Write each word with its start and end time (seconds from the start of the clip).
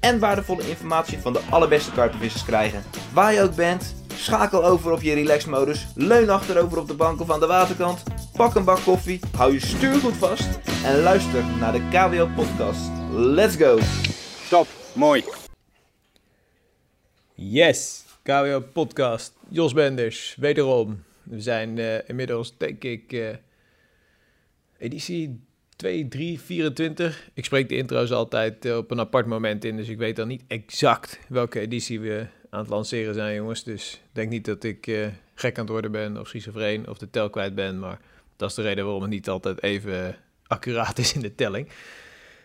en 0.00 0.18
waardevolle 0.18 0.68
informatie 0.68 1.18
van 1.18 1.32
de 1.32 1.40
allerbeste 1.50 1.92
karpenvissers 1.92 2.44
krijgen. 2.44 2.82
Waar 3.12 3.32
je 3.32 3.42
ook 3.42 3.54
bent, 3.54 3.94
schakel 4.14 4.64
over 4.64 4.92
op 4.92 5.02
je 5.02 5.14
relaxmodus, 5.14 5.86
leun 5.94 6.30
achterover 6.30 6.78
op 6.78 6.88
de 6.88 6.94
bank 6.94 7.20
of 7.20 7.30
aan 7.30 7.40
de 7.40 7.46
waterkant, 7.46 8.02
pak 8.36 8.54
een 8.54 8.64
bak 8.64 8.80
koffie, 8.84 9.20
hou 9.36 9.52
je 9.52 9.60
stuur 9.60 9.94
goed 9.94 10.16
vast 10.16 10.48
en 10.84 11.02
luister 11.02 11.44
naar 11.60 11.72
de 11.72 11.88
KWO 11.90 12.28
podcast. 12.34 12.90
Let's 13.10 13.56
go! 13.56 13.78
Top, 14.48 14.66
mooi. 14.92 15.24
Yes, 17.34 18.04
KWO 18.22 18.60
Podcast. 18.60 19.32
Jos 19.48 19.72
Benders, 19.72 20.36
wederom. 20.38 21.04
We 21.22 21.40
zijn 21.40 21.78
eh, 21.78 22.08
inmiddels, 22.08 22.56
denk 22.56 22.84
ik, 22.84 23.12
eh, 23.12 23.28
editie 24.78 25.40
2, 25.78 26.08
3, 26.08 26.40
24. 26.40 27.28
Ik 27.34 27.44
spreek 27.44 27.68
de 27.68 27.76
intro's 27.76 28.10
altijd 28.10 28.64
eh, 28.64 28.76
op 28.76 28.90
een 28.90 29.00
apart 29.00 29.26
moment 29.26 29.64
in, 29.64 29.76
dus 29.76 29.88
ik 29.88 29.98
weet 29.98 30.16
dan 30.16 30.28
niet 30.28 30.42
exact 30.46 31.18
welke 31.28 31.60
editie 31.60 32.00
we 32.00 32.26
aan 32.50 32.60
het 32.60 32.68
lanceren 32.68 33.14
zijn, 33.14 33.34
jongens. 33.34 33.64
Dus 33.64 34.00
denk 34.12 34.30
niet 34.30 34.44
dat 34.44 34.64
ik 34.64 34.86
eh, 34.86 35.06
gek 35.34 35.56
aan 35.56 35.64
het 35.64 35.72
worden 35.72 35.92
ben 35.92 36.20
of 36.20 36.28
schizofreen 36.28 36.88
of 36.88 36.98
de 36.98 37.10
tel 37.10 37.30
kwijt 37.30 37.54
ben, 37.54 37.78
maar 37.78 38.00
dat 38.36 38.50
is 38.50 38.54
de 38.54 38.62
reden 38.62 38.84
waarom 38.84 39.02
het 39.02 39.10
niet 39.10 39.28
altijd 39.28 39.62
even 39.62 40.16
accuraat 40.46 40.98
is 40.98 41.14
in 41.14 41.20
de 41.20 41.34
telling. 41.34 41.68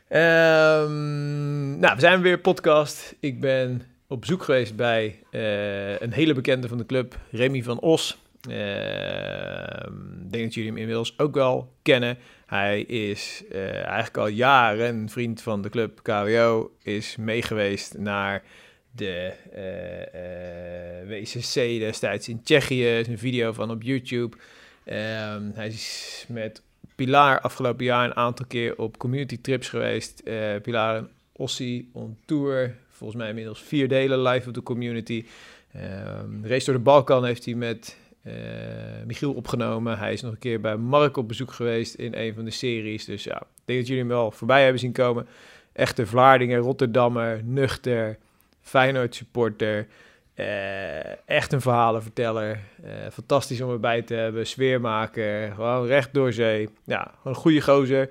Ehm, 0.07 1.79
nou, 1.79 1.95
we 1.95 1.99
zijn 1.99 2.21
weer 2.21 2.39
podcast. 2.39 3.15
Ik 3.19 3.39
ben 3.39 3.81
op 4.07 4.19
bezoek 4.19 4.43
geweest 4.43 4.75
bij 4.75 5.19
eh, 5.31 5.99
een 5.99 6.13
hele 6.13 6.33
bekende 6.33 6.67
van 6.67 6.77
de 6.77 6.85
club, 6.85 7.19
Remy 7.31 7.63
van 7.63 7.79
Os. 7.79 8.17
Ehm, 8.49 10.11
Ik 10.23 10.39
denk 10.39 10.43
dat 10.43 10.53
jullie 10.53 10.69
hem 10.69 10.79
inmiddels 10.79 11.19
ook 11.19 11.35
wel 11.35 11.73
kennen. 11.81 12.17
Hij 12.45 12.81
is 12.81 13.43
eh, 13.51 13.75
eigenlijk 13.75 14.17
al 14.17 14.27
jaren 14.27 15.09
vriend 15.09 15.41
van 15.41 15.61
de 15.61 15.69
club 15.69 15.99
KWO. 16.01 16.71
Is 16.81 17.15
meegeweest 17.15 17.97
naar 17.97 18.43
de 18.91 19.33
eh, 19.51 21.01
eh, 21.01 21.07
WCC 21.07 21.53
destijds 21.79 22.27
in 22.29 22.43
Tsjechië. 22.43 22.85
Er 22.85 22.99
is 22.99 23.07
een 23.07 23.17
video 23.17 23.51
van 23.51 23.71
op 23.71 23.81
YouTube. 23.81 24.37
Ehm, 24.83 25.49
hij 25.53 25.67
is 25.67 26.25
met 26.27 26.61
Pilar 26.95 27.41
afgelopen 27.41 27.85
jaar 27.85 28.05
een 28.05 28.15
aantal 28.15 28.45
keer 28.45 28.77
op 28.77 28.97
community 28.97 29.41
trips 29.41 29.69
geweest. 29.69 30.19
Eh, 30.19 30.55
Pilar 30.61 30.95
en 30.95 31.09
Ossie 31.31 31.89
on 31.93 32.17
tour. 32.25 32.75
Volgens 32.89 33.19
mij 33.19 33.29
inmiddels 33.29 33.61
vier 33.61 33.87
delen 33.87 34.21
live 34.21 34.47
op 34.47 34.53
de 34.53 34.63
community. 34.63 35.25
Ehm, 35.73 36.45
Race 36.45 36.65
door 36.65 36.75
de 36.75 36.81
Balkan 36.81 37.25
heeft 37.25 37.45
hij 37.45 37.53
met 37.53 37.97
eh, 38.23 38.33
Michiel 39.05 39.33
opgenomen. 39.33 39.97
Hij 39.97 40.13
is 40.13 40.21
nog 40.21 40.31
een 40.31 40.39
keer 40.39 40.61
bij 40.61 40.77
Mark 40.77 41.17
op 41.17 41.27
bezoek 41.27 41.51
geweest 41.51 41.93
in 41.93 42.13
een 42.15 42.33
van 42.33 42.45
de 42.45 42.51
series. 42.51 43.05
Dus 43.05 43.23
ja, 43.23 43.35
ik 43.35 43.61
denk 43.65 43.79
dat 43.79 43.87
jullie 43.87 44.03
hem 44.03 44.11
wel 44.11 44.31
voorbij 44.31 44.61
hebben 44.61 44.79
zien 44.79 44.91
komen. 44.91 45.27
Echte 45.73 46.05
Vlaardingen, 46.05 46.59
Rotterdammer, 46.59 47.43
nuchter, 47.43 48.17
Feyenoord 48.61 49.15
supporter. 49.15 49.87
Eh, 50.33 51.27
echt 51.27 51.51
een 51.51 51.61
verhalenverteller. 51.61 52.59
Eh, 52.83 52.91
fantastisch 53.11 53.61
om 53.61 53.71
erbij 53.71 54.01
te 54.01 54.13
hebben. 54.13 54.47
Sfeermaker. 54.47 55.51
Gewoon 55.51 55.85
recht 55.85 56.13
door 56.13 56.33
zee. 56.33 56.69
Ja, 56.83 57.11
een 57.23 57.35
goede 57.35 57.61
gozer. 57.61 58.09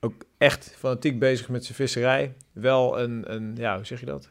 Ook 0.00 0.24
echt 0.38 0.74
fanatiek 0.78 1.18
bezig 1.18 1.48
met 1.48 1.64
zijn 1.64 1.76
visserij. 1.76 2.34
Wel 2.52 3.00
een, 3.00 3.34
een 3.34 3.54
ja, 3.56 3.76
hoe 3.76 3.86
zeg 3.86 4.00
je 4.00 4.06
dat? 4.06 4.30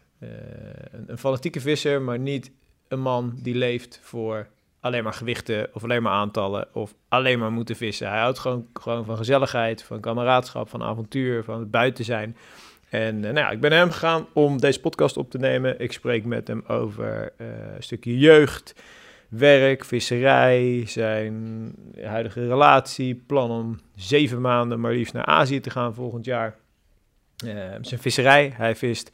Een 1.08 1.18
fanatieke 1.18 1.60
visser, 1.60 2.02
maar 2.02 2.20
niet 2.20 2.52
een 2.88 3.00
man 3.00 3.40
die 3.42 3.56
leeft 3.56 4.00
voor 4.02 4.48
alleen 4.80 5.04
maar 5.04 5.14
gewichten 5.14 5.70
of 5.74 5.84
alleen 5.84 6.02
maar 6.02 6.14
aantallen 6.14 6.68
of 6.74 6.94
alleen 7.08 7.40
maar 7.40 7.52
moeten 7.52 7.76
vissen. 7.76 8.10
Hij 8.10 8.20
houdt 8.20 8.40
gewoon, 8.40 8.68
gewoon 8.74 9.06
van 9.06 9.18
gezelligheid, 9.18 9.84
van 9.84 10.00
kameraadschap, 10.00 10.70
van 10.70 10.84
avontuur, 10.84 11.44
van 11.44 11.60
het 11.60 11.72
buiten 11.72 12.06
zijn. 12.06 12.38
En 12.90 13.16
eh, 13.16 13.22
nou 13.22 13.36
ja, 13.36 13.50
ik 13.50 13.60
ben 13.60 13.70
naar 13.70 13.80
hem 13.80 13.92
gegaan 13.92 14.28
om 14.34 14.60
deze 14.60 14.80
podcast 14.80 15.18
op 15.18 15.32
te 15.32 15.38
nemen. 15.38 15.80
Ik 15.80 15.92
spreek 15.92 16.26
met 16.26 16.48
hem 16.48 16.64
over 16.68 17.34
eh, 17.38 17.48
een 17.76 17.84
stukje 17.84 18.18
jeugd, 18.18 18.76
werk, 19.30 19.86
visserij, 19.86 20.84
zijn 20.86 21.74
huidige 22.04 22.48
relatie, 22.48 23.16
plan 23.16 23.52
om 23.52 23.80
zeven 23.96 24.42
maanden 24.42 24.80
maar 24.80 24.92
liefst 24.92 25.14
naar 25.14 25.26
Azië 25.26 25.60
te 25.60 25.70
gaan 25.70 25.94
volgend 25.94 26.26
jaar. 26.26 26.56
Eh, 27.46 27.54
zijn 27.82 28.00
visserij, 28.00 28.54
hij 28.56 28.76
vist 28.76 29.12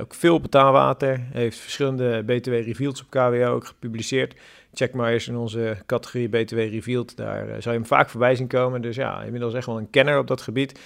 ook 0.00 0.14
veel 0.14 0.40
betaalwater, 0.40 1.20
Hij 1.32 1.42
heeft 1.42 1.58
verschillende 1.58 2.22
BTW 2.22 2.50
Revealed 2.50 3.00
op 3.00 3.10
KWO 3.10 3.54
ook 3.54 3.66
gepubliceerd. 3.66 4.34
Check 4.78 4.92
maar 4.92 5.12
eens 5.12 5.28
in 5.28 5.36
onze 5.36 5.76
categorie 5.86 6.28
BTW 6.28 6.56
Revealed, 6.56 7.16
daar 7.16 7.40
eh, 7.42 7.48
zou 7.48 7.62
je 7.62 7.70
hem 7.80 7.86
vaak 7.86 8.08
voorbij 8.10 8.34
zien 8.34 8.46
komen. 8.46 8.82
Dus 8.82 8.96
ja, 8.96 9.22
inmiddels 9.22 9.54
echt 9.54 9.66
wel 9.66 9.78
een 9.78 9.90
kenner 9.90 10.18
op 10.18 10.26
dat 10.26 10.40
gebied. 10.40 10.78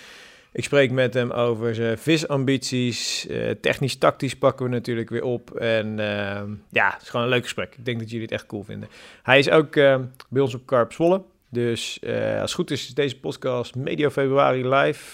Ik 0.53 0.65
spreek 0.65 0.91
met 0.91 1.15
hem 1.15 1.31
over 1.31 1.75
zijn 1.75 1.99
visambities. 1.99 3.27
eh, 3.27 3.51
Technisch-tactisch 3.61 4.37
pakken 4.37 4.65
we 4.67 4.71
natuurlijk 4.73 5.11
weer 5.11 5.23
op. 5.23 5.55
En 5.55 5.99
eh, 5.99 6.43
ja, 6.71 6.91
het 6.93 7.03
is 7.03 7.09
gewoon 7.09 7.27
een 7.27 7.33
leuk 7.33 7.43
gesprek. 7.43 7.75
Ik 7.77 7.85
denk 7.85 7.99
dat 7.99 8.09
jullie 8.11 8.25
het 8.25 8.35
echt 8.35 8.47
cool 8.47 8.63
vinden. 8.63 8.89
Hij 9.23 9.39
is 9.39 9.51
ook 9.51 9.77
eh, 9.77 9.99
bij 10.29 10.43
ons 10.43 10.55
op 10.55 10.67
Carp 10.67 10.93
Zwolle. 10.93 11.23
Dus 11.49 11.99
eh, 11.99 12.31
als 12.31 12.41
het 12.41 12.53
goed 12.53 12.71
is, 12.71 12.87
is 12.87 12.95
deze 12.95 13.21
podcast 13.21 13.75
medio 13.75 14.11
februari 14.11 14.69
live. 14.69 15.05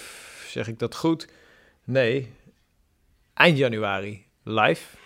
Zeg 0.49 0.69
ik 0.69 0.79
dat 0.79 0.95
goed? 0.97 1.29
Nee, 1.85 2.33
eind 3.35 3.59
januari 3.59 4.27
live. 4.43 4.97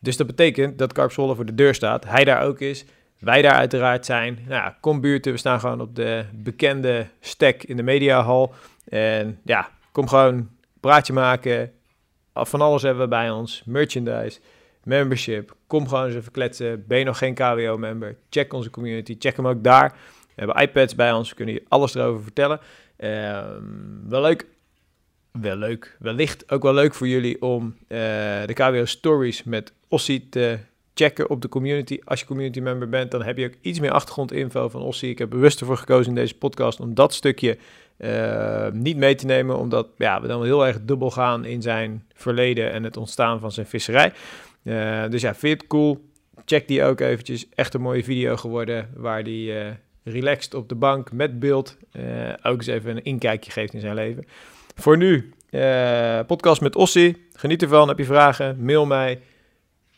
Dus 0.00 0.16
dat 0.16 0.26
betekent 0.26 0.78
dat 0.78 0.92
Carp 0.92 1.12
Zwolle 1.12 1.34
voor 1.34 1.46
de 1.46 1.54
deur 1.54 1.74
staat. 1.74 2.04
Hij 2.04 2.24
daar 2.24 2.42
ook 2.42 2.60
is. 2.60 2.84
Wij 3.18 3.42
daar 3.42 3.54
uiteraard 3.54 4.06
zijn. 4.06 4.34
Nou, 4.34 4.62
ja, 4.62 4.76
kom 4.80 5.00
buurten. 5.00 5.32
We 5.32 5.38
staan 5.38 5.60
gewoon 5.60 5.80
op 5.80 5.96
de 5.96 6.24
bekende 6.32 7.06
stek 7.20 7.64
in 7.64 7.76
de 7.76 7.82
mediahal. 7.82 8.54
En 8.88 9.40
ja, 9.44 9.70
kom 9.92 10.08
gewoon 10.08 10.48
praatje 10.80 11.12
maken. 11.12 11.72
Van 12.34 12.60
alles 12.60 12.82
hebben 12.82 13.02
we 13.02 13.08
bij 13.08 13.30
ons. 13.30 13.62
Merchandise, 13.64 14.40
membership. 14.84 15.56
Kom 15.66 15.88
gewoon 15.88 16.04
eens 16.04 16.14
even 16.14 16.32
kletsen. 16.32 16.84
Ben 16.86 16.98
je 16.98 17.04
nog 17.04 17.18
geen 17.18 17.34
KWO-member? 17.34 18.16
Check 18.30 18.52
onze 18.52 18.70
community. 18.70 19.16
Check 19.18 19.36
hem 19.36 19.46
ook 19.46 19.64
daar. 19.64 19.92
We 20.34 20.44
hebben 20.44 20.62
iPads 20.62 20.94
bij 20.94 21.12
ons. 21.12 21.34
Kunnen 21.34 21.54
je 21.54 21.64
alles 21.68 21.94
erover 21.94 22.22
vertellen. 22.22 22.60
Ehm, 22.96 24.08
wel 24.08 24.20
leuk. 24.20 24.46
Wel 25.32 25.56
leuk. 25.56 25.96
Wellicht 25.98 26.50
ook 26.52 26.62
wel 26.62 26.74
leuk 26.74 26.94
voor 26.94 27.08
jullie 27.08 27.42
om 27.42 27.76
eh, 27.88 27.98
de 28.46 28.52
KWO 28.54 28.84
Stories 28.84 29.44
met 29.44 29.72
Ossie 29.88 30.28
te 30.28 30.58
checken 30.98 31.30
op 31.30 31.42
de 31.42 31.48
community. 31.48 31.98
Als 32.04 32.20
je 32.20 32.26
community 32.26 32.60
member 32.60 32.88
bent, 32.88 33.10
dan 33.10 33.22
heb 33.22 33.36
je 33.36 33.46
ook 33.46 33.54
iets 33.60 33.80
meer 33.80 33.90
achtergrondinfo 33.90 34.68
van 34.68 34.82
Ossie. 34.82 35.10
Ik 35.10 35.18
heb 35.18 35.30
bewust 35.30 35.60
ervoor 35.60 35.76
gekozen 35.76 36.08
in 36.08 36.14
deze 36.14 36.34
podcast 36.34 36.80
om 36.80 36.94
dat 36.94 37.14
stukje 37.14 37.58
eh, 37.96 38.66
niet 38.72 38.96
mee 38.96 39.14
te 39.14 39.26
nemen, 39.26 39.58
omdat 39.58 39.88
ja, 39.96 40.20
we 40.20 40.26
dan 40.26 40.44
heel 40.44 40.66
erg 40.66 40.78
dubbel 40.82 41.10
gaan 41.10 41.44
in 41.44 41.62
zijn 41.62 42.04
verleden 42.14 42.72
en 42.72 42.84
het 42.84 42.96
ontstaan 42.96 43.40
van 43.40 43.52
zijn 43.52 43.66
visserij. 43.66 44.12
Eh, 44.62 45.04
dus 45.10 45.22
ja, 45.22 45.34
vind 45.34 45.60
het 45.60 45.68
cool? 45.68 46.06
Check 46.44 46.68
die 46.68 46.84
ook 46.84 47.00
eventjes. 47.00 47.46
Echt 47.54 47.74
een 47.74 47.80
mooie 47.80 48.04
video 48.04 48.36
geworden, 48.36 48.88
waar 48.96 49.24
die 49.24 49.58
eh, 49.58 49.66
relaxed 50.04 50.54
op 50.54 50.68
de 50.68 50.74
bank 50.74 51.12
met 51.12 51.38
beeld 51.38 51.76
ook 52.42 52.56
eens 52.56 52.66
even 52.66 52.90
een 52.90 53.04
inkijkje 53.04 53.50
geeft 53.50 53.74
in 53.74 53.80
zijn 53.80 53.94
leven. 53.94 54.24
Voor 54.74 54.96
nu, 54.96 55.32
podcast 56.26 56.60
met 56.60 56.76
Ossie. 56.76 57.26
Geniet 57.32 57.62
ervan. 57.62 57.88
Heb 57.88 57.98
je 57.98 58.04
vragen? 58.04 58.64
Mail 58.64 58.86
mij. 58.86 59.20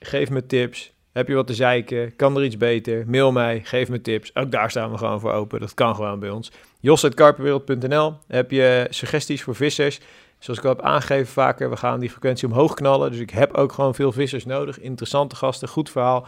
Geef 0.01 0.31
me 0.31 0.47
tips. 0.47 0.93
Heb 1.13 1.29
je 1.29 1.35
wat 1.35 1.47
te 1.47 1.55
zeiken? 1.55 2.17
Kan 2.17 2.37
er 2.37 2.45
iets 2.45 2.57
beter? 2.57 3.05
Mail 3.07 3.33
mij. 3.33 3.61
Geef 3.65 3.89
me 3.89 4.01
tips. 4.01 4.35
Ook 4.35 4.51
daar 4.51 4.71
staan 4.71 4.91
we 4.91 4.99
gewoon 4.99 5.21
voor 5.21 5.33
open. 5.33 5.61
Dat 5.61 5.75
kan 5.75 5.95
gewoon 5.95 6.19
bij 6.19 6.31
ons. 6.31 6.51
jos.karpenwereld.nl 6.81 8.15
Heb 8.27 8.51
je 8.51 8.87
suggesties 8.91 9.43
voor 9.43 9.55
vissers? 9.55 10.01
Zoals 10.39 10.59
ik 10.59 10.65
al 10.65 10.71
heb 10.71 10.83
aangegeven 10.85 11.33
vaker, 11.33 11.71
we 11.71 11.77
gaan 11.77 12.01
die 12.01 12.11
frequentie 12.11 12.49
omhoog 12.49 12.75
knallen. 12.75 13.11
Dus 13.11 13.21
ik 13.21 13.31
heb 13.31 13.55
ook 13.55 13.73
gewoon 13.73 13.95
veel 13.95 14.13
vissers 14.13 14.45
nodig. 14.45 14.81
Interessante 14.81 15.37
gasten, 15.37 15.69
goed 15.69 15.91
verhaal. 15.91 16.27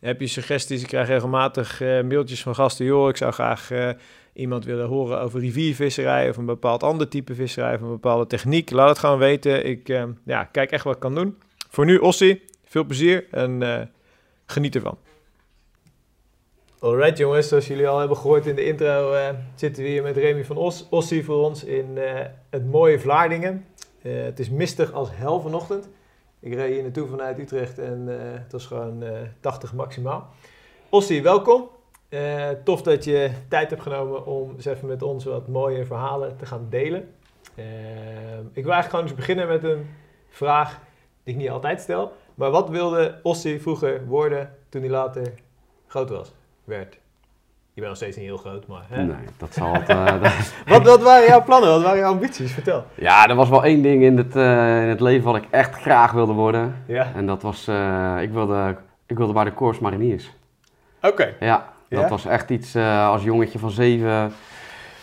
Heb 0.00 0.20
je 0.20 0.26
suggesties? 0.26 0.82
Ik 0.82 0.88
krijg 0.88 1.08
regelmatig 1.08 1.80
eh, 1.80 2.02
mailtjes 2.02 2.42
van 2.42 2.54
gasten. 2.54 2.84
Joh, 2.84 3.08
ik 3.08 3.16
zou 3.16 3.32
graag 3.32 3.70
eh, 3.70 3.88
iemand 4.32 4.64
willen 4.64 4.86
horen 4.86 5.20
over 5.20 5.40
riviervisserij... 5.40 6.28
of 6.28 6.36
een 6.36 6.46
bepaald 6.46 6.82
ander 6.82 7.08
type 7.08 7.34
visserij 7.34 7.74
of 7.74 7.80
een 7.80 7.88
bepaalde 7.88 8.26
techniek. 8.26 8.70
Laat 8.70 8.88
het 8.88 8.98
gewoon 8.98 9.18
weten. 9.18 9.66
Ik 9.66 9.88
eh, 9.88 10.04
ja, 10.24 10.44
kijk 10.44 10.70
echt 10.70 10.84
wat 10.84 10.94
ik 10.94 11.00
kan 11.00 11.14
doen. 11.14 11.36
Voor 11.70 11.84
nu, 11.84 11.96
Ossie, 11.96 12.42
veel 12.68 12.84
plezier 12.84 13.26
en 13.30 13.62
eh, 13.62 13.86
geniet 14.46 14.74
ervan. 14.74 14.98
Alright 16.80 17.18
jongens, 17.18 17.48
zoals 17.48 17.66
jullie 17.66 17.88
al 17.88 17.98
hebben 17.98 18.16
gehoord 18.16 18.46
in 18.46 18.54
de 18.54 18.64
intro... 18.64 19.12
eh, 19.12 19.28
zitten 19.54 19.82
we 19.82 19.88
hier 19.88 20.02
met 20.02 20.16
Remy 20.16 20.44
van 20.44 20.56
Os, 20.56 20.86
Ossie 20.90 21.24
voor 21.24 21.44
ons 21.44 21.64
in 21.64 21.98
eh, 21.98 22.24
het 22.50 22.66
mooie 22.66 22.98
Vlaardingen. 22.98 23.66
Het 23.98 24.38
is 24.38 24.50
mistig 24.50 24.92
als 24.92 25.08
hel 25.12 25.40
vanochtend. 25.40 25.88
Ik 26.40 26.54
reed 26.54 26.72
hier 26.72 26.82
naartoe 26.82 27.08
vanuit 27.08 27.38
Utrecht 27.38 27.78
en 27.78 28.06
het 28.42 28.52
was 28.52 28.66
gewoon 28.66 29.02
eh 29.02 29.20
80 29.40 29.72
maximaal. 29.72 30.28
Ossie, 30.88 31.22
welkom. 31.22 31.68
Tof 32.64 32.82
dat 32.82 33.04
je 33.04 33.30
tijd 33.48 33.70
hebt 33.70 33.82
genomen 33.82 34.26
om 34.26 34.52
eens 34.54 34.64
even 34.64 34.88
met 34.88 35.02
ons 35.02 35.24
wat 35.24 35.48
mooie 35.48 35.84
verhalen 35.84 36.36
te 36.36 36.46
gaan 36.46 36.66
delen. 36.70 37.14
Ik 38.52 38.64
wil 38.64 38.72
eigenlijk 38.72 38.88
gewoon 38.88 39.04
eens 39.04 39.14
beginnen 39.14 39.48
met 39.48 39.64
een 39.64 39.86
vraag 40.28 40.80
die 41.24 41.34
ik 41.34 41.40
niet 41.40 41.50
altijd 41.50 41.80
stel. 41.80 42.12
Maar 42.38 42.50
wat 42.50 42.68
wilde 42.68 43.18
Ossie 43.22 43.60
vroeger 43.62 44.06
worden 44.06 44.50
toen 44.68 44.80
hij 44.80 44.90
later 44.90 45.32
groot 45.86 46.10
was? 46.10 46.32
Werd. 46.64 46.92
Je 47.72 47.84
bent 47.84 47.86
nog 47.86 47.96
steeds 47.96 48.16
niet 48.16 48.26
heel 48.26 48.36
groot, 48.36 48.66
maar... 48.66 48.82
Hè? 48.88 49.02
Nee, 49.02 49.16
dat 49.36 49.54
zal 49.54 49.72
het... 49.72 49.88
eh, 49.88 50.04
dat- 50.22 50.52
Wat, 50.66 50.82
wat 50.86 51.02
waren 51.02 51.26
jouw 51.26 51.42
plannen? 51.44 51.70
Wat 51.70 51.82
waren 51.82 51.98
jouw 51.98 52.12
ambities? 52.12 52.52
Vertel. 52.52 52.84
ja, 52.94 53.28
er 53.28 53.34
was 53.34 53.48
wel 53.48 53.64
één 53.64 53.82
ding 53.82 54.02
in 54.02 54.16
het, 54.16 54.36
eh, 54.36 54.82
in 54.82 54.88
het 54.88 55.00
leven 55.00 55.24
wat 55.24 55.36
ik 55.36 55.46
echt 55.50 55.74
graag 55.80 56.12
wilde 56.12 56.32
worden. 56.32 56.74
Ja. 56.86 57.06
En 57.14 57.26
dat 57.26 57.42
was, 57.42 57.68
eh, 57.68 58.16
ik, 58.20 58.30
wilde, 58.30 58.76
ik 59.06 59.16
wilde 59.16 59.32
bij 59.32 59.44
de 59.44 59.54
Corps 59.54 59.78
Mariniers. 59.78 60.30
Oké. 61.02 61.34
Ja, 61.40 61.72
dat 61.88 62.00
Ja? 62.00 62.08
was 62.08 62.26
echt 62.26 62.50
iets, 62.50 62.74
eh, 62.74 63.08
als 63.08 63.22
jongetje 63.22 63.58
van 63.58 63.70
zeven 63.70 64.32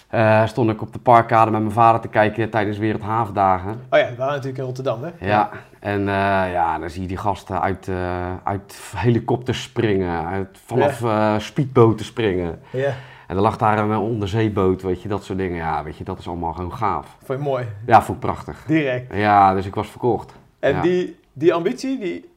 eh, 0.10 0.46
stond 0.46 0.70
ik 0.70 0.82
op 0.82 0.94
de 0.94 1.00
parkkade 1.00 1.52
met 1.52 1.62
mijn 1.62 1.74
vader 1.74 2.02
te 2.02 2.08
kijken 2.08 2.50
tijdens 2.50 2.78
Wereldhavendagen. 2.78 3.72
Oh 3.90 4.00
ja, 4.00 4.10
we 4.10 4.16
waren 4.16 4.34
natuurlijk 4.34 4.58
in 4.58 4.64
Rotterdam, 4.64 5.04
hè? 5.04 5.10
Ja, 5.28 5.50
en 5.86 6.00
eh, 6.00 6.52
ja, 6.52 6.80
dan 6.80 6.90
zie 6.90 7.02
je 7.02 7.08
die 7.08 7.18
gasten 7.18 7.62
uit, 7.62 7.88
eh, 7.88 8.34
uit 8.44 8.80
helikopters 8.96 9.62
springen, 9.62 10.26
uit, 10.26 10.58
vanaf 10.66 11.04
eh, 11.04 11.40
speedboten 11.40 12.06
springen. 12.06 12.60
Ja, 12.70 12.94
En 13.28 13.36
er 13.36 13.42
lag 13.42 13.58
daar 13.58 13.78
een 13.78 13.98
onderzeeboot, 13.98 14.82
weet 14.82 15.02
je, 15.02 15.08
dat 15.08 15.24
soort 15.24 15.38
dingen. 15.38 15.58
Ja, 15.58 15.84
weet 15.84 15.98
je, 15.98 16.04
dat 16.04 16.20
is 16.20 16.28
allemaal 16.28 16.54
gewoon 16.54 16.74
gaaf. 16.74 17.18
vond 17.24 17.40
je 17.40 17.46
mooi. 17.46 17.66
Ja, 17.86 18.02
vond 18.02 18.18
ik 18.18 18.24
prachtig. 18.24 18.64
Direct. 18.68 19.14
Ja, 19.14 19.54
dus 19.54 19.66
ik 19.66 19.76
was 19.76 19.88
verkocht. 19.88 20.34
En 20.60 20.76
Ja. 20.76 20.82
die, 20.82 21.20
die 21.34 21.54
ambitie, 21.54 22.00
die, 22.00 22.30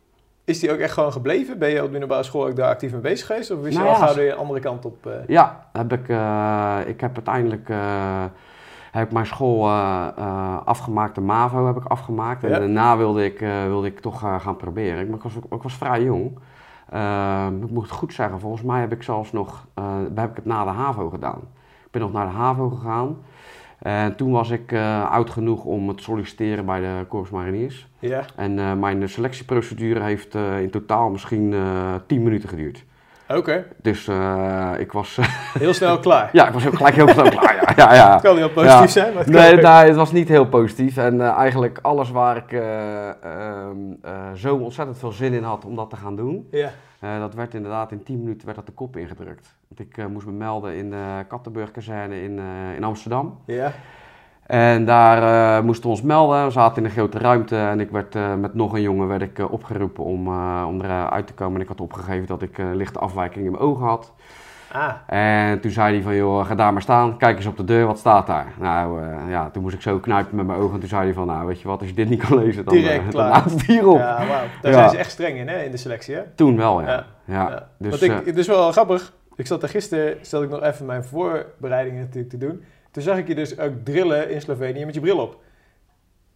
is 0.44 0.60
die 0.60 0.72
ook 0.72 0.78
echt 0.78 0.92
gewoon 0.92 1.12
gebleven? 1.12 1.58
Ben 1.58 1.70
je 1.70 1.78
op 1.78 1.84
de 1.84 1.90
middelbare 1.90 2.22
school 2.22 2.46
ook 2.46 2.56
daar 2.56 2.70
actief 2.70 2.92
mee 2.92 3.00
bezig 3.00 3.26
geweest? 3.26 3.50
Of 3.50 3.66
is 3.66 3.72
je 3.72 3.78
Nou 3.78 3.90
al 3.90 4.00
ja, 4.00 4.06
gauw 4.06 4.14
de 4.14 4.34
andere 4.34 4.60
kant 4.60 4.84
op? 4.84 5.08
Ja, 5.26 5.68
heb 5.72 5.92
ik, 5.92 6.08
ik 6.88 7.00
heb 7.00 7.14
uiteindelijk 7.14 7.68
heb 8.90 9.06
ik 9.06 9.12
mijn 9.12 9.26
school 9.26 9.66
eh, 9.68 10.06
eh, 10.16 10.56
afgemaakt, 10.64 11.14
de 11.14 11.20
MAVO 11.20 11.66
heb 11.66 11.76
ik 11.76 11.84
afgemaakt. 11.84 12.44
En 12.44 12.50
Ja. 12.50 12.58
daarna 12.58 12.96
wilde 12.96 13.24
ik, 13.24 13.40
eh, 13.40 13.64
wilde 13.66 13.86
ik 13.86 14.00
toch 14.00 14.18
gaan 14.40 14.56
proberen. 14.56 15.08
Ik, 15.08 15.14
ik, 15.14 15.22
was, 15.22 15.34
ik 15.50 15.62
was 15.62 15.74
vrij 15.74 16.02
jong. 16.02 16.38
Eh, 16.88 17.46
ik 17.62 17.70
moet 17.70 17.82
het 17.82 17.92
goed 17.92 18.12
zeggen, 18.14 18.40
volgens 18.40 18.62
mij 18.62 18.80
heb 18.80 18.92
ik 18.92 19.02
zelfs 19.02 19.32
nog, 19.32 19.66
heb 20.14 20.30
ik 20.30 20.36
het 20.36 20.44
na 20.44 20.64
de 20.64 20.70
HAVO 20.70 21.08
gedaan. 21.08 21.38
Ik 21.84 21.90
ben 21.90 22.00
nog 22.02 22.12
naar 22.12 22.26
de 22.26 22.32
HAVO 22.32 22.68
gegaan. 22.68 23.16
En 23.78 24.16
toen 24.16 24.30
was 24.32 24.50
ik 24.50 24.74
oud 25.10 25.30
genoeg 25.30 25.64
om 25.64 25.96
te 25.96 26.02
solliciteren 26.02 26.64
bij 26.66 26.80
de 26.80 27.04
Corps 27.08 27.30
Mariniers. 27.30 27.88
Ja. 27.98 28.22
En 28.36 28.78
mijn 28.78 29.08
selectieprocedure 29.08 30.00
heeft 30.00 30.34
in 30.34 30.70
totaal 30.70 31.10
misschien 31.10 31.52
eh 31.52 31.94
10 32.06 32.22
minuten 32.22 32.48
geduurd. 32.48 32.84
Oké, 33.34 33.64
Dus 33.82 34.08
eh, 34.08 34.72
ik 34.78 34.92
was 34.92 35.18
heel 35.58 35.74
snel 35.74 35.98
klaar. 35.98 36.28
ja, 36.38 36.46
ik 36.46 36.52
was 36.52 36.66
ook 36.66 36.76
gelijk 36.76 36.94
heel 36.94 37.08
snel 37.08 37.28
klaar. 37.28 37.74
Ja, 37.76 37.84
ja, 37.88 37.94
ja. 37.94 38.12
Het 38.12 38.22
kan 38.22 38.36
heel 38.36 38.50
positief 38.50 38.80
Ja. 38.80 38.86
zijn, 38.86 39.14
maar 39.14 39.22
het 39.24 39.32
Nee, 39.32 39.54
nee, 39.54 39.64
het 39.86 39.96
was 39.96 40.12
niet 40.12 40.28
heel 40.28 40.46
positief. 40.46 40.96
En 40.96 41.20
eh, 41.20 41.28
eigenlijk 41.36 41.78
alles 41.82 42.10
waar 42.10 42.36
ik 42.36 42.52
eh, 42.52 43.08
ehm, 43.08 43.76
eh, 44.02 44.12
zo 44.34 44.56
ontzettend 44.56 44.98
veel 44.98 45.12
zin 45.12 45.32
in 45.32 45.42
had 45.42 45.64
om 45.64 45.76
dat 45.76 45.90
te 45.90 45.96
gaan 45.96 46.16
doen, 46.16 46.48
Ja. 46.50 46.70
eh, 47.00 47.18
dat 47.18 47.34
werd 47.34 47.54
inderdaad 47.54 47.92
in 47.92 48.02
10 48.02 48.18
minuten 48.18 48.44
werd 48.44 48.56
dat 48.56 48.66
de 48.66 48.72
kop 48.72 48.96
ingedrukt. 48.96 49.54
Want 49.68 49.80
ik 49.90 49.96
eh, 49.98 50.06
moest 50.06 50.26
me 50.26 50.32
melden 50.32 50.74
in 50.76 50.90
de 50.90 51.24
Kattenburg-kazerne 51.28 52.22
in, 52.22 52.38
eh, 52.38 52.76
in 52.76 52.84
Amsterdam. 52.84 53.38
Ja. 53.46 53.72
En 54.48 54.84
daar 54.84 55.22
eh, 55.58 55.64
moesten 55.64 55.84
we 55.84 55.90
ons 55.90 56.02
melden. 56.02 56.44
We 56.44 56.50
zaten 56.50 56.76
in 56.76 56.84
een 56.84 56.90
grote 56.94 57.18
ruimte 57.18 57.56
en 57.56 57.80
ik 57.80 57.90
werd 57.90 58.14
eh, 58.14 58.34
met 58.34 58.54
nog 58.54 58.72
een 58.72 58.80
jongen 58.82 59.08
werd 59.08 59.22
ik, 59.22 59.38
eh, 59.38 59.52
opgeroepen 59.52 60.04
om, 60.04 60.28
om 60.64 60.80
eruit 60.80 61.26
te 61.26 61.32
komen. 61.32 61.54
En 61.54 61.60
ik 61.62 61.68
had 61.68 61.80
opgegeven 61.80 62.26
dat 62.26 62.42
ik 62.42 62.58
lichte 62.72 62.98
afwijking 62.98 63.44
in 63.44 63.50
mijn 63.50 63.62
ogen 63.62 63.86
had. 63.86 64.12
Ah, 64.72 64.92
En 65.06 65.60
toen 65.60 65.70
zei 65.70 65.94
hij 65.94 66.02
van, 66.02 66.14
joh, 66.14 66.46
ga 66.46 66.54
daar 66.54 66.72
maar 66.72 66.82
staan, 66.82 67.16
kijk 67.18 67.36
eens 67.36 67.46
op 67.46 67.56
de 67.56 67.64
deur, 67.64 67.86
wat 67.86 67.98
staat 67.98 68.26
daar? 68.26 68.46
Nou, 68.58 69.00
ja, 69.28 69.50
toen 69.50 69.62
moest 69.62 69.74
ik 69.74 69.82
zo 69.82 69.98
knijpen 69.98 70.36
met 70.36 70.46
mijn 70.46 70.58
ogen 70.58 70.74
en 70.74 70.80
toen 70.80 70.88
zei 70.88 71.02
hij 71.04 71.12
van, 71.14 71.26
nou, 71.26 71.46
weet 71.46 71.60
je 71.60 71.68
wat, 71.68 71.78
als 71.80 71.88
je 71.88 71.94
dit 71.94 72.08
niet 72.08 72.26
kan 72.28 72.38
lezen, 72.38 72.64
dan, 72.64 72.74
Direct 72.74 73.12
dan 73.12 73.28
laat 73.28 73.44
het 73.50 73.62
hierop. 73.62 73.98
ja, 73.98 74.16
wauw. 74.16 74.44
Daar 74.62 74.72
Ja. 74.72 74.78
zijn 74.78 74.90
ze 74.90 74.96
echt 74.96 75.10
streng 75.10 75.38
in, 75.38 75.48
hè, 75.48 75.62
in 75.62 75.70
de 75.70 75.76
selectie, 75.76 76.14
hè? 76.14 76.22
Toen 76.34 76.56
wel, 76.56 76.80
ja. 76.80 76.86
Ja. 76.86 77.04
ja. 77.24 77.48
Ja. 77.50 77.68
Dus, 77.78 78.02
ik, 78.02 78.12
het 78.24 78.36
is 78.38 78.46
wel 78.46 78.72
grappig. 78.72 79.12
Ik 79.36 79.46
zat 79.46 79.62
er 79.62 79.68
gisteren, 79.68 80.16
stelde 80.20 80.44
ik 80.46 80.50
nog 80.50 80.62
even 80.62 80.86
mijn 80.86 81.04
voorbereidingen 81.04 82.00
natuurlijk 82.00 82.30
te 82.30 82.38
doen. 82.38 82.64
Toen 82.98 83.06
zag 83.06 83.16
ik 83.18 83.28
je 83.28 83.34
dus 83.34 83.58
ook 83.58 83.72
drillen 83.84 84.30
in 84.30 84.40
Slovenië 84.40 84.84
met 84.84 84.94
je 84.94 85.00
bril 85.00 85.18
op. 85.18 85.36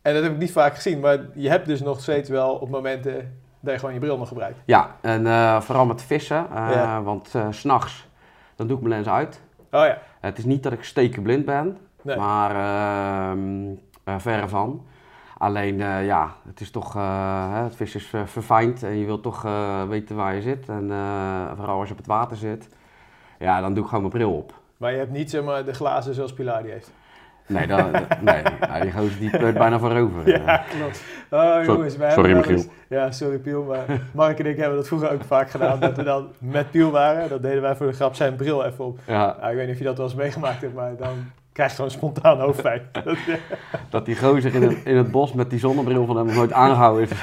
En 0.02 0.14
dat 0.14 0.22
heb 0.22 0.32
ik 0.32 0.38
niet 0.38 0.52
vaak 0.52 0.74
gezien, 0.74 1.00
maar 1.00 1.18
je 1.34 1.48
hebt 1.48 1.66
dus 1.66 1.80
nog 1.80 2.00
steeds 2.00 2.28
wel 2.28 2.54
op 2.54 2.68
momenten 2.68 3.38
dat 3.60 3.72
je 3.72 3.78
gewoon 3.78 3.94
je 3.94 4.00
bril 4.00 4.18
nog 4.18 4.28
gebruikt. 4.28 4.58
ja, 4.64 4.96
en 5.00 5.26
eh, 5.26 5.60
vooral 5.60 5.86
met 5.86 6.02
vissen, 6.02 6.46
eh, 6.54 6.68
Ja. 6.72 7.02
want 7.02 7.34
eh, 7.34 7.46
s 7.50 7.58
s'nachts, 7.58 8.08
dan 8.56 8.66
doe 8.66 8.76
ik 8.76 8.82
mijn 8.82 8.94
lens 8.94 9.08
uit. 9.08 9.40
Oh 9.70 9.84
ja, 9.84 9.98
Het 10.20 10.38
is 10.38 10.44
niet 10.44 10.62
dat 10.62 10.72
ik 10.72 10.84
stekenblind 10.84 11.44
ben, 11.44 11.78
nee. 12.02 12.16
maar 12.16 12.50
ehm 13.30 13.70
eh, 14.04 14.14
verre 14.18 14.48
van. 14.48 14.86
Alleen, 15.38 15.80
eh, 15.80 16.06
ja, 16.06 16.34
het 16.48 16.60
is 16.60 16.70
toch, 16.70 16.96
eh, 16.96 17.62
het 17.62 17.76
vis 17.76 17.94
is 17.94 18.12
eh, 18.12 18.20
verfijnd 18.24 18.82
en 18.82 18.96
je 18.98 19.04
wilt 19.06 19.22
toch 19.22 19.44
eh, 19.44 19.82
weten 19.88 20.16
waar 20.16 20.34
je 20.34 20.42
zit. 20.42 20.68
En 20.68 20.90
eh, 20.90 21.52
vooral 21.56 21.78
als 21.78 21.86
je 21.88 21.92
op 21.94 21.98
het 21.98 22.06
water 22.08 22.36
zit, 22.36 22.68
ja, 23.38 23.60
dan 23.60 23.74
doe 23.74 23.82
ik 23.82 23.88
gewoon 23.88 24.04
mijn 24.04 24.14
bril 24.14 24.32
op. 24.36 24.60
Maar 24.82 24.92
je 24.92 24.98
hebt 24.98 25.10
niet 25.10 25.30
zeg 25.30 25.42
maar 25.42 25.64
de 25.64 25.72
glazen 25.74 26.14
zoals 26.14 26.32
Pilar 26.32 26.62
die 26.62 26.72
heeft. 26.72 26.90
Nee, 27.46 27.66
dat, 27.66 27.78
nee, 28.20 28.42
ja, 28.60 28.80
die 28.80 28.92
gozer 28.92 29.18
die 29.18 29.30
pleurt 29.30 29.54
bijna 29.58 29.78
voorover. 29.78 30.28
Ja, 30.28 30.62
klopt. 30.78 31.02
Oh 31.30 31.64
jongens, 31.64 31.96
wij 31.96 32.10
sorry, 32.10 32.32
Michiel. 32.36 32.52
eens- 32.56 32.68
Ja, 32.88 33.10
sorry 33.10 33.38
Piel, 33.38 33.62
maar 33.62 33.84
Mark 34.12 34.38
en 34.38 34.46
ik 34.46 34.56
hebben 34.56 34.76
dat 34.76 34.86
vroeger 34.86 35.10
ook 35.12 35.24
vaak 35.24 35.50
gedaan. 35.50 35.80
Dat 35.80 35.96
we 35.96 36.02
dan 36.02 36.28
met 36.38 36.70
Piel 36.70 36.90
waren, 36.90 37.28
dat 37.28 37.42
deden 37.42 37.62
wij 37.62 37.76
voor 37.76 37.86
de 37.86 37.92
grap 37.92 38.14
zijn 38.14 38.36
bril 38.36 38.64
even 38.64 38.84
op. 38.84 38.98
Ja, 39.06 39.36
Nou, 39.40 39.50
ik 39.50 39.56
weet 39.56 39.64
niet 39.66 39.72
of 39.74 39.78
je 39.80 39.84
dat 39.86 39.96
wel 39.96 40.06
eens 40.06 40.14
meegemaakt 40.14 40.60
hebt, 40.60 40.74
maar 40.74 40.96
dan 40.96 41.30
krijg 41.52 41.74
gewoon 41.74 41.90
spontaan 41.90 42.40
hoofdpijn. 42.40 42.82
Dat, 43.90 44.04
die 44.06 44.16
gozer 44.16 44.54
in 44.54 44.62
het, 44.62 44.76
in 44.84 44.96
het 44.96 45.10
bos 45.10 45.32
met 45.32 45.50
die 45.50 45.58
zonnebril 45.58 46.06
van 46.06 46.16
hem 46.16 46.26
nog 46.26 46.34
nooit 46.34 46.52
aangehouden 46.52 47.02
is. 47.10 47.10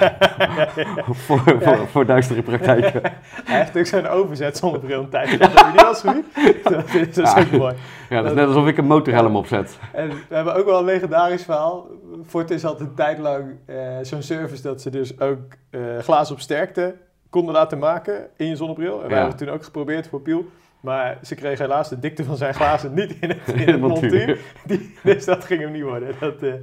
voor, 1.26 1.40
voor, 1.62 1.88
voor 1.88 2.06
duistere 2.06 2.42
praktijken. 2.42 3.02
Hij 3.44 3.58
heeft 3.58 3.78
ook 3.78 3.86
zo'n 3.86 4.08
overzet 4.08 4.58
zonder 4.58 4.80
bril 4.80 5.00
een 5.00 5.10
tijd. 5.10 5.40
Dat 5.40 5.50
heb 5.54 5.66
je 5.66 5.72
niet 5.72 5.84
als 5.86 6.02
gezien? 6.02 6.26
Dat 6.64 6.94
is, 6.94 7.16
dat 7.16 7.28
is 7.28 7.34
Ja. 7.34 7.40
ook 7.40 7.52
mooi. 7.52 7.74
Ja, 8.10 8.22
dat 8.22 8.32
is 8.32 8.38
net 8.38 8.48
alsof 8.48 8.68
ik 8.68 8.78
een 8.78 8.86
motorhelm 8.86 9.36
opzet. 9.36 9.78
En 9.94 10.08
we 10.10 10.36
hebben 10.36 10.56
ook 10.56 10.66
wel 10.66 10.80
een 10.80 10.86
legendarisch 10.86 11.44
verhaal. 11.44 11.88
Fortis 12.28 12.64
had 12.64 12.80
een 12.80 12.94
tijd 12.96 13.18
lang 13.18 13.46
eh, 13.66 13.76
zo'n 14.02 14.22
service 14.22 14.62
dat 14.62 14.82
ze 14.82 14.90
dus 14.90 15.20
ook 15.20 15.40
eh 15.70 15.80
glazen 16.00 16.34
op 16.36 16.42
sterkte 16.42 16.96
konden 17.30 17.54
laten 17.54 17.78
maken 17.80 18.28
in 18.38 18.48
je 18.48 18.56
zonnebril. 18.56 18.94
En 18.94 19.00
wij 19.00 19.10
Ja. 19.10 19.14
hebben 19.16 19.30
het 19.30 19.38
toen 19.38 19.50
ook 19.56 19.64
geprobeerd 19.64 20.08
voor 20.08 20.22
Piel. 20.22 20.46
Maar 20.80 21.18
ze 21.24 21.36
kregen 21.36 21.66
helaas 21.66 21.90
de 21.90 22.00
dikte 22.00 22.24
van 22.24 22.38
zijn 22.38 22.54
glazen 22.54 22.94
niet 22.94 23.16
in 23.20 23.30
het, 23.30 23.48
in 23.56 23.68
het 23.72 23.80
montuur. 23.80 24.40
Die, 24.66 24.96
dus 25.04 25.26
dat 25.26 25.46
ging 25.46 25.62
hem 25.62 25.72
niet 25.72 25.84
worden. 25.84 26.16
Dat, 26.20 26.42
eh, 26.44 26.54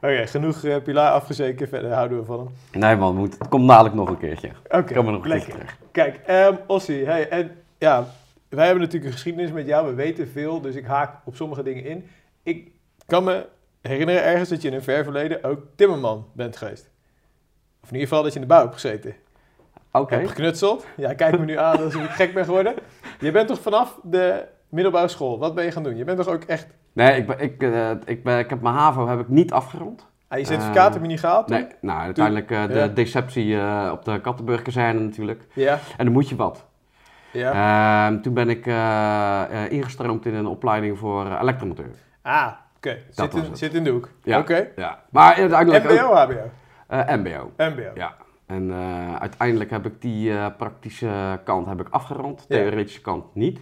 Oké, 0.00 0.26
genoeg 0.26 0.64
eh, 0.64 0.76
Pilar 0.82 1.10
afgezeken. 1.10 1.68
Verder 1.68 1.92
houden 1.92 2.18
we 2.18 2.24
van 2.24 2.38
hem. 2.38 2.80
Nee 2.80 2.96
man, 2.96 3.16
moet, 3.16 3.38
het 3.38 3.48
komt 3.48 3.68
dadelijk 3.68 3.94
nog 3.94 4.08
een 4.08 4.18
keertje. 4.18 4.50
Oké, 4.68 4.94
Kom 4.94 5.06
er 5.06 5.12
nog 5.12 5.24
een 5.24 5.30
keertje 5.30 5.52
lekker. 5.52 5.54
terug. 5.54 5.78
Kijk, 5.92 6.16
ehm 6.26 6.54
Ossie, 6.66 7.04
hey, 7.04 7.28
en 7.28 7.50
ja, 7.78 8.06
wij 8.48 8.64
hebben 8.64 8.82
natuurlijk 8.82 9.06
een 9.06 9.12
geschiedenis 9.18 9.52
met 9.52 9.66
jou, 9.66 9.86
we 9.88 9.94
weten 9.94 10.28
veel, 10.28 10.60
dus 10.60 10.74
ik 10.74 10.84
haak 10.86 11.16
op 11.24 11.36
sommige 11.36 11.62
dingen 11.62 11.84
in. 11.84 12.08
Ik 12.42 12.70
kan 13.06 13.24
me 13.24 13.46
herinneren 13.82 14.22
ergens 14.24 14.48
dat 14.48 14.62
je 14.62 14.68
in 14.68 14.74
een 14.74 14.82
ver 14.82 15.04
verleden 15.04 15.44
ook 15.44 15.60
timmerman 15.74 16.26
bent 16.32 16.56
geweest. 16.56 16.90
Of 17.82 17.88
in 17.88 17.94
ieder 17.94 18.08
geval 18.08 18.22
dat 18.22 18.32
je 18.32 18.38
in 18.40 18.44
de 18.46 18.52
bouw 18.52 18.62
hebt 18.62 18.74
gezeten. 18.74 19.14
Oké. 20.00 20.14
Heb 20.14 20.26
geknutseld. 20.26 20.86
Ja, 20.96 21.14
kijk 21.14 21.38
me 21.38 21.44
nu 21.44 21.58
aan 21.58 21.82
alsof 21.84 22.04
ik 22.04 22.10
gek 22.10 22.34
ben 22.34 22.44
geworden. 22.44 22.74
Je 23.20 23.30
bent 23.30 23.48
toch 23.48 23.60
vanaf 23.60 23.98
de 24.02 24.44
middelbare 24.68 25.08
school, 25.08 25.38
wat 25.38 25.54
ben 25.54 25.64
je 25.64 25.70
gaan 25.70 25.82
doen? 25.82 25.96
Je 25.96 26.04
bent 26.04 26.18
toch 26.18 26.28
ook 26.28 26.42
echt... 26.44 26.66
Nee, 26.92 27.16
ik, 27.16 27.26
ben, 27.26 27.40
ik, 27.40 27.62
eh, 27.62 27.90
ik, 28.04 28.24
ben, 28.24 28.38
ik 28.38 28.50
heb 28.50 28.60
mijn 28.60 28.74
HAVO 28.74 29.06
heb 29.08 29.20
ik 29.20 29.28
niet 29.28 29.52
afgerond. 29.52 30.06
Ah, 30.28 30.38
je 30.38 30.44
certificaat 30.44 30.86
Eh, 30.86 30.92
heb 30.92 31.02
je 31.02 31.08
niet 31.08 31.20
gehaald 31.20 31.46
toen? 31.46 31.56
Nee, 31.56 31.66
nou 31.80 32.00
uiteindelijk 32.00 32.50
eh, 32.50 32.66
de 32.66 32.74
Ja. 32.74 32.86
deceptie 32.86 33.56
eh, 33.58 33.88
op 33.92 34.04
de 34.04 34.20
Kattenburg-kazerne 34.20 35.00
natuurlijk. 35.00 35.42
Ja, 35.52 35.78
En 35.96 36.04
dan 36.04 36.12
moet 36.14 36.28
je 36.28 36.36
wat. 36.36 36.64
ja. 37.32 38.06
Ehm, 38.08 38.20
toen 38.20 38.34
ben 38.34 38.48
ik 38.48 38.66
ingestroomd 39.72 40.26
in 40.26 40.34
een 40.34 40.46
opleiding 40.46 40.98
voor 40.98 41.38
elektromonteur. 41.40 41.90
Ah, 42.22 42.48
oké. 42.76 42.98
Zit, 43.10 43.34
in- 43.34 43.56
zit 43.56 43.74
in 43.74 43.84
de 43.84 43.90
hoek. 43.90 44.08
Ja. 44.22 44.38
Oké. 44.38 44.66
Ja. 44.76 44.98
Maar 45.10 45.34
uiteindelijk 45.34 45.84
MBO, 45.84 45.92
ook... 45.92 46.14
HBO? 46.16 46.50
MBO. 47.16 47.50
MBO. 47.56 47.90
Ja. 47.94 48.14
En 48.46 48.70
eh, 48.70 49.14
uiteindelijk 49.16 49.70
heb 49.70 49.86
ik 49.86 50.00
die 50.00 50.32
eh, 50.32 50.46
praktische 50.58 51.40
kant 51.44 51.66
heb 51.66 51.80
ik 51.80 51.88
afgerond, 51.90 52.44
theoretische 52.48 53.00
kant 53.00 53.24
niet. 53.34 53.60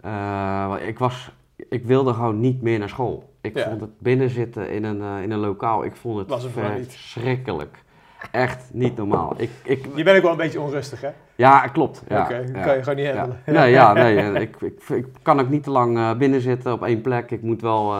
Eh, 0.00 0.74
ik, 0.86 0.98
was, 0.98 1.32
ik 1.68 1.84
wilde 1.84 2.12
gewoon 2.14 2.40
niet 2.40 2.62
meer 2.62 2.78
naar 2.78 2.88
school. 2.88 3.32
Ik 3.40 3.56
Ja. 3.56 3.68
vond 3.68 3.80
het 3.80 3.98
binnenzitten 3.98 4.70
in 4.70 4.84
een, 4.84 5.22
in 5.22 5.30
een 5.30 5.38
lokaal, 5.38 5.84
ik 5.84 5.96
vond 5.96 6.18
het 6.18 6.28
Was 6.28 6.46
verschrikkelijk. 6.46 7.82
Echt 8.30 8.70
niet 8.72 8.96
normaal. 8.96 9.34
Ik, 9.36 9.50
ik, 9.62 9.86
Je 9.94 10.02
bent 10.02 10.16
ook 10.16 10.22
wel 10.22 10.30
een 10.30 10.36
beetje 10.36 10.60
onrustig, 10.60 11.00
hè? 11.00 11.10
ja, 11.34 11.60
klopt. 11.66 12.02
Ja, 12.08 12.22
Oké, 12.22 12.36
ja. 12.36 12.62
kan 12.62 12.74
je 12.76 12.82
gewoon 12.82 12.98
niet 12.98 13.06
Ja. 13.06 13.16
handelen. 13.16 13.42
Nee, 13.46 13.70
ja, 13.70 13.92
nee. 13.92 14.32
Ik, 14.46 14.56
ik, 14.60 14.88
ik 14.88 15.06
kan 15.22 15.40
ook 15.40 15.48
niet 15.48 15.62
te 15.62 15.70
lang 15.70 16.16
binnen 16.18 16.40
zitten 16.40 16.72
op 16.72 16.82
één 16.82 17.00
plek. 17.00 17.30
Ik 17.30 17.42
moet 17.42 17.60
wel, 17.60 17.94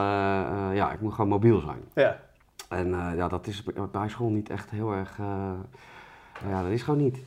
ja, 0.72 0.92
ik 0.92 1.00
moet 1.00 1.12
gewoon 1.12 1.30
mobiel 1.30 1.60
zijn. 1.60 1.80
Ja. 1.94 2.16
En 2.68 2.88
ja, 3.16 3.28
dat 3.28 3.46
is 3.46 3.62
bij 3.92 4.08
school 4.08 4.30
niet 4.30 4.50
echt 4.50 4.70
heel 4.70 4.92
erg... 4.92 5.18
eh, 6.44 6.50
ja, 6.50 6.62
dat 6.62 6.70
is 6.70 6.82
gewoon 6.82 7.00
niet. 7.02 7.18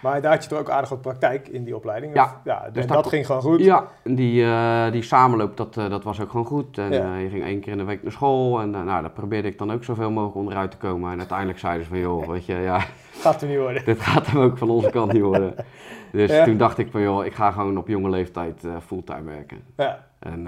Maar 0.00 0.20
daar 0.22 0.32
had 0.32 0.42
je 0.42 0.48
toch 0.48 0.58
ook 0.58 0.70
aardig 0.70 0.88
wat 0.90 1.00
praktijk 1.00 1.48
in 1.48 1.64
die 1.64 1.76
opleiding? 1.76 2.14
Ja. 2.14 2.24
Of- 2.24 2.36
ja 2.44 2.68
Dus 2.72 2.86
dat 2.86 3.06
ging 3.06 3.26
gewoon 3.26 3.42
goed? 3.42 3.60
Ja, 3.64 3.86
die, 4.04 4.44
eh, 4.44 4.90
die 4.92 5.02
samenloop, 5.02 5.56
dat, 5.56 5.76
eh, 5.76 5.88
dat 5.90 6.04
was 6.04 6.20
ook 6.20 6.30
gewoon 6.30 6.46
goed. 6.46 6.78
En 6.78 6.92
Ja. 6.92 7.14
eh, 7.14 7.22
je 7.22 7.28
ging 7.28 7.44
één 7.44 7.60
keer 7.60 7.72
in 7.72 7.78
de 7.78 7.84
week 7.84 8.02
naar 8.02 8.12
school. 8.12 8.60
En 8.60 8.70
nou, 8.70 8.84
daar 8.84 9.10
probeerde 9.10 9.48
ik 9.48 9.58
dan 9.58 9.72
ook 9.72 9.84
zoveel 9.84 10.10
mogelijk 10.10 10.36
onderuit 10.36 10.70
te 10.70 10.76
komen. 10.76 11.12
En 11.12 11.18
uiteindelijk 11.18 11.58
zeiden 11.58 11.82
ze 11.84 11.88
van, 11.90 11.98
joh, 12.00 12.28
weet 12.28 12.46
je, 12.46 12.54
ja, 12.54 12.78
Gaat 13.22 13.42
er 13.42 13.48
niet 13.48 13.58
worden. 13.58 13.84
dit 13.84 14.00
gaat 14.00 14.26
hem 14.26 14.40
ook 14.40 14.58
van 14.58 14.70
onze 14.70 14.90
kant 14.90 15.12
niet 15.12 15.22
worden. 15.22 15.54
Dus 16.12 16.30
Ja. 16.30 16.44
toen 16.44 16.56
dacht 16.56 16.78
ik 16.78 16.90
van, 16.90 17.00
joh, 17.00 17.24
ik 17.24 17.34
ga 17.34 17.50
gewoon 17.50 17.76
op 17.78 17.88
jonge 17.88 18.10
leeftijd 18.10 18.66
fulltime 18.86 19.22
werken. 19.22 19.64
Ja. 19.76 20.06
En 20.18 20.46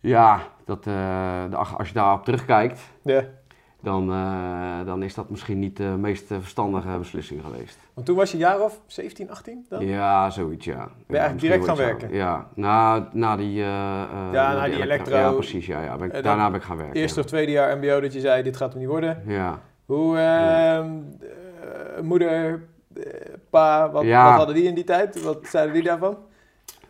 ja, 0.00 0.40
dat, 0.64 0.84
de- 0.84 1.56
als 1.76 1.88
je 1.88 1.94
daarop 1.94 2.24
terugkijkt, 2.24 2.80
ja. 3.02 3.22
Dan, 3.86 4.10
eh, 4.12 4.86
dan 4.86 5.02
is 5.02 5.14
dat 5.14 5.30
misschien 5.30 5.58
niet 5.58 5.76
de 5.76 5.84
meest 5.98 6.30
eh, 6.30 6.38
verstandige 6.40 6.98
beslissing 6.98 7.40
geweest. 7.44 7.78
Want 7.94 8.06
toen 8.06 8.16
was 8.16 8.30
je 8.32 8.38
jaar 8.38 8.60
of 8.60 8.80
17, 8.86 9.30
18 9.30 9.66
dan? 9.68 9.86
Ja, 9.86 10.30
zoiets, 10.30 10.64
ja. 10.64 10.76
eigenlijk 10.76 11.32
ja, 11.32 11.32
direct 11.40 11.64
gaan 11.64 11.76
werken? 11.76 12.12
Ja, 12.14 12.46
na, 12.54 13.08
na 13.12 13.36
die... 13.36 13.62
eh, 13.62 13.68
Ja, 14.32 14.52
na 14.52 14.64
die 14.64 14.82
elektro. 14.82 15.16
Ja, 15.16 15.30
precies, 15.32 15.66
ja. 15.66 15.82
ja. 15.82 15.96
Ben 15.96 16.12
ik, 16.14 16.22
daarna 16.22 16.50
ben 16.50 16.60
ik 16.60 16.66
gaan 16.66 16.76
werken. 16.76 16.94
Eerste 17.00 17.20
of 17.20 17.26
tweede 17.26 17.52
jaar 17.52 17.76
mbo 17.76 18.00
dat 18.00 18.12
je 18.12 18.20
zei, 18.20 18.42
dit 18.42 18.56
gaat 18.56 18.70
hem 18.70 18.80
niet 18.80 18.90
worden. 18.90 19.22
Ja. 19.26 19.60
Hoe, 19.84 20.18
ehm, 20.18 20.90
eh, 21.20 22.02
moeder, 22.02 22.62
pa, 23.50 23.90
wat, 23.90 24.04
wat 24.04 24.12
hadden 24.14 24.54
die 24.54 24.64
in 24.64 24.74
die 24.74 24.84
tijd? 24.84 25.22
Wat 25.22 25.38
zeiden 25.42 25.74
die 25.74 25.82
daarvan? 25.82 26.16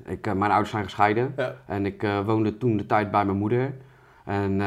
Ik, 0.06 0.24
mijn 0.34 0.50
ouders 0.50 0.70
zijn 0.70 0.84
gescheiden. 0.84 1.34
En 1.66 1.86
ik 1.86 2.06
woonde 2.24 2.58
toen 2.58 2.76
de 2.76 2.86
tijd 2.86 3.10
bij 3.10 3.24
mijn 3.24 3.38
moeder. 3.38 3.74
En 4.26 4.52
eh, 4.60 4.66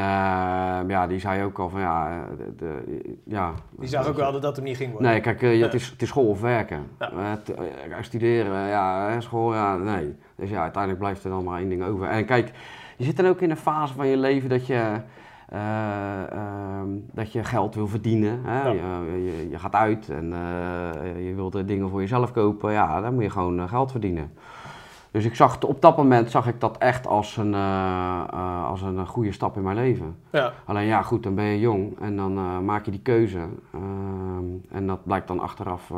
ja, 0.88 1.08
die 1.08 1.20
zei 1.20 1.44
ook 1.44 1.60
al 1.60 1.70
van 1.70 1.80
ja... 1.80 2.26
De, 2.38 2.56
de- 2.56 3.18
ja 3.26 3.54
Die 3.80 3.88
zag 3.88 4.08
ook 4.08 4.16
wel 4.16 4.32
dat 4.32 4.42
dat 4.42 4.56
hem 4.56 4.66
niet 4.66 4.78
ging 4.78 4.92
worden. 4.92 5.12
Nee, 5.12 5.20
kijk, 5.22 5.42
het, 5.42 5.74
is, 5.74 5.90
het 5.90 6.02
is 6.02 6.08
school 6.08 6.28
of 6.28 6.42
werken. 6.42 6.84
Ja. 7.00 7.12
Eh, 7.12 7.32
t- 7.32 8.06
studeren, 8.06 8.68
ja, 8.68 9.20
school, 9.22 9.54
ja, 9.54 9.76
nee. 9.76 10.16
Dus 10.36 10.50
ja, 10.50 10.62
uiteindelijk 10.62 11.02
blijft 11.02 11.24
er 11.24 11.30
dan 11.30 11.44
maar 11.44 11.60
één 11.60 11.70
ding 11.70 11.84
over. 11.84 12.08
En 12.08 12.26
kijk, 12.26 12.52
je 12.98 13.04
zit 13.04 13.18
dan 13.18 13.26
ook 13.28 13.42
in 13.42 13.50
een 13.50 13.58
fase 13.58 13.94
van 13.94 14.08
je 14.08 14.18
leven 14.18 14.50
dat 14.50 14.68
je, 14.68 14.92
eh, 15.50 16.32
ehm, 16.32 16.88
dat 17.14 17.32
je 17.32 17.44
geld 17.44 17.76
wil 17.76 17.88
verdienen. 17.88 18.40
Hè? 18.46 18.62
Ja. 18.62 18.72
Je, 19.02 19.24
je, 19.24 19.50
je 19.50 19.60
gaat 19.60 19.76
uit 19.76 20.10
en 20.10 20.26
je 21.24 21.32
wilt 21.36 21.68
dingen 21.68 21.90
voor 21.90 22.00
jezelf 22.02 22.32
kopen. 22.32 22.72
Ja, 22.72 23.02
dan 23.02 23.14
moet 23.14 23.24
je 23.24 23.30
gewoon 23.30 23.70
geld 23.70 23.92
verdienen. 23.92 24.32
Dus 25.12 25.26
ik 25.26 25.36
zag, 25.36 25.62
op 25.62 25.82
dat 25.82 25.98
moment 25.98 26.32
zag 26.32 26.48
ik 26.48 26.60
dat 26.60 26.78
echt 26.78 27.08
als 27.08 27.38
een, 27.38 27.54
eh, 27.54 28.24
eh, 28.34 28.66
als 28.66 28.82
een 28.82 29.08
goede 29.08 29.32
stap 29.32 29.56
in 29.56 29.64
mijn 29.64 29.76
leven. 29.76 30.18
Ja. 30.30 30.52
Alleen 30.66 30.86
ja, 30.86 31.02
goed, 31.02 31.24
dan 31.24 31.36
ben 31.36 31.44
je 31.44 31.60
jong 31.60 32.00
en 32.02 32.16
dan 32.16 32.38
eh, 32.38 32.60
maak 32.60 32.86
je 32.86 32.92
die 32.92 33.02
keuze. 33.02 33.40
Ehm, 33.74 34.44
en 34.72 34.88
dat 34.88 35.04
blijkt 35.04 35.28
dan 35.28 35.40
achteraf 35.40 35.90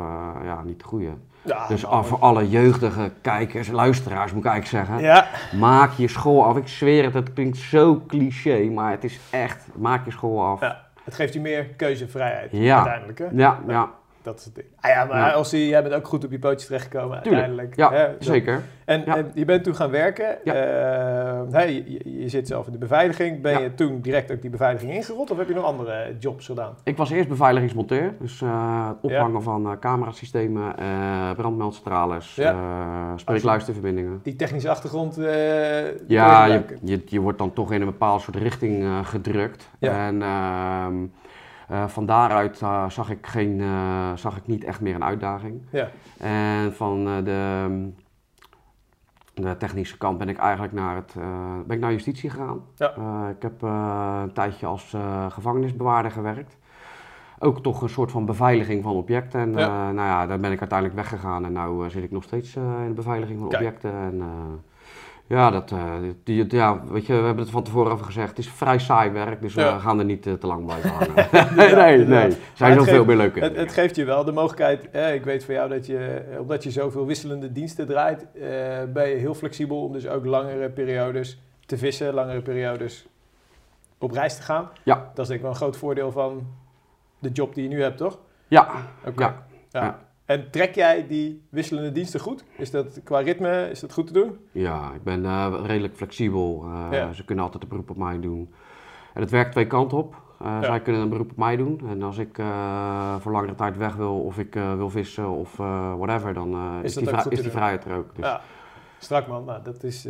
ja, 0.44 0.62
niet 0.64 0.78
de 0.78 0.84
goede. 0.84 1.10
Ja, 1.44 1.66
dus 1.66 1.86
af 1.86 2.08
voor 2.08 2.18
alle 2.18 2.48
jeugdige 2.48 3.12
kijkers, 3.20 3.70
luisteraars 3.70 4.32
moet 4.32 4.44
ik 4.44 4.50
eigenlijk 4.50 4.86
zeggen. 4.86 5.06
Ja, 5.06 5.26
Maak 5.58 5.92
je 5.92 6.08
school 6.08 6.44
af. 6.44 6.56
Ik 6.56 6.68
zweer 6.68 7.04
het, 7.04 7.14
het 7.14 7.32
klinkt 7.32 7.56
zo 7.56 8.02
cliché, 8.06 8.70
maar 8.70 8.90
het 8.90 9.04
is 9.04 9.20
echt, 9.30 9.68
maak 9.74 10.04
je 10.04 10.10
school 10.10 10.44
af. 10.44 10.60
Het 11.04 11.14
geeft 11.14 11.32
je 11.32 11.40
meer 11.40 11.64
keuzevrijheid 11.64 12.52
uiteindelijk. 12.52 13.18
Hè? 13.18 13.26
Ja, 13.32 13.58
ja, 13.66 13.90
Dat 14.22 14.38
is 14.38 14.44
het 14.44 14.54
ding. 14.54 14.66
Ah 14.80 14.90
ja, 14.90 15.04
maar 15.04 15.16
Ja. 15.18 15.30
als 15.30 15.50
je, 15.50 15.68
jij 15.68 15.82
bent 15.82 15.94
ook 15.94 16.06
goed 16.08 16.24
op 16.24 16.30
je 16.30 16.38
pootjes 16.38 16.66
terechtgekomen 16.66 17.22
Tuurlijk. 17.22 17.42
uiteindelijk. 17.44 17.76
ja 17.76 17.92
hè? 17.92 18.08
Zeker. 18.18 18.62
En, 18.84 19.02
Ja. 19.06 19.16
en 19.16 19.30
je 19.34 19.44
bent 19.44 19.64
toen 19.64 19.74
gaan 19.74 19.90
werken. 19.90 20.38
Ja. 20.44 20.52
Eh, 20.54 21.68
je, 22.04 22.28
zit 22.28 22.46
zelf 22.48 22.66
in 22.66 22.72
de 22.72 22.78
beveiliging. 22.78 23.42
Ben 23.42 23.62
je 23.62 23.74
toen 23.74 24.00
direct 24.00 24.32
ook 24.32 24.40
die 24.40 24.50
beveiliging 24.50 24.92
ingerold? 24.92 25.30
Of 25.30 25.38
heb 25.38 25.48
je 25.48 25.54
nog 25.54 25.64
andere 25.64 26.16
jobs 26.18 26.46
gedaan? 26.46 26.74
Ik 26.84 26.96
was 26.96 27.10
eerst 27.10 27.28
beveiligingsmonteur, 27.28 28.14
dus 28.20 28.42
eh, 28.42 28.88
het 28.88 28.96
ophangen 29.00 29.42
van 29.42 29.66
eh, 29.66 29.78
camerasystemen, 29.80 30.74
brandmeldcentrales, 31.36 32.40
spreekluisterverbindingen. 33.16 34.20
Die 34.22 34.36
technische 34.36 34.70
achtergrond 34.70 35.16
Ja, 36.06 36.44
je, 36.44 36.62
je, 36.82 37.02
je 37.06 37.20
wordt 37.20 37.38
dan 37.38 37.52
toch 37.52 37.72
in 37.72 37.80
een 37.80 37.86
bepaald 37.86 38.20
soort 38.20 38.36
richting 38.36 38.86
gedrukt. 39.06 39.68
Ja. 39.78 40.06
En 40.06 40.22
eh, 41.68 41.86
van 41.86 42.06
daaruit 42.06 42.60
eh, 42.62 42.88
zag, 42.88 43.10
ik 43.10 43.26
geen, 43.26 43.60
eh, 43.60 44.12
zag 44.14 44.36
ik 44.36 44.46
niet 44.46 44.64
echt 44.64 44.80
meer 44.80 44.94
een 44.94 45.04
uitdaging. 45.04 45.62
Ja. 45.70 45.88
En 46.18 46.74
van 46.74 47.04
de, 47.04 47.90
de 49.34 49.56
technische 49.56 49.98
kant 49.98 50.18
ben 50.18 50.28
ik 50.28 50.38
eigenlijk 50.38 50.72
naar, 50.72 50.94
het, 50.94 51.14
ben 51.66 51.76
ik 51.76 51.82
naar 51.82 51.92
justitie 51.92 52.30
gegaan. 52.30 52.60
Ja. 52.76 53.28
Ik 53.28 53.42
heb 53.42 53.62
een 53.62 54.32
tijdje 54.32 54.66
als 54.66 54.96
gevangenisbewaarder 55.28 56.10
gewerkt. 56.10 56.56
Ook 57.38 57.62
toch 57.62 57.82
een 57.82 57.88
soort 57.88 58.10
van 58.10 58.26
beveiliging 58.26 58.82
van 58.82 58.94
objecten. 58.94 59.40
En 59.40 59.52
Ja. 59.52 59.92
nou 59.92 60.08
ja, 60.08 60.26
daar 60.26 60.40
ben 60.40 60.52
ik 60.52 60.60
uiteindelijk 60.60 60.98
weggegaan. 60.98 61.44
En 61.44 61.52
nu 61.52 61.90
zit 61.90 62.02
ik 62.02 62.10
nog 62.10 62.22
steeds 62.22 62.56
in 62.56 62.86
de 62.88 62.92
beveiliging 62.94 63.38
van 63.38 63.48
Kijk. 63.48 63.62
objecten. 63.62 63.92
En, 63.92 64.22
ja, 65.38 65.50
dat, 65.50 65.70
eh, 65.72 65.92
die, 66.24 66.44
ja, 66.56 66.84
weet 66.86 67.06
je, 67.06 67.12
we 67.16 67.24
hebben 67.24 67.42
het 67.42 67.52
van 67.52 67.62
tevoren 67.62 67.92
over 67.92 68.04
gezegd. 68.06 68.28
Het 68.28 68.38
is 68.38 68.48
vrij 68.50 68.78
saai 68.78 69.10
werk, 69.10 69.40
dus 69.42 69.54
Ja. 69.54 69.74
we 69.74 69.80
gaan 69.80 69.98
er 69.98 70.04
niet 70.04 70.26
eh, 70.26 70.32
te 70.32 70.46
lang 70.46 70.64
blijven 70.64 70.90
hangen. 70.96 71.14
Nee, 71.56 71.74
nee, 71.74 71.96
nee. 71.98 72.06
Maar 72.28 72.36
Zijn 72.54 72.70
het 72.70 72.78
nog 72.78 72.88
veel 72.88 72.94
geeft- 72.96 73.06
meer 73.06 73.16
leuke 73.16 73.40
Het, 73.40 73.56
het 73.56 73.72
geeft 73.72 73.96
je 73.96 74.04
wel 74.04 74.24
de 74.24 74.32
mogelijkheid. 74.32 74.90
eh, 74.90 75.14
ik 75.14 75.24
weet 75.24 75.44
van 75.44 75.54
jou 75.54 75.68
dat 75.68 75.86
je, 75.86 75.98
eh, 75.98 76.40
omdat 76.40 76.62
je 76.62 76.70
zoveel 76.70 77.06
wisselende 77.06 77.52
diensten 77.52 77.86
draait, 77.86 78.26
eh, 78.32 78.40
ben 78.92 79.08
je 79.08 79.16
heel 79.16 79.34
flexibel 79.34 79.82
om 79.84 79.92
dus 79.92 80.08
ook 80.08 80.24
langere 80.24 80.70
periodes 80.70 81.40
te 81.66 81.78
vissen, 81.78 82.14
langere 82.14 82.40
periodes 82.42 83.06
op 83.98 84.10
reis 84.10 84.36
te 84.36 84.42
gaan. 84.42 84.68
Ja. 84.82 84.94
Dat 85.14 85.18
is 85.18 85.26
denk 85.26 85.34
ik 85.34 85.40
wel 85.40 85.50
een 85.50 85.56
groot 85.56 85.76
voordeel 85.76 86.12
van 86.12 86.46
de 87.18 87.30
job 87.30 87.54
die 87.54 87.62
je 87.62 87.68
nu 87.68 87.82
hebt, 87.82 87.96
toch? 87.96 88.18
Ja, 88.48 88.68
Oké. 89.06 89.22
Ja. 89.22 89.44
Ja. 89.70 89.98
En 90.32 90.50
trek 90.50 90.74
jij 90.74 91.06
die 91.06 91.42
wisselende 91.48 91.92
diensten 91.92 92.20
goed? 92.20 92.44
Is 92.56 92.70
dat 92.70 93.00
qua 93.04 93.18
ritme, 93.18 93.68
is 93.70 93.80
dat 93.80 93.92
goed 93.92 94.06
te 94.06 94.12
doen? 94.12 94.38
Ja, 94.52 94.92
ik 94.94 95.02
ben 95.02 95.24
eh, 95.24 95.54
redelijk 95.66 95.96
flexibel. 95.96 96.64
Eh, 96.64 96.86
Ja. 96.90 97.12
Ze 97.12 97.24
kunnen 97.24 97.44
altijd 97.44 97.62
een 97.62 97.68
beroep 97.68 97.90
op 97.90 97.96
mij 97.96 98.20
doen. 98.20 98.54
En 99.14 99.20
het 99.20 99.30
werkt 99.30 99.52
twee 99.52 99.66
kanten 99.66 99.98
op. 99.98 100.14
Eh, 100.40 100.46
Ja. 100.60 100.64
Zij 100.64 100.80
kunnen 100.80 101.02
een 101.02 101.08
beroep 101.08 101.30
op 101.30 101.36
mij 101.36 101.56
doen. 101.56 101.80
En 101.88 102.02
als 102.02 102.18
ik 102.18 102.40
voor 103.18 103.32
langere 103.32 103.54
tijd 103.54 103.76
weg 103.76 103.94
wil, 103.94 104.20
of 104.20 104.38
ik 104.38 104.54
wil 104.54 104.90
vissen 104.90 105.28
of 105.28 105.56
whatever, 105.96 106.34
dan 106.34 106.80
Is 106.82 106.96
is, 106.96 107.04
die, 107.08 107.30
is 107.30 107.42
die 107.42 107.50
vrijheid 107.50 107.84
er 107.84 107.96
ook. 107.96 108.16
Dus. 108.16 108.24
Ja, 108.24 108.40
strak 108.98 109.26
man. 109.26 109.44
Nou, 109.44 109.62
dat 109.62 109.82
is 109.82 110.08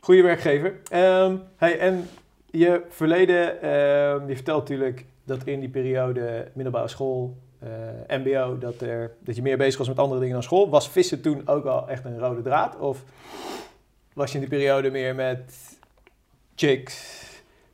goede 0.00 0.22
werkgever. 0.22 0.74
Ehm, 0.90 1.36
hey, 1.56 1.78
en 1.78 2.04
je 2.46 2.82
verleden, 2.88 3.62
ehm, 3.62 4.28
je 4.28 4.34
vertelt 4.34 4.58
natuurlijk 4.68 5.06
dat 5.24 5.44
in 5.44 5.60
die 5.60 5.68
periode 5.68 6.50
middelbare 6.54 6.88
school, 6.88 7.36
mbo, 8.08 8.58
dat, 8.58 8.80
er, 8.80 9.10
dat 9.20 9.36
je 9.36 9.42
meer 9.42 9.56
bezig 9.56 9.78
was 9.78 9.88
met 9.88 9.98
andere 9.98 10.18
dingen 10.20 10.34
dan 10.34 10.42
school. 10.42 10.68
Was 10.70 10.90
vissen 10.90 11.20
toen 11.20 11.42
ook 11.48 11.64
al 11.64 11.88
echt 11.88 12.04
een 12.04 12.18
rode 12.18 12.42
draad? 12.42 12.76
Of 12.78 13.02
was 14.12 14.32
je 14.32 14.38
in 14.38 14.48
die 14.48 14.58
periode 14.58 14.90
meer 14.90 15.14
met 15.14 15.52
chicks, 16.54 17.24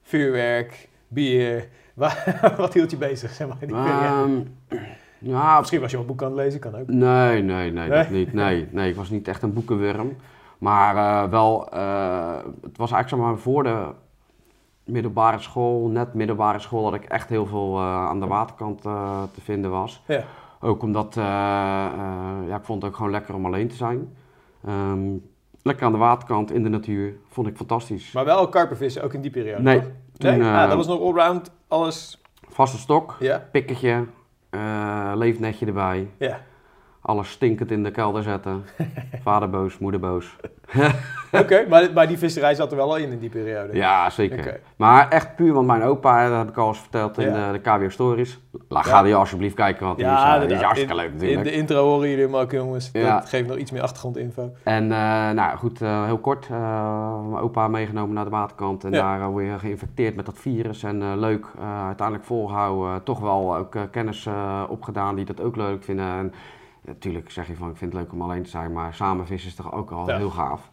vuurwerk, 0.02 0.88
bier? 1.08 1.68
Wa- 1.94 2.14
Wat 2.56 2.74
hield 2.74 2.90
je 2.90 2.96
bezig, 2.96 3.30
zeg 3.32 3.46
maar, 3.48 3.56
in 3.60 3.68
die 3.68 3.76
periode? 3.76 4.42
Ja, 5.18 5.58
Misschien 5.58 5.80
was 5.80 5.90
je 5.90 5.96
wel 5.96 6.06
boeken 6.06 6.26
aan 6.26 6.32
het 6.32 6.40
lezen, 6.44 6.60
kan 6.60 6.76
ook. 6.76 6.86
Nee, 6.88 7.42
nee, 7.42 7.70
nee, 7.72 7.88
dat 7.88 8.08
Nee? 8.10 8.18
niet. 8.24 8.32
Nee, 8.32 8.66
nee, 8.70 8.90
ik 8.90 8.96
was 8.96 9.10
niet 9.10 9.28
echt 9.28 9.42
een 9.42 9.52
boekenwurm. 9.52 10.16
Maar 10.58 10.96
eh, 11.24 11.30
wel, 11.30 11.68
eh, 11.72 12.36
het 12.62 12.76
was 12.76 12.92
eigenlijk 12.92 13.08
zeg 13.08 13.18
maar 13.18 13.38
voor 13.38 13.62
de 13.62 13.86
middelbare 14.84 15.38
school, 15.38 15.88
net 15.88 16.14
middelbare 16.14 16.58
school, 16.58 16.84
dat 16.84 16.94
ik 16.94 17.04
echt 17.04 17.28
heel 17.28 17.46
veel 17.46 17.76
eh, 17.76 18.06
aan 18.06 18.20
de 18.20 18.26
waterkant 18.26 18.84
eh, 18.84 19.22
te 19.34 19.40
vinden 19.40 19.70
was. 19.70 20.02
Ja. 20.06 20.24
Ook 20.60 20.82
omdat, 20.82 21.16
eh, 21.16 21.24
ja, 22.46 22.56
ik 22.56 22.64
vond 22.64 22.82
het 22.82 22.90
ook 22.90 22.96
gewoon 22.96 23.12
lekker 23.12 23.34
om 23.34 23.46
alleen 23.46 23.68
te 23.68 23.74
zijn. 23.74 24.16
Ehm, 24.66 25.02
lekker 25.62 25.86
aan 25.86 25.92
de 25.92 25.98
waterkant, 25.98 26.52
in 26.52 26.62
de 26.62 26.68
natuur, 26.68 27.14
vond 27.28 27.46
ik 27.46 27.56
fantastisch. 27.56 28.12
Maar 28.12 28.24
wel 28.24 28.48
karpervissen, 28.48 29.02
ook 29.02 29.12
in 29.12 29.20
die 29.20 29.30
periode, 29.30 29.62
Nee, 29.62 29.80
toen, 30.16 30.38
nee? 30.38 30.52
ah, 30.52 30.68
dat 30.68 30.76
was 30.76 30.86
nog 30.86 31.00
allround, 31.00 31.50
alles... 31.68 32.22
Vaste 32.48 32.78
stok, 32.78 33.16
Ja, 33.20 33.48
pikketje, 33.52 34.04
leefnetje 35.14 35.66
erbij. 35.66 36.10
ja. 36.18 36.40
Alles 37.06 37.30
stinkend 37.30 37.70
in 37.70 37.82
de 37.82 37.90
kelder 37.90 38.22
zetten. 38.22 38.64
Vader 39.24 39.50
boos, 39.50 39.78
moeder 39.78 40.00
boos. 40.00 40.36
Oké, 41.32 41.64
maar, 41.68 41.88
maar 41.94 42.06
die 42.06 42.18
visserij 42.18 42.54
zat 42.54 42.70
er 42.70 42.76
wel 42.76 42.88
al 42.90 42.96
in 42.96 43.10
in 43.10 43.18
die 43.18 43.28
periode. 43.30 43.76
Ja, 43.76 44.10
zeker. 44.10 44.60
Maar 44.76 45.08
echt 45.08 45.36
puur, 45.36 45.52
want 45.52 45.66
mijn 45.66 45.82
opa, 45.82 46.28
dat 46.28 46.38
heb 46.38 46.48
ik 46.48 46.56
al 46.56 46.68
eens 46.68 46.78
verteld 46.78 47.18
in 47.18 47.28
Ja. 47.34 47.52
de, 47.52 47.58
de 47.62 47.70
KBO 47.70 47.88
Stories. 47.88 48.40
La, 48.68 48.78
Ja. 48.78 48.82
ga 48.84 49.02
die 49.02 49.14
alsjeblieft 49.14 49.54
kijken, 49.54 49.84
want 49.86 49.96
die, 49.98 50.06
Ja, 50.06 50.34
is, 50.36 50.42
eh, 50.42 50.48
die 50.48 50.56
is 50.56 50.62
hartstikke 50.62 50.92
in, 50.94 50.98
leuk 51.00 51.08
In 51.10 51.14
natuurlijk. 51.16 51.44
de 51.44 51.52
intro 51.52 51.82
horen 51.84 52.08
jullie 52.08 52.24
hem 52.24 52.36
ook, 52.36 52.50
jongens. 52.50 52.90
Ja. 52.92 53.18
Dat 53.18 53.28
geeft 53.28 53.48
nog 53.48 53.56
iets 53.56 53.70
meer 53.70 53.82
achtergrondinfo. 53.82 54.50
En 54.62 54.82
eh, 54.92 55.30
nou 55.30 55.56
goed, 55.56 55.80
eh, 55.82 56.04
heel 56.04 56.18
kort, 56.18 56.48
mijn 56.48 57.42
opa 57.42 57.68
meegenomen 57.68 58.14
naar 58.14 58.24
de 58.24 58.30
waterkant 58.30 58.84
en 58.84 58.92
Ja. 58.92 59.18
daar 59.18 59.42
je 59.42 59.58
geïnfecteerd 59.58 60.16
met 60.16 60.26
dat 60.26 60.38
virus. 60.38 60.82
En 60.82 61.18
leuk, 61.18 61.46
uiteindelijk 61.86 62.26
volgehouden, 62.26 62.94
eh, 62.94 63.00
toch 63.04 63.20
wel 63.20 63.56
ook 63.56 63.76
kennis 63.90 64.28
opgedaan 64.68 65.14
die 65.14 65.24
dat 65.24 65.40
ook 65.40 65.56
leuk 65.56 65.84
vinden. 65.84 66.06
En 66.06 66.32
natuurlijk 66.86 67.30
zeg 67.30 67.46
je 67.46 67.54
van, 67.56 67.70
ik 67.70 67.76
vind 67.76 67.92
het 67.92 68.02
leuk 68.02 68.12
om 68.12 68.22
alleen 68.22 68.42
te 68.42 68.50
zijn, 68.50 68.72
maar 68.72 68.94
samen 68.94 69.26
vissen 69.26 69.48
is 69.50 69.56
toch 69.56 69.72
ook 69.72 69.90
al 69.90 70.08
Ja. 70.08 70.16
heel 70.16 70.30
gaaf. 70.30 70.70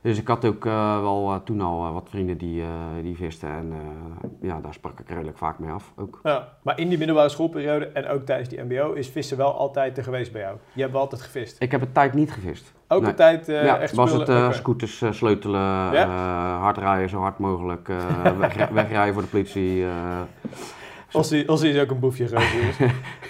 Dus 0.00 0.18
ik 0.18 0.26
had 0.28 0.44
ook 0.44 0.66
eh, 0.66 1.00
wel 1.00 1.32
eh, 1.32 1.40
toen 1.44 1.60
al 1.60 1.86
eh, 1.86 1.92
wat 1.92 2.08
vrienden 2.10 2.38
die, 2.38 2.62
die 3.02 3.16
visten. 3.16 3.48
En 3.50 3.72
ja, 4.40 4.60
daar 4.60 4.74
sprak 4.74 5.00
ik 5.00 5.08
redelijk 5.08 5.38
vaak 5.38 5.58
mee 5.58 5.70
af. 5.70 5.92
Ook. 5.96 6.20
Ja, 6.22 6.48
maar 6.62 6.78
in 6.78 6.88
die 6.88 6.98
middelbare 6.98 7.28
schoolperiode 7.28 7.86
en 7.86 8.08
ook 8.08 8.22
tijdens 8.24 8.48
die 8.48 8.62
mbo 8.62 8.92
is 8.92 9.08
vissen 9.08 9.36
wel 9.36 9.54
altijd 9.58 9.96
er 9.98 10.04
geweest 10.04 10.32
bij 10.32 10.40
jou. 10.40 10.56
Je 10.72 10.80
hebt 10.80 10.92
wel 10.92 11.00
altijd 11.02 11.22
gevist. 11.22 11.56
Ik 11.62 11.70
heb 11.70 11.80
een 11.80 11.92
tijd 11.92 12.14
niet 12.14 12.32
gevist. 12.32 12.72
Ook 12.88 13.02
Nee. 13.02 13.14
eh, 13.14 13.64
ja, 13.64 13.78
echt 13.78 13.94
was 13.94 14.10
spullen? 14.10 14.44
het 14.44 14.54
scooters 14.54 15.02
sleutelen, 15.10 15.60
Ja? 15.92 16.06
hard 16.58 16.76
rijden, 16.78 17.08
zo 17.08 17.20
hard 17.20 17.38
mogelijk, 17.38 17.88
wegri- 18.38 18.72
wegrijden 18.72 19.14
voor 19.14 19.22
de 19.22 19.28
politie. 19.28 19.84
Eh. 21.12 21.18
Ossie, 21.18 21.48
Ossie 21.48 21.72
is 21.72 21.80
ook 21.80 21.90
een 21.90 21.98
boefje 21.98 22.26
geweest. 22.28 22.78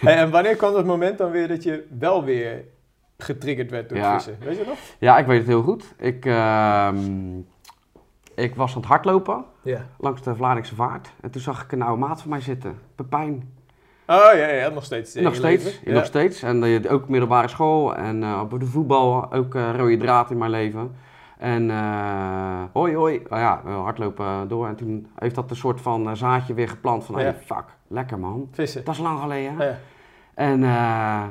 hey, 0.00 0.14
en 0.22 0.30
wanneer 0.30 0.56
kwam 0.56 0.74
het 0.74 0.86
moment 0.86 1.18
dan 1.18 1.30
weer 1.30 1.48
dat 1.48 1.62
je 1.62 1.86
wel 1.98 2.24
weer 2.24 2.64
getriggerd 3.18 3.70
werd 3.70 3.88
door 3.88 3.98
Ja. 3.98 4.12
vissen? 4.14 4.36
Weet 4.44 4.56
je 4.58 4.64
nog? 4.66 4.78
Ja, 4.98 5.18
ik 5.18 5.26
weet 5.26 5.38
het 5.38 5.46
heel 5.46 5.62
goed. 5.62 5.94
Ik, 5.98 6.26
ehm, 6.26 7.38
ik 8.34 8.54
was 8.54 8.70
aan 8.74 8.80
het 8.80 8.88
hardlopen 8.88 9.44
Ja. 9.62 9.86
langs 9.98 10.22
de 10.22 10.34
Vlaardingse 10.34 10.74
Vaart. 10.74 11.12
En 11.20 11.30
toen 11.30 11.40
zag 11.42 11.62
ik 11.62 11.72
een 11.72 11.82
oude 11.82 12.00
maat 12.06 12.20
van 12.20 12.30
mij 12.30 12.40
zitten, 12.40 12.78
Pepijn. 12.94 13.52
Oh 14.06 14.30
ja, 14.34 14.48
ja, 14.48 14.68
nog 14.68 14.84
steeds. 14.84 15.16
in 15.16 15.22
nog 15.22 15.34
steeds, 15.34 15.80
ja. 15.84 15.92
Nog 15.92 16.04
steeds. 16.04 16.42
En 16.42 16.64
eh, 16.64 16.92
ook 16.92 17.08
middelbare 17.08 17.48
school 17.48 17.96
en 17.96 18.22
eh, 18.22 18.40
op 18.42 18.60
de 18.60 18.66
voetbal 18.66 19.32
ook 19.32 19.54
eh, 19.54 19.70
rode 19.76 19.96
draad 19.96 20.30
in 20.30 20.38
mijn 20.38 20.50
leven. 20.50 20.96
En 21.42 21.70
eh, 21.70 22.62
hoi 22.72 22.94
hoi, 22.96 23.22
nou 23.28 23.42
ja, 23.42 23.61
hardlopen 23.82 24.49
door. 24.49 24.66
En 24.66 24.76
toen 24.76 25.06
heeft 25.18 25.34
dat 25.34 25.50
een 25.50 25.56
soort 25.56 25.80
van 25.80 26.08
eh, 26.08 26.14
zaadje 26.14 26.54
weer 26.54 26.68
geplant 26.68 27.04
van, 27.04 27.14
Ja. 27.18 27.22
hey, 27.22 27.34
fuck, 27.34 27.64
lekker 27.87 28.18
man. 28.18 28.49
Vissen. 28.52 28.84
Dat 28.84 28.94
is 28.94 29.00
lang 29.00 29.20
geleden. 29.20 29.56
Ja. 29.58 29.76
En 30.34 30.62
eh, 30.62 31.22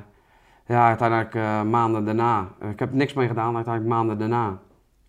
ja, 0.65 0.87
uiteindelijk 0.87 1.35
eh, 1.35 1.61
maanden 1.61 2.05
daarna, 2.05 2.47
ik 2.71 2.79
heb 2.79 2.93
niks 2.93 3.13
mee 3.13 3.27
gedaan, 3.27 3.55
uiteindelijk 3.55 3.95
maanden 3.95 4.17
daarna 4.17 4.57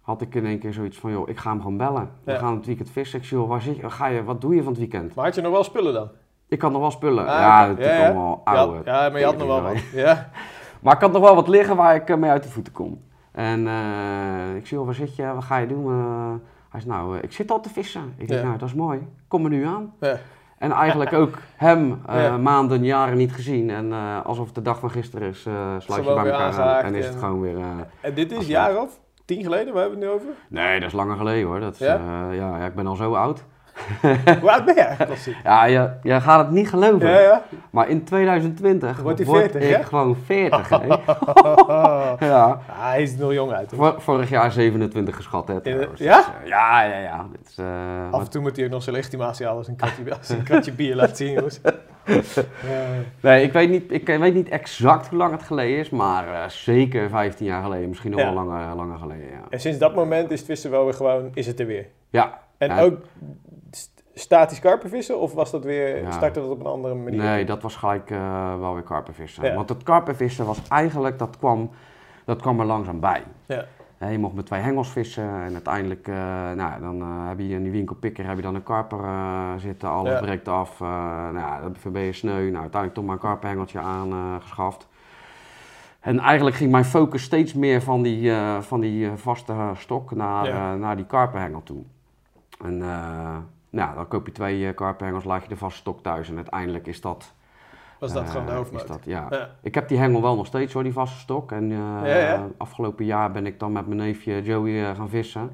had 0.00 0.21
ik 0.21 0.35
in 0.35 0.47
één 0.47 0.59
keer 0.59 0.73
zoiets 0.73 0.99
van, 0.99 1.11
joh, 1.11 1.28
ik 1.28 1.38
ga 1.38 1.50
hem 1.50 1.61
gewoon 1.61 1.76
bellen. 1.76 2.11
We 2.25 2.38
gaan 2.38 2.54
het 2.56 2.66
weekend 2.66 2.90
vissen. 2.90 3.18
Ik 3.18 3.25
zie, 3.25 3.38
joh, 3.38 3.49
waar 3.49 3.62
zit 3.62 3.76
je, 3.76 3.90
ga 3.90 4.06
je, 4.06 4.25
wat 4.25 4.40
doe 4.40 4.54
je 4.54 4.62
van 4.62 4.73
het 4.73 4.80
weekend? 4.80 5.14
Maar 5.14 5.25
had 5.25 5.35
je 5.35 5.40
nog 5.40 5.52
wel 5.52 5.64
spullen 5.64 5.92
dan? 5.92 6.09
Ik 6.49 6.61
had 6.62 6.73
nog 6.73 6.80
wel 6.80 6.90
spullen. 6.90 7.26
Ah, 7.26 7.38
ja, 7.40 7.68
het 7.68 7.78
is 7.78 8.00
allemaal 8.00 8.40
oude. 8.44 8.80
ja, 8.85 9.09
maar 9.09 9.18
je 9.18 9.25
had 9.25 9.37
nog 9.37 9.47
wel 9.47 9.62
wat. 9.62 9.80
Ja. 9.92 10.28
Maar 10.82 10.94
ik 10.94 11.00
had 11.00 11.12
nog 11.12 11.23
wel 11.23 11.35
wat 11.35 11.49
liggen 11.49 11.76
waar 11.76 11.94
ik 11.94 12.16
mee 12.18 12.30
uit 12.30 12.42
de 12.42 12.49
voeten 12.49 12.73
kom. 12.73 13.02
En 13.32 13.66
eh, 13.68 14.56
ik 14.56 14.66
zie, 14.66 14.76
joh, 14.76 14.86
waar 14.86 14.94
zit 14.94 15.16
je, 15.16 15.34
wat 15.34 15.44
ga 15.44 15.56
je 15.56 15.66
doen? 15.66 15.86
Eh, 15.92 16.32
hij 16.70 16.80
zei, 16.80 16.92
nou, 16.92 17.16
eh, 17.16 17.22
ik 17.22 17.32
zit 17.32 17.50
al 17.50 17.60
te 17.60 17.68
vissen. 17.68 18.14
Ik 18.16 18.28
denk, 18.28 18.42
nou, 18.44 18.58
dat 18.58 18.68
is 18.68 18.74
mooi. 18.74 19.06
Kom 19.28 19.44
er 19.44 19.50
nu 19.50 19.64
aan. 19.66 19.92
Ja. 20.00 20.16
En 20.58 20.70
eigenlijk 20.72 21.12
ook 21.12 21.38
hem 21.56 22.00
maanden, 22.42 22.84
jaren 22.84 23.16
niet 23.16 23.32
gezien. 23.32 23.70
En 23.70 23.92
alsof 24.24 24.46
het 24.46 24.54
de 24.54 24.62
dag 24.62 24.78
van 24.78 24.90
gisteren 24.90 25.28
is, 25.28 25.40
sluit 25.78 26.04
je 26.04 26.14
bij 26.14 26.26
elkaar 26.26 26.60
aan. 26.60 26.84
En 26.84 26.94
is 26.94 27.04
het 27.04 27.14
en- 27.14 27.20
gewoon 27.20 27.40
weer... 27.40 27.56
En 28.00 28.14
dit 28.14 28.32
is 28.32 28.46
jaar 28.46 28.80
of 28.80 29.00
tien 29.24 29.42
geleden, 29.42 29.72
waar 29.72 29.82
hebben 29.82 30.00
we 30.00 30.06
het 30.06 30.14
nu 30.14 30.20
over? 30.20 30.34
nee, 30.48 30.80
dat 30.80 30.88
is 30.88 30.94
langer 30.94 31.16
geleden 31.16 31.46
hoor. 31.48 31.60
Dat 31.60 31.72
is, 31.72 31.78
Ja? 31.78 31.94
ja? 31.94 32.30
ja, 32.30 32.58
ja, 32.58 32.66
ik 32.66 32.74
ben 32.74 32.86
al 32.86 32.96
zo 32.96 33.14
oud. 33.14 33.44
Hoe 34.41 34.50
oud 34.50 34.64
ben 34.64 34.76
eigenlijk, 34.76 35.11
Ossie? 35.11 35.37
Ja, 35.45 35.64
je, 35.64 35.91
je 36.02 36.21
gaat 36.21 36.38
het 36.45 36.50
niet 36.55 36.69
geloven. 36.69 37.09
Ja, 37.09 37.21
ja. 37.21 37.43
Maar 37.71 37.88
in 37.88 38.05
2020 38.05 39.00
Wordt 39.00 39.19
hij 39.19 39.26
word 39.26 39.41
40, 39.41 39.62
ik 39.62 39.69
ja? 39.76 39.83
gewoon 39.83 40.17
40. 40.25 40.69
hè. 40.69 40.76
Ah, 40.76 42.12
ja. 42.21 42.61
hij 42.71 43.02
is 43.02 43.17
nog 43.17 43.33
jong 43.33 43.52
uit. 43.52 43.73
Vor- 43.75 43.95
vorig 44.00 44.29
jaar 44.31 44.52
27 44.52 45.17
geschat, 45.17 45.49
hè. 45.49 45.55
Ja? 45.55 45.61
Dus, 45.61 46.00
eh, 46.00 46.07
ja, 46.45 46.83
ja, 46.83 46.99
ja. 46.99 47.26
Dit 47.33 47.49
is, 47.49 47.59
eh, 47.59 47.67
Af 48.11 48.21
en 48.21 48.31
toe 48.31 48.41
moet 48.43 48.57
hij 48.57 48.64
ook 48.64 48.71
nog 48.71 48.83
zijn 48.83 48.97
legitimatie 48.97 49.45
halen 49.45 49.59
als 49.61 49.69
een 49.69 49.76
kratje, 49.76 50.17
als 50.19 50.29
een 50.29 50.43
kratje 50.43 50.73
bier 50.73 50.95
laat 50.97 51.17
zien, 51.17 51.33
jongens. 51.33 51.61
Ja. 52.05 52.12
nee, 53.21 53.43
ik 53.45 53.52
weet, 53.52 53.71
niet, 53.71 53.93
ik 53.93 54.07
weet 54.07 54.35
niet 54.35 54.49
exact 54.49 55.09
hoe 55.09 55.19
lang 55.19 55.33
het 55.33 55.43
geleden 55.43 55.79
is, 55.79 55.91
maar 55.91 56.29
eh, 56.35 56.49
zeker 56.49 57.09
15 57.09 57.47
jaar 57.47 57.62
geleden. 57.62 57.88
Misschien 57.88 58.11
nog 58.11 58.21
Ja. 58.21 58.26
wel 58.26 58.35
langer, 58.45 58.75
langer 58.76 58.99
geleden, 58.99 59.26
ja. 59.31 59.41
En 59.50 59.61
sinds 59.61 59.79
dat 59.79 59.95
moment 59.95 60.31
is 60.31 60.47
het 60.49 60.69
wel 60.69 60.85
weer 60.85 60.95
gewoon, 60.95 61.31
is 61.35 61.47
het 61.47 61.61
er 61.61 61.67
weer. 61.67 61.87
Ja, 62.11 62.38
En 62.59 62.69
Ja. 62.69 62.81
ook 62.81 62.99
statisch 64.14 64.59
karpenvissen, 64.61 65.21
of 65.21 65.33
was 65.35 65.50
dat 65.50 65.64
weer, 65.64 66.02
Ja. 66.02 66.11
startte 66.11 66.40
dat 66.40 66.50
op 66.50 66.61
een 66.61 66.66
andere 66.66 66.95
manier? 66.95 67.21
nee, 67.23 67.45
dat 67.45 67.62
was 67.62 67.76
gelijk 67.76 68.11
eh, 68.11 68.59
wel 68.59 68.75
weer 68.75 68.83
karpenvissen. 68.83 69.45
Ja. 69.45 69.54
Want 69.54 69.69
het 69.69 69.83
karpenvissen 69.83 70.47
was 70.47 70.69
eigenlijk, 70.69 71.19
dat 71.19 71.38
kwam, 71.38 71.71
dat 72.25 72.41
kwam 72.41 72.60
er 72.60 72.67
langzaam 72.67 73.00
bij. 73.00 73.23
Ja. 73.47 73.65
Je 74.10 74.19
mocht 74.19 74.34
met 74.34 74.47
twee 74.47 74.60
hengels 74.60 74.91
vissen 74.91 75.25
en 75.25 75.52
uiteindelijk, 75.52 76.08
eh, 76.08 76.15
nou, 76.52 76.80
dan 76.80 77.00
eh, 77.00 77.28
heb 77.28 77.39
je 77.39 77.49
in 77.49 77.63
die 77.63 77.73
winkelpikker 77.73 78.26
heb 78.26 78.36
je 78.36 78.43
dan 78.43 78.54
een 78.54 78.63
karper 78.63 79.00
zitten, 79.60 79.89
alles 79.89 80.21
breekt 80.21 80.49
af, 80.49 80.80
nou, 80.80 81.73
dan 81.82 81.93
ben 81.93 82.02
je 82.02 82.13
sneu. 82.13 82.32
Nou, 82.43 82.63
uiteindelijk 82.63 82.95
toch 82.95 83.04
maar 83.04 83.15
een 83.15 83.21
karpenhengeltje 83.21 83.78
aangeschaft. 83.78 84.89
en 86.00 86.19
eigenlijk 86.19 86.56
ging 86.56 86.71
mijn 86.71 86.84
focus 86.84 87.23
steeds 87.23 87.54
meer 87.54 87.82
van 87.82 88.02
die, 88.02 88.32
van 88.60 88.80
die 88.80 89.10
vaste 89.15 89.54
stok 89.75 90.15
naar, 90.15 90.47
Ja. 90.47 90.75
naar 90.75 90.97
die 90.97 91.06
karpenhengel 91.06 91.63
toe. 91.63 91.82
En 92.65 92.82
nou, 93.73 93.95
dan 93.95 94.08
koop 94.08 94.26
je 94.26 94.32
twee 94.32 94.58
uh, 94.61 94.75
karpenhengels, 94.75 95.25
laat 95.25 95.43
je 95.43 95.49
de 95.49 95.56
vaste 95.56 95.78
stok 95.78 96.02
thuis 96.02 96.28
en 96.28 96.37
uiteindelijk 96.37 96.87
is 96.87 97.00
dat... 97.00 97.32
Was 97.99 98.13
dat 98.13 98.23
eh, 98.25 98.30
gewoon 98.30 98.47
de 98.47 98.52
is 98.52 98.58
hoofdmoot? 98.58 98.87
dat, 98.89 99.00
ja. 99.04 99.26
Ja. 99.30 99.50
Ik 99.63 99.75
heb 99.75 99.89
die 99.89 99.99
hengel 99.99 100.23
wel 100.23 100.37
nog 100.37 100.47
steeds 100.47 100.73
hoor, 100.73 100.82
die 100.82 100.93
vaste 100.93 101.19
stok. 101.19 101.52
En 101.52 101.63
eh, 101.73 101.78
Ja, 101.78 102.17
ja. 102.19 102.47
afgelopen 102.56 103.04
jaar 103.04 103.30
ben 103.30 103.47
ik 103.47 103.58
dan 103.61 103.73
met 103.73 103.87
mijn 103.87 103.99
neefje 103.99 104.43
Joey 104.43 104.89
eh, 104.91 104.97
gaan 104.97 105.08
vissen. 105.08 105.50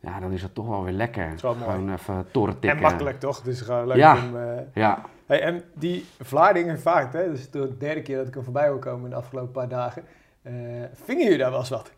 Ja, 0.00 0.20
dan 0.20 0.32
is 0.32 0.42
het 0.42 0.54
toch 0.54 0.66
wel 0.66 0.84
weer 0.84 0.92
lekker. 0.92 1.32
is 1.32 1.42
wel 1.42 1.54
mooi. 1.54 1.70
Gewoon 1.70 1.92
even 1.92 2.26
torren 2.30 2.58
tikken. 2.58 2.78
En 2.78 2.84
makkelijk 2.84 3.20
toch? 3.20 3.40
Dus 3.40 3.60
gewoon 3.60 3.86
leuk 3.86 3.96
Ja. 3.96 4.16
om... 4.16 4.36
eh, 4.36 4.58
Ja, 4.74 4.98
Hey, 5.26 5.40
en 5.42 5.62
die 5.74 6.06
Vlaardingen 6.20 6.80
vaart, 6.80 7.12
hè, 7.12 7.30
dus 7.30 7.50
de 7.50 7.76
derde 7.78 8.02
keer 8.02 8.16
dat 8.16 8.26
ik 8.28 8.34
hem 8.34 8.42
voorbij 8.44 8.68
wil 8.68 8.78
komen 8.78 9.04
in 9.04 9.10
de 9.10 9.16
afgelopen 9.16 9.52
paar 9.52 9.68
dagen. 9.68 10.04
eh 10.42 10.52
vingen 10.92 11.22
jullie 11.24 11.38
daar 11.38 11.50
wel 11.50 11.58
eens 11.60 11.68
wat? 11.68 11.92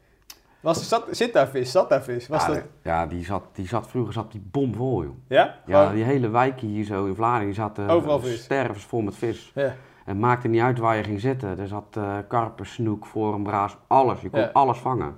Was, 0.64 0.88
zat, 0.88 1.04
zit 1.10 1.32
daar 1.32 1.48
vis? 1.48 1.70
Zat 1.70 1.88
daar 1.88 2.02
vis? 2.02 2.28
Was 2.28 2.46
ja, 2.46 2.52
dat, 2.52 2.62
ja 2.82 3.06
die, 3.06 3.24
zat, 3.24 3.42
die 3.52 3.66
zat 3.66 3.86
vroeger 3.88 4.12
zat 4.12 4.32
die 4.32 4.42
bomvol, 4.50 5.02
joh. 5.02 5.14
ja? 5.28 5.54
Ja, 5.66 5.92
die 5.92 6.04
hele 6.04 6.28
wijk 6.28 6.60
hier 6.60 6.84
zo 6.84 7.06
in 7.06 7.14
Vlaardingen 7.14 7.54
zat 7.54 7.78
eh, 7.78 7.90
Overal 7.90 8.20
vis. 8.20 8.42
stervens 8.42 8.84
vol 8.84 9.00
met 9.00 9.16
vis. 9.16 9.52
ja. 9.54 9.74
Het 10.04 10.18
maakte 10.18 10.48
niet 10.48 10.60
uit 10.60 10.78
waar 10.78 10.96
je 10.96 11.02
ging 11.04 11.20
zitten. 11.20 11.58
Er 11.58 11.68
zat 11.68 11.96
eh 11.96 12.16
karper, 12.28 12.66
snoek, 12.66 13.06
braas, 13.42 13.76
alles. 13.86 14.20
Je 14.20 14.30
kon 14.30 14.40
Ja. 14.40 14.50
alles 14.52 14.78
vangen. 14.78 15.16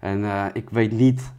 En 0.00 0.24
eh, 0.24 0.44
ik 0.52 0.70
weet 0.70 0.92
niet 0.92 1.32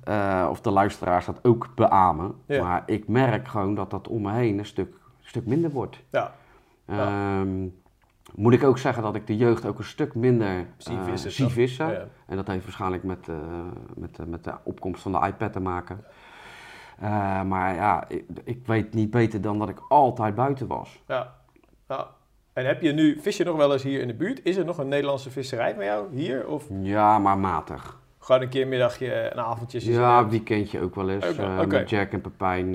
of 0.49 0.61
de 0.61 0.71
luisteraars 0.71 1.25
dat 1.25 1.39
ook 1.43 1.69
beamen. 1.75 2.35
Ja. 2.45 2.63
Maar 2.63 2.83
ik 2.85 3.07
merk 3.07 3.47
gewoon 3.47 3.75
dat 3.75 3.91
dat 3.91 4.07
om 4.07 4.21
me 4.21 4.31
heen 4.31 4.57
een 4.57 4.65
stuk, 4.65 4.93
stuk 5.19 5.45
minder 5.45 5.69
wordt. 5.71 6.03
Ja. 6.11 6.33
Ja. 6.87 7.41
Moet 8.35 8.53
ik 8.53 8.63
ook 8.63 8.77
zeggen 8.77 9.03
dat 9.03 9.15
ik 9.15 9.27
de 9.27 9.37
jeugd 9.37 9.65
ook 9.65 9.77
een 9.77 9.83
stuk 9.83 10.15
minder 10.15 10.65
Zie 10.77 10.97
eh, 10.97 11.03
vissen, 11.03 11.31
zie 11.31 11.43
toch? 11.45 11.53
vissen. 11.53 11.91
Ja. 11.91 12.07
En 12.25 12.35
dat 12.35 12.47
heeft 12.47 12.63
waarschijnlijk 12.63 13.03
met, 13.03 13.27
eh, 13.29 13.35
met, 13.95 14.19
eh, 14.19 14.25
met 14.25 14.43
de 14.43 14.53
opkomst 14.63 15.01
van 15.01 15.11
de 15.11 15.27
iPad 15.27 15.53
te 15.53 15.59
maken. 15.59 16.03
Maar 17.47 17.75
ja, 17.75 18.03
ik, 18.07 18.25
ik 18.43 18.67
weet 18.67 18.93
niet 18.93 19.09
beter 19.11 19.41
dan 19.41 19.59
dat 19.59 19.69
ik 19.69 19.79
altijd 19.89 20.35
buiten 20.35 20.67
was. 20.67 21.03
Ja. 21.07 21.33
ja. 21.87 22.07
En 22.53 22.65
heb 22.65 22.81
je 22.81 22.91
nu, 22.91 23.19
vis 23.21 23.37
je 23.37 23.43
nog 23.43 23.55
wel 23.57 23.73
eens 23.73 23.83
hier 23.83 24.01
in 24.01 24.07
de 24.07 24.13
buurt? 24.13 24.43
Is 24.43 24.55
er 24.57 24.65
nog 24.65 24.77
een 24.77 24.87
Nederlandse 24.87 25.29
visserij 25.29 25.75
bij 25.75 25.85
jou 25.85 26.15
hier? 26.15 26.47
Of 26.47 26.65
Ja, 26.81 27.19
maar 27.19 27.37
matig. 27.37 27.99
gewoon 28.19 28.41
een 28.41 28.49
keer 28.49 28.61
een 28.61 28.69
middagje, 28.69 29.31
een 29.31 29.39
avondje? 29.39 29.91
Ja, 29.91 30.19
een 30.19 30.29
weekendje 30.29 30.79
ook 30.81 30.95
wel 30.95 31.09
eens. 31.09 31.35
Met 31.67 31.89
Jack 31.89 32.11
en 32.11 32.21
Pepijn 32.21 32.71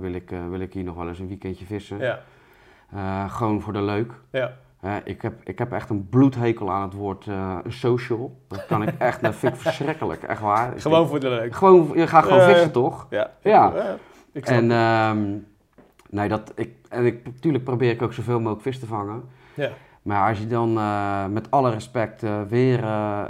wil, 0.00 0.12
ik, 0.12 0.30
wil 0.50 0.60
ik 0.60 0.72
hier 0.72 0.84
nog 0.84 0.94
wel 0.96 1.08
eens 1.08 1.18
een 1.18 1.28
weekendje 1.28 1.64
vissen. 1.64 1.98
Ja, 1.98 3.28
gewoon 3.28 3.60
voor 3.60 3.72
de 3.72 3.82
leuk. 3.82 4.12
ja. 4.30 4.56
Ik, 5.04 5.22
heb, 5.22 5.34
ik 5.44 5.58
heb 5.58 5.72
echt 5.72 5.90
een 5.90 6.08
bloedhekel 6.08 6.70
aan 6.70 6.82
het 6.82 6.92
woord 6.94 7.26
eh, 7.26 7.58
social. 7.66 8.40
Dat 8.48 8.66
kan 8.66 8.82
ik 8.82 8.94
echt, 8.98 9.20
dat 9.22 9.34
vind 9.34 9.54
ik 9.54 9.60
verschrikkelijk, 9.60 10.22
echt 10.22 10.40
waar. 10.40 10.74
Ik 10.74 10.80
Gewoon 10.80 10.98
denk- 10.98 11.10
voor 11.10 11.20
de 11.20 11.28
leuk. 11.28 11.54
gewoon, 11.54 11.90
je 11.94 12.06
gaat 12.06 12.24
gewoon 12.24 12.38
Ja. 12.38 12.46
vissen 12.48 12.72
toch? 12.72 13.06
Ja. 13.10 13.30
Ja. 13.42 13.96
ik 14.32 14.46
En, 14.46 14.70
ehm, 14.70 15.36
nee, 16.10 16.28
dat, 16.28 16.52
ik, 16.56 16.70
en 16.88 17.04
ik, 17.06 17.24
natuurlijk 17.24 17.64
probeer 17.64 17.90
ik 17.90 18.02
ook 18.02 18.12
zoveel 18.12 18.38
mogelijk 18.40 18.62
vis 18.62 18.78
te 18.78 18.86
vangen. 18.86 19.22
ja. 19.54 19.70
Maar 20.02 20.28
als 20.28 20.38
je 20.38 20.46
dan 20.46 20.78
eh, 20.78 21.26
met 21.26 21.50
alle 21.50 21.70
respect 21.70 22.22
eh, 22.22 22.42
weer 22.48 22.84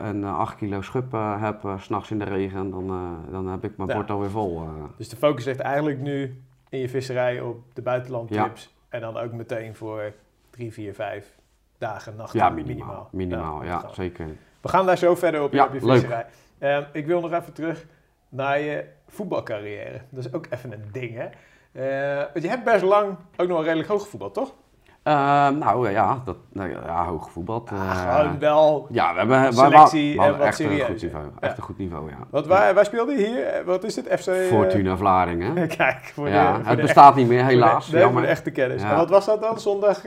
een 0.04 0.24
8 0.24 0.56
kilo 0.56 0.80
schub 0.82 1.12
hebt, 1.38 1.64
s 1.78 1.84
s'nachts 1.84 2.10
in 2.10 2.18
de 2.18 2.24
regen, 2.24 2.70
dan, 2.70 2.86
dan 3.30 3.46
heb 3.48 3.64
ik 3.64 3.76
mijn 3.76 3.88
Ja. 3.88 3.94
bord 3.94 4.10
alweer 4.10 4.30
vol. 4.30 4.62
Dus 4.96 5.08
de 5.08 5.16
focus 5.16 5.44
ligt 5.44 5.60
eigenlijk 5.60 5.98
nu 6.00 6.42
in 6.68 6.78
je 6.78 6.88
visserij 6.88 7.40
op 7.40 7.58
de 7.74 7.82
buitenlandtrips. 7.82 8.74
En 8.88 9.00
dan 9.00 9.16
ook 9.16 9.32
meteen 9.32 9.74
voor 9.74 10.12
drie, 10.50 10.72
vier, 10.72 10.94
vijf 10.94 11.38
dagen, 11.80 12.16
nachten. 12.16 12.38
ja, 12.38 12.48
minimaal. 12.48 13.08
Minimaal, 13.12 13.64
ja, 13.64 13.88
zeker. 13.92 14.26
We 14.60 14.68
gaan 14.68 14.86
daar 14.86 14.98
zo 14.98 15.14
verder 15.14 15.42
op, 15.42 15.52
Ja, 15.52 15.64
op 15.64 15.72
je 15.72 15.86
leuk. 15.86 15.92
visserij. 15.98 16.26
Ehm, 16.58 16.82
ik 16.92 17.06
wil 17.06 17.20
nog 17.20 17.32
even 17.32 17.52
terug 17.52 17.86
naar 18.28 18.60
je 18.60 18.84
voetbalcarrière. 19.08 20.00
Dat 20.10 20.24
is 20.24 20.32
ook 20.32 20.46
even 20.50 20.72
een 20.72 20.84
ding, 20.92 21.14
hè? 21.16 21.28
Eh, 21.72 22.24
want 22.32 22.44
je 22.44 22.48
hebt 22.50 22.64
best 22.64 22.82
lang 22.82 23.08
ook 23.36 23.46
nog 23.48 23.56
wel 23.56 23.62
redelijk 23.64 23.88
hoog 23.88 24.02
gevoetbald, 24.02 24.34
toch? 24.34 24.54
Eh, 25.02 25.12
nou 25.48 25.90
ja, 25.90 26.20
dat, 26.24 26.36
nou, 26.52 26.70
ja, 26.70 27.04
hoog 27.04 27.24
gevoetbald. 27.24 27.70
eh, 27.70 27.90
Gewoon 28.20 28.38
wel. 28.38 28.86
ja, 28.90 29.12
we 29.12 29.18
hebben 29.18 29.42
we- 29.46 29.52
selectie 29.52 30.16
we 30.16 30.22
en 30.24 30.30
wat 30.30 30.40
echt 30.40 30.58
een 30.58 30.66
serieus, 30.68 30.86
goed 30.86 31.02
niveau. 31.02 31.24
ja. 31.24 31.30
Echt 31.48 31.56
een 31.56 31.62
goed 31.62 31.78
niveau, 31.78 32.08
ja. 32.10 32.16
Wat, 32.30 32.46
waar, 32.46 32.74
waar 32.74 32.84
speelde 32.84 33.12
je 33.12 33.26
hier? 33.26 33.44
Eh, 33.46 33.64
Wat 33.64 33.84
is 33.84 33.96
het? 33.96 34.06
FC... 34.20 34.26
eh, 34.26 34.34
Fortuna 34.48 34.96
Vlaardingen. 34.96 35.68
Kijk, 35.76 36.10
voor 36.14 36.24
de, 36.24 36.30
ja, 36.30 36.54
voor 36.54 36.64
het 36.66 36.76
de 36.76 36.82
bestaat 36.82 37.14
niet 37.14 37.28
meer, 37.28 37.38
echte- 37.38 37.50
voor 37.52 37.60
de- 37.60 37.66
helaas. 37.66 37.88
voor 37.90 37.98
jammer. 37.98 38.22
de 38.22 38.28
echte 38.28 38.50
kennis. 38.50 38.82
En 38.82 38.96
wat 38.96 39.10
was 39.10 39.26
dat 39.26 39.40
dan? 39.42 39.58
Zondag 39.60 40.02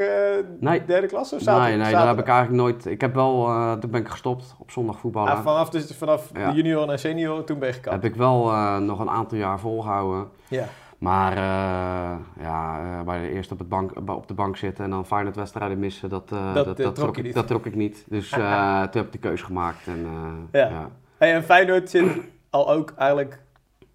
Nee. 0.60 0.86
derde 0.86 1.08
klas 1.08 1.34
of 1.34 1.42
zaterdag? 1.42 1.68
Nee, 1.68 1.78
nee, 1.78 1.92
daar 1.92 2.08
heb 2.08 2.20
ik 2.20 2.28
eigenlijk 2.28 2.58
nooit... 2.64 2.86
Ik 2.86 3.02
heb 3.02 3.14
wel... 3.14 3.46
toen 3.80 3.90
ben 3.92 4.02
ik 4.02 4.08
gestopt 4.08 4.56
op 4.60 4.72
zondag 4.72 5.00
voetballen. 5.00 5.32
Ah, 5.32 5.40
vanaf 5.44 5.70
dus, 5.70 5.98
vanaf 5.98 6.30
junioren 6.54 6.90
en 6.90 7.00
senioren, 7.00 7.46
toen 7.46 7.60
ben 7.60 7.68
je 7.68 7.74
gekapt. 7.74 7.96
heb 7.96 8.06
ik 8.12 8.16
wel 8.16 8.52
nog 8.80 9.00
een 9.00 9.10
aantal 9.10 9.38
jaar 9.38 9.60
volgehouden. 9.60 10.28
Ja. 10.48 10.64
Maar 11.04 11.32
eh, 11.32 12.44
ja, 12.44 12.80
eh, 13.00 13.06
bij 13.06 13.20
de 13.22 13.30
eerst 13.30 13.52
op, 13.52 13.60
het 13.60 13.70
bank, 13.70 13.92
op 14.10 14.28
de 14.28 14.34
bank 14.34 14.58
zitten 14.58 14.84
en 14.84 14.90
dan 14.90 15.06
Feyenoord-wedstrijden 15.06 15.80
missen, 15.80 16.10
dat, 16.10 16.32
eh, 16.32 16.54
Dat, 16.54 16.66
dat, 16.66 16.78
dat, 16.78 16.96
trok 16.96 17.18
ik, 17.18 17.24
niet. 17.24 17.34
dat 17.34 17.48
trok 17.48 17.66
ik 17.66 17.76
niet. 17.76 18.06
Dus 18.08 18.30
toen 18.92 19.02
heb 19.02 19.06
ik 19.06 19.12
de 19.12 19.18
keuze 19.18 19.46
gemaakt. 19.46 19.88
En, 19.88 20.08
Ja. 20.52 20.68
ja. 20.68 20.90
Hey, 21.18 21.34
en 21.34 21.44
Feyenoord 21.44 21.90
zit 21.90 22.22
al 22.50 22.72
ook 22.72 22.94
eigenlijk 22.98 23.40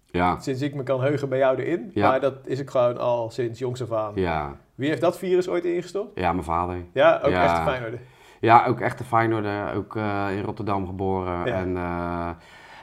Ja, 0.05 0.39
sinds 0.39 0.61
ik 0.61 0.75
me 0.75 0.83
kan 0.83 1.01
heugen 1.01 1.29
bij 1.29 1.37
jou 1.37 1.57
erin. 1.57 1.91
Ja. 1.93 2.09
Maar 2.09 2.19
dat 2.19 2.35
is 2.43 2.59
ik 2.59 2.69
gewoon 2.69 2.97
al 2.97 3.29
sinds 3.29 3.59
jongs 3.59 3.81
af 3.81 3.91
aan. 3.91 4.11
ja, 4.15 4.55
Wie 4.75 4.89
heeft 4.89 5.01
dat 5.01 5.17
virus 5.17 5.49
ooit 5.49 5.65
ingestopt? 5.65 6.19
ja, 6.19 6.31
mijn 6.31 6.43
vader. 6.45 6.77
Ja, 6.93 7.19
ook 7.23 7.31
echt 7.31 7.55
de 7.55 7.61
Feyenoord. 7.61 7.93
Ja, 8.39 8.65
ook 8.65 8.79
echte 8.79 9.03
Feyenoorder, 9.03 9.73
ook 9.73 9.95
in 10.35 10.41
Rotterdam 10.41 10.85
geboren. 10.85 11.45
Ja. 11.45 11.53
En 11.53 11.73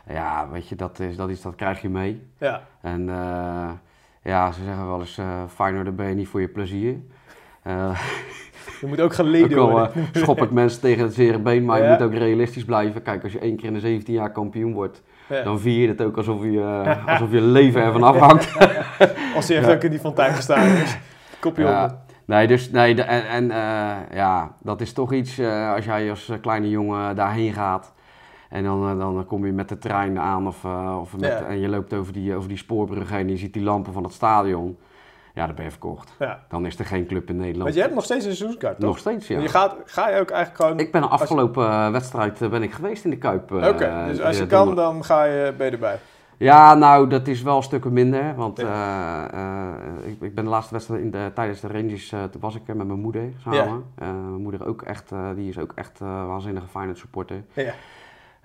ja, 0.09 0.49
weet 0.51 0.69
je, 0.69 0.75
dat 0.75 0.99
is, 0.99 1.17
dat 1.17 1.29
is 1.29 1.43
dat 1.43 1.55
krijg 1.55 1.83
je 1.83 1.89
mee. 1.89 2.27
Ja. 2.39 2.63
En 2.81 3.09
ja, 4.27 4.53
ze 4.53 4.65
zeggen 4.65 4.87
wel 4.89 5.01
eens, 5.01 5.19
eh 5.19 5.43
Feyenoorder 5.55 5.95
ben 5.95 6.09
je 6.09 6.15
niet 6.15 6.29
voor 6.29 6.41
je 6.41 6.49
plezier. 6.49 6.97
Eh, 7.63 8.01
Je 8.81 8.87
moet 8.87 9.01
ook 9.01 9.05
ook 9.05 9.15
geleden 9.15 9.59
al 9.59 9.71
worden. 9.71 9.93
schop 10.13 10.43
ik 10.43 10.51
mensen 10.51 10.81
tegen 10.81 11.03
het 11.05 11.15
zere 11.15 11.39
been, 11.39 11.65
maar 11.65 11.79
Ja. 11.79 11.85
je 11.85 11.91
moet 11.91 12.03
ook 12.03 12.13
realistisch 12.15 12.65
blijven. 12.65 13.03
Kijk, 13.03 13.23
als 13.23 13.33
je 13.33 13.39
één 13.39 13.57
keer 13.57 13.67
in 13.67 13.73
de 13.75 13.81
17 13.81 14.15
jaar 14.15 14.33
kampioen 14.33 14.73
wordt, 14.73 15.03
Ja. 15.29 15.43
dan 15.43 15.61
vier 15.61 15.81
je 15.83 15.89
het 15.89 16.03
ook 16.03 16.17
alsof 16.17 16.43
je, 16.45 16.61
eh, 16.61 17.07
alsof 17.09 17.31
je 17.33 17.41
leven 17.41 17.83
ervan 17.83 18.03
afhangt. 18.03 18.57
Als 19.37 19.49
heeft 19.49 19.67
Ja. 19.67 19.73
ook 19.75 19.83
in 19.83 19.91
die 19.91 19.99
fontein 19.99 20.35
gestaan 20.35 20.67
is. 20.69 20.99
Kopje 21.41 21.67
onder. 21.67 21.95
Nee, 22.25 22.47
dus, 22.47 22.71
nee, 22.71 22.95
de- 22.95 23.03
en, 23.03 23.27
en 23.29 23.49
ja, 24.15 24.55
dat 24.63 24.81
is 24.81 24.93
toch 24.93 25.13
iets, 25.13 25.41
als 25.75 25.85
jij 25.85 26.11
als 26.11 26.33
kleine 26.41 26.71
jongen 26.71 27.17
daarheen 27.17 27.53
gaat, 27.53 27.93
en 28.51 28.65
dan, 28.65 28.89
eh, 28.91 28.99
dan 28.99 29.25
kom 29.27 29.47
je 29.47 29.53
met 29.53 29.69
de 29.69 29.79
trein 29.79 30.19
aan 30.19 30.47
of, 30.47 30.65
eh, 30.65 30.97
of 31.01 31.13
met, 31.17 31.31
Ja. 31.31 31.43
en 31.43 31.59
je 31.61 31.69
loopt 31.69 31.95
over 31.95 32.13
die, 32.13 32.35
over 32.35 32.49
die 32.49 32.59
spoorbrug 32.59 33.11
heen 33.11 33.21
en 33.21 33.29
je 33.29 33.37
ziet 33.37 33.53
die 33.53 33.63
lampen 33.63 33.93
van 33.93 34.03
het 34.03 34.13
stadion, 34.13 34.77
ja, 35.35 35.47
dan 35.47 35.55
ben 35.55 35.65
je 35.65 35.71
verkocht. 35.71 36.13
Ja. 36.19 36.41
Dan 36.49 36.67
is 36.67 36.79
er 36.79 36.85
geen 36.85 37.07
club 37.07 37.29
in 37.29 37.37
Nederland. 37.37 37.63
Want 37.63 37.75
je 37.75 37.81
hebt 37.81 37.95
nog 37.95 38.05
steeds 38.05 38.25
een 38.25 38.35
seizoenskaart, 38.37 38.79
toch? 38.81 38.89
Nog 38.89 38.99
steeds, 38.99 39.29
ja. 39.29 39.41
Je 39.41 39.49
gaat, 39.49 39.75
ga 39.85 40.09
je 40.09 40.21
ook 40.21 40.31
eigenlijk 40.31 40.63
gewoon... 40.65 40.79
Ik 40.81 40.93
ben 40.93 41.01
de 41.01 41.09
afgelopen 41.09 41.67
eh, 41.67 41.91
wedstrijd 41.91 42.43
eh, 42.43 42.49
ben 42.49 42.63
ik 42.63 42.73
geweest 42.73 43.05
in 43.05 43.11
de 43.11 43.19
Kuip. 43.19 43.51
eh, 43.53 43.69
Oké, 43.69 44.05
dus 44.07 44.21
als 44.21 44.37
je 44.37 44.43
eh, 44.43 44.49
kan, 44.49 44.67
donder- 44.67 44.85
dan 44.85 45.05
ga 45.05 45.25
je, 45.25 45.55
ben 45.57 45.67
je 45.67 45.73
erbij. 45.73 45.99
Ja, 46.39 46.75
nou, 46.75 47.09
dat 47.09 47.27
is 47.29 47.43
wel 47.43 47.63
stukken 47.63 47.93
minder. 47.93 48.35
Want 48.35 48.59
eh, 48.59 49.25
eh, 49.33 49.69
ik, 50.05 50.21
ik 50.21 50.35
ben 50.35 50.45
de 50.45 50.51
laatste 50.51 50.73
wedstrijd 50.75 51.01
in 51.03 51.11
de, 51.11 51.31
tijdens 51.35 51.61
de 51.61 51.69
Rangers, 51.69 52.13
eh, 52.13 52.23
toen 52.25 52.41
was 52.41 52.55
ik 52.55 52.69
er 52.69 52.77
met 52.77 52.87
mijn 52.87 53.01
moeder 53.01 53.23
samen. 53.43 53.59
Ja. 53.59 53.79
Eh, 53.95 54.09
mijn 54.09 54.43
moeder 54.43 54.67
ook 54.67 54.83
echt, 54.83 55.13
eh, 55.13 55.19
die 55.35 55.49
is 55.49 55.59
ook 55.59 55.73
echt 55.75 56.01
eh 56.01 56.27
waanzinnige 56.27 56.67
Feyenoord 56.67 56.99
supporter. 56.99 57.37
Ja. 57.53 57.73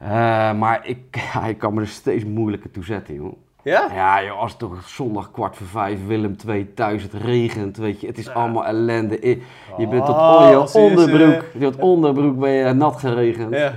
Eh, 0.02 0.10
maar 0.54 0.80
ik, 0.88 1.00
ja, 1.34 1.46
ik 1.46 1.58
kan 1.58 1.74
me 1.74 1.82
er 1.82 1.88
steeds 1.88 2.26
moeilijker 2.26 2.72
toe 2.72 2.84
zetten, 2.84 3.14
joh. 3.14 3.34
Ja? 3.64 3.88
Ja, 3.94 4.24
joh, 4.24 4.40
als 4.40 4.50
het 4.52 4.60
toch 4.60 4.90
zondag 4.90 5.32
kwart 5.32 5.56
voor 5.56 5.68
vijf, 5.68 6.08
Willem 6.08 6.38
2 6.38 6.74
thuis, 6.74 7.04
het 7.04 7.14
regent, 7.14 7.78
weet 7.78 8.02
je. 8.02 8.08
Het 8.08 8.18
is 8.18 8.26
Ja. 8.26 8.32
allemaal 8.32 8.66
ellende. 8.66 9.20
Je 9.78 9.88
bent 9.88 10.06
tot 10.06 10.16
Oh, 10.16 10.48
je 10.50 10.80
onderbroek, 10.80 11.44
je 11.54 11.60
tot 11.60 11.76
onderbroek 11.80 12.40
ben 12.40 12.50
je 12.52 12.74
nat 12.74 13.00
geregend. 13.00 13.54
Ja. 13.56 13.74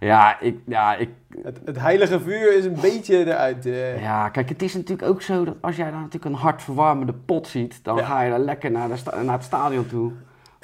Ja, 0.00 0.40
ik, 0.40 0.56
ja, 0.66 0.94
ik, 0.96 1.08
Het, 1.42 1.60
het 1.64 1.78
heilige 1.80 2.20
vuur 2.20 2.56
is 2.56 2.64
een 2.64 2.76
beetje 2.80 3.18
eruit. 3.26 3.66
eh. 3.66 4.02
Ja, 4.02 4.28
kijk, 4.28 4.48
het 4.48 4.62
is 4.62 4.74
natuurlijk 4.74 5.08
ook 5.08 5.22
zo 5.22 5.44
dat 5.44 5.54
als 5.60 5.76
jij 5.76 5.90
daar 5.90 6.00
natuurlijk 6.00 6.24
een 6.24 6.40
hartverwarmende 6.40 7.14
pot 7.24 7.46
ziet, 7.46 7.80
dan 7.84 7.96
Ja. 7.96 8.04
ga 8.04 8.22
je 8.22 8.30
daar 8.30 8.38
lekker 8.38 8.70
naar, 8.70 8.88
de 8.88 8.96
sta- 8.96 9.22
naar 9.22 9.34
het 9.34 9.44
stadion 9.44 9.86
toe. 9.86 10.12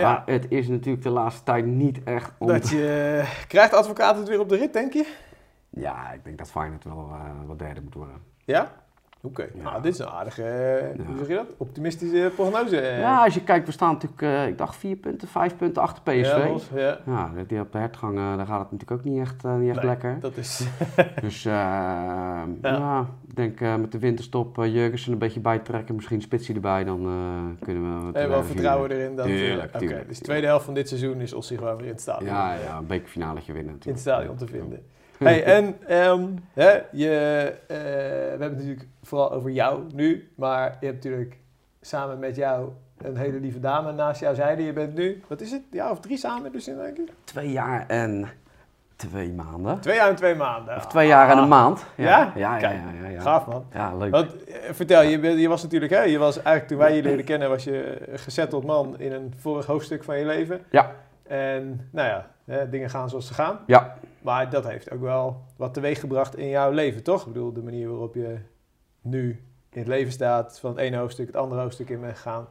Ja. 0.01 0.13
Maar 0.13 0.23
het 0.27 0.47
is 0.49 0.69
natuurlijk 0.69 1.03
de 1.05 1.11
laatste 1.11 1.43
tijd 1.43 1.67
niet 1.67 2.03
echt 2.05 2.33
om... 2.39 2.47
Dat 2.47 2.69
je... 2.69 3.23
Krijgt 3.49 3.71
de 3.71 3.77
advocaat 3.77 4.17
het 4.17 4.29
weer 4.29 4.41
op 4.41 4.49
de 4.49 4.57
rit, 4.57 4.73
denk 4.73 4.93
je? 4.93 5.15
Ja, 5.71 6.13
ik 6.13 6.25
denk 6.25 6.39
dat 6.39 6.51
Feyenoord 6.51 6.85
wel 6.85 7.11
eh, 7.13 7.21
wat 7.47 7.59
derde 7.59 7.81
moet 7.81 7.95
worden. 7.95 8.15
Ja? 8.45 8.71
Oké. 9.23 9.47
Ja. 9.55 9.63
Nou, 9.63 9.83
dit 9.83 9.93
is 9.93 9.99
een 9.99 10.09
aardige, 10.09 10.43
eh, 10.43 11.07
hoe 11.07 11.17
zeg 11.19 11.29
je 11.29 11.35
dat? 11.35 11.47
Optimistische 11.57 12.33
prognose. 12.35 12.77
Ja, 12.77 13.25
als 13.25 13.35
je 13.35 13.43
kijkt, 13.43 13.67
we 13.67 13.73
staan 13.73 13.93
natuurlijk, 13.93 14.23
eh, 14.23 14.47
ik 14.47 14.59
dacht 14.59 14.77
vier 14.77 14.97
punten, 14.97 15.29
vijf 15.29 15.57
punten 15.57 15.83
achter 15.83 16.03
PSV. 16.03 16.13
Ja, 16.13 16.39
Ja, 16.39 16.47
Ros, 16.47 16.69
ja. 16.75 17.31
die 17.47 17.61
op 17.61 17.73
de 17.73 17.79
hertgang, 17.79 18.19
eh, 18.19 18.37
daar 18.37 18.47
gaat 18.47 18.61
het 18.61 18.71
natuurlijk 18.71 18.91
ook 18.91 19.05
niet 19.05 19.21
echt, 19.21 19.43
niet 19.43 19.69
echt 19.69 19.77
Nee, 19.77 19.87
lekker. 19.87 20.17
Dat 20.21 20.37
is... 20.37 20.67
Dus 21.21 21.43
ja. 21.43 23.07
ik 23.29 23.37
denk 23.37 23.61
eh, 23.61 23.77
met 23.77 23.93
de 23.93 23.99
winterstop 23.99 24.59
uh, 24.59 24.75
Jurgensen 24.75 25.13
een 25.13 25.19
beetje 25.19 25.41
bijtrekken, 25.41 25.95
misschien 25.95 26.23
Spitsie 26.23 26.55
erbij, 26.55 26.85
dan 26.85 27.05
eh, 27.05 27.65
kunnen 27.65 27.83
we... 27.83 28.05
wat, 28.05 28.13
wel 28.15 28.25
vinden. 28.25 28.45
vertrouwen 28.45 28.91
erin. 28.91 29.17
Dat, 29.17 29.27
Tuurlijk, 29.27 29.75
Oké, 29.75 30.05
dus 30.09 30.19
de 30.19 30.25
tweede 30.25 30.47
helft 30.47 30.65
van 30.65 30.75
dit 30.75 30.89
seizoen 30.89 31.21
is 31.21 31.33
Ossie 31.33 31.59
gewoon 31.59 31.77
weer 31.77 31.87
in 31.87 31.93
het 31.93 32.01
stadion. 32.01 32.29
Ja, 32.29 32.55
ja, 32.55 32.79
een 32.79 32.87
bekerfinaletje 32.87 33.53
winnen 33.53 33.73
In 33.73 33.79
het 33.79 33.87
natuurlijk. 33.87 33.99
stadion 33.99 34.37
te 34.37 34.47
vinden. 34.47 34.83
Hey, 35.25 35.45
en 35.45 35.77
ehm, 35.87 36.29
hè, 36.53 36.81
je, 36.93 37.53
eh, 37.67 37.77
we 37.77 38.29
hebben 38.29 38.49
het 38.49 38.57
natuurlijk 38.57 38.87
vooral 39.03 39.33
over 39.33 39.51
jou 39.51 39.83
nu, 39.95 40.31
maar 40.35 40.77
je 40.81 40.87
hebt 40.87 41.05
natuurlijk 41.05 41.39
samen 41.81 42.19
met 42.19 42.37
jou 42.37 42.71
een 42.99 43.17
hele 43.17 43.41
lieve 43.41 43.61
dame 43.61 43.93
naast 43.93 44.21
jou 44.21 44.35
zijde. 44.35 44.63
Je 44.63 44.73
bent 44.73 44.95
nu, 44.95 45.23
wat 45.29 45.41
is 45.41 45.51
het, 45.51 45.63
jaar 45.71 45.91
of 45.91 46.01
drie 46.01 46.17
samen 46.17 46.53
dus 46.53 46.69
in 46.69 46.77
denk 46.77 46.99
ik? 46.99 47.13
Twee 47.25 47.51
jaar 47.51 47.85
en 47.87 48.29
twee 48.97 49.33
maanden. 49.33 49.81
Twee 49.81 49.97
jaar 49.97 50.09
en 50.09 50.17
twee 50.17 50.35
maanden. 50.35 50.77
Of 50.77 50.87
twee 50.87 51.07
jaar 51.07 51.31
en 51.31 51.39
een 51.39 51.49
maand. 51.49 51.87
Ja? 51.97 52.07
Ja, 52.07 52.33
ja, 52.35 52.53
ja. 52.53 52.59
Kijk, 52.59 52.81
ja, 52.81 53.03
ja, 53.03 53.09
ja. 53.09 53.21
Gaaf 53.21 53.47
man. 53.47 53.65
Ja, 53.73 53.97
leuk. 53.97 54.11
Want, 54.11 54.45
eh, 54.45 54.55
vertel, 54.73 55.03
je, 55.03 55.41
je 55.41 55.49
was 55.49 55.63
natuurlijk, 55.63 55.93
hè, 55.93 56.03
je 56.03 56.19
was 56.19 56.35
eigenlijk 56.37 56.67
toen 56.67 56.79
wij 56.79 56.97
je 56.97 57.03
leerden 57.03 57.25
kennen, 57.25 57.49
was 57.49 57.65
je 57.65 58.11
een 58.13 58.19
gezetteld 58.19 58.65
man 58.65 58.99
in 58.99 59.13
een 59.13 59.35
vorig 59.37 59.67
hoofdstuk 59.67 60.05
van 60.05 60.19
je 60.19 60.25
leven. 60.25 60.61
Ja. 60.71 60.93
En 61.23 61.89
nou 61.91 62.09
ja, 62.09 62.27
dingen 62.71 62.91
gaan 62.91 63.09
zoals 63.09 63.27
ze 63.27 63.35
gaan. 63.35 63.61
Ja. 63.67 63.97
Maar 64.23 64.51
dat 64.51 64.65
heeft 64.65 64.91
ook 64.91 65.01
wel 65.01 65.45
wat 65.57 65.75
teweeg 65.75 66.01
gebracht 66.01 66.37
in 66.37 66.49
jouw 66.49 66.71
leven, 66.71 67.03
toch? 67.03 67.21
Ik 67.27 67.33
bedoel, 67.33 67.53
de 67.53 67.63
manier 67.63 67.89
waarop 67.89 68.15
je 68.15 68.39
nu 69.01 69.29
in 69.71 69.79
het 69.79 69.89
leven 69.89 70.13
staat, 70.13 70.59
van 70.61 70.71
het 70.71 70.79
ene 70.79 70.97
hoofdstuk 70.97 71.27
het 71.27 71.37
andere 71.37 71.61
hoofdstuk 71.61 71.89
in 71.89 72.01
bent 72.01 72.17
gegaan, 72.17 72.47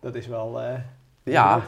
dat 0.00 0.14
is 0.14 0.26
wel... 0.26 0.60
eh, 0.60 0.78
Ja, 1.22 1.60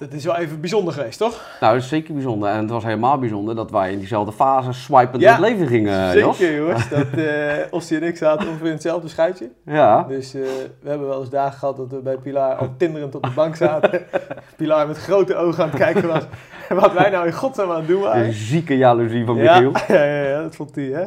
Dat 0.00 0.12
is 0.12 0.24
wel 0.24 0.36
even 0.36 0.60
bijzonder 0.60 0.94
geweest, 0.94 1.18
toch? 1.18 1.56
nou 1.60 1.74
dat 1.74 1.82
is 1.82 1.88
zeker 1.88 2.14
bijzonder. 2.14 2.48
En 2.48 2.58
het 2.58 2.70
was 2.70 2.84
helemaal 2.84 3.18
bijzonder 3.18 3.54
dat 3.54 3.70
wij 3.70 3.92
in 3.92 3.98
diezelfde 3.98 4.32
fase 4.32 4.72
swipend 4.72 5.22
Ja, 5.22 5.30
het 5.30 5.40
leven 5.40 5.66
gingen, 5.66 6.18
Jos. 6.18 6.36
Zeker, 6.36 6.56
jongens. 6.56 6.88
Dat 6.98 7.06
eh 7.12 7.54
Ossie 7.70 7.96
en 7.96 8.02
ik 8.06 8.16
zaten 8.16 8.48
ongeveer 8.48 8.66
in 8.66 8.72
hetzelfde 8.72 9.08
schuitje. 9.08 9.50
Ja. 9.64 10.02
Dus 10.02 10.34
eh, 10.34 10.40
we 10.80 10.88
hebben 10.88 11.08
wel 11.08 11.20
eens 11.20 11.30
dagen 11.30 11.58
gehad 11.58 11.76
dat 11.76 11.90
we 11.90 11.96
bij 11.96 12.16
Pilar 12.16 12.54
al 12.54 12.74
tinderend 12.76 13.14
op 13.14 13.22
de 13.22 13.30
bank 13.30 13.56
zaten. 13.56 14.02
Pilar 14.56 14.86
met 14.86 14.98
grote 14.98 15.36
ogen 15.36 15.62
aan 15.62 15.68
het 15.70 15.78
kijken 15.78 16.08
was. 16.08 16.22
wat 16.68 16.92
wij 16.92 17.10
nou 17.10 17.26
in 17.26 17.32
godsnaam 17.32 17.70
aan 17.70 17.76
het 17.76 17.88
doen 17.88 18.00
De 18.00 18.06
waren. 18.06 18.32
zieke 18.32 18.76
jaloezie 18.76 19.24
van 19.24 19.36
Michiel. 19.36 19.72
ja, 19.88 20.04
ja, 20.04 20.22
ja, 20.22 20.42
dat 20.42 20.56
vond 20.56 20.74
hij, 20.74 20.84
hè. 20.84 21.02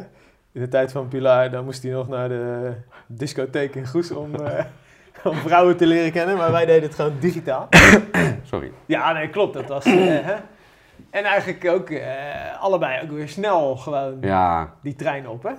In 0.52 0.60
de 0.60 0.68
tijd 0.68 0.92
van 0.92 1.08
Pilar, 1.08 1.50
dan 1.50 1.64
moest 1.64 1.82
hij 1.82 1.92
nog 1.92 2.08
naar 2.08 2.28
de 2.28 2.72
discotheek 3.06 3.74
in 3.74 3.86
Goes 3.86 4.10
om, 4.10 4.34
eh, 4.34 4.64
om 5.24 5.34
vrouwen 5.36 5.76
te 5.76 5.86
leren 5.86 6.12
kennen. 6.12 6.36
Maar 6.36 6.52
wij 6.52 6.66
deden 6.66 6.82
het 6.82 6.94
gewoon 6.94 7.12
digitaal. 7.20 7.68
Sorry. 8.42 8.70
Ja, 8.86 9.12
nee, 9.12 9.28
klopt. 9.28 9.54
Dat 9.54 9.68
was... 9.68 9.84
eh, 9.84 9.94
hè. 9.96 10.34
En 11.10 11.24
eigenlijk 11.24 11.68
ook 11.68 11.90
eh, 11.90 12.06
allebei 12.60 13.02
ook 13.02 13.10
weer 13.10 13.28
snel 13.28 13.76
gewoon 13.76 14.16
Ja. 14.20 14.72
die 14.82 14.94
trein 14.94 15.28
op, 15.28 15.42
hè. 15.42 15.50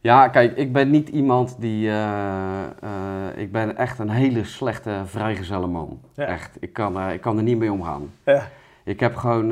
ja, 0.00 0.28
kijk, 0.28 0.56
ik 0.56 0.72
ben 0.72 0.90
niet 0.90 1.08
iemand 1.08 1.56
die... 1.58 1.88
eh, 1.90 3.36
ik 3.36 3.52
ben 3.52 3.76
echt 3.76 3.98
een 3.98 4.10
hele 4.10 4.44
slechte 4.44 4.90
vrijgezelle 5.04 5.66
man. 5.66 6.00
Ja. 6.14 6.24
Echt. 6.26 6.56
Ik 6.60 6.72
kan, 6.72 7.10
ik 7.10 7.20
kan 7.20 7.36
er 7.36 7.42
niet 7.42 7.58
mee 7.58 7.72
omgaan. 7.72 8.10
Ja. 8.24 8.42
Ik 8.84 9.00
heb 9.00 9.16
gewoon, 9.16 9.46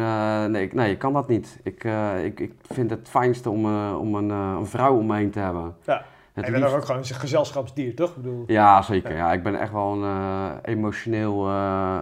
nee, 0.51 0.63
ik- 0.63 0.75
nee, 0.75 0.91
ik 0.91 0.99
kan 0.99 1.13
dat 1.13 1.29
niet. 1.29 1.59
Ik, 1.63 1.85
ik, 2.25 2.41
ik 2.41 2.53
vind 2.63 2.91
het 2.91 3.09
fijnste 3.11 3.51
om, 3.51 3.65
om 3.95 4.15
een, 4.15 4.31
een 4.31 4.67
vrouw 4.67 4.97
om 4.97 5.07
me 5.07 5.17
heen 5.17 5.31
te 5.31 5.39
hebben. 5.39 5.75
Ja. 5.85 6.03
Het 6.35 6.45
En 6.45 6.53
je 6.53 6.59
bent 6.59 6.62
liefst- 6.73 6.77
ook 6.77 6.85
gewoon 6.85 7.01
een 7.11 7.21
gezelschapsdier, 7.21 7.95
toch? 7.95 8.09
Ik 8.11 8.16
bedoel... 8.16 8.45
Ja, 8.47 8.83
zeker. 8.83 9.16
Ja, 9.16 9.33
ik 9.33 9.43
ben 9.43 9.61
echt 9.61 9.73
wel 9.73 9.93
een 9.93 10.03
eh, 10.05 10.73
emotioneel, 10.75 11.49
eh, 11.49 11.97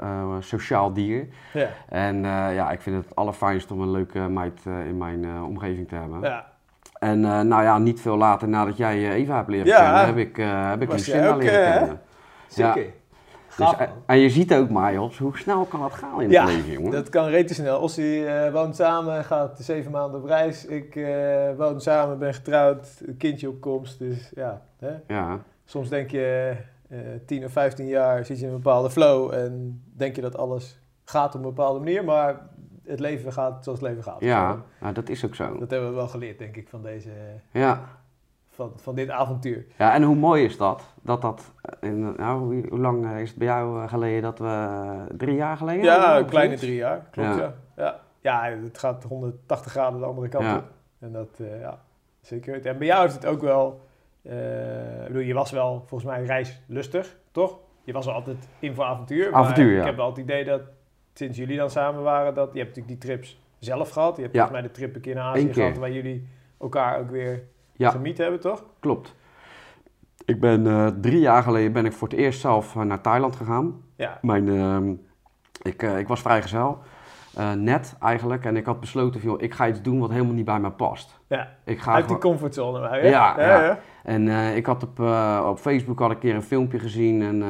eh, 0.00 0.36
sociaal 0.40 0.92
dier. 0.92 1.26
Ja. 1.52 1.68
En 1.88 2.24
eh, 2.24 2.54
ja, 2.54 2.70
ik 2.70 2.80
vind 2.80 2.96
het 3.04 3.16
allerfijnst 3.16 3.70
om 3.70 3.80
een 3.80 3.90
leuke 3.90 4.18
meid 4.18 4.60
eh, 4.66 4.86
in 4.86 4.96
mijn 4.98 5.24
eh, 5.24 5.44
omgeving 5.44 5.88
te 5.88 5.94
hebben. 5.94 6.20
ja. 6.20 6.46
En 6.98 7.24
eh, 7.24 7.40
nou 7.40 7.62
ja, 7.62 7.78
niet 7.78 8.00
veel 8.00 8.16
later 8.16 8.48
nadat 8.48 8.76
jij 8.76 9.10
Eva 9.12 9.36
hebt 9.36 9.48
leren 9.48 9.66
Ja. 9.66 9.76
kennen, 9.80 10.04
heb 10.06 10.16
ik, 10.16 10.38
eh 10.38 10.68
heb 10.68 10.82
ik 10.82 10.92
Lucinda 10.92 11.28
ook, 11.28 11.42
leren 11.42 11.72
kennen. 11.72 12.00
Ja. 12.54 12.72
Zeker. 12.74 12.92
Dus, 13.58 13.76
eh, 13.76 13.88
en 14.06 14.18
je 14.18 14.30
ziet 14.30 14.54
ook 14.54 14.70
maar, 14.70 14.92
Jos, 14.92 15.18
hoe 15.18 15.38
snel 15.38 15.64
kan 15.64 15.80
dat 15.80 15.94
gaan 15.94 16.22
in 16.22 16.30
Ja, 16.30 16.44
het 16.44 16.54
leven, 16.54 16.72
jongen? 16.72 16.90
Dat 16.90 17.08
kan 17.08 17.26
rete 17.28 17.54
snel. 17.54 17.80
Ossie 17.80 18.26
eh, 18.26 18.52
woont 18.52 18.76
samen, 18.76 19.24
gaat 19.24 19.58
zeven 19.60 19.90
maanden 19.90 20.20
op 20.20 20.26
reis. 20.26 20.64
Ik 20.64 20.96
eh, 20.96 21.56
woon 21.56 21.80
samen, 21.80 22.18
ben 22.18 22.34
getrouwd, 22.34 23.02
een 23.06 23.16
kindje 23.16 23.48
op 23.48 23.60
komst. 23.60 23.98
Dus 23.98 24.30
ja, 24.34 24.62
hè? 24.78 24.92
Ja, 25.06 25.42
soms 25.64 25.88
denk 25.88 26.10
je, 26.10 26.56
eh 26.88 26.98
10 27.26 27.44
of 27.44 27.52
15 27.52 27.86
jaar 27.86 28.24
zit 28.24 28.38
je 28.38 28.46
in 28.46 28.52
een 28.52 28.60
bepaalde 28.60 28.90
flow 28.90 29.32
en 29.32 29.82
denk 29.96 30.16
je 30.16 30.22
dat 30.22 30.36
alles 30.36 30.78
gaat 31.04 31.34
op 31.34 31.40
een 31.40 31.54
bepaalde 31.54 31.78
manier, 31.78 32.04
maar 32.04 32.40
het 32.84 33.00
leven 33.00 33.32
gaat 33.32 33.64
zoals 33.64 33.80
het 33.80 33.88
leven 33.88 34.02
gaat. 34.02 34.20
Ja, 34.20 34.62
nou, 34.80 34.94
dat 34.94 35.08
is 35.08 35.24
ook 35.24 35.34
zo. 35.34 35.58
Dat 35.58 35.70
hebben 35.70 35.88
we 35.88 35.94
wel 35.94 36.08
geleerd, 36.08 36.38
denk 36.38 36.56
ik, 36.56 36.68
van, 36.68 36.82
deze, 36.82 37.10
Ja. 37.52 37.97
Van, 38.58 38.72
van 38.76 38.94
dit 38.94 39.10
avontuur. 39.10 39.66
ja, 39.76 39.94
en 39.94 40.02
hoe 40.02 40.16
mooi 40.16 40.44
is 40.44 40.56
dat? 40.56 40.82
Dat 41.02 41.22
dat, 41.22 41.52
in, 41.80 42.14
nou, 42.16 42.64
hoe, 42.68 42.78
lang 42.78 43.04
eh, 43.06 43.20
is 43.20 43.28
het 43.28 43.38
bij 43.38 43.46
jou 43.46 43.82
eh, 43.82 43.88
geleden 43.88 44.22
dat 44.22 44.38
we, 44.38 45.16
drie 45.16 45.34
jaar 45.34 45.56
geleden? 45.56 45.84
Ja, 45.84 46.18
een 46.18 46.26
kleine 46.26 46.56
drie 46.56 46.74
jaar, 46.74 47.08
klopt 47.10 47.36
Ja. 47.36 47.54
ja. 47.76 48.00
Ja, 48.20 48.42
het 48.64 48.78
gaat 48.78 49.04
180 49.04 49.72
graden 49.72 50.00
de 50.00 50.06
andere 50.06 50.28
kant 50.28 50.44
Ja. 50.44 50.56
op. 50.56 50.64
En 50.98 51.12
dat, 51.12 51.28
eh, 51.40 51.60
ja, 51.60 51.78
zeker. 52.20 52.66
En 52.66 52.78
bij 52.78 52.86
jou 52.86 53.02
heeft 53.02 53.14
het 53.14 53.26
ook 53.26 53.40
wel, 53.40 53.80
eh, 54.22 55.00
ik 55.00 55.06
bedoel, 55.06 55.22
je 55.22 55.34
was 55.34 55.50
wel 55.50 55.84
volgens 55.86 56.10
mij 56.10 56.24
reislustig, 56.24 57.16
toch? 57.32 57.58
Je 57.84 57.92
was 57.92 58.06
wel 58.06 58.14
altijd 58.14 58.48
in 58.58 58.74
voor 58.74 58.84
avontuur. 58.84 59.32
Avontuur, 59.32 59.72
ja. 59.72 59.80
Ik 59.80 59.86
heb 59.86 59.96
wel 59.96 60.08
het 60.08 60.18
idee 60.18 60.44
dat 60.44 60.60
sinds 61.14 61.38
jullie 61.38 61.56
dan 61.56 61.70
samen 61.70 62.02
waren, 62.02 62.34
dat 62.34 62.50
je 62.52 62.58
hebt 62.58 62.76
natuurlijk 62.76 63.00
die 63.00 63.10
trips 63.10 63.40
zelf 63.58 63.90
gehad. 63.90 64.16
Je 64.16 64.22
hebt 64.22 64.34
volgens 64.34 64.54
mij 64.58 64.62
de 64.62 64.70
trip 64.70 64.94
een 64.94 65.00
keer 65.00 65.14
naar 65.14 65.24
Azië 65.24 65.52
gehad, 65.52 65.76
waar 65.76 65.92
jullie 65.92 66.28
elkaar 66.60 66.98
ook 66.98 67.10
weer 67.10 67.42
Ja. 67.78 67.90
gemiet 67.90 68.18
hebben, 68.18 68.40
toch? 68.40 68.64
Klopt. 68.80 69.14
Ik 70.24 70.40
ben 70.40 70.66
eh, 70.66 70.86
drie 71.00 71.20
jaar 71.20 71.42
geleden 71.42 71.72
ben 71.72 71.84
ik 71.84 71.92
voor 71.92 72.08
het 72.08 72.16
eerst 72.18 72.40
zelf 72.40 72.76
eh, 72.76 72.82
naar 72.82 73.00
Thailand 73.00 73.36
gegaan. 73.36 73.82
Ja, 73.96 74.18
Mijn, 74.22 74.48
ehm, 74.48 74.92
ik, 75.62 75.82
eh, 75.82 75.98
ik 75.98 76.08
was 76.08 76.20
vrijgezel, 76.20 76.78
eh 77.38 77.52
net 77.52 77.96
eigenlijk. 78.00 78.44
En 78.44 78.56
ik 78.56 78.66
had 78.66 78.80
besloten, 78.80 79.20
van, 79.20 79.30
joh, 79.30 79.42
ik 79.42 79.54
ga 79.54 79.68
iets 79.68 79.82
doen 79.82 79.98
wat 80.00 80.10
helemaal 80.10 80.34
niet 80.34 80.44
bij 80.44 80.60
mij 80.60 80.70
past. 80.70 81.20
ja. 81.28 81.48
Ik 81.64 81.80
ga 81.80 81.92
uit 81.92 82.08
die 82.08 82.16
gewoon- 82.16 82.20
comfortzone. 82.32 82.80
maar, 82.80 82.90
hè? 82.90 83.08
Ja, 83.08 83.34
ja, 83.38 83.62
ja. 83.62 83.78
En 84.02 84.28
eh, 84.28 84.56
ik 84.56 84.66
had 84.66 84.82
op, 84.82 85.00
eh, 85.00 85.46
op 85.48 85.58
Facebook 85.58 85.98
had 85.98 86.08
ik 86.10 86.14
een 86.16 86.22
keer 86.22 86.34
een 86.34 86.42
filmpje 86.42 86.78
gezien 86.78 87.22
en, 87.22 87.44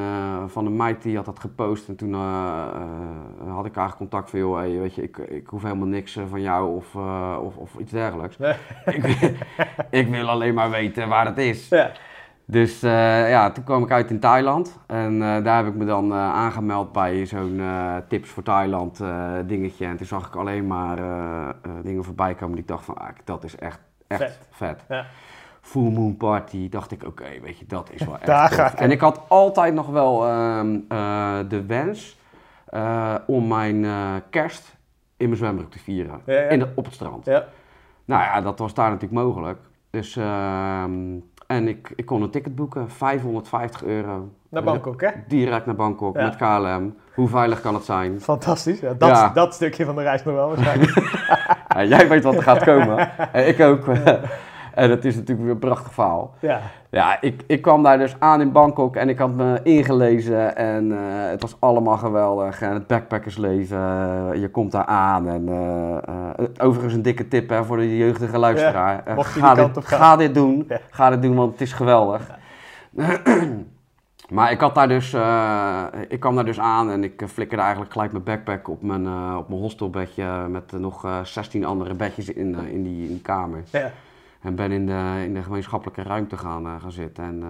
van 0.49 0.67
een 0.67 0.77
meid 0.77 1.03
die 1.03 1.17
had 1.17 1.25
dat 1.25 1.39
gepost. 1.39 1.89
En 1.89 1.97
toen 1.97 2.15
had 3.49 3.67
ik 3.67 3.75
haar 3.75 3.97
contact 3.97 4.31
van, 4.31 4.39
joh, 4.39 4.57
hey, 4.57 4.79
weet 4.79 4.95
je, 4.95 5.03
ik, 5.03 5.17
ik 5.19 5.47
hoef 5.47 5.63
helemaal 5.63 5.87
niks 5.87 6.19
van 6.29 6.41
jou 6.41 6.77
of, 6.77 6.95
of, 7.43 7.57
of 7.57 7.75
iets 7.79 7.93
dergelijks. 7.93 8.39
Nee. 8.39 8.55
ik, 8.85 9.05
ik 9.91 10.09
wil 10.09 10.29
alleen 10.29 10.55
maar 10.55 10.71
weten 10.71 11.09
waar 11.09 11.27
het 11.27 11.39
is. 11.39 11.69
Ja. 11.69 11.91
Dus 12.51 12.83
eh, 12.83 13.31
ja, 13.31 13.51
toen 13.51 13.65
kwam 13.65 13.83
ik 13.83 13.91
uit 13.91 14.11
in 14.11 14.21
Thailand 14.21 14.79
en 14.87 15.23
eh, 15.23 15.45
daar 15.45 15.57
heb 15.65 15.67
ik 15.67 15.75
me 15.75 15.85
dan 15.85 16.13
eh, 16.13 16.19
aangemeld 16.19 16.93
bij 16.93 17.27
zo'n 17.27 17.61
tips 18.09 18.29
voor 18.29 18.43
Thailand 18.43 19.01
dingetje. 19.47 19.87
En 19.87 19.97
toen 19.97 20.07
zag 20.07 20.27
ik 20.27 20.35
alleen 20.35 20.67
maar 20.67 20.97
dingen 21.83 22.05
voorbij 22.05 22.35
komen 22.35 22.53
die 22.55 22.63
ik 22.63 22.69
dacht 22.69 22.85
van, 22.85 22.97
ah, 22.99 23.09
dat 23.25 23.45
is 23.45 23.57
echt, 23.57 23.81
echt 24.07 24.21
Vet. 24.21 24.39
vet. 24.51 24.85
Ja. 24.89 25.07
Full 25.61 25.91
Moon 25.91 26.17
Party, 26.17 26.69
dacht 26.69 26.91
ik, 26.91 27.05
oké, 27.05 27.41
weet 27.43 27.59
je, 27.59 27.67
dat 27.67 27.91
is 27.93 28.05
wel 28.05 28.15
echt 28.15 28.27
Daar 28.37 28.49
tof. 28.49 28.59
ga 28.59 28.73
ik 28.73 28.79
En 28.79 28.91
ik 28.91 29.01
had 29.01 29.21
altijd 29.29 29.75
nog 29.75 29.87
wel 29.87 30.27
ehm, 30.27 30.79
eh, 30.89 31.39
de 31.49 31.67
wens 31.67 32.19
om 33.27 33.49
mijn 33.49 33.87
kerst 34.31 34.77
in 35.17 35.27
mijn 35.27 35.39
zwembroek 35.39 35.71
te 35.71 35.79
vieren, 35.79 36.21
Ja, 36.25 36.41
ja. 36.41 36.49
In 36.49 36.59
de, 36.59 36.69
op 36.75 36.85
het 36.85 36.95
strand. 36.95 37.25
Ja. 37.25 37.45
Nou 38.05 38.23
ja, 38.23 38.41
dat 38.41 38.59
was 38.59 38.75
daar 38.75 38.91
natuurlijk 38.91 39.23
mogelijk. 39.23 39.59
Dus, 39.91 40.17
ehm, 40.17 41.17
en 41.49 41.69
ik, 41.69 41.93
ik 41.97 42.07
kon 42.07 42.23
een 42.23 42.31
ticket 42.31 42.55
boeken, 42.55 42.91
550 42.91 43.85
euro. 43.85 44.29
Naar 44.51 44.63
Bangkok, 44.63 45.01
hè? 45.01 45.09
Direct 45.29 45.67
naar 45.67 45.75
Bangkok 45.75 46.17
Ja. 46.17 46.23
met 46.25 46.37
KLM. 46.37 46.95
Hoe 47.15 47.29
veilig 47.29 47.61
kan 47.61 47.75
het 47.75 47.85
zijn? 47.85 48.21
Fantastisch. 48.21 48.81
Ja, 48.81 48.95
dat, 48.95 49.09
Ja. 49.09 49.29
dat 49.29 49.55
stukje 49.55 49.85
van 49.85 49.95
de 49.95 50.03
reis 50.03 50.25
nog 50.25 50.35
wel 50.35 50.49
waarschijnlijk. 50.49 50.93
Ja, 51.69 51.85
jij 51.85 52.09
weet 52.09 52.23
wat 52.25 52.35
er 52.35 52.43
gaat 52.43 52.65
komen. 52.65 53.11
en 53.33 53.49
ik 53.49 53.61
ook. 53.61 53.85
En 54.79 54.91
het 54.91 55.05
is 55.05 55.15
natuurlijk 55.15 55.43
weer 55.43 55.55
een 55.55 55.59
prachtig 55.59 55.93
verhaal. 55.93 56.35
ja. 56.41 56.61
Ja, 56.91 57.21
ik, 57.21 57.43
ik 57.47 57.63
kwam 57.63 57.83
daar 57.83 57.99
dus 57.99 58.15
aan 58.19 58.41
in 58.41 58.53
Bangkok 58.53 58.97
en 58.97 59.09
ik 59.09 59.19
had 59.19 59.35
me 59.35 59.61
ingelezen 59.63 60.57
en 60.57 60.93
eh, 60.93 60.99
het 61.31 61.43
was 61.43 61.57
allemaal 61.59 61.97
geweldig. 61.97 62.61
En 62.63 62.73
het 62.73 62.87
backpackersleven, 62.87 63.79
eh, 63.79 64.41
je 64.41 64.49
komt 64.51 64.73
daar 64.73 64.85
aan. 64.85 65.29
En 65.29 65.49
eh, 65.49 66.67
overigens 66.67 66.95
een 66.95 67.03
dikke 67.03 67.29
tip 67.29 67.49
hè, 67.49 67.65
voor 67.65 67.77
de 67.77 67.97
jeugdige 67.97 68.39
luisteraar. 68.39 69.03
Ga, 69.07 69.55
dit, 69.55 69.85
ga 69.85 70.17
doen, 70.33 70.65
Ja. 70.69 70.79
ga 70.91 71.11
dit 71.11 71.23
doen, 71.23 71.35
want 71.37 71.53
het 71.53 71.61
is 71.61 71.73
geweldig. 71.73 72.31
maar 74.37 74.51
ik 74.51 74.61
had 74.61 74.75
daar 74.75 74.89
dus, 74.89 75.17
ik 76.09 76.21
kwam 76.21 76.35
daar 76.35 76.45
dus 76.45 76.61
aan 76.61 76.91
en 76.91 77.05
ik 77.05 77.23
flikkerde 77.27 77.63
eigenlijk 77.63 77.93
gelijk 77.93 78.13
mijn 78.13 78.25
backpack 78.25 78.69
op 78.69 78.83
mijn, 78.83 79.37
op 79.37 79.49
mijn 79.49 79.61
hostelbedje 79.61 80.49
met 80.49 80.73
nog 80.73 81.05
eh 81.05 81.25
16 81.25 81.65
andere 81.65 81.95
bedjes 81.95 82.29
in, 82.29 82.55
in, 82.55 82.83
die, 82.83 83.03
in 83.03 83.09
die 83.09 83.21
kamer. 83.23 83.63
ja. 83.71 83.91
En 84.41 84.55
ben 84.55 84.71
in 84.73 84.87
de, 84.87 85.21
in 85.25 85.35
de 85.35 85.43
gemeenschappelijke 85.43 86.03
ruimte 86.03 86.37
gaan, 86.37 86.67
eh, 86.67 86.73
gaan 86.81 86.93
zitten. 86.93 87.25
En 87.25 87.43
eh, 87.43 87.49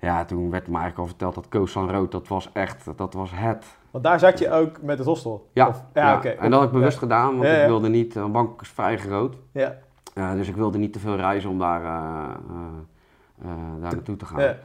ja, 0.00 0.24
toen 0.24 0.50
werd 0.50 0.66
me 0.66 0.72
eigenlijk 0.72 0.98
al 0.98 1.06
verteld 1.06 1.34
dat 1.34 1.48
Koos 1.48 1.70
San 1.72 1.90
Rood, 1.90 2.12
dat 2.12 2.28
was 2.28 2.50
echt, 2.52 2.88
dat 2.96 3.14
was 3.14 3.30
het. 3.34 3.76
Want 3.90 4.04
daar 4.04 4.18
zat 4.18 4.38
je 4.38 4.50
ook 4.50 4.82
met 4.82 4.98
het 4.98 5.06
hostel? 5.06 5.48
Ja, 5.52 5.68
Of- 5.68 5.84
ja, 5.94 6.08
ja. 6.10 6.16
oké. 6.16 6.28
en 6.28 6.50
dat 6.50 6.58
had 6.60 6.68
ik 6.68 6.74
bewust 6.74 6.98
gedaan, 6.98 7.36
want 7.36 7.48
ik 7.48 7.66
wilde 7.66 7.88
niet, 7.88 8.16
uh, 8.16 8.26
Bangkok 8.26 8.62
is 8.62 8.68
vrij 8.68 8.98
groot. 8.98 9.36
Ja. 9.52 9.76
Eh, 10.14 10.32
dus 10.32 10.48
ik 10.48 10.56
wilde 10.56 10.78
niet 10.78 10.92
te 10.92 10.98
veel 10.98 11.16
reizen 11.16 11.50
om 11.50 11.58
daar, 11.58 11.82
eh, 11.82 11.88
eh, 11.88 13.50
eh, 13.50 13.56
daar 13.80 13.92
naartoe 13.94 14.16
te 14.16 14.26
gaan. 14.26 14.42
Ja. 14.42 14.56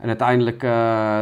En 0.00 0.08
uiteindelijk 0.08 0.62
eh, 0.62 0.70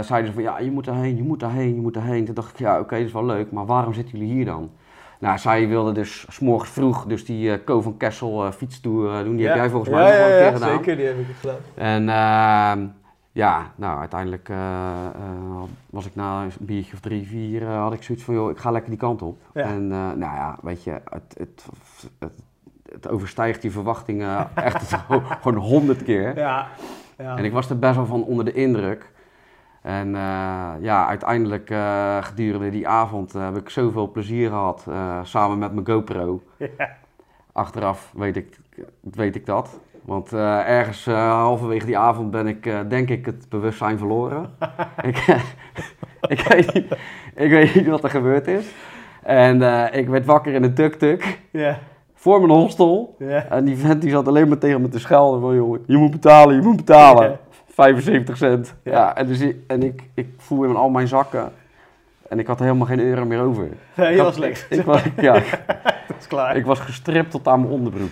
zeiden 0.00 0.26
ze 0.26 0.32
van 0.32 0.42
ja, 0.42 0.58
je 0.58 0.70
moet 0.70 0.84
daarheen, 0.84 1.16
je 1.16 1.22
moet 1.22 1.40
daarheen, 1.40 1.74
je 1.74 1.80
moet 1.80 1.94
daarheen. 1.94 2.24
Toen 2.24 2.34
dacht 2.34 2.50
ik, 2.50 2.58
ja 2.58 2.78
oké, 2.80 2.96
dat 2.96 3.06
is 3.06 3.12
wel 3.12 3.24
leuk, 3.24 3.52
maar 3.52 3.66
waarom 3.66 3.92
zitten 3.92 4.18
jullie 4.18 4.34
hier 4.34 4.44
dan? 4.44 4.70
Nou, 5.18 5.38
zij 5.38 5.68
wilde 5.68 5.92
dus 5.92 6.26
's 6.28 6.38
morgens 6.38 6.70
vroeg 6.70 7.04
dus 7.06 7.24
die 7.24 7.52
eh 7.52 7.64
Co 7.64 7.80
van 7.80 7.96
Kessel 7.96 8.44
eh, 8.44 8.52
fietstoer 8.52 9.18
eh, 9.18 9.24
doen. 9.24 9.36
Die 9.36 9.44
Ja. 9.44 9.48
heb 9.50 9.56
jij 9.58 9.70
volgens 9.70 9.90
mij 9.90 10.02
ja, 10.02 10.08
nog 10.08 10.18
wel 10.18 10.28
ja, 10.28 10.34
een 10.34 10.40
keer 10.40 10.50
ja, 10.50 10.52
gedaan. 10.52 10.76
Zeker, 10.78 10.96
die 10.96 11.06
heb 11.06 11.18
ik 11.18 11.26
gedaan. 11.40 11.56
En 11.74 12.08
ehm, 12.08 12.86
ja, 13.32 13.72
nou 13.76 13.98
uiteindelijk 13.98 14.50
was 15.90 16.06
ik 16.06 16.14
na 16.14 16.42
een 16.42 16.52
biertje 16.60 16.92
of 16.92 17.00
drie, 17.00 17.26
vier, 17.26 17.64
had 17.66 17.92
ik 17.92 18.02
zoiets 18.02 18.24
van 18.24 18.34
joh, 18.34 18.50
ik 18.50 18.58
ga 18.58 18.70
lekker 18.70 18.90
die 18.90 18.98
kant 18.98 19.22
op. 19.22 19.38
En 19.52 19.88
nou 19.88 20.18
ja, 20.18 20.56
weet 20.62 20.84
je, 20.84 20.90
het, 20.90 21.34
het, 21.38 21.64
het, 22.18 22.38
het 22.92 23.08
overstijgt 23.08 23.62
die 23.62 23.70
verwachtingen 23.70 24.48
echt 24.54 24.92
gewoon 25.40 25.56
honderd 25.56 26.02
keer. 26.02 26.36
Ja. 26.36 26.66
ja. 27.18 27.36
En 27.36 27.44
ik 27.44 27.52
was 27.52 27.70
er 27.70 27.78
best 27.78 27.96
wel 27.96 28.06
van 28.06 28.24
onder 28.24 28.44
de 28.44 28.52
indruk. 28.52 29.10
En 29.88 30.14
eh, 30.14 30.70
ja, 30.80 31.06
uiteindelijk 31.06 31.70
eh, 31.70 32.22
gedurende 32.22 32.70
die 32.70 32.88
avond 32.88 33.34
eh, 33.34 33.44
heb 33.44 33.56
ik 33.56 33.68
zoveel 33.68 34.10
plezier 34.10 34.48
gehad 34.48 34.86
eh, 34.88 35.18
samen 35.22 35.58
met 35.58 35.72
mijn 35.72 35.86
GoPro. 35.86 36.42
Ja. 36.78 36.96
Achteraf 37.52 38.12
weet 38.16 38.36
ik, 38.36 38.58
weet 39.00 39.34
ik 39.34 39.46
dat. 39.46 39.80
Want 40.04 40.32
ergens 40.32 41.06
halverwege 41.06 41.86
die 41.86 41.98
avond 41.98 42.30
ben 42.30 42.46
ik, 42.46 42.72
denk 42.88 43.08
ik, 43.08 43.26
het 43.26 43.48
bewustzijn 43.48 43.98
verloren. 43.98 44.50
ik, 45.10 45.16
ik, 46.34 46.40
weet 46.40 46.74
niet, 46.74 46.96
ik 47.34 47.50
weet 47.50 47.74
niet 47.74 47.86
wat 47.86 48.04
er 48.04 48.10
gebeurd 48.10 48.46
is. 48.46 48.74
En 49.22 49.62
ik 49.92 50.08
werd 50.08 50.24
wakker 50.24 50.54
in 50.54 50.62
een 50.62 50.74
tuk-tuk 50.74 51.40
voor 52.14 52.40
mijn 52.40 52.58
hostel. 52.58 53.16
En 53.48 53.64
die 53.64 53.76
vent 53.76 54.00
die 54.00 54.10
zat 54.10 54.28
alleen 54.28 54.48
maar 54.48 54.58
tegen 54.58 54.80
me 54.80 54.88
te 54.88 54.98
schelden 54.98 55.40
van, 55.40 55.54
joh, 55.54 55.78
je 55.86 55.96
moet 55.96 56.10
betalen, 56.10 56.56
je 56.56 56.62
moet 56.62 56.76
betalen. 56.76 57.38
Ja. 57.78 57.84
75 57.84 58.36
cent. 58.36 58.74
Ja. 58.82 58.92
Ja, 58.92 59.16
en, 59.16 59.26
dus, 59.26 59.40
ik- 59.40 59.56
en 59.66 59.82
ik, 59.82 60.02
ik 60.14 60.28
voel 60.36 60.64
in 60.64 60.76
al 60.76 60.88
mijn 60.88 61.08
zakken. 61.08 61.52
En 62.28 62.38
ik 62.38 62.46
had 62.46 62.58
helemaal 62.58 62.86
geen 62.86 63.00
euro 63.00 63.24
meer 63.24 63.40
over. 63.40 63.68
Nee, 63.94 64.16
had- 64.16 64.26
was 64.26 64.36
lekker. 64.38 64.66
Ik, 64.70 64.82
was, 64.84 65.02
ja, 65.16 65.32
Dat 65.32 66.16
is 66.18 66.26
klaar. 66.26 66.56
ik 66.56 66.66
was 66.66 66.80
gestript 66.80 67.30
tot 67.30 67.48
aan 67.48 67.60
mijn 67.60 67.72
onderbroek. 67.72 68.10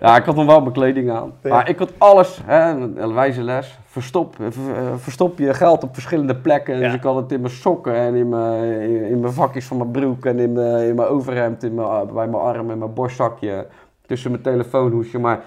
Ja, 0.00 0.16
ik 0.16 0.24
had 0.24 0.34
nog 0.36 0.46
wel 0.46 0.60
mijn 0.60 0.72
kleding 0.72 1.10
aan. 1.10 1.32
Ja. 1.42 1.48
Maar 1.50 1.68
ik 1.68 1.78
had 1.78 1.92
alles, 1.98 2.40
hè, 2.44 2.70
een 2.70 3.14
wijze 3.14 3.42
les. 3.42 3.78
Verstop, 3.86 4.40
eh, 4.40 4.46
ver- 4.50 4.76
eh, 4.76 4.92
verstop 4.96 5.38
je 5.38 5.54
geld 5.54 5.82
op 5.82 5.94
verschillende 5.94 6.36
plekken. 6.36 6.74
Ja. 6.78 6.80
Dus 6.84 6.94
ik 6.94 7.02
had 7.02 7.16
het 7.16 7.32
in 7.32 7.40
mijn 7.40 7.52
sokken 7.52 7.94
en 7.94 8.14
in 8.14 8.28
mijn, 8.28 8.62
in, 8.80 9.04
in 9.04 9.20
mijn 9.20 9.32
vakjes 9.32 9.66
van 9.66 9.76
mijn 9.76 9.90
broek. 9.90 10.24
En 10.26 10.38
in 10.38 10.52
mijn, 10.52 10.88
in 10.88 10.94
mijn 10.94 11.08
overhemd, 11.08 11.62
in 11.62 11.74
mijn, 11.74 12.06
bij 12.06 12.26
mijn 12.28 12.42
arm 12.42 12.70
en 12.70 12.78
mijn 12.78 12.94
borstzakje. 12.94 13.66
Tussen 14.06 14.30
mijn 14.30 14.42
telefoonhoesje. 14.42 15.18
Maar 15.18 15.40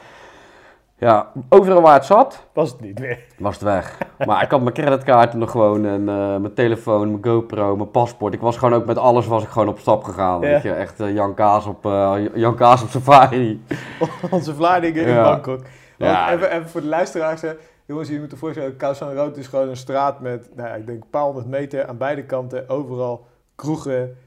ja, 0.97 1.31
overal 1.49 1.81
waar 1.81 1.93
het 1.93 2.05
zat, 2.05 2.45
Was 2.53 2.71
het 2.71 2.81
niet 2.81 2.99
meer. 2.99 3.19
was 3.37 3.53
het 3.53 3.63
weg. 3.63 3.97
Maar 4.25 4.43
ik 4.43 4.51
had 4.51 4.61
mijn 4.61 4.73
creditkaarten 4.73 5.39
nog 5.39 5.51
gewoon 5.51 5.85
en 5.85 6.09
eh, 6.09 6.15
mijn 6.37 6.53
telefoon, 6.53 7.09
mijn 7.11 7.23
GoPro, 7.23 7.75
mijn 7.75 7.91
paspoort. 7.91 8.33
Ik 8.33 8.41
was 8.41 8.57
gewoon 8.57 8.73
ook 8.79 8.85
met 8.85 8.97
alles 8.97 9.27
was 9.27 9.43
ik 9.43 9.49
gewoon 9.49 9.67
op 9.67 9.79
stap 9.79 10.03
gegaan. 10.03 10.41
Ja. 10.41 10.47
Weet 10.47 10.61
je, 10.61 10.71
echt 10.73 10.99
eh, 10.99 11.13
Jan 11.13 11.33
Kaas 11.33 11.65
op, 11.65 11.85
eh, 11.85 12.15
Jan 12.33 12.55
Kaas 12.55 12.83
op 12.83 12.89
safari. 12.89 13.63
Onze 14.31 14.55
Vlaardingen 14.55 15.05
in. 15.05 15.15
Bangkok. 15.15 15.61
Ja. 15.97 16.31
even, 16.33 16.51
even 16.51 16.69
voor 16.69 16.81
de 16.81 16.87
luisteraars. 16.87 17.41
hè. 17.41 17.51
Jongens, 17.85 18.09
je 18.09 18.19
moet 18.19 18.31
je 18.31 18.37
voorstellen, 18.37 18.77
Khao 18.77 18.93
San 18.93 19.13
Road 19.13 19.37
is 19.37 19.47
gewoon 19.47 19.69
een 19.69 19.77
straat 19.77 20.19
met, 20.19 20.49
nou, 20.55 20.77
ik 20.79 20.85
denk 20.85 21.03
een 21.03 21.09
paar 21.09 21.23
honderd 21.23 21.47
meter 21.47 21.87
aan 21.87 21.97
beide 21.97 22.23
kanten. 22.23 22.69
Overal 22.69 23.25
kroegen. 23.55 24.17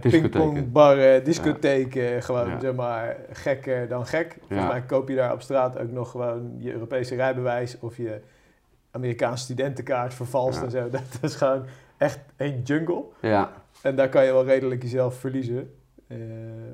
Pingpongbarren, 0.00 1.24
discotheken. 1.24 2.22
Gewoon, 2.22 2.60
zeg 2.60 2.74
maar, 2.74 3.16
gekker 3.32 3.88
dan 3.88 4.06
gek. 4.06 4.36
Volgens 4.48 4.68
mij 4.68 4.82
koop 4.82 5.08
je 5.08 5.14
daar 5.16 5.32
op 5.32 5.42
straat 5.42 5.78
ook 5.78 5.90
nog 5.90 6.10
gewoon 6.10 6.54
je 6.58 6.72
Europese 6.72 7.14
rijbewijs 7.14 7.78
of 7.80 7.96
je 7.96 8.20
Amerikaanse 8.90 9.44
studentenkaart 9.44 10.14
vervalst 10.14 10.62
en 10.62 10.70
zo. 10.70 10.88
Dat 10.90 11.02
is 11.30 11.34
gewoon 11.34 11.64
echt 11.96 12.18
een 12.36 12.60
jungle. 12.62 13.04
Ja, 13.20 13.50
En 13.82 13.96
daar 13.96 14.08
kan 14.08 14.24
je 14.24 14.32
wel 14.32 14.44
redelijk 14.44 14.82
jezelf 14.82 15.14
verliezen. 15.14 15.74
Eh, 16.06 16.16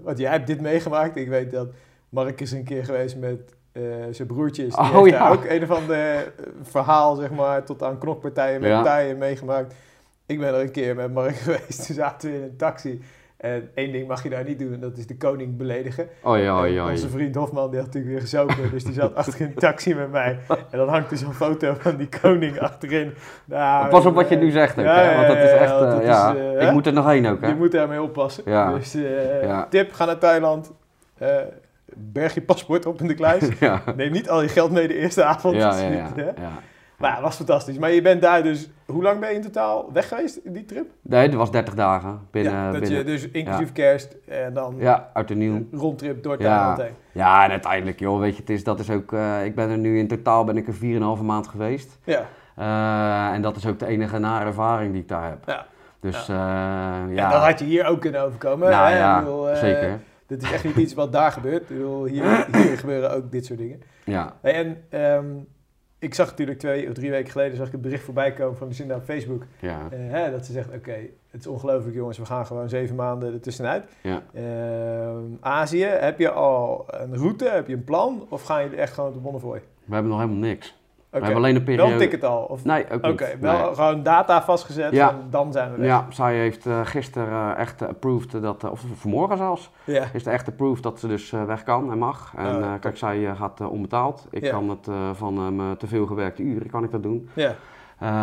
want 0.02 0.18
jij 0.18 0.30
hebt 0.30 0.46
dit 0.46 0.60
meegemaakt. 0.60 1.16
Ik 1.16 1.28
weet 1.28 1.50
dat 1.50 1.68
Mark 2.08 2.40
is 2.40 2.52
een 2.52 2.64
keer 2.64 2.84
geweest 2.84 3.16
met 3.16 3.54
eh, 3.72 3.82
zijn 4.10 4.28
broertjes, 4.28 4.74
die 4.74 4.84
Oh, 4.84 5.02
heeft 5.02 5.10
daar 5.10 5.22
ja. 5.22 5.30
ook 5.30 5.44
een 5.44 5.62
of 5.62 5.70
ander 5.70 5.96
eh, 6.16 6.20
verhaal, 6.62 7.14
zeg 7.16 7.30
maar, 7.30 7.64
tot 7.64 7.82
aan 7.82 7.98
knokpartijen 7.98 8.60
met 8.60 8.70
Ja. 8.70 8.76
partijen 8.82 9.18
meegemaakt. 9.18 9.74
Ik 10.26 10.38
ben 10.38 10.54
er 10.54 10.60
een 10.60 10.70
keer 10.70 10.94
met 10.96 11.12
Mark 11.14 11.36
geweest, 11.46 11.86
toen 11.86 11.94
zaten 11.96 12.30
we 12.30 12.36
in 12.36 12.42
een 12.42 12.56
taxi. 12.56 13.02
En 13.36 13.70
één 13.74 13.92
ding 13.92 14.08
mag 14.08 14.22
je 14.22 14.28
daar 14.28 14.44
niet 14.44 14.58
doen, 14.58 14.72
en 14.72 14.80
dat 14.80 14.96
is 14.96 15.06
de 15.06 15.16
koning 15.16 15.56
beledigen. 15.56 16.08
Oei, 16.26 16.44
En 16.46 16.52
oei, 16.52 16.80
oei. 16.80 16.90
Onze 16.90 17.08
vriend 17.08 17.34
Hofman, 17.34 17.70
die 17.70 17.78
had 17.78 17.86
natuurlijk 17.86 18.12
weer 18.12 18.20
gezopen, 18.22 18.70
dus 18.70 18.84
die 18.84 18.94
zat 18.94 19.14
achter 19.20 19.40
in 19.40 19.48
de 19.54 19.60
taxi 19.60 19.94
met 19.94 20.10
mij. 20.10 20.38
En 20.70 20.78
dan 20.78 20.88
hangt 20.88 21.10
er 21.10 21.16
zo'n 21.16 21.32
foto 21.32 21.74
van 21.78 21.96
die 21.96 22.08
koning 22.20 22.58
achterin. 22.68 23.14
Nou, 23.44 23.88
Pas 23.88 24.06
op 24.06 24.14
wat 24.14 24.28
je 24.28 24.34
eh, 24.34 24.40
nu 24.40 24.50
zegt 24.50 24.78
ook, 24.78 24.84
ja, 24.84 24.94
hè, 25.02 25.14
want 25.16 25.26
dat 25.26 25.36
is 25.36 25.50
ja, 25.50 25.56
echt, 25.56 25.70
ja, 25.70 25.92
eh, 25.92 26.00
is, 26.00 26.06
ja, 26.06 26.36
eh, 26.36 26.66
ik 26.66 26.72
moet 26.72 26.86
er 26.86 26.92
nog 26.92 27.06
heen 27.06 27.26
ook, 27.26 27.40
hè. 27.40 27.48
Je 27.48 27.54
moet 27.54 27.72
daarmee 27.72 28.02
oppassen. 28.02 28.42
Ja. 28.46 28.72
Dus 28.74 28.92
Ja. 29.42 29.66
tip, 29.70 29.92
ga 29.92 30.04
naar 30.04 30.18
Thailand. 30.18 30.72
Berg 31.94 32.34
je 32.34 32.42
paspoort 32.42 32.86
op 32.86 33.00
in 33.00 33.06
de 33.06 33.14
kluis. 33.14 33.48
Ja, 33.60 33.82
Neem 33.96 34.12
niet 34.12 34.28
al 34.30 34.42
je 34.42 34.48
geld 34.48 34.70
mee 34.70 34.88
de 34.88 34.96
eerste 34.98 35.24
avond. 35.24 35.56
ja, 35.56 35.78
ja, 35.78 36.08
ja, 36.16 36.32
Ja. 36.98 37.06
Maar 37.06 37.16
ja, 37.16 37.22
was 37.22 37.36
fantastisch. 37.36 37.78
Maar 37.78 37.90
je 37.90 38.02
bent 38.02 38.22
daar 38.22 38.42
dus... 38.42 38.70
Hoe 38.86 39.02
lang 39.02 39.20
ben 39.20 39.28
je 39.28 39.34
in 39.34 39.42
totaal 39.42 39.92
weg 39.92 40.08
geweest 40.08 40.36
in 40.36 40.52
die 40.52 40.64
trip? 40.64 40.86
Nee, 41.02 41.28
dat 41.28 41.38
was 41.38 41.50
30 41.50 41.74
dagen 41.74 42.20
binnen, 42.30 42.52
ja, 42.52 42.70
dat 42.70 42.80
binnen 42.80 42.98
je 42.98 43.04
dus 43.04 43.28
inclusief 43.28 43.72
kerst 43.72 44.16
en 44.28 44.54
dan 44.54 44.74
ja, 44.78 45.10
uit 45.12 45.28
de 45.28 45.34
nieuw. 45.34 45.66
rondtrip 45.72 46.22
door. 46.22 46.36
Thailand 46.36 46.82
heen. 46.82 46.90
Ja, 47.12 47.44
en 47.44 47.50
uiteindelijk, 47.50 47.98
joh, 47.98 48.20
weet 48.20 48.34
je, 48.34 48.40
het 48.40 48.50
is, 48.50 48.64
dat 48.64 48.80
is 48.80 48.90
ook, 48.90 49.12
eh, 49.12 49.44
ik 49.44 49.54
ben 49.54 49.70
er 49.70 49.78
nu 49.78 49.98
in 49.98 50.08
totaal 50.08 50.44
ben 50.44 50.56
ik 50.56 50.66
er 50.66 50.74
4,5 50.74 51.22
maand 51.22 51.48
geweest. 51.48 51.98
Ja. 52.04 52.26
Eh, 52.56 53.34
en 53.34 53.42
dat 53.42 53.56
is 53.56 53.66
ook 53.66 53.78
de 53.78 53.86
enige 53.86 54.18
nare 54.18 54.44
ervaring 54.44 54.92
die 54.92 55.02
ik 55.02 55.08
daar 55.08 55.28
heb. 55.28 55.38
Ja. 55.46 55.66
Dus 56.00 56.26
Ja. 56.26 56.34
ja, 56.34 57.02
En 57.08 57.14
ja, 57.14 57.30
dat 57.30 57.42
had 57.42 57.58
je 57.58 57.64
hier 57.64 57.86
ook 57.86 58.00
kunnen 58.00 58.20
overkomen. 58.22 58.70
nou, 58.70 58.88
hè? 58.90 58.96
ja 58.98 59.18
bedoel, 59.18 59.54
zeker. 59.56 59.98
Dit 60.26 60.42
is 60.42 60.52
echt 60.52 60.64
niet 60.64 60.76
iets 60.76 60.94
wat 60.94 61.12
daar 61.12 61.32
gebeurt. 61.32 61.62
Ik 61.62 61.68
bedoel, 61.68 62.04
hier, 62.04 62.46
hier 62.52 62.78
gebeuren 62.84 63.10
ook 63.14 63.30
dit 63.32 63.46
soort 63.46 63.58
dingen. 63.58 63.82
Ja, 64.04 64.32
en 64.42 64.84
ehm, 64.90 65.24
ik 65.98 66.14
zag 66.14 66.28
natuurlijk 66.30 66.58
twee 66.58 66.88
of 66.88 66.94
drie 66.94 67.10
weken 67.10 67.30
geleden 67.30 67.56
zag 67.56 67.66
ik 67.66 67.72
het 67.72 67.80
bericht 67.82 68.04
voorbij 68.04 68.32
komen 68.32 68.56
van 68.56 68.66
Lucinda 68.68 68.94
op 68.96 69.04
Facebook. 69.04 69.42
ja, 69.60 69.86
Eh, 69.90 69.98
hè, 69.98 70.30
dat 70.30 70.46
ze 70.46 70.52
zegt, 70.52 70.74
oké, 70.74 70.96
het 71.30 71.40
is 71.40 71.46
ongelooflijk 71.46 71.96
jongens, 71.96 72.18
we 72.18 72.24
gaan 72.24 72.46
gewoon 72.46 72.68
zeven 72.68 72.96
maanden 72.96 73.32
ertussenuit. 73.32 73.84
ja. 74.02 74.22
Ehm, 74.34 75.22
Azië, 75.40 75.84
heb 75.84 76.18
je 76.18 76.30
al 76.30 76.84
een 76.86 77.16
route, 77.16 77.48
heb 77.48 77.66
je 77.66 77.74
een 77.74 77.84
plan? 77.84 78.26
Of 78.28 78.42
gaan 78.42 78.62
jullie 78.62 78.78
echt 78.78 78.92
gewoon 78.92 79.08
op 79.08 79.14
de 79.16 79.20
Bonnefoy? 79.22 79.62
We 79.84 79.92
hebben 79.94 80.10
nog 80.12 80.20
helemaal 80.20 80.40
niks. 80.40 80.74
We 81.10 81.18
hebben 81.18 81.36
alleen 81.36 81.56
een 81.56 81.64
wel 81.64 81.74
periode... 81.76 81.92
een 81.92 81.98
ticket 81.98 82.24
al? 82.24 82.42
Of... 82.42 82.64
Nee, 82.64 82.84
ook 82.90 83.06
Oké, 83.06 83.36
wel 83.40 83.64
Nee. 83.64 83.74
gewoon 83.74 84.02
data 84.02 84.42
vastgezet 84.42 84.92
Ja. 84.92 85.10
en 85.10 85.16
dan 85.30 85.52
zijn 85.52 85.70
we 85.72 85.78
weg. 85.78 85.86
Ja, 85.86 86.06
zij 86.10 86.34
heeft 86.36 86.66
eh, 86.66 86.80
gisteren 86.84 87.52
eh, 87.54 87.58
echt 87.60 87.82
approved 87.88 88.42
dat, 88.42 88.64
eh, 88.64 88.70
of 88.70 88.84
vanmorgen 88.94 89.36
zelfs, 89.36 89.70
is 90.12 90.26
er 90.26 90.32
echt 90.32 90.48
approved 90.48 90.82
dat 90.82 91.00
ze 91.00 91.08
dus 91.08 91.30
weg 91.30 91.62
kan 91.62 91.90
en 91.90 91.98
mag. 91.98 92.32
En 92.36 92.56
Oh, 92.56 92.72
kijk, 92.80 92.96
zij 92.96 93.34
gaat 93.36 93.60
onbetaald. 93.68 94.26
Ik 94.30 94.42
kan 94.42 94.68
het 94.70 94.88
van 95.12 95.56
mijn 95.56 95.76
te 95.76 95.86
veel 95.86 96.06
gewerkte 96.06 96.42
uren, 96.42 96.70
kan 96.70 96.84
ik 96.84 96.90
dat 96.90 97.02
doen. 97.02 97.28
ja. 97.34 97.54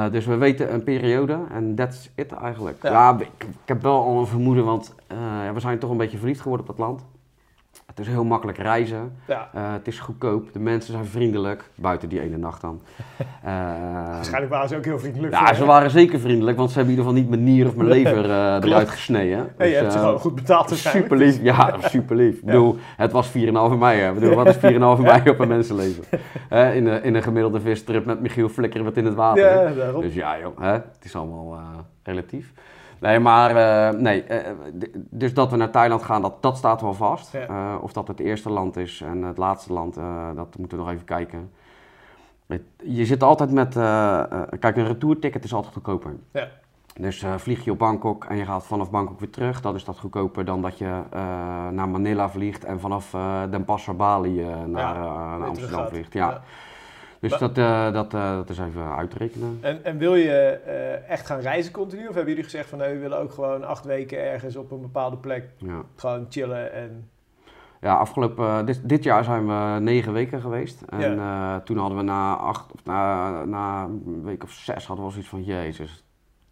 Dus 0.10 0.26
we 0.26 0.36
weten 0.36 0.74
een 0.74 0.84
periode 0.84 1.38
en 1.52 1.76
that's 1.76 2.10
it 2.15 2.32
eigenlijk. 2.32 2.84
Ja. 2.84 2.91
Ja, 2.91 3.17
ik, 3.19 3.43
ik 3.43 3.48
heb 3.65 3.82
wel 3.82 4.04
al 4.04 4.19
een 4.19 4.28
vermoeden, 4.28 4.65
want 4.65 4.96
we 5.54 5.60
zijn 5.60 5.80
toch 5.80 5.89
een 5.89 5.98
beetje 5.98 6.17
verliefd 6.17 6.41
geworden 6.41 6.69
op 6.69 6.76
dat 6.78 6.86
land. 6.86 7.06
Het 7.86 8.00
is 8.00 8.08
heel 8.08 8.24
makkelijk 8.24 8.58
reizen. 8.58 9.13
ja. 9.28 9.50
Eh, 9.54 9.72
het 9.74 9.88
is 9.88 10.00
goedkoop. 10.00 10.54
De 10.54 10.60
mensen 10.60 10.93
zijn 10.93 11.06
vriendelijk. 11.06 11.69
Buiten 11.76 12.10
die 12.10 12.22
ene 12.22 12.38
nacht 12.38 12.62
dan. 12.62 12.82
Eh, 13.43 13.50
Waarschijnlijk 14.12 14.52
waren 14.52 14.69
ze 14.69 14.76
ook 14.76 14.86
heel 14.86 15.00
vriendelijk. 15.00 15.34
ja, 15.34 15.54
ze 15.54 15.65
waren 15.65 15.89
zeker 15.91 16.19
vriendelijk, 16.19 16.58
want 16.58 16.72
ze 16.72 16.76
hebben 16.78 16.93
in 16.93 17.00
ieder 17.00 17.12
geval 17.13 17.30
niet 17.30 17.39
mijn 17.41 17.54
nier 17.56 17.67
of 17.67 17.76
mijn 17.76 17.89
lever 17.89 18.26
eh, 18.30 18.69
eruit 18.69 18.89
gesneden. 18.89 19.54
Hey, 19.58 19.67
je 19.67 19.74
Dus, 19.74 19.82
hebt 19.82 19.91
ze 19.91 19.98
eh, 19.98 20.04
gewoon 20.04 20.19
goed 20.19 20.36
betaald 20.36 20.69
waarschijnlijk. 20.69 21.06
Super 21.08 21.26
lief, 21.26 21.41
ja, 21.41 21.76
super 21.89 22.15
lief. 22.15 22.36
Ik 22.38 22.46
bedoel, 22.46 22.78
het 22.98 23.12
was 23.12 23.28
4,5 23.28 23.34
mei. 23.78 24.00
Hè. 24.00 24.08
Ik 24.08 24.13
bedoel, 24.13 24.36
wat 24.36 24.48
is 24.48 24.56
4,5 24.56 24.62
mei 25.02 25.30
op 25.30 25.39
een 25.39 25.48
mensenleven? 25.48 26.04
In, 26.50 26.86
een, 26.88 27.04
in 27.04 27.15
een 27.15 27.24
gemiddelde 27.24 27.60
vistrip 27.62 28.06
met 28.06 28.22
Michiel 28.22 28.50
flikkeren 28.50 28.86
wat 28.86 28.98
in 28.98 29.06
het 29.06 29.15
water. 29.15 29.43
Ja, 29.43 29.74
daarom. 29.74 30.02
Dus 30.02 30.13
ja, 30.13 30.39
joh, 30.39 30.60
hè, 30.60 30.72
het 30.72 30.86
is 31.04 31.15
allemaal 31.15 31.60
relatief. 32.04 32.54
Nee, 33.04 33.20
maar 33.20 33.56
eh, 33.56 34.00
nee, 34.00 34.24
eh, 34.24 34.52
d- 34.80 34.89
dus 34.94 35.34
dat 35.34 35.52
we 35.52 35.58
naar 35.58 35.70
Thailand 35.72 36.04
gaan, 36.04 36.22
dat, 36.22 36.42
dat 36.42 36.58
staat 36.58 36.82
wel 36.82 36.94
vast. 36.94 37.32
Ja. 37.32 37.48
Eh, 37.48 37.76
of 37.82 37.94
dat 37.94 38.08
het 38.08 38.20
eerste 38.20 38.50
land 38.50 38.78
is 38.78 39.02
en 39.02 39.22
het 39.22 39.38
laatste 39.38 39.74
land, 39.74 39.98
eh, 39.98 40.28
dat 40.36 40.58
moeten 40.58 40.78
we 40.78 40.84
nog 40.84 40.94
even 40.94 41.06
kijken. 41.06 41.52
Je 42.84 43.06
zit 43.06 43.24
altijd 43.24 43.52
met, 43.52 43.76
eh, 43.76 44.20
eh, 44.20 44.42
kijk, 44.60 44.78
een 44.78 44.88
retourticket 44.88 45.44
is 45.44 45.54
altijd 45.54 45.74
goedkoper. 45.74 46.16
Ja. 46.32 46.48
Dus 47.00 47.24
eh, 47.24 47.34
vlieg 47.38 47.63
je 47.63 47.72
op 47.72 47.78
Bangkok 47.80 48.26
en 48.26 48.38
je 48.38 48.46
gaat 48.46 48.66
vanaf 48.66 48.92
Bangkok 48.92 49.20
weer 49.20 49.30
terug, 49.30 49.62
dan 49.62 49.76
is 49.76 49.84
dat 49.84 50.00
goedkoper 50.00 50.46
dan 50.46 50.62
dat 50.62 50.78
je 50.78 51.02
eh, 51.12 51.22
naar 51.72 51.89
Manila 51.89 52.30
vliegt 52.30 52.63
en 52.66 52.80
vanaf 52.80 53.13
eh 53.13 53.42
Den 53.50 53.66
Passer 53.66 53.96
Bali 53.96 54.42
eh, 54.42 54.48
naar, 54.66 54.96
Ja, 54.96 55.04
eh, 55.04 55.38
naar 55.39 55.48
Amsterdam 55.48 55.88
vliegt. 55.88 56.13
Ja. 56.13 56.42
Dus 57.30 57.38
dat, 57.38 57.58
eh, 57.58 57.92
dat, 57.92 58.14
eh, 58.14 58.36
dat 58.36 58.50
is 58.50 58.60
even 58.60 58.96
uitrekenen. 58.96 59.58
En, 59.62 59.84
en 59.84 59.98
wil 59.98 60.16
je 60.16 60.32
eh, 60.32 61.10
echt 61.10 61.26
gaan 61.26 61.40
reizen 61.40 61.72
continu? 61.72 62.02
Of 62.08 62.14
hebben 62.14 62.28
jullie 62.28 62.44
gezegd 62.44 62.70
van 62.70 62.78
nee, 62.78 62.94
we 62.94 63.00
willen 63.00 63.18
ook 63.18 63.32
gewoon 63.32 63.64
acht 63.64 63.86
weken 63.86 64.18
ergens 64.32 64.56
op 64.56 64.72
een 64.72 64.82
bepaalde 64.82 65.18
plek 65.18 65.50
Ja. 65.58 65.82
gewoon 65.96 66.26
chillen 66.30 66.74
en... 66.74 67.10
Ja, 67.82 67.96
afgelopen, 67.96 68.66
dit, 68.66 68.90
dit 68.90 69.04
jaar 69.04 69.24
zijn 69.24 69.48
we 69.48 69.80
negen 69.80 70.14
weken 70.14 70.42
geweest. 70.42 70.82
En 70.82 71.22
toen 71.64 71.78
hadden 71.78 71.98
we 71.98 72.04
na 72.04 72.36
acht, 72.36 72.72
of 72.72 72.86
na, 72.86 73.46
na 73.46 73.84
een 73.84 74.24
week 74.24 74.44
of 74.44 74.52
zes 74.52 74.86
hadden 74.86 75.06
we 75.06 75.12
zoiets 75.12 75.30
van, 75.30 75.44
jezus, 75.44 76.04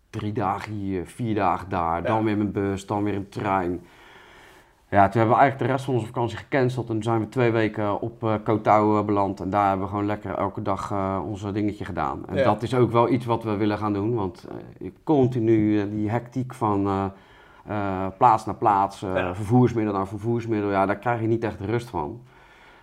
drie 0.10 0.34
dagen 0.34 0.72
hier, 0.72 1.06
vier 1.06 1.36
dagen 1.36 1.70
daar, 1.70 2.04
dan 2.04 2.24
weer 2.24 2.38
met 2.38 2.52
bus, 2.52 2.86
dan 2.86 3.04
weer 3.04 3.16
een 3.16 3.30
trein. 3.30 3.86
Ja, 4.92 5.04
toen 5.10 5.20
hebben 5.20 5.36
we 5.38 5.42
eigenlijk 5.42 5.60
de 5.60 5.66
rest 5.76 5.86
van 5.86 5.94
onze 5.94 6.06
vakantie 6.06 6.38
gecanceld 6.38 6.88
en 6.88 6.94
toen 6.94 7.04
zijn 7.04 7.20
we 7.20 7.30
twee 7.30 7.52
weken 7.52 8.02
op 8.02 8.24
eh 8.24 8.34
Koh 8.44 8.62
Tao 8.62 8.98
eh, 9.00 9.06
beland. 9.06 9.40
En 9.40 9.50
daar 9.50 9.68
hebben 9.68 9.86
we 9.86 9.92
gewoon 9.92 10.06
lekker 10.06 10.34
elke 10.36 10.62
dag 10.62 10.92
eh 10.92 11.20
onze 11.28 11.52
dingetje 11.52 11.86
gedaan. 11.86 12.24
En 12.28 12.36
Ja. 12.38 12.44
dat 12.44 12.64
is 12.64 12.76
ook 12.76 12.92
wel 12.92 13.10
iets 13.10 13.26
wat 13.26 13.44
we 13.44 13.56
willen 13.56 13.78
gaan 13.78 13.94
doen, 13.94 14.16
want 14.16 14.48
eh, 14.80 14.88
continu 15.04 15.80
eh, 15.80 15.86
die 15.92 16.10
hectiek 16.10 16.54
van... 16.54 16.88
eh, 16.88 17.06
eh, 17.66 18.08
plaats 18.18 18.46
naar 18.46 18.56
plaats, 18.56 19.04
eh, 19.04 19.16
Ja. 19.16 19.36
vervoersmiddel 19.36 19.94
naar 19.94 20.08
vervoersmiddel, 20.08 20.70
ja, 20.72 20.86
daar 20.86 20.98
krijg 20.98 21.22
je 21.22 21.28
niet 21.28 21.44
echt 21.44 21.60
rust 21.60 21.90
van. 21.90 22.22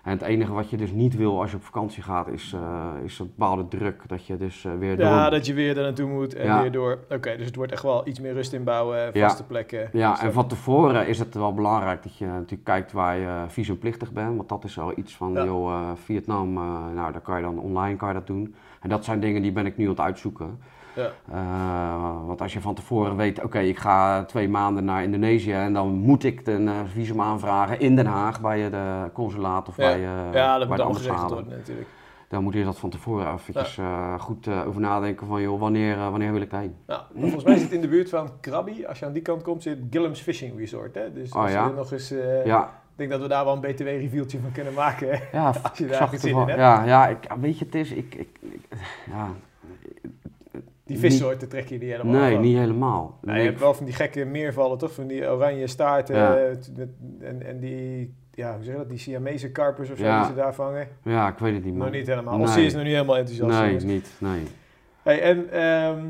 En 0.09 0.15
het 0.15 0.23
enige 0.23 0.53
wat 0.53 0.71
je 0.71 0.77
dus 0.77 0.91
niet 0.91 1.17
wil 1.17 1.41
als 1.41 1.51
je 1.51 1.57
op 1.57 1.63
vakantie 1.65 2.03
gaat, 2.03 2.29
is, 2.29 2.53
eh, 2.55 3.05
is 3.05 3.19
een 3.19 3.27
bepaalde 3.37 3.69
druk. 3.69 4.03
Dat 4.07 4.27
je 4.27 4.37
dus 4.37 4.65
eh, 4.65 4.73
weer 4.79 4.97
door... 4.97 5.07
Ja, 5.07 5.31
dat 5.31 5.47
je 5.47 5.55
weer 5.55 5.77
er 5.77 5.83
naartoe 5.83 6.09
moet 6.09 6.35
en 6.35 6.45
Ja. 6.45 6.61
weer 6.61 6.73
door. 6.73 6.99
Oké, 7.11 7.37
dus 7.37 7.47
het 7.47 7.57
wordt 7.57 7.73
echt 7.73 7.83
wel 7.83 8.07
iets 8.09 8.21
meer 8.21 8.33
rust 8.33 8.53
inbouwen, 8.53 9.11
Ja. 9.13 9.29
vaste 9.29 9.45
plekken. 9.45 9.89
Ja, 9.93 10.11
Dus 10.11 10.21
en 10.21 10.33
van 10.33 10.47
tevoren 10.49 11.07
is 11.09 11.19
het 11.19 11.35
wel 11.35 11.55
belangrijk 11.55 12.03
dat 12.03 12.17
je 12.17 12.27
natuurlijk 12.27 12.65
kijkt 12.65 12.93
waar 12.93 13.17
je 13.17 13.45
visumplichtig 13.49 14.13
bent. 14.13 14.37
Want 14.37 14.49
dat 14.49 14.65
is 14.65 14.75
wel 14.75 14.93
iets 14.99 15.17
van, 15.17 15.33
Ja. 15.33 15.45
joh, 15.45 15.73
eh, 15.73 15.91
Vietnam, 16.05 16.57
eh, 16.57 16.63
nou, 16.95 17.13
daar 17.13 17.21
kan 17.21 17.37
je 17.37 17.43
dan 17.43 17.59
online 17.59 17.97
kan 17.97 18.09
je 18.09 18.15
dat 18.15 18.27
doen. 18.27 18.55
En 18.81 18.89
dat 18.89 19.05
zijn 19.05 19.21
dingen 19.21 19.43
die 19.43 19.53
ben 19.53 19.67
ik 19.67 19.77
nu 19.77 19.85
aan 19.85 19.91
het 19.91 20.01
uitzoeken. 20.01 20.59
Ja. 20.99 21.11
Eh, 21.33 22.27
want 22.27 22.41
als 22.43 22.53
je 22.53 22.61
van 22.61 22.75
tevoren 22.75 23.17
weet, 23.17 23.43
oké, 23.45 23.59
ik 23.59 23.79
ga 23.79 24.25
twee 24.25 24.49
maanden 24.49 24.85
naar 24.85 25.03
Indonesië 25.03 25.53
en 25.53 25.73
dan 25.73 25.89
moet 25.95 26.25
ik 26.25 26.47
een 26.47 26.69
eh, 26.69 26.75
visum 26.93 27.21
aanvragen 27.21 27.81
in 27.81 27.97
Den 27.97 28.07
Haag 28.07 28.41
bij 28.41 28.71
de 28.71 29.11
consulaat 29.13 29.69
of 29.69 29.77
Ja. 29.77 29.83
bij, 29.87 29.95
eh, 29.97 30.33
ja, 30.33 30.59
dat 30.59 30.59
bij 30.59 30.67
moet 30.69 30.77
de 30.77 30.83
ambassade. 30.83 31.35
worden 31.35 31.57
natuurlijk. 31.57 31.89
Dan 32.29 32.43
moet 32.43 32.55
je 32.55 32.65
dat 32.65 32.79
van 32.79 32.91
tevoren 32.91 33.33
eventjes 33.33 33.79
eh, 33.79 34.19
goed 34.21 34.47
eh, 34.47 34.67
over 34.67 34.81
nadenken 34.81 35.27
van, 35.27 35.41
joh, 35.43 35.61
wanneer, 35.61 35.97
eh, 35.97 36.11
wanneer 36.11 36.33
wil 36.33 36.41
ik 36.41 36.51
daarheen? 36.51 36.75
Nou, 36.87 37.03
volgens 37.19 37.45
mij 37.45 37.57
zit 37.57 37.73
in 37.73 37.81
de 37.81 37.89
buurt 37.89 38.09
van 38.09 38.31
Krabi, 38.41 38.87
als 38.87 38.99
je 38.99 39.07
aan 39.07 39.13
die 39.13 39.23
kant 39.23 39.43
komt, 39.43 39.63
zit 39.63 39.79
Gillem's 39.91 40.21
Fishing 40.21 40.59
Resort. 40.59 40.95
Hè? 40.95 41.13
Dus 41.13 41.33
Oh, 41.33 41.43
als 41.43 41.53
ja? 41.53 41.67
je 41.67 41.73
nog 41.73 41.93
eens... 41.93 42.11
eh, 42.11 42.47
Ja, 42.47 42.63
Ik 42.65 42.97
denk 42.97 43.11
dat 43.11 43.21
we 43.21 43.29
daar 43.29 43.45
wel 43.45 43.55
een 43.55 43.61
BTW-reviewtje 43.61 44.39
van 44.41 44.53
kunnen 44.53 44.73
maken. 44.75 45.21
ja, 45.33 45.47
Als 45.71 45.79
je 45.79 45.87
daar 45.87 46.09
zin 46.13 46.31
in 46.31 46.37
hebt. 46.39 46.59
Ja, 46.59 46.85
ja 46.85 47.09
ik, 47.09 47.19
weet 47.41 47.59
je, 47.59 47.65
het 47.65 47.75
is, 47.75 47.91
ik, 47.93 48.15
ik, 48.15 48.29
ik- 48.41 48.69
ja, 49.11 49.29
Die 50.89 50.99
vissoorten 50.99 51.49
trek 51.49 51.69
je 51.69 51.79
niet 51.79 51.91
helemaal 51.91 52.21
nee, 52.21 52.33
van. 52.33 52.43
niet 52.43 52.57
helemaal. 52.57 53.19
Nee, 53.23 53.41
je 53.41 53.47
hebt 53.49 53.61
wel 53.61 53.75
van 53.75 53.85
die 53.85 53.95
gekke 53.95 54.25
meervallen, 54.25 54.79
toch? 54.79 54.93
Van 54.93 55.07
die 55.07 55.29
oranje 55.31 55.67
staarten 55.67 56.17
Ja. 56.17 56.37
eh, 56.37 56.51
en, 57.21 57.43
en 57.47 57.59
die, 57.61 58.15
ja, 58.35 58.55
hoe 58.55 58.65
zeg 58.65 58.73
je 58.73 58.79
dat? 58.79 58.89
Die 58.89 58.99
Siamese 58.99 59.51
karpers 59.53 59.91
of 59.91 59.99
zo 59.99 60.05
Ja. 60.05 60.19
die 60.21 60.29
ze 60.29 60.35
daar 60.35 60.55
vangen. 60.55 60.89
Ja, 61.03 61.29
ik 61.29 61.39
weet 61.39 61.55
het 61.55 61.65
niet, 61.65 61.75
man. 61.75 61.87
Nog 61.87 61.95
niet 61.97 62.07
helemaal. 62.07 62.39
Nee. 62.39 62.65
Is 62.67 62.75
nog 62.75 62.83
niet 62.83 62.93
helemaal 62.93 63.17
enthousiast. 63.17 63.61
Nee, 63.61 63.95
niet, 63.95 64.11
nee. 64.19 64.43
Hey, 65.03 65.23
en 65.23 65.51
ehm 65.51 66.07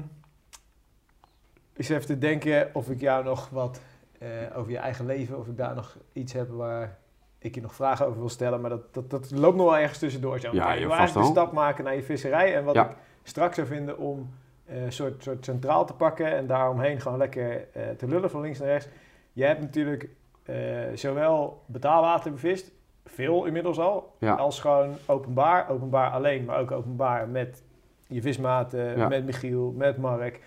ik 1.77 1.85
zit 1.85 1.97
even 1.97 2.07
te 2.09 2.19
denken 2.19 2.71
of 2.73 2.91
ik 2.91 3.01
jou 3.01 3.25
nog 3.25 3.49
wat 3.51 3.81
eh, 4.19 4.29
over 4.57 4.71
je 4.71 4.79
eigen 4.79 5.07
leven, 5.07 5.39
of 5.39 5.47
ik 5.47 5.57
daar 5.57 5.75
nog 5.75 5.97
iets 6.13 6.33
heb 6.33 6.49
waar 6.49 6.99
ik 7.39 7.55
je 7.55 7.61
nog 7.61 7.75
vragen 7.75 8.07
over 8.07 8.19
wil 8.19 8.29
stellen. 8.29 8.61
Maar 8.61 8.71
dat, 8.71 8.95
dat, 8.95 9.11
dat 9.11 9.31
loopt 9.31 9.57
nog 9.57 9.67
wel 9.67 9.79
ergens 9.79 9.99
tussendoor. 9.99 10.39
Zo. 10.41 10.49
Ja, 10.53 10.71
joh, 10.79 10.87
wil 10.87 10.97
eigenlijk 10.97 11.27
de 11.27 11.33
stap 11.33 11.53
maken 11.53 11.85
naar 11.85 11.95
je 11.95 12.03
visserij. 12.03 12.55
En 12.55 12.65
wat 12.65 12.75
Ja. 12.75 12.89
ik 12.91 12.97
straks 13.23 13.55
zou 13.55 13.67
vinden 13.67 13.99
om 13.99 14.31
een 14.69 14.93
soort, 14.93 15.23
soort 15.23 15.45
centraal 15.45 15.87
te 15.87 15.95
pakken 15.95 16.37
en 16.37 16.47
daaromheen 16.47 17.01
gewoon 17.01 17.19
lekker 17.19 17.67
eh, 17.73 17.89
te 17.97 18.07
lullen 18.09 18.31
van 18.31 18.41
links 18.41 18.59
naar 18.59 18.69
rechts. 18.69 18.89
Je 19.33 19.45
hebt 19.45 19.61
natuurlijk 19.61 20.09
eh, 20.43 20.57
zowel 20.95 21.63
betaalwater 21.67 22.33
bevist, 22.33 22.71
veel 23.05 23.45
inmiddels 23.45 23.79
al, 23.79 24.15
Ja. 24.19 24.35
als 24.35 24.61
gewoon 24.61 24.95
openbaar. 25.07 25.69
Openbaar 25.71 26.11
alleen, 26.11 26.45
maar 26.45 26.59
ook 26.59 26.71
openbaar 26.71 27.29
met 27.29 27.63
je 28.07 28.23
vismaten, 28.23 28.97
Ja. 28.97 29.09
met 29.09 29.25
Michiel, 29.25 29.73
met 29.77 29.97
Mark. 29.97 30.41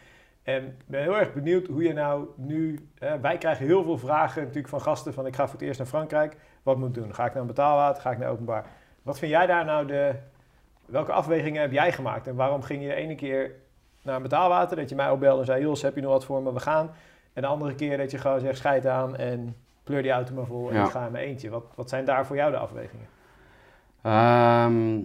En 0.43 0.63
ik 0.65 0.74
ben 0.86 1.01
heel 1.01 1.17
erg 1.17 1.34
benieuwd 1.34 1.67
hoe 1.67 1.84
je 1.84 1.93
nou 1.93 2.28
nu... 2.36 2.89
wij 3.22 3.38
krijgen 3.38 3.65
heel 3.65 3.84
veel 3.84 3.97
vragen 3.97 4.41
natuurlijk 4.41 4.67
van 4.67 4.82
gasten 4.82 5.13
van 5.13 5.26
ik 5.26 5.36
ga 5.36 5.43
voor 5.45 5.53
het 5.59 5.67
eerst 5.67 5.80
naar 5.80 5.88
Frankrijk. 5.88 6.36
Wat 6.63 6.78
moet 6.78 6.88
ik 6.88 6.93
doen? 7.03 7.13
Ga 7.15 7.26
ik 7.26 7.34
naar 7.34 7.45
betaalwater? 7.45 8.01
Ga 8.01 8.11
ik 8.11 8.17
naar 8.17 8.30
openbaar? 8.30 8.65
Wat 9.03 9.19
vind 9.19 9.32
jij 9.32 9.45
daar 9.45 9.65
nou 9.65 9.86
de... 9.86 10.13
Welke 10.86 11.11
afwegingen 11.11 11.61
heb 11.61 11.72
jij 11.72 11.91
gemaakt? 11.91 12.28
En 12.28 12.36
waarom 12.36 12.61
ging 12.61 12.82
je 12.82 12.88
de 12.88 12.93
ene 12.95 13.15
keer 13.15 13.51
naar 14.02 14.16
een 14.16 14.22
betaalwater, 14.22 14.78
dat 14.78 14.89
je 14.89 14.95
mij 14.95 15.10
opbelde 15.10 15.39
en 15.39 15.45
zei... 15.45 15.62
Jos, 15.62 15.82
heb 15.82 15.95
je 15.95 16.02
nog 16.02 16.12
wat 16.12 16.26
voor 16.26 16.41
me? 16.41 16.54
We 16.54 16.60
gaan. 16.60 16.89
En 17.34 17.41
de 17.41 17.47
andere 17.47 17.76
keer 17.76 17.97
dat 17.97 18.12
je 18.12 18.18
gewoon 18.18 18.39
zegt, 18.39 18.58
scheid 18.58 18.86
aan 18.86 19.16
en 19.16 19.56
pleur 19.84 20.02
die 20.02 20.12
auto 20.12 20.34
maar 20.34 20.45
vol 20.45 20.70
en 20.70 20.76
Ja. 20.76 20.84
ik 20.86 20.89
ga 20.91 21.06
in 21.06 21.12
mijn 21.12 21.26
eentje. 21.26 21.49
Wat, 21.49 21.64
wat 21.76 21.89
zijn 21.89 22.06
daar 22.06 22.26
voor 22.26 22.36
jou 22.36 22.52
de 22.52 22.58
afwegingen? 22.58 23.08
Ehm, 24.02 24.99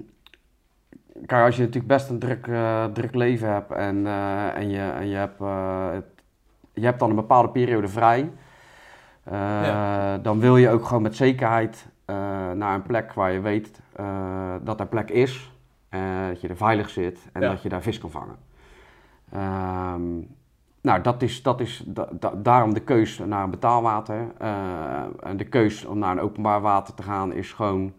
kijk, 1.27 1.45
als 1.45 1.55
je 1.57 1.61
natuurlijk 1.63 1.87
best 1.93 2.11
een 2.11 2.19
druk, 2.19 2.47
eh, 2.47 2.85
druk 2.85 3.15
leven 3.15 3.53
hebt 3.53 3.73
en, 3.73 4.07
eh, 4.07 4.57
en, 4.57 4.71
je, 4.71 4.91
en 4.91 5.09
je, 5.09 5.17
hebt, 5.17 5.41
eh, 5.41 5.91
het- 5.93 6.23
je 6.73 6.85
hebt 6.85 6.99
dan 6.99 7.11
een 7.11 7.17
bepaalde 7.17 7.49
periode 7.49 7.89
vrij, 7.89 8.31
Ja. 9.31 10.19
dan 10.19 10.41
wil 10.41 10.57
je 10.57 10.71
ook 10.71 10.85
gewoon 10.87 11.03
met 11.03 11.17
zekerheid 11.17 11.87
naar 12.55 12.75
een 12.75 12.83
plek 12.83 13.13
waar 13.13 13.33
je 13.33 13.41
weet 13.41 13.81
dat 14.63 14.81
er 14.81 14.87
plek 14.87 15.11
is, 15.11 15.53
dat 16.29 16.41
je 16.41 16.49
er 16.49 16.57
veilig 16.57 16.89
zit 16.91 17.19
en 17.33 17.41
Ja. 17.43 17.49
dat 17.51 17.63
je 17.63 17.69
daar 17.69 17.83
vis 17.83 17.99
kan 17.99 18.11
vangen. 18.11 18.37
Ehm, 19.33 20.19
nou, 20.81 21.01
dat 21.03 21.23
is, 21.23 21.43
dat 21.43 21.61
is 21.61 21.83
da- 21.87 22.09
da- 22.13 22.35
daarom 22.37 22.75
de 22.75 22.81
keus 22.81 23.19
naar 23.19 23.45
een 23.45 23.51
betaalwater. 23.51 24.27
Eh, 24.39 25.03
en 25.23 25.37
de 25.37 25.45
keus 25.45 25.85
om 25.85 25.99
naar 25.99 26.11
een 26.13 26.21
openbaar 26.21 26.61
water 26.61 26.95
te 26.95 27.03
gaan 27.03 27.33
is 27.33 27.53
gewoon 27.53 27.93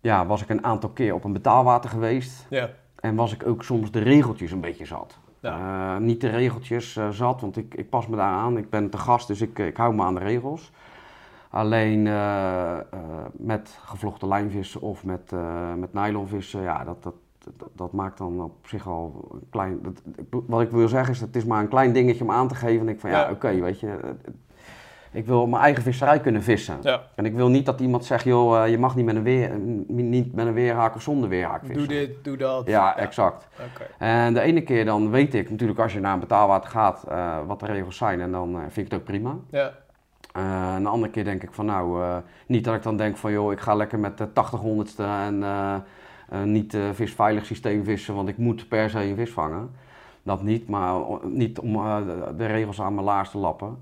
ja, 0.00 0.26
was 0.26 0.42
ik 0.42 0.48
een 0.48 0.64
aantal 0.64 0.90
keer 0.90 1.14
op 1.14 1.24
een 1.24 1.32
betaalwater 1.32 1.90
geweest. 1.90 2.46
Ja. 2.50 2.70
En 3.00 3.14
was 3.14 3.32
ik 3.32 3.46
ook 3.46 3.62
soms 3.62 3.90
de 3.90 3.98
regeltjes 3.98 4.50
een 4.52 4.60
beetje 4.60 4.84
zat. 4.84 5.18
Ja. 5.40 5.94
Eh, 5.94 6.00
niet 6.00 6.20
de 6.20 6.28
regeltjes 6.28 6.96
eh, 6.96 7.08
zat, 7.08 7.40
want 7.40 7.56
ik, 7.56 7.74
ik 7.74 7.90
pas 7.90 8.06
me 8.06 8.16
daar 8.16 8.32
aan. 8.32 8.56
Ik 8.56 8.70
ben 8.70 8.90
te 8.90 8.98
gast, 8.98 9.26
dus 9.26 9.40
ik, 9.40 9.58
ik 9.58 9.76
hou 9.76 9.94
me 9.94 10.02
aan 10.02 10.14
de 10.14 10.20
regels. 10.20 10.72
Alleen 11.50 12.02
met 13.32 13.78
gevlochten 13.84 14.28
lijnvissen 14.28 14.80
of 14.80 15.04
met, 15.04 15.32
met 15.76 15.92
nylonvissen, 15.92 16.62
ja, 16.62 16.84
dat, 16.84 17.02
dat, 17.02 17.14
dat, 17.56 17.68
dat 17.72 17.92
maakt 17.92 18.18
dan 18.18 18.42
op 18.42 18.66
zich 18.66 18.86
al 18.88 19.28
een 19.32 19.46
klein... 19.50 19.78
Dat, 19.82 20.02
wat 20.46 20.60
ik 20.60 20.70
wil 20.70 20.88
zeggen 20.88 21.14
is, 21.14 21.20
het 21.20 21.36
is 21.36 21.44
maar 21.44 21.60
een 21.60 21.68
klein 21.68 21.92
dingetje 21.92 22.24
om 22.24 22.30
aan 22.30 22.48
te 22.48 22.54
geven. 22.54 22.86
En 22.86 22.92
ik 22.92 23.00
van, 23.00 23.10
ja, 23.10 23.20
Ja. 23.20 23.30
oké, 23.30 23.60
weet 23.60 23.80
je... 23.80 23.98
ik 25.12 25.26
wil 25.26 25.40
op 25.40 25.48
mijn 25.48 25.62
eigen 25.62 25.82
visserij 25.82 26.20
kunnen 26.20 26.42
vissen. 26.42 26.76
Ja. 26.82 27.02
En 27.14 27.24
ik 27.24 27.34
wil 27.34 27.48
niet 27.48 27.66
dat 27.66 27.80
iemand 27.80 28.04
zegt, 28.04 28.24
joh, 28.24 28.62
eh, 28.64 28.70
je 28.70 28.78
mag 28.78 28.96
niet 28.96 29.04
met 29.04 29.16
een, 29.16 29.22
weer, 29.22 29.58
niet 29.86 30.34
met 30.34 30.46
een 30.46 30.52
weerhaak 30.52 30.94
of 30.94 31.02
zonder 31.02 31.28
weerhaak 31.28 31.60
vissen. 31.60 31.88
Doe 31.88 31.96
dit, 31.96 32.24
doe 32.24 32.36
dat. 32.36 32.66
Ja, 32.66 32.96
exact. 32.96 33.48
En 33.98 34.34
de 34.34 34.40
ene 34.40 34.62
keer 34.62 34.84
dan 34.84 35.10
weet 35.10 35.34
ik 35.34 35.50
natuurlijk 35.50 35.78
als 35.78 35.92
je 35.92 36.00
naar 36.00 36.12
een 36.12 36.20
betaalwater 36.20 36.70
gaat 36.70 37.04
eh, 37.08 37.38
wat 37.46 37.60
de 37.60 37.66
regels 37.66 37.96
zijn 37.96 38.20
en 38.20 38.32
dan 38.32 38.54
eh, 38.54 38.60
vind 38.60 38.76
ik 38.86 38.92
het 38.92 39.00
ook 39.00 39.04
prima. 39.06 39.36
Ja. 39.50 39.72
Eh, 40.32 40.74
en 40.74 40.82
de 40.82 40.88
andere 40.88 41.12
keer 41.12 41.24
denk 41.24 41.42
ik 41.42 41.52
van 41.52 41.66
nou, 41.66 42.20
niet 42.46 42.64
dat 42.64 42.74
ik 42.74 42.82
dan 42.82 42.96
denk 42.96 43.16
van 43.16 43.32
joh, 43.32 43.52
ik 43.52 43.60
ga 43.60 43.74
lekker 43.74 43.98
met 43.98 44.18
de 44.18 44.32
80 44.32 44.60
honderdste 44.60 45.02
en 45.04 45.42
niet 46.44 46.74
eh, 46.74 46.80
visveilig 46.92 47.46
systeem 47.46 47.84
vissen, 47.84 48.14
want 48.14 48.28
ik 48.28 48.38
moet 48.38 48.68
per 48.68 48.90
se 48.90 49.04
een 49.04 49.16
vis 49.16 49.30
vangen. 49.32 49.70
Dat 50.22 50.42
niet, 50.42 50.68
maar 50.68 51.00
niet 51.22 51.58
om 51.58 51.74
eh, 51.74 51.96
de- 52.36 52.46
regels 52.46 52.80
aan 52.80 52.94
mijn 52.94 53.06
laars 53.06 53.30
te 53.30 53.38
lappen. 53.38 53.78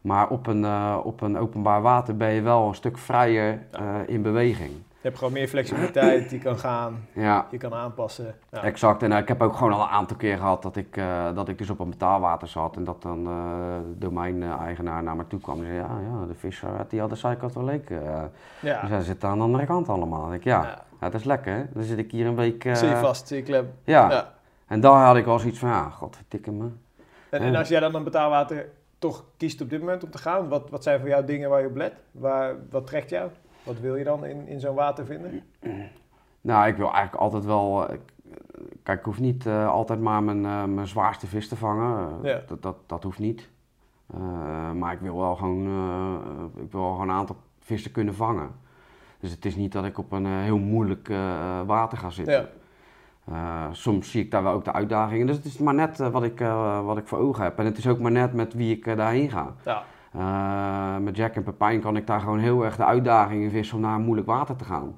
Maar 0.00 0.28
op 0.28 0.46
een, 0.46 0.64
eh, 0.64 0.98
op 1.04 1.20
een 1.20 1.38
openbaar 1.38 1.82
water 1.82 2.16
ben 2.16 2.30
je 2.32 2.40
wel 2.40 2.68
een 2.68 2.74
stuk 2.74 2.98
vrijer 2.98 3.62
eh, 3.70 3.94
in 4.06 4.22
beweging. 4.22 4.70
Je 5.02 5.06
hebt 5.06 5.18
gewoon 5.18 5.32
meer 5.32 5.48
flexibiliteit, 5.48 6.30
je 6.30 6.38
kan 6.38 6.58
gaan, 6.58 7.06
Ja, 7.12 7.46
je 7.50 7.58
kan 7.58 7.74
aanpassen. 7.74 8.34
Ja. 8.50 8.62
Exact, 8.62 9.02
en 9.02 9.12
eh, 9.12 9.18
ik 9.18 9.28
heb 9.28 9.42
ook 9.42 9.56
gewoon 9.56 9.72
al 9.72 9.80
een 9.80 9.88
aantal 9.88 10.16
keer 10.16 10.36
gehad 10.36 10.62
dat 10.62 10.76
ik, 10.76 10.96
eh, 10.96 11.34
dat 11.34 11.48
ik 11.48 11.58
dus 11.58 11.70
op 11.70 11.78
een 11.78 11.90
betaalwater 11.90 12.48
zat 12.48 12.76
en 12.76 12.84
dat 12.84 13.02
dan 13.02 13.26
eh, 13.26 13.32
de 13.92 13.98
domeineigenaar 13.98 15.02
naar 15.02 15.16
me 15.16 15.26
toe 15.26 15.40
kwam 15.40 15.58
en 15.58 15.64
zei, 15.64 15.76
ja, 15.76 16.00
ja 16.10 16.26
de 16.26 16.34
visser 16.34 16.76
uit 16.78 16.90
die 16.90 17.00
hadden 17.00 17.18
zijkant 17.18 17.54
wel 17.54 17.64
leuk. 17.64 17.88
Ja. 18.60 18.80
Dus 18.80 18.90
hij 18.90 19.02
zit 19.02 19.24
aan 19.24 19.38
de 19.38 19.44
andere 19.44 19.66
kant 19.66 19.88
allemaal. 19.88 20.32
Ik, 20.34 20.44
ja, 20.44 20.62
Ja. 21.00 21.10
dat 21.10 21.20
is 21.20 21.24
lekker 21.24 21.54
hè. 21.54 21.64
Dan 21.72 21.82
zit 21.82 21.98
ik 21.98 22.10
hier 22.10 22.26
een 22.26 22.36
week... 22.36 22.62
Zie 22.72 22.88
je 22.88 22.96
vast, 22.96 23.28
zie 23.28 23.36
je 23.36 23.42
klem. 23.42 23.70
Ja. 23.84 24.32
En 24.66 24.80
daar 24.80 25.04
had 25.06 25.16
ik 25.16 25.24
wel 25.24 25.38
zoiets 25.38 25.58
van, 25.58 25.68
ja, 25.68 25.90
godverdikke 25.90 26.50
me. 26.50 26.68
En, 27.30 27.40
en 27.40 27.56
als 27.56 27.68
jij 27.68 27.80
dan 27.80 27.94
een 27.94 28.04
betaalwater 28.04 28.68
toch 28.98 29.24
kiest 29.36 29.60
op 29.60 29.70
dit 29.70 29.80
moment 29.80 30.04
om 30.04 30.10
te 30.10 30.18
gaan, 30.18 30.48
wat, 30.48 30.70
wat 30.70 30.82
zijn 30.82 31.00
voor 31.00 31.08
jou 31.08 31.24
dingen 31.24 31.50
waar 31.50 31.60
je 31.60 31.66
op 31.66 31.76
let? 31.76 31.92
Waar, 32.10 32.54
wat 32.70 32.86
trekt 32.86 33.10
jou? 33.10 33.30
Wat 33.62 33.80
wil 33.80 33.96
je 33.96 34.04
dan 34.04 34.24
in, 34.24 34.46
in 34.46 34.60
zo'n 34.60 34.74
water 34.74 35.06
vinden? 35.06 35.42
Nou, 36.40 36.68
ik 36.68 36.76
wil 36.76 36.92
eigenlijk 36.92 37.22
altijd 37.22 37.44
wel... 37.44 37.88
eh, 37.88 37.96
kijk, 38.82 38.98
ik 38.98 39.04
hoef 39.04 39.20
niet 39.20 39.46
eh, 39.46 39.68
altijd 39.68 40.00
maar 40.00 40.22
mijn, 40.22 40.44
eh, 40.44 40.64
mijn 40.64 40.86
zwaarste 40.86 41.26
vis 41.26 41.48
te 41.48 41.56
vangen. 41.56 42.18
Ja. 42.22 42.40
dat, 42.46 42.62
dat, 42.62 42.76
dat 42.86 43.02
hoeft 43.02 43.18
niet. 43.18 43.48
Maar 44.74 44.92
ik 44.92 45.00
wil 45.00 45.16
wel 45.16 45.36
gewoon, 45.36 45.64
ik 46.56 46.72
wil 46.72 46.80
wel 46.80 46.90
gewoon 46.90 47.08
een 47.08 47.14
aantal 47.14 47.36
vissen 47.58 47.92
kunnen 47.92 48.14
vangen. 48.14 48.50
Dus 49.20 49.30
het 49.30 49.44
is 49.44 49.56
niet 49.56 49.72
dat 49.72 49.84
ik 49.84 49.98
op 49.98 50.12
een 50.12 50.26
heel 50.26 50.58
moeilijk 50.58 51.08
water 51.66 51.98
ga 51.98 52.10
zitten. 52.10 52.48
Ja. 53.24 53.72
Soms 53.72 54.10
zie 54.10 54.24
ik 54.24 54.30
daar 54.30 54.42
wel 54.42 54.52
ook 54.52 54.64
de 54.64 54.72
uitdagingen. 54.72 55.26
Dus 55.26 55.36
het 55.36 55.44
is 55.44 55.58
maar 55.58 55.74
net 55.74 55.98
wat, 55.98 56.22
ik, 56.22 56.38
wat 56.84 56.98
ik 56.98 57.06
voor 57.06 57.18
ogen 57.18 57.44
heb. 57.44 57.58
En 57.58 57.64
het 57.64 57.78
is 57.78 57.86
ook 57.88 57.98
maar 57.98 58.10
net 58.10 58.32
met 58.32 58.54
wie 58.54 58.76
ik 58.76 58.96
daarheen 58.96 59.30
ga. 59.30 59.54
Ja. 59.64 59.82
Eh, 60.10 60.96
met 60.96 61.16
Jack 61.16 61.34
en 61.34 61.42
Pepijn 61.42 61.80
kan 61.80 61.96
ik 61.96 62.06
daar 62.06 62.20
gewoon 62.20 62.38
heel 62.38 62.64
erg 62.64 62.76
de 62.76 62.84
uitdagingen 62.84 63.50
vissen 63.50 63.76
om 63.76 63.82
naar 63.82 63.98
moeilijk 63.98 64.26
water 64.26 64.56
te 64.56 64.64
gaan. 64.64 64.94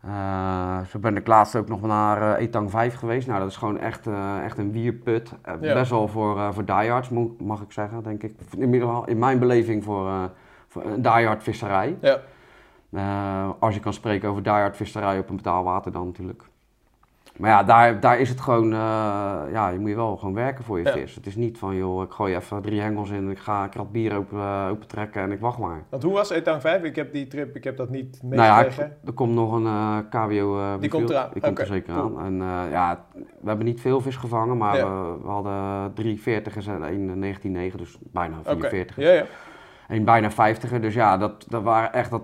Eh, 0.00 0.86
zo 0.88 0.98
ben 0.98 1.16
ik 1.16 1.26
laatst 1.26 1.56
ook 1.56 1.68
nog 1.68 1.80
naar 1.80 2.36
eh, 2.36 2.42
Etang 2.42 2.70
5 2.70 2.94
geweest. 2.94 3.26
Nou, 3.26 3.40
dat 3.40 3.48
is 3.48 3.56
gewoon 3.56 3.78
echt, 3.78 4.08
echt 4.42 4.58
een 4.58 4.72
wierput. 4.72 5.34
Ja. 5.44 5.56
Best 5.56 5.90
wel 5.90 6.08
voor, 6.08 6.54
voor 6.54 6.64
diehards, 6.64 7.08
mag 7.38 7.62
ik 7.62 7.72
zeggen, 7.72 8.02
denk 8.02 8.22
ik. 8.22 8.34
In, 8.56 8.72
ieder 8.72 8.88
geval 8.88 9.06
in 9.06 9.18
mijn 9.18 9.38
beleving 9.38 9.84
voor, 9.84 10.30
voor 10.68 10.84
een 10.84 11.02
diehard 11.02 11.42
visserij. 11.42 11.96
Ja. 12.00 13.54
Als 13.58 13.74
je 13.74 13.80
kan 13.80 13.92
spreken 13.92 14.28
over 14.28 14.42
diehard 14.42 14.76
visserij 14.76 15.18
op 15.18 15.28
een 15.28 15.36
betaalwater 15.36 15.92
dan 15.92 16.06
natuurlijk. 16.06 16.44
Maar 17.38 17.50
ja, 17.50 17.62
daar, 17.62 18.00
daar 18.00 18.18
is 18.18 18.28
het 18.28 18.40
gewoon, 18.40 18.72
eh, 18.72 18.78
ja, 19.52 19.68
je 19.68 19.78
moet 19.78 19.88
je 19.88 19.94
wel 19.96 20.16
gewoon 20.16 20.34
werken 20.34 20.64
voor 20.64 20.78
je 20.78 20.84
Ja. 20.84 20.92
vis. 20.92 21.14
Het 21.14 21.26
is 21.26 21.36
niet 21.36 21.58
van, 21.58 21.76
joh, 21.76 22.02
ik 22.02 22.10
gooi 22.12 22.34
even 22.36 22.62
drie 22.62 22.80
hengels 22.80 23.10
in, 23.10 23.30
ik 23.30 23.38
ga 23.38 23.62
een 23.62 23.68
krat 23.68 23.92
bier 23.92 24.16
open, 24.16 24.38
eh, 24.38 24.66
opentrekken 24.70 25.22
en 25.22 25.32
ik 25.32 25.40
wacht 25.40 25.58
maar. 25.58 25.82
Want 25.88 26.02
hoe 26.02 26.12
was 26.12 26.30
Etang 26.30 26.60
5? 26.60 26.82
Ik 26.82 26.96
heb 26.96 27.12
die 27.12 27.26
trip, 27.26 27.56
ik 27.56 27.64
heb 27.64 27.76
dat 27.76 27.88
niet 27.90 28.18
Nou 28.22 28.42
ja, 28.42 28.56
meegekregen. 28.56 28.96
er 29.04 29.12
komt 29.12 29.34
nog 29.34 29.52
een 29.52 29.66
eh 29.66 29.96
KWO 30.10 30.78
Die 30.80 30.90
komt 30.90 31.10
eraan. 31.10 31.28
Die 31.32 31.42
komt 31.42 31.58
er 31.58 31.66
zeker 31.66 31.94
aan. 31.94 32.20
En 32.20 32.36
ja, 32.70 33.04
we 33.40 33.48
hebben 33.48 33.66
niet 33.66 33.80
veel 33.80 34.00
vis 34.00 34.16
gevangen, 34.16 34.56
maar 34.56 34.76
Ja. 34.76 34.84
we, 35.02 35.16
we 35.22 35.28
hadden 35.28 35.92
drie 35.94 36.20
40ers 36.20 36.66
en 36.68 36.84
één 36.84 37.18
19,9, 37.72 37.76
dus 37.78 37.98
bijna 38.00 38.36
Oké. 38.38 38.48
44. 38.68 38.96
Ja, 38.96 39.10
ja. 39.10 39.24
Een 39.88 40.04
bijna 40.04 40.30
50er, 40.30 40.80
dus 40.80 40.94
ja, 40.94 41.16
dat, 41.16 41.46
dat 41.48 41.62
waren 41.62 41.92
echt, 41.92 42.10
dat, 42.10 42.22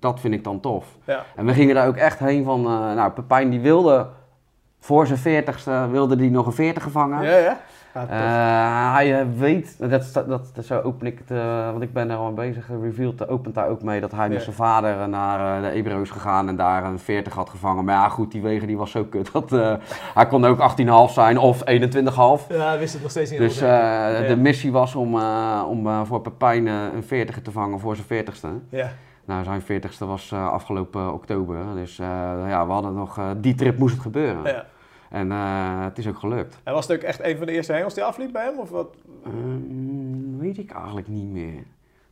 dat 0.00 0.20
vind 0.20 0.34
ik 0.34 0.44
dan 0.44 0.60
tof. 0.60 0.96
ja. 1.04 1.24
En 1.36 1.46
we 1.46 1.52
gingen 1.52 1.74
daar 1.74 1.86
ook 1.88 1.96
echt 1.96 2.18
heen 2.18 2.44
van, 2.44 2.62
nou, 2.62 3.10
Pepijn 3.10 3.50
die 3.50 3.60
wilde 3.60 4.08
voor 4.84 5.06
zijn 5.06 5.44
40ste 5.44 5.90
wilde 5.90 6.16
die 6.16 6.30
nog 6.30 6.46
een 6.46 6.52
40 6.52 6.82
gevangen. 6.82 7.22
Ja, 7.24 7.36
ja. 7.36 7.60
Ah. 7.94 8.02
Eh, 8.02 8.94
hij 8.94 9.20
eh, 9.20 9.26
weet, 9.36 9.76
dat, 9.78 10.10
dat, 10.12 10.28
dat, 10.54 10.64
zo 10.64 10.80
open 10.80 11.06
ik 11.06 11.18
het, 11.18 11.38
eh, 11.38 11.70
want 11.70 11.82
ik 11.82 11.92
ben 11.92 12.10
er 12.10 12.16
al 12.16 12.32
bezig, 12.32 12.68
Revealed 12.82 13.28
opent 13.28 13.54
daar 13.54 13.68
ook 13.68 13.82
mee 13.82 14.00
dat 14.00 14.10
hij 14.12 14.26
Ja. 14.26 14.32
met 14.32 14.42
zijn 14.42 14.54
vader 14.56 15.08
naar 15.08 15.56
eh, 15.56 15.62
de 15.62 15.70
Ebro 15.76 16.00
is 16.02 16.10
gegaan 16.10 16.48
en 16.48 16.56
daar 16.56 16.84
een 16.84 16.98
40 16.98 17.34
had 17.34 17.50
gevangen. 17.50 17.84
Maar 17.84 17.94
ja, 17.94 18.08
goed, 18.08 18.32
die 18.32 18.42
wegen 18.42 18.66
die 18.66 18.76
was 18.76 18.90
zo 18.90 19.04
kut 19.04 19.32
dat 19.32 19.52
eh, 19.52 19.74
hij 20.14 20.26
kon 20.26 20.44
ook 20.44 20.58
18,5 21.08 21.12
zijn 21.12 21.38
of 21.38 21.60
21,5. 21.60 22.46
ja, 22.48 22.68
hij 22.68 22.78
wist 22.78 22.92
het 22.92 23.02
nog 23.02 23.10
steeds 23.10 23.30
niet. 23.30 23.38
Dus 23.40 23.60
eh, 23.60 23.68
Ja. 23.68 24.20
de 24.26 24.36
missie 24.36 24.72
was 24.72 24.94
om, 24.94 25.16
eh, 25.18 25.62
om 25.68 26.06
voor 26.06 26.20
Pepijn 26.20 26.66
een 26.66 27.04
40 27.04 27.42
te 27.42 27.50
vangen 27.50 27.80
voor 27.80 27.96
zijn 27.96 28.06
40ste. 28.06 28.48
zeker. 28.70 28.78
ja. 28.78 28.88
Nou, 29.24 29.44
zijn 29.44 29.62
40ste 29.62 30.06
was 30.06 30.32
eh, 30.32 30.52
afgelopen 30.52 31.12
oktober. 31.12 31.56
Dus 31.74 31.98
eh, 31.98 32.06
ja, 32.48 32.66
we 32.66 32.72
hadden 32.72 32.94
nog, 32.94 33.18
eh, 33.18 33.24
die 33.36 33.54
trip 33.54 33.78
moest 33.78 33.94
het 33.94 34.02
gebeuren. 34.02 34.42
ja. 34.44 34.64
En 35.12 35.32
eh, 35.32 35.84
het 35.84 35.98
is 35.98 36.08
ook 36.08 36.18
gelukt. 36.18 36.58
En 36.64 36.72
was 36.72 36.86
het 36.88 36.96
ook 36.96 37.02
echt 37.02 37.22
een 37.24 37.36
van 37.36 37.46
de 37.46 37.52
eerste 37.52 37.72
hengels 37.72 37.94
die 37.94 38.04
afliep 38.04 38.32
bij 38.32 38.44
hem? 38.44 38.58
Of 38.58 38.70
wat? 38.70 38.94
Ehm, 39.24 40.38
weet 40.38 40.58
ik 40.58 40.70
eigenlijk 40.72 41.08
niet 41.08 41.28
meer. 41.32 41.62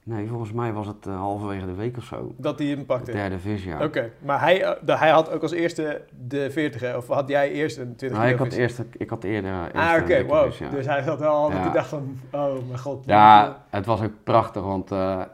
Nee, 0.02 0.28
volgens 0.28 0.52
mij 0.52 0.72
was 0.72 0.86
het 0.86 1.06
eh, 1.06 1.16
halverwege 1.16 1.66
de 1.66 1.74
week 1.74 1.96
of 1.96 2.04
zo. 2.04 2.32
Dat 2.36 2.58
hij 2.58 2.68
hem 2.68 2.78
De 2.78 2.84
pakte? 2.84 3.12
derde 3.12 3.38
vis, 3.38 3.64
ja. 3.64 3.84
Oké, 3.84 4.10
maar 4.18 4.40
hij, 4.40 4.62
eh, 4.62 4.70
de- 4.84 4.96
hij 4.96 5.10
had 5.10 5.30
ook 5.32 5.42
als 5.42 5.52
eerste 5.52 6.02
de 6.28 6.50
40, 6.50 6.80
hè? 6.80 6.96
Of 6.96 7.06
had 7.06 7.28
jij 7.28 7.50
eerst 7.52 7.78
een 7.78 7.96
20 7.96 8.18
Nou, 8.18 8.30
ik, 8.30 8.38
had 8.38 8.52
eerst, 8.52 8.82
ik 8.96 9.10
had 9.10 9.24
eerder 9.24 9.52
Ah, 9.74 10.00
oké, 10.02 10.24
wow. 10.24 10.52
ja. 10.52 10.68
Dus 10.68 10.86
hij 10.86 11.02
zat 11.02 11.18
wel 11.18 11.32
al, 11.34 11.50
Ja. 11.50 11.56
hij 11.62 11.70
dacht 11.72 11.88
van, 11.88 12.18
oh 12.32 12.52
mijn 12.68 12.78
god. 12.78 13.04
Ja, 13.06 13.62
het 13.70 13.86
was 13.86 14.02
ook 14.02 14.12
prachtig, 14.24 14.62
want 14.62 14.90
er 14.90 15.28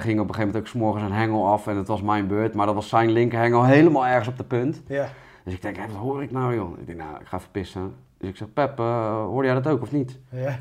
ging 0.00 0.20
op 0.20 0.28
een 0.28 0.34
gegeven 0.34 0.36
moment 0.38 0.56
ook 0.56 0.66
's 0.66 0.72
morgens 0.72 1.04
een 1.04 1.12
hengel 1.12 1.46
af 1.46 1.66
en 1.66 1.76
het 1.76 1.88
was 1.88 2.02
mijn 2.02 2.26
beurt. 2.26 2.54
Maar 2.54 2.66
dat 2.66 2.74
was 2.74 2.88
zijn 2.88 3.10
linkerhengel 3.10 3.64
helemaal 3.64 4.06
ergens 4.06 4.28
op 4.28 4.36
de 4.36 4.44
punt. 4.44 4.82
Ja, 4.86 5.08
Dus 5.44 5.54
ik 5.54 5.62
denk, 5.62 5.76
hé, 5.76 5.82
wat 5.86 5.96
hoor 5.96 6.22
ik 6.22 6.30
nou 6.30 6.54
joh? 6.54 6.78
Ik 6.78 6.86
denk, 6.86 6.98
nou, 6.98 7.10
ik 7.20 7.26
ga 7.26 7.36
even 7.36 7.50
pissen. 7.50 7.94
Dus 8.18 8.28
ik 8.28 8.36
zeg, 8.36 8.52
Pep, 8.52 8.78
eh, 8.78 9.22
hoorde 9.24 9.46
jij 9.48 9.60
dat 9.60 9.72
ook 9.72 9.82
of 9.82 9.92
niet? 9.92 10.18
ja. 10.28 10.58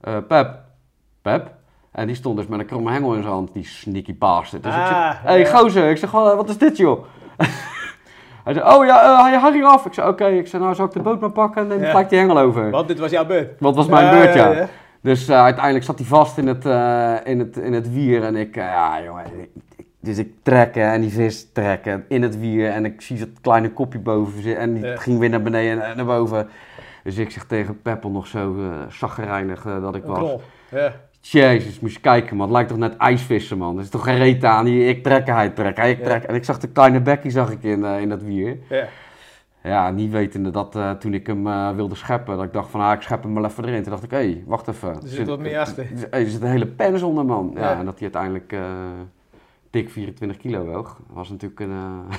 Eh, 0.00 0.16
Pep, 0.28 0.58
Pep. 1.22 1.50
En 1.90 2.06
die 2.06 2.16
stond 2.16 2.36
dus 2.36 2.46
met 2.46 2.60
een 2.60 2.66
kromme 2.66 2.90
hengel 2.90 3.14
in 3.14 3.20
zijn 3.22 3.34
hand, 3.34 3.52
die 3.52 3.64
sneaky 3.64 4.18
bastard. 4.18 4.62
Dus 4.62 4.74
ik 4.74 4.86
zeg, 4.86 4.96
Ah, 4.96 5.10
hé 5.10 5.28
hey, 5.30 5.38
ja. 5.38 5.56
gozer, 5.56 5.90
ik 5.90 5.96
zeg, 5.96 6.10
"Wat- 6.10 6.48
is 6.48 6.58
dit 6.58 6.76
joh? 6.76 7.04
Hij 8.44 8.52
zei, 8.54 8.74
oh 8.76 8.84
ja, 8.84 9.02
eh, 9.02 9.22
hij- 9.22 9.38
hij 9.40 9.50
ging 9.52 9.64
af. 9.64 9.86
Ik 9.86 9.92
zei, 9.94 10.08
oké, 10.08 10.26
ik 10.26 10.46
zei, 10.46 10.62
nou 10.62 10.74
zal 10.74 10.86
ik 10.86 10.92
de 10.92 11.00
boot 11.00 11.20
maar 11.20 11.30
pakken 11.30 11.62
en 11.62 11.68
neem 11.68 11.80
Ja. 11.80 11.90
gelijk 11.90 12.08
die 12.08 12.18
hengel 12.18 12.38
over. 12.38 12.70
Want 12.70 12.88
dit 12.88 12.98
was 12.98 13.10
jouw 13.10 13.26
beurt. 13.26 13.60
Want 13.60 13.76
was 13.76 13.86
mijn 13.86 14.10
beurt, 14.10 14.34
ja. 14.34 14.48
ja. 14.50 14.68
Dus 15.00 15.28
eh, 15.28 15.42
uiteindelijk 15.42 15.84
zat 15.84 15.98
hij 15.98 16.06
vast 16.06 16.38
in 16.38 16.46
het, 16.46 16.66
eh, 16.66 17.14
in 17.24 17.38
het, 17.38 17.56
in 17.56 17.72
het 17.72 17.92
wier 17.92 18.24
en 18.24 18.36
ik, 18.36 18.56
eh, 18.56 18.64
ja 18.64 19.02
jongen, 19.02 19.24
dus 20.00 20.18
ik 20.18 20.32
trekken 20.42 20.82
en 20.92 21.00
die 21.00 21.10
vis 21.10 21.52
trekken 21.52 22.04
in 22.08 22.22
het 22.22 22.38
wier 22.40 22.70
en 22.70 22.84
ik 22.84 23.00
zie 23.00 23.18
dat 23.18 23.28
kleine 23.40 23.70
kopje 23.72 23.98
boven 23.98 24.42
zitten 24.42 24.62
en 24.62 24.74
die 24.74 24.84
Ja. 24.84 24.96
ging 24.96 25.18
weer 25.18 25.30
naar 25.30 25.42
beneden 25.42 25.84
en 25.84 25.96
naar 25.96 26.06
boven. 26.06 26.48
Dus 27.04 27.18
ik 27.18 27.30
zeg 27.30 27.44
tegen 27.44 27.82
Peppel 27.82 28.10
nog 28.10 28.26
zo 28.26 28.54
uh, 28.56 29.82
dat 29.82 29.94
ik 29.94 30.04
Een 30.04 30.10
was. 30.10 30.40
Ja. 30.70 30.92
Jezus, 31.20 31.80
moest 31.80 31.94
je 31.94 32.00
kijken 32.00 32.36
man, 32.36 32.46
het 32.46 32.54
lijkt 32.54 32.68
toch 32.68 32.78
net 32.78 32.96
ijsvissen 32.96 33.58
man. 33.58 33.76
Er 33.76 33.82
is 33.82 33.88
toch 33.88 34.04
geen 34.04 34.16
reet 34.18 34.44
aan, 34.44 34.66
hier, 34.66 34.88
ik 34.88 35.02
trek, 35.02 35.26
hij 35.26 35.50
trekt, 35.50 35.76
hij 35.76 35.90
Ja. 35.98 36.04
trekt. 36.04 36.24
En 36.26 36.34
ik 36.34 36.44
zag 36.44 36.58
de 36.58 36.68
kleine 36.68 37.00
bekkie 37.00 37.30
zag 37.30 37.50
ik 37.50 37.62
in, 37.62 37.84
eh, 37.84 38.00
in 38.00 38.08
dat 38.08 38.22
wier. 38.22 38.58
Ja. 38.68 38.84
Ja, 39.62 39.90
niet 39.90 40.10
wetende 40.10 40.50
dat 40.50 40.78
toen 40.98 41.14
ik 41.14 41.26
hem 41.26 41.74
wilde 41.76 41.94
scheppen, 41.94 42.36
dat 42.36 42.44
ik 42.44 42.52
dacht 42.52 42.70
van 42.70 42.80
ah, 42.80 42.92
ik 42.92 43.00
schep 43.00 43.22
hem 43.22 43.34
wel 43.34 43.44
even 43.44 43.64
erin. 43.64 43.82
Toen 43.82 43.90
dacht 43.90 44.02
ik, 44.04 44.10
hé, 44.10 44.16
hey, 44.16 44.42
wacht 44.46 44.68
even. 44.68 44.88
Er 44.88 45.00
zit 45.04 45.26
wat 45.26 45.38
meer 45.38 45.58
achter. 45.58 45.86
Er, 46.10 46.20
er 46.20 46.30
zit 46.30 46.42
een 46.42 46.48
hele 46.48 46.66
pens 46.66 47.02
onder 47.02 47.24
man. 47.24 47.50
Ja, 47.54 47.60
Ja. 47.60 47.78
en 47.78 47.84
dat 47.84 47.98
hij 47.98 48.02
uiteindelijk 48.02 48.52
dik 49.70 49.90
24 49.90 50.36
kilo 50.38 50.64
woog. 50.64 51.00
was 51.06 51.28
natuurlijk 51.28 51.60
een... 51.60 51.70
eh, 51.70 52.16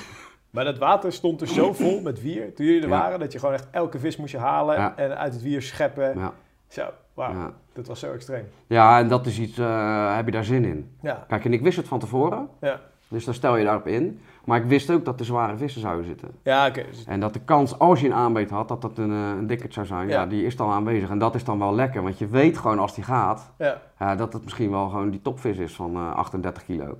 Maar 0.50 0.64
dat 0.64 0.78
water 0.78 1.12
stond 1.12 1.40
er 1.40 1.48
zo 1.48 1.72
vol 1.72 2.00
met 2.00 2.22
wier 2.22 2.54
toen 2.54 2.66
jullie 2.66 2.82
er 2.82 2.88
Ja. 2.88 2.98
waren, 2.98 3.18
dat 3.20 3.32
je 3.32 3.38
gewoon 3.38 3.54
echt 3.54 3.66
elke 3.70 3.98
vis 3.98 4.16
moest 4.16 4.32
je 4.32 4.38
halen 4.38 4.76
Ja. 4.76 4.96
en 4.96 5.18
uit 5.18 5.32
het 5.32 5.42
wier 5.42 5.62
scheppen. 5.62 6.18
ja, 6.18 6.32
Zo, 6.68 6.82
wauw. 7.14 7.32
ja. 7.32 7.52
Dat 7.72 7.86
was 7.86 8.00
zo 8.00 8.12
extreem. 8.12 8.44
ja, 8.66 8.98
en 8.98 9.08
dat 9.08 9.26
is 9.26 9.38
iets, 9.38 9.58
eh, 9.58 10.16
heb 10.16 10.24
je 10.26 10.32
daar 10.32 10.44
zin 10.44 10.64
in? 10.64 10.96
Ja, 11.02 11.24
Kijk, 11.28 11.44
en 11.44 11.52
ik 11.52 11.60
wist 11.62 11.76
het 11.76 11.88
van 11.88 11.98
tevoren, 11.98 12.48
ja. 12.60 12.80
dus 13.08 13.24
dan 13.24 13.34
stel 13.34 13.56
je 13.56 13.64
daarop 13.64 13.86
in. 13.86 14.20
Maar 14.44 14.58
ik 14.60 14.64
wist 14.66 14.90
ook 14.90 15.04
dat 15.04 15.20
er 15.20 15.26
zware 15.26 15.56
vissen 15.56 15.80
zouden 15.80 16.04
zitten. 16.06 16.28
Ja, 16.42 16.66
oké. 16.66 16.84
Dus- 16.90 17.04
En 17.04 17.20
dat 17.20 17.32
de 17.32 17.40
kans, 17.40 17.78
als 17.78 18.00
je 18.00 18.06
een 18.06 18.14
aanbeet 18.14 18.50
had, 18.50 18.68
dat 18.68 18.82
dat 18.82 18.98
een, 18.98 19.10
eh, 19.10 19.28
een 19.38 19.46
dikkerd 19.46 19.74
zou 19.74 19.86
zijn, 19.86 20.08
ja. 20.08 20.20
Ja. 20.20 20.26
die 20.26 20.46
is 20.46 20.56
dan 20.56 20.70
aanwezig. 20.70 21.10
En 21.10 21.18
dat 21.18 21.34
is 21.34 21.44
dan 21.44 21.58
wel 21.58 21.74
lekker, 21.74 22.02
want 22.02 22.18
je 22.18 22.26
weet 22.26 22.58
gewoon 22.58 22.78
als 22.78 22.94
die 22.94 23.04
gaat, 23.04 23.50
ja. 23.58 23.80
ja, 23.98 24.14
dat 24.16 24.32
het 24.32 24.42
misschien 24.44 24.70
wel 24.70 24.88
gewoon 24.88 25.10
die 25.10 25.22
topvis 25.22 25.56
is 25.58 25.74
van 25.74 25.94
eh, 25.96 26.14
38 26.14 26.64
kilo. 26.64 26.96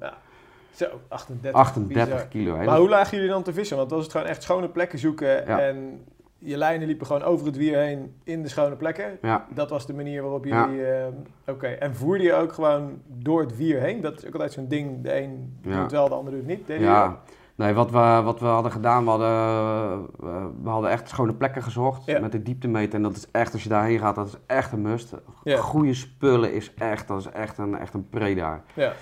Zo, 0.74 0.86
38. 1.08 1.60
38 1.60 2.04
bizar. 2.14 2.26
kilo, 2.28 2.56
hè. 2.56 2.64
Maar 2.64 2.78
hoe 2.78 2.88
lagen 2.88 3.16
jullie 3.16 3.32
dan 3.32 3.42
te 3.42 3.52
vissen? 3.52 3.76
Want 3.76 3.90
was 3.90 4.02
het 4.02 4.12
gewoon 4.12 4.26
echt 4.26 4.42
schone 4.42 4.68
plekken 4.68 4.98
zoeken 4.98 5.28
Ja. 5.46 5.60
en 5.60 6.04
je 6.38 6.56
lijnen 6.56 6.86
liepen 6.86 7.06
gewoon 7.06 7.22
over 7.22 7.46
het 7.46 7.56
wier 7.56 7.78
heen 7.78 8.14
in 8.24 8.42
de 8.42 8.48
schone 8.48 8.76
plekken. 8.76 9.18
Ja, 9.22 9.46
Dat 9.54 9.70
was 9.70 9.86
de 9.86 9.94
manier 9.94 10.22
waarop 10.22 10.44
Ja. 10.44 10.66
jullie... 10.68 10.84
eh, 10.86 11.06
Oké, 11.46 11.66
en 11.66 11.96
voerde 11.96 12.24
je 12.24 12.34
ook 12.34 12.52
gewoon 12.52 13.00
door 13.06 13.40
het 13.40 13.56
wier 13.56 13.80
heen? 13.80 14.00
Dat 14.00 14.18
is 14.18 14.26
ook 14.26 14.32
altijd 14.32 14.52
zo'n 14.52 14.68
ding. 14.68 15.02
De 15.02 15.16
een 15.20 15.58
doet 15.62 15.90
wel, 15.90 16.08
de 16.08 16.14
ander 16.14 16.32
doet 16.32 16.46
niet. 16.46 16.62
Ja. 16.66 17.18
Nee, 17.54 17.72
wat 17.74 17.90
we, 17.90 18.20
wat 18.24 18.40
we 18.40 18.46
hadden 18.46 18.72
gedaan, 18.72 19.04
we 19.04 19.10
hadden, 19.10 20.06
we 20.62 20.68
hadden 20.68 20.90
echt 20.90 21.08
schone 21.08 21.34
plekken 21.34 21.62
gezocht 21.62 22.04
Ja. 22.04 22.20
met 22.20 22.32
de 22.32 22.42
dieptemeter. 22.42 22.94
En 22.94 23.02
dat 23.02 23.16
is 23.16 23.26
echt, 23.30 23.52
als 23.52 23.62
je 23.62 23.68
daarheen 23.68 23.98
gaat, 23.98 24.14
dat 24.14 24.26
is 24.26 24.36
echt 24.46 24.72
een 24.72 24.82
must. 24.82 25.14
Ja. 25.44 25.56
Goede 25.56 25.94
spullen 25.94 26.52
is 26.52 26.74
echt, 26.74 27.08
dat 27.08 27.18
is 27.20 27.30
echt 27.30 27.58
een, 27.58 27.78
echt 27.78 27.94
een 27.94 28.08
pre 28.08 28.34
daar. 28.34 28.62
Ja. 28.74 28.92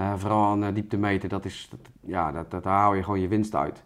Eh, 0.00 0.12
vooral 0.16 0.52
een 0.52 0.62
eh, 0.64 0.74
dieptemeter, 0.74 1.28
dat 1.28 1.44
is, 1.44 1.68
dat, 1.70 1.80
ja, 2.00 2.32
dat, 2.32 2.50
dat, 2.50 2.62
daar 2.62 2.72
haal 2.78 2.94
je 2.94 3.02
gewoon 3.02 3.20
je 3.20 3.28
winst 3.28 3.54
uit. 3.54 3.82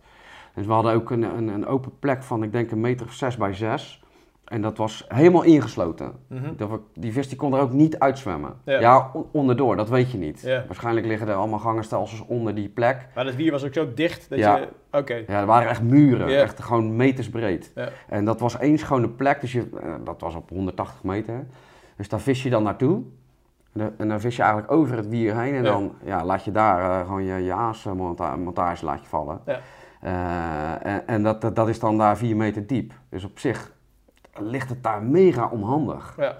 Dus 0.54 0.66
we 0.66 0.72
hadden 0.72 0.92
ook 0.94 1.10
een, 1.10 1.22
een, 1.22 1.48
een 1.48 1.66
open 1.66 1.92
plek 1.98 2.22
van, 2.22 2.42
ik 2.42 2.52
denk 2.52 2.70
een 2.70 2.80
meter 2.80 3.06
of 3.06 3.12
zes 3.12 3.36
bij 3.36 3.52
zes. 3.54 4.02
En 4.44 4.62
dat 4.62 4.76
was 4.78 5.04
helemaal 5.08 5.42
ingesloten. 5.42 6.12
Mhm. 6.28 6.56
Dat 6.56 6.70
we- 6.70 6.80
die 6.94 7.12
vis 7.12 7.28
die 7.28 7.36
kon 7.36 7.54
er 7.54 7.60
ook 7.60 7.72
niet 7.72 7.98
uitzwemmen. 7.98 8.54
Ja. 8.64 8.80
Ja, 8.80 9.10
on- 9.12 9.26
onderdoor, 9.32 9.76
dat 9.76 9.88
weet 9.88 10.10
je 10.10 10.18
niet. 10.18 10.40
Ja. 10.40 10.64
Waarschijnlijk 10.66 11.06
liggen 11.06 11.28
er 11.28 11.34
allemaal 11.34 11.58
gangenstelsels 11.58 12.24
onder 12.26 12.54
die 12.54 12.68
plek. 12.68 13.06
Maar 13.14 13.24
dat 13.24 13.34
wier 13.34 13.50
was 13.50 13.64
ook 13.64 13.72
zo 13.74 13.94
dicht 13.94 14.28
dat 14.30 14.38
Ja. 14.38 14.56
je... 14.56 14.68
Oké, 14.92 15.14
Ja, 15.14 15.40
er 15.40 15.46
waren 15.46 15.68
echt 15.68 15.82
muren, 15.82 16.40
echt 16.40 16.62
gewoon 16.62 16.96
meters 16.96 17.28
breed. 17.30 17.72
En 18.08 18.24
dat 18.24 18.40
was 18.40 18.58
één 18.58 18.78
schone 18.78 19.08
plek, 19.08 19.40
dus 19.40 19.52
je, 19.52 19.68
eh, 19.82 19.94
dat 20.04 20.20
was 20.20 20.34
op 20.34 20.48
180 20.48 21.02
meter. 21.02 21.46
Dus 21.96 22.08
daar 22.08 22.20
vis 22.20 22.42
je 22.42 22.50
dan 22.50 22.62
naartoe. 22.62 23.02
En 23.74 23.80
dan, 23.80 23.90
en 23.96 24.08
dan 24.08 24.20
vis 24.20 24.36
je 24.36 24.42
eigenlijk 24.42 24.72
over 24.72 24.96
het 24.96 25.08
wier 25.08 25.40
heen 25.40 25.54
en 25.54 25.62
Ja. 25.64 25.70
dan 25.70 25.94
ja, 26.04 26.24
laat 26.24 26.44
je 26.44 26.50
daar 26.50 27.00
eh, 27.00 27.06
gewoon 27.06 27.24
je, 27.24 27.44
je 27.44 27.52
aasmontage 27.52 28.84
laat 28.84 29.00
je 29.00 29.08
vallen. 29.08 29.40
Ja. 29.46 29.58
Eh, 30.00 30.92
en 30.92 31.06
en 31.06 31.22
dat, 31.22 31.40
dat, 31.40 31.56
dat 31.56 31.68
is 31.68 31.78
dan 31.78 31.98
daar 31.98 32.16
4 32.16 32.36
meter 32.36 32.66
diep. 32.66 32.92
Dus 33.08 33.24
op 33.24 33.38
zich 33.38 33.72
ligt 34.40 34.68
het 34.68 34.82
daar 34.82 35.02
mega 35.02 35.48
onhandig. 35.52 36.14
ja. 36.18 36.38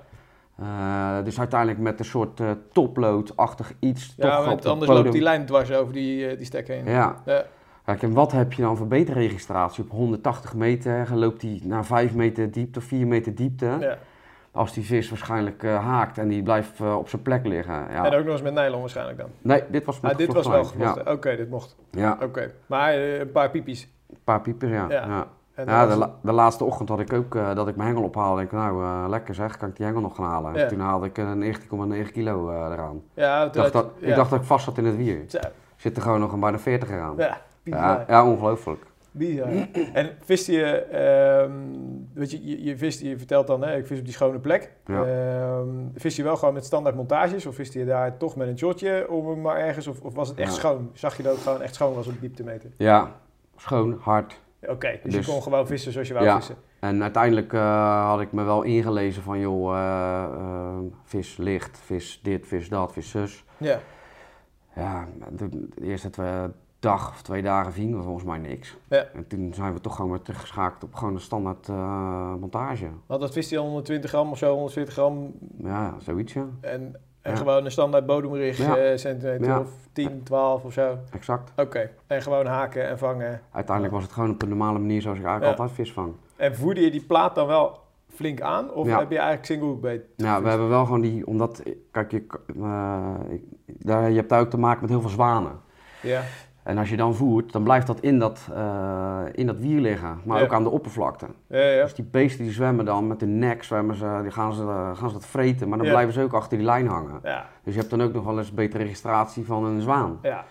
Eh, 0.59 1.25
dus 1.25 1.39
uiteindelijk 1.39 1.81
met 1.81 1.99
een 1.99 2.05
soort 2.05 2.41
eh 2.41 2.51
topload-achtig 2.73 3.73
iets. 3.79 4.15
Ja, 4.17 4.37
toch 4.37 4.45
want 4.47 4.67
anders 4.67 4.91
loopt 4.91 5.13
die 5.13 5.23
lijn 5.23 5.47
dwars 5.47 5.73
over 5.73 5.93
die, 5.93 6.37
die 6.37 6.47
stek 6.47 6.69
heen. 6.69 6.85
Ja, 6.85 7.17
Ja. 7.25 7.45
Kijk, 7.85 8.03
en 8.03 8.13
wat 8.13 8.33
heb 8.33 8.53
je 8.53 8.63
dan 8.63 8.77
voor 8.77 8.87
beterregistratie? 8.87 9.85
Op 9.85 9.91
180 9.91 10.55
meter 10.55 11.17
loopt 11.17 11.41
die 11.41 11.67
naar 11.67 11.85
5 11.85 12.15
meter 12.15 12.51
diepte 12.51 12.79
of 12.79 12.85
4 12.85 13.07
meter 13.07 13.35
diepte. 13.35 13.77
Ja. 13.81 13.99
Als 14.55 14.73
die 14.73 14.85
vis 14.85 15.09
waarschijnlijk 15.09 15.63
eh, 15.63 15.85
haakt 15.85 16.19
en 16.19 16.29
die 16.29 16.43
blijft 16.43 16.81
eh, 16.81 16.97
op 16.97 17.09
zijn 17.09 17.23
plek 17.23 17.47
liggen. 17.47 17.75
Ja. 17.75 18.05
En 18.05 18.15
ook 18.19 18.25
nog 18.25 18.33
eens 18.33 18.43
met 18.43 18.55
nylon 18.55 18.81
waarschijnlijk 18.81 19.19
dan. 19.19 19.29
Nee, 19.43 19.63
dit 19.69 19.85
was 19.85 20.01
met 20.01 20.13
Ah, 20.13 20.19
dit 20.19 20.33
was 20.33 20.47
wel 20.47 20.65
gevlochten. 20.65 21.13
Oké, 21.13 21.37
dit 21.37 21.51
mocht. 21.51 21.77
Ja, 21.91 22.19
Oké. 22.23 22.51
Maar 22.67 22.93
eh, 22.93 23.19
een 23.19 23.33
paar 23.33 23.51
piepjes. 23.51 23.89
een 24.11 24.19
paar 24.25 24.41
piepers, 24.41 24.71
ja. 24.71 24.87
Ja. 24.91 25.07
ja. 25.07 25.87
De, 25.87 25.97
la- 25.97 26.15
de 26.23 26.33
laatste 26.33 26.65
ochtend 26.65 26.89
had 26.89 27.01
ik 27.01 27.13
ook 27.13 27.33
dat 27.55 27.69
ik 27.69 27.77
mijn 27.77 27.89
hengel 27.89 28.05
ophaalde. 28.05 28.41
En 28.41 28.47
ik 28.47 28.53
nou, 28.53 29.09
lekker 29.09 29.35
zeg, 29.35 29.57
kan 29.57 29.69
ik 29.69 29.77
die 29.77 29.87
hengel 29.87 30.01
nog 30.01 30.17
gaan 30.17 30.25
halen? 30.25 30.55
Ja. 30.55 30.67
Toen 30.67 30.81
haalde 30.81 31.07
ik 31.07 31.19
een 31.19 31.55
19,9 32.07 32.13
kilo 32.13 32.51
eraan. 32.73 33.03
Ja, 33.15 33.45
Ik 33.45 33.53
dacht, 33.53 33.73
dat, 33.73 33.87
ik 33.99 34.15
dacht 34.15 34.31
dat 34.31 34.41
ik 34.41 34.47
vast 34.47 34.65
zat 34.65 34.79
in 34.79 34.85
het 34.85 34.97
wier. 34.97 35.25
Zit 35.77 35.97
er 35.97 36.03
gewoon 36.03 36.21
nog 36.21 36.33
een 36.33 36.41
bijna 36.41 36.59
40 36.59 36.91
eraan. 36.91 37.15
Ja, 37.65 38.05
ja, 38.09 38.25
ongelooflijk. 38.27 38.83
Bizar. 39.15 39.49
En 39.93 40.11
viste 40.25 40.53
je, 40.53 40.65
ehm, 40.75 41.53
weet 42.15 42.31
je, 42.31 42.47
je, 42.47 42.65
je, 42.65 42.77
vist, 42.77 43.01
je 43.01 43.19
vertelt 43.19 43.47
dan, 43.47 43.63
hè, 43.63 43.77
ik 43.77 43.87
vis 43.87 43.99
op 43.99 44.05
die 44.05 44.15
schone 44.15 44.39
plek. 44.39 44.73
Ja. 44.87 45.05
Ehm, 45.05 45.69
vist 45.95 46.17
je 46.17 46.23
wel 46.23 46.37
gewoon 46.37 46.55
met 46.55 46.65
standaard 46.65 46.97
montages 46.97 47.47
of 47.47 47.55
viste 47.55 47.79
je 47.79 47.85
daar 47.85 48.17
toch 48.17 48.37
met 48.37 48.49
een 48.49 48.59
shotje 48.59 49.07
om 49.11 49.29
hem 49.29 49.41
maar 49.41 49.57
ergens, 49.57 49.87
of, 49.87 50.01
of 50.01 50.15
was 50.15 50.29
het 50.29 50.39
echt 50.39 50.51
Ja. 50.55 50.59
schoon? 50.59 50.91
Zag 50.93 51.17
je 51.17 51.23
dat 51.23 51.35
het 51.35 51.43
gewoon 51.43 51.63
echt 51.63 51.75
schoon 51.75 51.95
was 51.95 52.07
op 52.07 52.21
dieptemeter? 52.21 52.71
Ja, 52.77 53.13
schoon, 53.57 53.99
hard. 54.01 54.41
Oké, 54.67 54.99
dus, 55.03 55.15
Dus- 55.15 55.27
je 55.27 55.33
kon 55.33 55.43
gewoon 55.43 55.67
vissen 55.67 55.93
zoals 55.93 56.09
je 56.09 56.15
wou 56.15 56.27
Ja. 56.27 56.37
vissen. 56.37 56.57
En 56.81 57.03
uiteindelijk 57.03 57.53
eh, 57.53 58.07
had 58.09 58.21
ik 58.21 58.33
me 58.33 58.43
wel 58.45 58.63
ingelezen 58.63 59.23
van, 59.23 59.39
joh, 59.39 59.77
eh, 59.77 60.25
eh, 60.35 60.79
vis 61.05 61.37
licht, 61.37 61.79
vis 61.79 62.21
dit, 62.23 62.47
vis 62.47 62.69
dat, 62.69 62.93
vis 62.93 63.11
zus. 63.11 63.45
Ja, 63.57 63.79
Ja, 64.77 65.07
de, 65.31 65.49
de 65.49 65.69
eerste 65.83 66.11
twee, 66.11 66.31
dag 66.89 67.09
of 67.11 67.23
twee 67.23 67.43
dagen 67.43 67.73
vingen 67.73 67.97
we 67.97 68.03
volgens 68.05 68.25
mij 68.25 68.39
niks. 68.39 68.77
Ja. 68.89 69.05
En 69.15 69.27
toen 69.27 69.55
zijn 69.55 69.73
we 69.73 69.81
toch 69.81 69.97
gewoon 69.97 70.11
weer 70.11 70.23
teruggeschakeld 70.23 70.85
op 70.85 70.95
gewoon 70.95 71.15
een 71.15 71.21
standaard 71.21 71.69
eh, 71.69 72.35
montage. 72.35 72.87
want 73.07 73.21
dat 73.21 73.33
vist 73.33 73.51
hij 73.51 73.59
al 73.59 73.65
120 73.65 74.11
gram 74.11 74.31
of 74.31 74.39
zo, 74.39 74.53
140 74.55 74.95
gram 74.95 75.33
Ja, 75.63 75.95
zoiets 75.99 76.33
ja. 76.33 76.47
en, 76.61 76.97
en 77.23 77.31
Ja. 77.33 77.37
gewoon 77.37 77.65
een 77.65 77.71
standaard 77.71 78.07
bodemrig 78.07 78.59
Ja. 78.59 78.77
eh, 78.77 78.97
centimeter 78.97 79.47
Ja. 79.47 79.61
of 79.61 79.69
10, 79.93 80.23
12 80.23 80.65
of 80.65 80.73
zo. 80.73 80.99
Exact. 81.11 81.53
Oké, 81.57 81.91
en 82.07 82.23
gewoon 82.23 82.47
haken 82.47 82.89
en 82.89 82.99
vangen. 82.99 83.41
Uiteindelijk 83.53 83.95
was 83.95 84.03
het 84.05 84.13
gewoon 84.13 84.31
op 84.31 84.43
een 84.43 84.49
normale 84.49 84.79
manier 84.79 85.03
zoals 85.03 85.19
ik 85.19 85.25
eigenlijk 85.25 85.57
Ja. 85.57 85.63
altijd 85.63 85.79
vis 85.87 85.93
vang. 85.95 86.13
En 86.37 86.57
voerde 86.57 86.81
je 86.81 86.91
die 86.91 87.05
plaat 87.05 87.35
dan 87.35 87.47
wel 87.47 87.79
flink 88.09 88.41
aan? 88.41 88.73
Of 88.73 88.87
Ja. 88.87 88.99
heb 88.99 89.11
je 89.11 89.17
eigenlijk 89.19 89.47
single 89.47 89.67
hook? 89.91 90.01
Nou, 90.17 90.43
we 90.43 90.49
hebben 90.49 90.69
wel 90.69 90.85
gewoon 90.85 91.01
die, 91.01 91.27
omdat, 91.27 91.63
kijk, 91.91 92.11
je, 92.11 92.25
eh, 92.61 93.15
ik- 93.29 93.43
daar, 93.67 94.11
je 94.11 94.17
hebt 94.17 94.29
daar 94.29 94.41
ook 94.41 94.51
te 94.51 94.59
maken 94.59 94.81
met 94.81 94.91
heel 94.91 95.01
veel 95.01 95.11
zwanen. 95.11 95.53
Ja, 96.03 96.23
En 96.65 96.79
als 96.79 96.91
je 96.91 96.97
dan 96.97 97.15
voert, 97.15 97.53
dan 97.53 97.63
blijft 97.63 97.87
dat 97.87 98.01
in 98.01 98.19
dat, 98.19 98.49
eh, 98.55 99.19
in 99.33 99.47
dat 99.47 99.59
wier 99.59 99.81
liggen, 99.81 100.19
maar 100.25 100.39
Ja. 100.39 100.45
ook 100.45 100.53
aan 100.53 100.63
de 100.63 100.71
oppervlakte. 100.71 101.27
ja, 101.47 101.59
ja. 101.61 101.83
Dus 101.83 101.95
die 101.95 102.05
beesten 102.11 102.45
die 102.45 102.53
zwemmen 102.53 102.85
dan 102.85 103.07
met 103.07 103.21
de 103.21 103.27
nek, 103.27 103.63
zwemmen 103.63 103.97
ze, 103.97 104.19
die 104.23 104.31
gaan, 104.31 104.53
ze, 104.53 104.91
gaan 104.95 105.09
ze 105.09 105.15
dat 105.15 105.27
vreten, 105.27 105.69
maar 105.69 105.79
dan 105.79 105.87
blijven 105.87 106.15
ze 106.15 106.23
ook 106.23 106.33
achter 106.33 106.57
die 106.59 106.67
lijn 106.67 106.87
hangen. 106.87 107.21
Ja, 107.23 107.47
Dus 107.65 107.75
je 107.75 107.79
hebt 107.81 107.91
dan 107.93 108.03
ook 108.03 108.13
nog 108.13 108.25
wel 108.25 108.39
eens 108.39 108.53
betere 108.53 108.83
registratie 108.83 109.45
van 109.47 109.65
een 109.65 109.81
zwaan. 109.81 110.19
ja, 110.23 110.45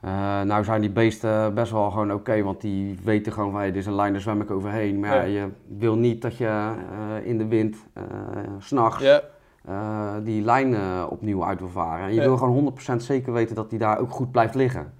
Eh, 0.00 0.40
nou 0.42 0.64
zijn 0.64 0.80
die 0.80 0.90
beesten 0.90 1.54
best 1.54 1.72
wel 1.72 1.90
gewoon 1.90 2.12
oké, 2.12 2.42
want 2.42 2.60
die 2.60 2.98
weten 3.04 3.32
gewoon 3.32 3.50
van 3.50 3.60
hey, 3.60 3.68
dit 3.70 3.76
is 3.80 3.86
een 3.86 3.94
lijn, 3.94 4.12
daar 4.12 4.20
zwem 4.22 4.40
ik 4.40 4.50
overheen. 4.50 5.00
Maar 5.00 5.10
ja, 5.14 5.22
Ja. 5.22 5.40
je 5.40 5.48
wil 5.78 5.96
niet 5.96 6.22
dat 6.22 6.36
je 6.36 6.46
eh, 6.46 7.26
in 7.26 7.38
de 7.38 7.46
wind, 7.46 7.76
s 8.58 8.66
s'nachts, 8.66 9.02
ja, 9.02 9.20
die 10.20 10.42
lijn 10.42 10.76
opnieuw 11.08 11.44
uit 11.44 11.58
wil 11.58 11.68
varen. 11.68 12.06
En 12.06 12.14
je 12.14 12.20
wil 12.20 12.36
gewoon 12.36 12.52
100% 12.54 13.02
zeker 13.02 13.32
weten 13.32 13.54
dat 13.54 13.70
die 13.70 13.78
daar 13.78 13.98
ook 13.98 14.10
goed 14.10 14.30
blijft 14.30 14.54
liggen. 14.54 14.92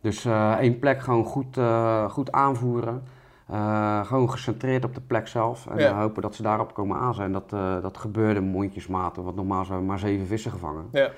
Dus 0.00 0.24
eh, 0.24 0.52
één 0.52 0.78
plek 0.78 1.00
gewoon 1.00 1.24
goed, 1.24 1.56
eh, 1.56 2.10
goed 2.10 2.32
aanvoeren. 2.32 3.02
Eh, 3.48 4.04
gewoon 4.04 4.30
gecentreerd 4.30 4.84
op 4.84 4.94
de 4.94 5.00
plek 5.00 5.28
zelf. 5.28 5.66
En 5.66 5.78
Ja. 5.78 6.00
hopen 6.00 6.22
dat 6.22 6.34
ze 6.34 6.42
daarop 6.42 6.74
komen 6.74 6.96
aan 6.96 7.14
zijn. 7.14 7.32
Dat, 7.32 7.50
dat 7.82 7.96
gebeurde 7.98 8.40
mondjesmaat. 8.40 9.16
Want 9.16 9.36
normaal 9.36 9.64
zijn 9.64 9.78
we 9.78 9.84
maar 9.84 9.98
zeven 9.98 10.26
vissen 10.26 10.50
gevangen. 10.50 10.88
ja. 10.92 11.10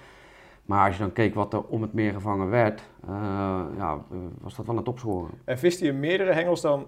Maar 0.64 0.87
als 0.87 0.97
je 0.97 1.03
dan 1.03 1.12
keek 1.12 1.35
wat 1.35 1.53
er 1.53 1.62
om 1.62 1.83
het 1.83 1.93
meer 1.93 2.12
gevangen 2.12 2.51
werd, 2.51 2.83
ja, 3.76 3.99
was 4.41 4.57
dat 4.57 4.66
wel 4.66 4.76
een 4.76 4.83
topscorer. 4.85 5.31
En 5.45 5.59
viste 5.59 5.85
je 5.85 5.93
meerdere 5.93 6.33
hengels 6.33 6.61
dan 6.61 6.87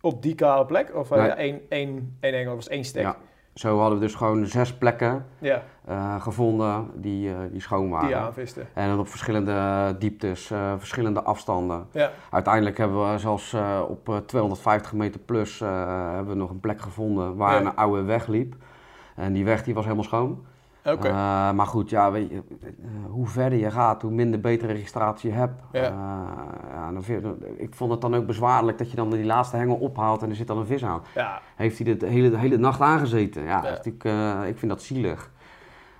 op 0.00 0.22
die 0.22 0.34
kale 0.34 0.66
plek? 0.66 0.94
Of 0.94 1.08
had 1.08 1.18
je 1.18 1.24
Nee. 1.24 1.32
één, 1.36 1.60
één, 1.68 2.16
één 2.20 2.34
hengel, 2.34 2.54
was 2.54 2.68
één 2.68 2.84
stek? 2.84 3.02
Ja. 3.02 3.16
Zo 3.54 3.78
hadden 3.78 3.98
we 3.98 4.04
dus 4.04 4.14
gewoon 4.14 4.46
zes 4.46 4.74
plekken 4.74 5.26
Ja, 5.38 5.62
eh, 5.84 6.20
gevonden 6.22 6.90
die, 6.94 7.28
eh, 7.30 7.36
die 7.50 7.60
schoon 7.60 7.90
waren. 7.90 8.08
die. 8.08 8.66
En 8.74 8.88
dan 8.88 8.98
op 8.98 9.08
verschillende 9.08 9.96
dieptes, 9.98 10.50
eh, 10.50 10.72
verschillende 10.78 11.22
afstanden. 11.22 11.86
Ja, 11.90 12.10
Uiteindelijk 12.30 12.78
hebben 12.78 13.12
we 13.12 13.18
zelfs 13.18 13.54
op 13.88 14.08
eh, 14.08 14.16
250 14.16 14.92
meter 14.92 15.20
plus 15.20 15.58
hebben 15.58 16.26
we 16.28 16.34
nog 16.34 16.50
een 16.50 16.60
plek 16.60 16.80
gevonden 16.80 17.36
waar 17.36 17.52
Ja. 17.62 17.66
een 17.68 17.76
oude 17.76 18.02
weg 18.02 18.26
liep. 18.26 18.54
En 19.16 19.32
die 19.32 19.44
weg 19.44 19.62
die 19.64 19.74
was 19.74 19.84
helemaal 19.84 20.04
schoon. 20.04 20.44
Oké. 20.84 21.08
Eh, 21.08 21.52
maar 21.52 21.66
goed, 21.66 21.90
ja, 21.90 22.10
weet 22.12 22.28
je, 22.30 22.42
eh, 22.62 22.68
hoe 23.10 23.26
verder 23.26 23.58
je 23.58 23.70
gaat, 23.70 24.02
hoe 24.02 24.10
minder 24.10 24.40
betere 24.40 24.72
registratie 24.72 25.30
je 25.30 25.36
hebt. 25.36 25.62
Ja. 25.72 25.82
Ja, 26.72 26.92
dan 26.92 27.02
vind, 27.02 27.26
ik 27.56 27.74
vond 27.74 27.90
het 27.90 28.00
dan 28.00 28.14
ook 28.14 28.26
bezwaarlijk 28.26 28.78
dat 28.78 28.90
je 28.90 28.96
dan 28.96 29.10
die 29.10 29.24
laatste 29.24 29.56
hengel 29.56 29.76
ophaalt 29.76 30.22
en 30.22 30.30
er 30.30 30.36
zit 30.36 30.46
dan 30.46 30.58
een 30.58 30.66
vis 30.66 30.84
aan. 30.84 31.02
ja, 31.14 31.40
Heeft 31.56 31.78
hij 31.78 31.96
de 31.96 32.06
hele, 32.06 32.30
de 32.30 32.38
hele 32.38 32.56
nacht 32.56 32.80
aangezeten? 32.80 33.42
Ja, 33.42 33.60
dat 33.60 33.86
eh, 34.02 34.48
ik 34.48 34.58
vind 34.58 34.70
dat 34.70 34.82
zielig. 34.82 35.30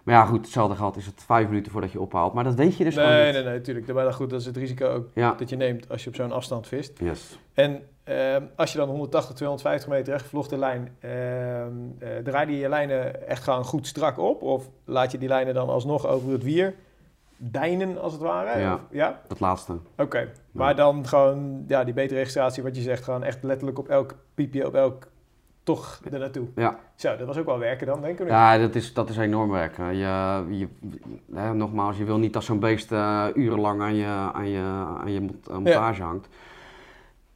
Maar 0.03 0.15
ja, 0.15 0.25
goed, 0.25 0.41
hetzelfde 0.41 0.77
geldt 0.77 0.97
is 0.97 1.07
het 1.07 1.23
vijf 1.27 1.49
minuten 1.49 1.73
voordat 1.73 1.93
je 1.93 2.01
ophaalt. 2.01 2.33
Maar 2.33 2.45
dat 2.45 2.55
weet 2.55 2.77
je 2.77 2.85
dus 2.85 2.95
gewoon 2.95 3.09
nee, 3.09 3.25
niet. 3.25 3.35
nee, 3.35 3.45
nee, 3.45 3.53
natuurlijk. 3.53 3.93
Maar 3.93 4.13
goed, 4.13 4.31
dat 4.31 4.41
is 4.41 4.47
het 4.47 4.57
risico 4.57 4.87
ook 4.87 5.07
Ja, 5.15 5.35
dat 5.35 5.49
je 5.49 5.57
neemt 5.57 5.89
als 5.89 6.03
je 6.05 6.09
op 6.09 6.15
zo'n 6.17 6.33
afstand 6.33 6.67
vist. 6.67 6.99
yes. 6.99 7.39
En 7.55 7.83
ehm, 8.05 8.43
als 8.57 8.73
je 8.73 8.79
dan 8.79 8.89
180, 8.89 9.35
250 9.35 9.89
meter 9.89 10.13
rechtgevlochten 10.13 10.59
lijn, 10.59 10.97
ehm 11.01 11.73
eh, 11.99 12.09
draai 12.25 12.51
je 12.51 12.59
je 12.59 12.69
lijnen 12.69 13.29
echt 13.29 13.43
gewoon 13.43 13.65
goed 13.65 13.87
strak 13.87 14.19
op? 14.19 14.43
Of 14.43 14.69
laat 14.85 15.13
je 15.13 15.19
die 15.19 15.29
lijnen 15.29 15.55
dan 15.55 15.69
alsnog 15.69 16.07
over 16.07 16.33
het 16.33 16.43
wier 16.43 16.75
deinen, 17.37 18.01
als 18.01 18.13
het 18.13 18.23
ware? 18.23 18.61
Ja. 18.61 18.75
Of- 18.75 18.81
ja? 18.91 19.21
Dat 19.29 19.41
laatste. 19.41 19.77
Oké. 19.97 20.29
Maar 20.53 20.77
dan 20.77 21.07
gewoon, 21.07 21.65
ja, 21.69 21.85
die 21.85 21.95
betere 21.95 22.19
registratie, 22.19 22.63
wat 22.63 22.77
je 22.77 22.83
zegt, 22.83 23.05
gewoon 23.05 23.23
echt 23.23 23.43
letterlijk 23.43 23.79
op 23.79 23.89
elk 23.89 24.15
piepje, 24.35 24.67
op 24.67 24.75
elk 24.75 25.11
toch 25.63 26.01
er 26.11 26.19
naartoe. 26.19 26.47
Ja. 26.55 26.79
Zo, 26.95 27.17
dat 27.17 27.27
was 27.27 27.39
ook 27.39 27.47
wel 27.47 27.59
werken 27.59 27.87
dan, 27.87 28.01
denk 28.01 28.19
ik. 28.21 28.29
Ja, 28.29 28.59
dat 28.59 28.75
is, 28.75 28.95
dat 28.95 29.09
is 29.09 29.17
enorm 29.17 29.51
werk. 29.51 29.79
Eh, 29.79 29.93
Je, 29.93 30.45
je, 30.59 30.69
hè, 31.35 31.55
nogmaals, 31.55 31.97
je 31.99 32.05
wil 32.05 32.19
niet 32.19 32.33
dat 32.33 32.45
zo'n 32.45 32.59
beest 32.59 32.93
eh, 32.93 33.27
urenlang 33.35 33.81
aan 33.81 33.95
je, 33.95 34.07
aan 34.33 34.49
je, 34.49 34.61
aan 35.01 35.13
je 35.13 35.27
eh, 35.51 35.57
montage 35.57 36.03
hangt. 36.03 36.29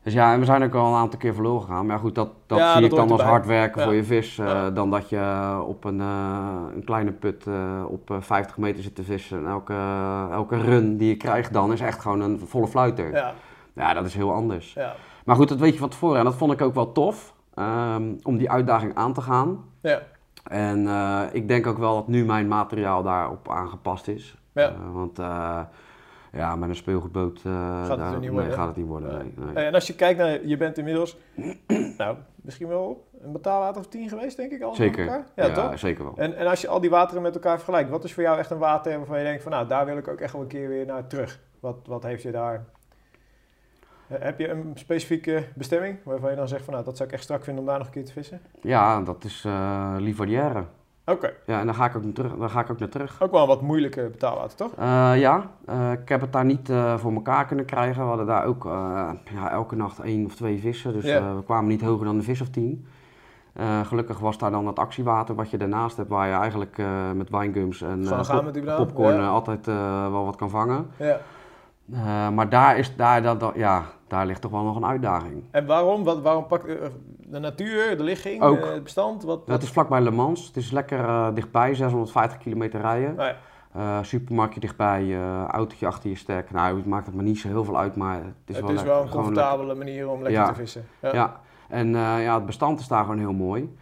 Dus 0.07 0.15
ja, 0.15 0.33
en 0.33 0.39
we 0.39 0.45
zijn 0.45 0.63
ook 0.63 0.75
al 0.75 0.87
een 0.87 0.99
aantal 1.01 1.19
keer 1.19 1.35
verloren 1.35 1.61
gegaan. 1.67 1.87
Maar 1.87 1.99
goed, 1.99 2.15
dat, 2.15 2.29
dat 2.47 2.59
Ja, 2.59 2.73
zie 2.73 2.81
dat 2.81 2.91
ik 2.91 2.97
dan 2.97 3.11
als 3.11 3.21
erbij. 3.21 3.33
hard 3.33 3.47
werken 3.47 3.81
Ja. 3.81 3.87
voor 3.87 3.95
je 3.97 4.05
vis. 4.05 4.39
eh, 4.39 4.47
Ja. 4.47 4.71
Dan 4.71 4.91
dat 4.91 5.09
je 5.09 5.57
op 5.67 5.85
een, 5.85 6.01
eh, 6.01 6.61
een 6.75 6.85
kleine 6.85 7.13
put 7.13 7.47
eh, 7.47 7.83
op 7.89 8.11
eh, 8.11 8.17
50 8.21 8.57
meter 8.59 8.83
zit 8.83 8.95
te 8.95 9.03
vissen. 9.03 9.39
En 9.39 9.47
elke, 9.47 9.75
elke 10.33 10.57
run 10.61 10.97
die 10.97 11.09
je 11.09 11.17
krijgt 11.17 11.53
dan 11.53 11.73
is 11.73 11.81
echt 11.81 12.01
gewoon 12.01 12.21
een 12.21 12.41
volle 12.47 12.67
fluiter. 12.67 13.13
Ja, 13.13 13.33
Ja, 13.73 13.95
dat 13.95 14.05
is 14.05 14.15
heel 14.15 14.33
anders. 14.33 14.73
ja, 14.73 14.95
Maar 15.25 15.37
goed, 15.37 15.49
dat 15.49 15.59
weet 15.59 15.73
je 15.73 15.79
van 15.79 15.89
tevoren. 15.89 16.19
En 16.19 16.25
dat 16.25 16.35
vond 16.35 16.53
ik 16.53 16.61
ook 16.63 16.75
wel 16.75 16.93
tof. 16.93 17.35
ehm, 17.55 18.03
om 18.23 18.37
die 18.37 18.51
uitdaging 18.51 18.95
aan 18.95 19.13
te 19.13 19.21
gaan. 19.21 19.65
ja. 19.81 20.01
En 20.45 20.87
eh, 20.89 21.21
ik 21.33 21.49
denk 21.49 21.67
ook 21.67 21.79
wel 21.79 21.95
dat 21.95 22.09
nu 22.09 22.25
mijn 22.25 22.49
materiaal 22.49 23.03
daarop 23.03 23.51
aangepast 23.51 24.09
is. 24.09 24.37
Ja. 24.53 24.63
Eh, 24.69 24.73
want 24.93 25.19
eh, 25.19 25.59
ja, 26.37 26.57
met 26.57 26.69
een 26.69 26.77
speelgoedboot 26.77 27.35
het 27.43 27.43
daar- 27.43 28.11
niet 28.11 28.21
nee, 28.21 28.31
worden, 28.31 28.51
hè? 28.51 28.57
gaat 28.57 28.67
het 28.67 28.77
niet 28.77 28.87
worden. 28.87 29.11
Ja. 29.13 29.17
Nee, 29.17 29.33
nee. 29.37 29.55
Eh, 29.55 29.67
En 29.67 29.75
als 29.75 29.87
je 29.87 29.95
kijkt 29.95 30.19
naar, 30.19 30.47
je 30.47 30.57
bent 30.57 30.79
inmiddels, 30.79 31.17
nou, 31.99 32.17
misschien 32.35 32.69
wel 32.69 33.09
een 33.21 33.33
betaalwater 33.33 33.81
of 33.81 33.87
10 33.89 34.09
geweest, 34.09 34.37
denk 34.37 34.53
ik, 34.53 34.63
al 34.63 34.75
Zeker. 34.75 35.07
elkaar. 35.07 35.27
Ja, 35.37 35.53
toch? 35.53 35.79
zeker 35.79 36.05
wel. 36.05 36.13
En, 36.17 36.37
en 36.37 36.47
als 36.47 36.61
je 36.61 36.69
al 36.69 36.81
die 36.81 36.91
wateren 36.91 37.23
met 37.23 37.35
elkaar 37.35 37.57
vergelijkt, 37.57 37.91
wat 37.91 38.05
is 38.05 38.15
voor 38.15 38.23
jou 38.23 38.39
echt 38.39 38.51
een 38.51 38.59
water 38.59 38.97
waarvan 38.97 39.19
je 39.19 39.25
denkt 39.25 39.43
van, 39.43 39.53
nou, 39.53 39.67
daar 39.69 39.87
wil 39.87 39.97
ik 39.97 40.09
ook 40.09 40.21
echt 40.21 40.33
wel 40.33 40.43
een 40.43 40.49
keer 40.49 40.69
weer 40.69 40.87
naar 40.87 41.07
terug? 41.07 41.41
Wat, 41.61 41.77
wat 41.87 42.03
heeft 42.03 42.23
je 42.23 42.31
daar... 42.31 42.65
Eh, 44.09 44.17
Heb 44.21 44.39
je 44.39 44.49
een 44.49 44.73
specifieke 44.75 45.45
bestemming 45.55 45.99
waarvan 46.05 46.31
je 46.31 46.37
dan 46.37 46.49
zegt 46.49 46.65
van, 46.65 46.73
nou, 46.73 46.85
dat 46.85 46.97
zou 46.97 47.09
ik 47.09 47.15
echt 47.15 47.25
strak 47.25 47.45
vinden 47.45 47.63
om 47.63 47.69
daar 47.69 47.79
nog 47.79 47.87
een 47.87 47.93
keer 47.93 48.05
te 48.05 48.13
vissen? 48.13 48.41
Ja, 48.61 49.01
dat 49.01 49.25
is 49.25 49.47
Livadière. 49.99 50.65
Oké, 51.07 51.33
Ja, 51.47 51.61
en 51.61 51.67
daar 51.67 51.75
ga 51.75 51.85
ik 51.85 51.97
ook 51.97 52.03
naar 52.05 52.13
terug. 52.13 52.35
Daar 52.37 52.49
ga 52.49 52.61
ik 52.61 52.71
ook 52.71 52.79
naar 52.79 52.89
terug. 52.89 53.23
ook 53.23 53.31
wel 53.31 53.41
een 53.43 53.47
wat 53.49 53.61
moeilijke 53.63 54.09
betaalwater, 54.13 54.57
toch? 54.57 54.73
Eh, 54.79 55.13
ja, 55.19 55.51
eh, 55.67 55.93
ik 55.93 56.09
heb 56.09 56.21
het 56.21 56.33
daar 56.33 56.45
niet 56.45 56.69
eh, 56.71 56.97
voor 56.99 57.13
elkaar 57.13 57.47
kunnen 57.47 57.65
krijgen. 57.65 58.03
We 58.03 58.09
hadden 58.09 58.27
daar 58.27 58.45
ook 58.45 58.65
ja, 59.35 59.51
elke 59.51 59.77
nacht 59.77 59.99
één 60.01 60.25
of 60.27 60.35
twee 60.35 60.59
vissen. 60.61 60.93
Dus 60.93 61.05
we 61.05 61.43
kwamen 61.45 61.69
niet 61.69 61.81
hoger 61.83 62.05
dan 62.05 62.17
een 62.17 62.23
vis 62.23 62.41
of 62.41 62.49
tien. 62.49 62.87
Gelukkig 63.83 64.19
was 64.19 64.39
daar 64.39 64.51
dan 64.51 64.67
het 64.67 64.79
actiewater 64.79 65.35
wat 65.35 65.51
je 65.51 65.57
daarnaast 65.57 65.97
hebt, 65.97 66.09
waar 66.09 66.29
je 66.29 66.35
eigenlijk 66.35 66.83
met 67.15 67.31
wijngums 67.31 67.83
en 67.83 68.01
pop- 68.27 68.77
popcorn 68.77 69.17
ja. 69.17 69.29
altijd 69.29 69.67
wel 70.11 70.25
wat 70.25 70.37
kan 70.37 70.51
vangen. 70.51 70.87
Ja. 70.97 72.31
Maar 72.31 72.49
daar, 72.49 72.79
is, 72.79 72.97
daar, 72.97 73.23
dat, 73.23 73.41
dat- 73.41 73.55
ja, 73.55 73.83
daar 74.07 74.27
ligt 74.27 74.41
toch 74.41 74.51
wel 74.51 74.63
nog 74.63 74.77
een 74.77 74.87
uitdaging. 74.87 75.43
En 75.51 75.67
waarom? 75.67 76.05
Wat, 76.05 76.21
waarom 76.23 76.47
pak 76.47 76.65
eh, 76.67 76.75
de 77.31 77.39
natuur, 77.39 77.97
de 77.97 78.03
ligging, 78.03 78.43
Ook. 78.43 78.59
eh, 78.65 78.73
het 78.73 78.83
bestand? 78.83 79.23
Wat, 79.23 79.41
Het 79.47 79.63
is 79.63 79.71
vlakbij 79.71 80.01
Le 80.01 80.11
Mans. 80.11 80.47
Het 80.47 80.57
is 80.57 80.71
lekker 80.71 80.99
eh, 80.99 81.29
dichtbij, 81.35 81.75
650 81.75 82.39
kilometer 82.39 82.81
rijden. 82.81 83.15
Nou 83.15 83.29
ja, 83.29 83.37
Eh, 83.73 83.99
supermarktje 84.03 84.61
dichtbij, 84.61 85.17
autootje 85.51 85.87
achter 85.87 86.11
je 86.11 86.17
sterk. 86.17 86.51
Nou, 86.51 86.77
het 86.77 86.87
maakt 86.87 87.07
het 87.07 87.15
me 87.15 87.23
niet 87.23 87.39
zo 87.39 87.49
heel 87.49 87.65
veel 87.65 87.79
uit, 87.79 87.97
maar 87.97 88.15
het 88.17 88.25
is 88.47 88.57
het 88.57 88.65
wel, 88.65 88.75
is 88.75 88.83
wel 88.83 89.03
een 89.03 89.09
comfortabele 89.09 89.75
manier 89.75 90.09
om 90.09 90.23
lekker 90.23 90.41
Ja. 90.41 90.49
te 90.49 90.55
vissen. 90.55 90.87
Ja. 91.03 91.13
Ja, 91.15 91.41
en 91.69 91.89
ja, 91.99 92.35
het 92.35 92.47
bestand 92.47 92.81
is 92.81 92.89
daar 92.89 93.03
gewoon 93.05 93.19
heel 93.19 93.33
mooi. 93.33 93.77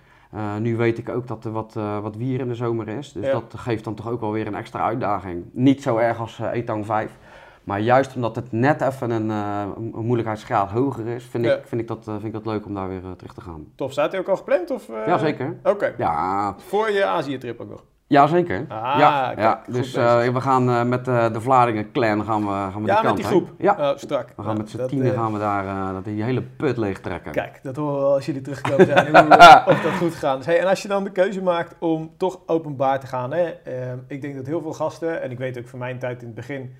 Nu 0.60 0.76
weet 0.76 0.98
ik 0.98 1.08
ook 1.08 1.26
dat 1.26 1.44
er 1.44 1.50
wat, 1.52 1.72
wat 2.02 2.16
wier 2.16 2.40
in 2.40 2.48
de 2.48 2.54
zomer 2.54 2.88
is. 2.88 3.12
Dus 3.12 3.26
Ja. 3.26 3.32
dat 3.32 3.54
geeft 3.56 3.84
dan 3.84 3.94
toch 3.94 4.08
ook 4.08 4.20
wel 4.20 4.32
weer 4.32 4.46
een 4.46 4.54
extra 4.54 4.80
uitdaging. 4.84 5.44
Niet 5.52 5.82
zo 5.82 5.96
erg 5.96 6.20
als 6.20 6.38
eh 6.40 6.52
Etang 6.52 6.86
5. 6.86 7.16
Maar 7.64 7.80
juist 7.80 8.14
omdat 8.14 8.36
het 8.36 8.52
net 8.52 8.80
even 8.80 9.10
een, 9.10 9.30
eh, 9.30 9.62
een 9.76 10.04
moeilijkheidsgraad 10.04 10.70
hoger 10.70 11.06
is, 11.06 11.24
vind, 11.24 11.44
Ja. 11.44 11.54
ik, 11.54 11.66
vind, 11.66 11.80
ik 11.80 11.86
dat, 11.88 11.98
eh, 11.98 12.12
vind 12.12 12.24
ik 12.24 12.32
dat 12.32 12.46
leuk 12.46 12.66
om 12.66 12.74
daar 12.74 12.88
weer 12.88 13.04
eh, 13.04 13.10
terug 13.10 13.34
te 13.34 13.40
gaan. 13.40 13.64
Tof, 13.76 13.92
staat 13.92 14.10
hij 14.10 14.20
ook 14.20 14.28
al 14.28 14.36
gepland? 14.36 14.70
Of? 14.70 14.86
Ja, 15.06 15.18
zeker. 15.18 15.56
Oké, 15.62 15.94
Ja, 15.98 16.54
voor 16.58 16.90
je 16.90 17.04
Azië-trip 17.04 17.60
ook 17.60 17.68
nog. 17.70 17.84
ja 18.06 18.26
zeker. 18.26 18.64
Ah, 18.68 18.94
ja, 18.98 19.26
kijk, 19.26 19.38
ja. 19.38 19.62
dus 19.68 19.92
we 20.32 20.40
gaan 20.40 20.88
met 20.88 21.04
de 21.04 21.40
Vlaardingen 21.40 21.92
clan 21.92 22.24
gaan 22.24 22.40
we, 22.40 22.48
gaan 22.48 22.72
we 22.72 22.78
die 22.78 22.86
Ja, 22.86 22.94
kant 23.00 23.06
met 23.06 23.16
die 23.16 23.24
hè? 23.24 23.30
groep. 23.30 23.48
Ja, 23.58 23.90
Oh, 23.90 23.96
strak. 23.96 24.26
we 24.28 24.32
gaan 24.36 24.44
Nou, 24.44 24.56
met 24.58 24.70
z'n 24.70 24.86
tienen 24.86 25.12
gaan 25.12 25.32
we 25.32 25.38
daar 25.38 25.92
dat 25.92 26.04
die 26.04 26.22
hele 26.22 26.42
put 26.42 26.76
leeg 26.76 27.00
trekken. 27.00 27.32
Kijk, 27.32 27.60
dat 27.62 27.76
horen 27.76 27.94
we 27.94 28.00
wel 28.00 28.14
als 28.14 28.26
jullie 28.26 28.40
teruggekomen 28.40 28.86
zijn, 28.86 29.06
hoe, 29.16 29.62
of 29.72 29.80
dat 29.82 29.92
goed 29.92 30.12
gegaan 30.12 30.38
is. 30.38 30.46
Hey, 30.46 30.58
en 30.60 30.66
als 30.68 30.82
je 30.82 30.88
dan 30.88 31.04
de 31.04 31.10
keuze 31.12 31.42
maakt 31.42 31.74
om 31.78 32.10
toch 32.16 32.38
openbaar 32.46 33.00
te 33.00 33.06
gaan. 33.06 33.32
Hè, 33.32 33.42
ehm, 33.44 33.98
ik 34.08 34.22
denk 34.22 34.36
dat 34.36 34.46
heel 34.46 34.60
veel 34.60 34.72
gasten, 34.72 35.22
en 35.22 35.30
ik 35.30 35.38
weet 35.38 35.58
ook 35.58 35.68
van 35.68 35.78
mijn 35.78 35.98
tijd 35.98 36.20
in 36.20 36.26
het 36.26 36.34
begin, 36.36 36.74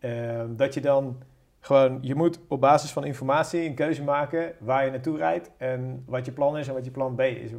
ehm, 0.00 0.56
dat 0.56 0.74
je 0.74 0.80
dan 0.80 1.22
gewoon, 1.60 1.98
je 2.00 2.14
moet 2.14 2.40
op 2.48 2.60
basis 2.60 2.92
van 2.92 3.04
informatie 3.04 3.60
een 3.68 3.74
keuze 3.74 4.02
maken 4.02 4.52
waar 4.58 4.84
je 4.84 4.90
naartoe 4.90 5.16
rijdt 5.16 5.50
en 5.56 6.04
wat 6.06 6.24
je 6.26 6.32
plan 6.32 6.58
is 6.58 6.68
en 6.68 6.74
wat 6.74 6.84
je 6.84 6.90
plan 6.90 7.14
B 7.14 7.20
is. 7.20 7.50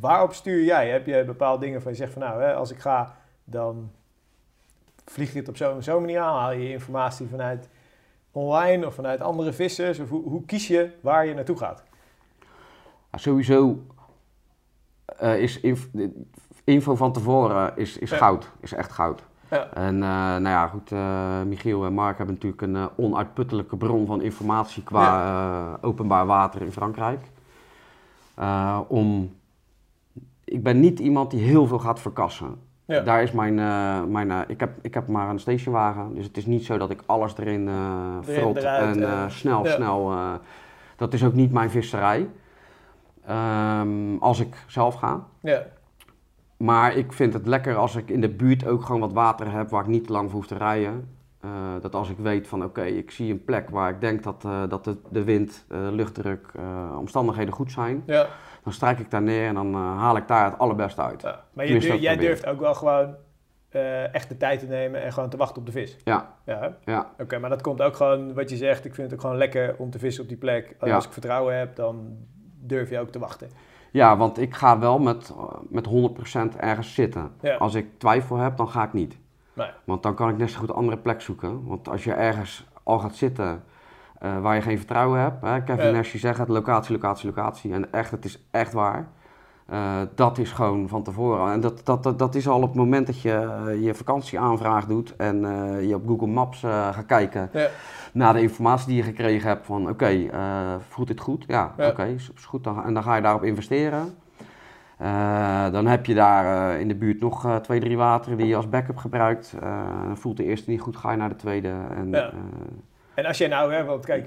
Waarop 0.00 0.32
stuur 0.32 0.64
jij? 0.64 0.88
Heb 0.90 1.06
je 1.06 1.24
bepaalde 1.24 1.64
dingen 1.64 1.82
van 1.82 1.90
je 1.90 1.96
zegt 1.96 2.12
van 2.12 2.22
nou, 2.22 2.42
hè, 2.42 2.54
als 2.54 2.70
ik 2.70 2.78
ga, 2.78 3.16
dan 3.44 3.90
vlieg 5.04 5.32
je 5.32 5.38
het 5.38 5.48
op 5.48 5.56
zo'n 5.56 5.82
zo'n 5.82 6.00
manier 6.00 6.20
aan, 6.20 6.38
haal 6.40 6.52
je 6.52 6.70
informatie 6.70 7.26
vanuit 7.26 7.68
online 8.32 8.86
of 8.86 8.94
vanuit 8.94 9.20
andere 9.20 9.52
vissers? 9.52 9.98
Of 9.98 10.08
hoe, 10.08 10.22
hoe 10.28 10.44
kies 10.44 10.68
je 10.68 10.90
waar 11.00 11.26
je 11.26 11.34
naartoe 11.34 11.56
gaat? 11.58 11.82
Ja, 13.12 13.18
sowieso 13.18 13.78
eh, 15.06 15.38
is 15.42 15.60
inf- 15.60 15.88
info 16.64 16.94
van 16.94 17.12
tevoren 17.12 17.72
is, 17.76 17.98
is 17.98 18.10
Ja. 18.10 18.16
goud, 18.16 18.50
is 18.60 18.72
echt 18.72 18.92
goud. 18.92 19.22
Ja. 19.54 19.68
En 19.74 19.94
eh, 19.94 20.08
nou 20.08 20.48
ja, 20.48 20.66
goed, 20.66 20.92
eh, 20.92 21.42
Michiel 21.42 21.84
en 21.84 21.92
Mark 21.92 22.16
hebben 22.16 22.34
natuurlijk 22.34 22.62
een 22.62 22.76
eh, 22.76 22.86
onuitputtelijke 22.96 23.76
bron 23.76 24.06
van 24.06 24.22
informatie 24.22 24.82
qua 24.82 25.78
openbaar 25.80 26.26
water 26.26 26.62
in 26.62 26.72
Frankrijk. 26.72 27.20
Om, 28.88 29.34
ik 30.44 30.62
ben 30.62 30.80
niet 30.80 30.98
iemand 30.98 31.30
die 31.30 31.40
heel 31.40 31.66
veel 31.66 31.78
gaat 31.78 32.00
verkassen. 32.00 32.56
Ja. 32.84 33.00
Daar 33.00 33.22
is 33.22 33.32
mijn, 33.32 33.54
mijn 34.10 34.44
ik, 34.48 34.60
heb, 34.60 34.70
ik 34.82 34.94
heb 34.94 35.08
maar 35.08 35.28
een 35.28 35.38
stationwagen, 35.38 36.14
dus 36.14 36.24
het 36.24 36.36
is 36.36 36.46
niet 36.46 36.64
zo 36.64 36.78
dat 36.78 36.90
ik 36.90 37.02
alles 37.06 37.36
erin 37.36 37.68
Erin, 37.68 38.22
frot 38.22 38.56
eruit, 38.56 38.96
en 38.96 39.30
snel, 39.30 39.64
ja. 39.64 39.74
snel. 39.74 40.12
dat 40.96 41.12
is 41.12 41.24
ook 41.24 41.34
niet 41.34 41.52
mijn 41.52 41.70
visserij. 41.70 42.28
Ehm, 43.26 44.16
als 44.20 44.40
ik 44.40 44.64
zelf 44.66 44.94
ga. 44.94 45.24
Ja, 45.40 45.62
Maar 46.56 46.96
ik 46.96 47.12
vind 47.12 47.32
het 47.32 47.46
lekker 47.46 47.76
als 47.76 47.96
ik 47.96 48.08
in 48.10 48.20
de 48.20 48.28
buurt 48.28 48.66
ook 48.66 48.82
gewoon 48.84 49.00
wat 49.00 49.12
water 49.12 49.52
heb 49.52 49.68
waar 49.70 49.82
ik 49.82 49.88
niet 49.88 50.06
te 50.06 50.12
lang 50.12 50.30
voor 50.30 50.38
hoef 50.38 50.46
te 50.48 50.56
rijden. 50.56 51.08
Eh, 51.40 51.50
dat 51.80 51.94
als 51.94 52.10
ik 52.10 52.16
weet 52.18 52.46
van 52.48 52.64
oké, 52.64 52.82
ik 52.84 53.10
zie 53.10 53.32
een 53.32 53.44
plek 53.44 53.70
waar 53.70 53.90
ik 53.90 54.00
denk 54.00 54.22
dat, 54.22 54.44
eh, 54.44 54.62
dat 54.68 54.84
de, 54.84 54.96
de 55.10 55.24
wind, 55.24 55.64
eh, 55.68 55.78
luchtdruk, 55.90 56.52
omstandigheden 56.98 57.54
goed 57.54 57.72
zijn. 57.72 58.02
ja, 58.06 58.26
Dan 58.62 58.72
strijk 58.72 58.98
ik 58.98 59.10
daar 59.10 59.22
neer 59.22 59.46
en 59.48 59.54
dan 59.54 59.74
haal 59.74 60.16
ik 60.16 60.28
daar 60.28 60.44
het 60.44 60.58
allerbeste 60.58 61.02
uit. 61.02 61.22
ja. 61.22 61.44
Maar 61.52 61.66
je 61.66 61.78
durf- 61.78 62.00
jij 62.00 62.16
durft 62.16 62.46
ook 62.46 62.60
wel 62.60 62.74
gewoon 62.74 63.14
echt 64.12 64.28
de 64.28 64.36
tijd 64.36 64.60
te 64.60 64.66
nemen 64.66 65.02
en 65.02 65.12
gewoon 65.12 65.28
te 65.30 65.36
wachten 65.36 65.58
op 65.58 65.66
de 65.66 65.72
vis. 65.72 65.96
Ja, 66.04 66.34
Ja, 66.46 66.76
ja, 66.84 67.10
oké. 67.18 67.38
maar 67.38 67.50
dat 67.50 67.62
komt 67.62 67.82
ook 67.82 67.96
gewoon, 67.96 68.34
wat 68.34 68.50
je 68.50 68.56
zegt, 68.56 68.84
ik 68.84 68.94
vind 68.94 69.06
het 69.06 69.14
ook 69.14 69.20
gewoon 69.20 69.36
lekker 69.36 69.74
om 69.78 69.90
te 69.90 69.98
vissen 69.98 70.22
op 70.22 70.28
die 70.28 70.38
plek. 70.38 70.76
Als 70.78 71.06
ik 71.06 71.12
vertrouwen 71.12 71.58
heb, 71.58 71.76
dan 71.76 72.16
durf 72.60 72.90
je 72.90 72.98
ook 72.98 73.10
te 73.10 73.18
wachten. 73.18 73.48
Ja, 73.94 74.16
want 74.16 74.38
ik 74.38 74.54
ga 74.54 74.78
wel 74.78 74.98
met, 74.98 75.34
eh, 75.36 75.44
met 75.68 75.86
100% 75.86 76.56
ergens 76.56 76.94
zitten. 76.94 77.30
Ja. 77.40 77.56
Als 77.56 77.74
ik 77.74 77.98
twijfel 77.98 78.36
heb, 78.36 78.56
dan 78.56 78.68
ga 78.68 78.84
ik 78.84 78.92
niet. 78.92 79.18
Nee. 79.52 79.68
Want 79.84 80.02
dan 80.02 80.14
kan 80.14 80.28
ik 80.28 80.36
net 80.36 80.50
zo 80.50 80.58
goed 80.58 80.68
een 80.68 80.74
andere 80.74 80.96
plek 80.96 81.20
zoeken. 81.20 81.66
Want 81.66 81.88
als 81.88 82.04
je 82.04 82.12
ergens 82.12 82.66
al 82.82 82.98
gaat 82.98 83.14
zitten 83.14 83.64
eh, 84.18 84.38
waar 84.38 84.54
je 84.54 84.60
geen 84.60 84.76
vertrouwen 84.76 85.20
hebt. 85.20 85.42
Hè, 85.42 85.62
Kevin 85.62 85.86
Ja. 85.86 85.90
Nash 85.90 86.10
die 86.10 86.20
zegt 86.20 86.38
het 86.38 86.48
locatie, 86.48 86.92
locatie, 86.92 87.26
locatie. 87.26 87.72
En 87.72 87.92
echt, 87.92 88.10
het 88.10 88.24
is 88.24 88.46
echt 88.50 88.72
waar. 88.72 89.08
Eh, 89.66 90.00
dat 90.14 90.38
is 90.38 90.52
gewoon 90.52 90.88
van 90.88 91.02
tevoren. 91.02 91.52
En 91.52 91.60
dat, 91.60 91.80
dat, 91.84 92.02
dat, 92.02 92.18
dat 92.18 92.34
is 92.34 92.48
al 92.48 92.62
op 92.62 92.68
het 92.68 92.74
moment 92.74 93.06
dat 93.06 93.20
je 93.20 93.78
je 93.80 93.94
vakantieaanvraag 93.94 94.86
doet 94.86 95.16
en 95.16 95.36
je 95.86 95.94
op 95.94 96.06
Google 96.06 96.26
Maps 96.26 96.60
gaat 96.60 97.06
kijken 97.06 97.50
Ja, 97.52 97.68
naar 98.14 98.32
de 98.32 98.40
informatie 98.40 98.86
die 98.86 98.96
je 98.96 99.02
gekregen 99.02 99.48
hebt 99.48 99.66
van 99.66 99.88
oké, 99.88 100.06
eh, 100.06 100.74
voelt 100.88 101.08
dit 101.08 101.20
goed? 101.20 101.44
Ja, 101.46 101.74
oké, 101.78 102.04
is, 102.04 102.30
is 102.36 102.44
goed. 102.44 102.64
Dan, 102.64 102.84
en 102.84 102.94
dan 102.94 103.02
ga 103.02 103.16
je 103.16 103.22
daarop 103.22 103.44
investeren. 103.44 104.14
Eh, 104.98 105.70
dan 105.72 105.86
heb 105.86 106.06
je 106.06 106.14
daar 106.14 106.72
eh, 106.74 106.80
in 106.80 106.88
de 106.88 106.94
buurt 106.94 107.20
nog 107.20 107.60
twee, 107.62 107.80
drie 107.80 107.96
wateren 107.96 108.38
die 108.38 108.46
je 108.46 108.56
als 108.56 108.68
backup 108.68 108.96
gebruikt. 108.96 109.54
Dan 110.06 110.16
voelt 110.16 110.36
de 110.36 110.44
eerste 110.44 110.70
niet 110.70 110.80
goed, 110.80 110.96
ga 110.96 111.10
je 111.10 111.16
naar 111.16 111.28
de 111.28 111.36
tweede. 111.36 111.72
En, 111.96 112.10
Ja. 112.10 112.32
En 113.14 113.24
als 113.26 113.38
jij 113.38 113.48
nou, 113.48 113.72
hè, 113.72 113.84
want 113.84 114.04
kijk, 114.04 114.26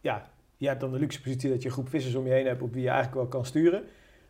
ja, 0.00 0.26
je 0.56 0.68
hebt 0.68 0.80
dan 0.80 0.92
de 0.92 0.98
luxe 0.98 1.22
positie 1.22 1.50
dat 1.50 1.62
je 1.62 1.68
een 1.68 1.74
groep 1.74 1.88
vissers 1.88 2.14
om 2.14 2.26
je 2.26 2.32
heen 2.32 2.46
hebt 2.46 2.62
op 2.62 2.72
wie 2.72 2.82
je 2.82 2.88
eigenlijk 2.88 3.16
wel 3.16 3.26
kan 3.26 3.44
sturen. 3.44 3.82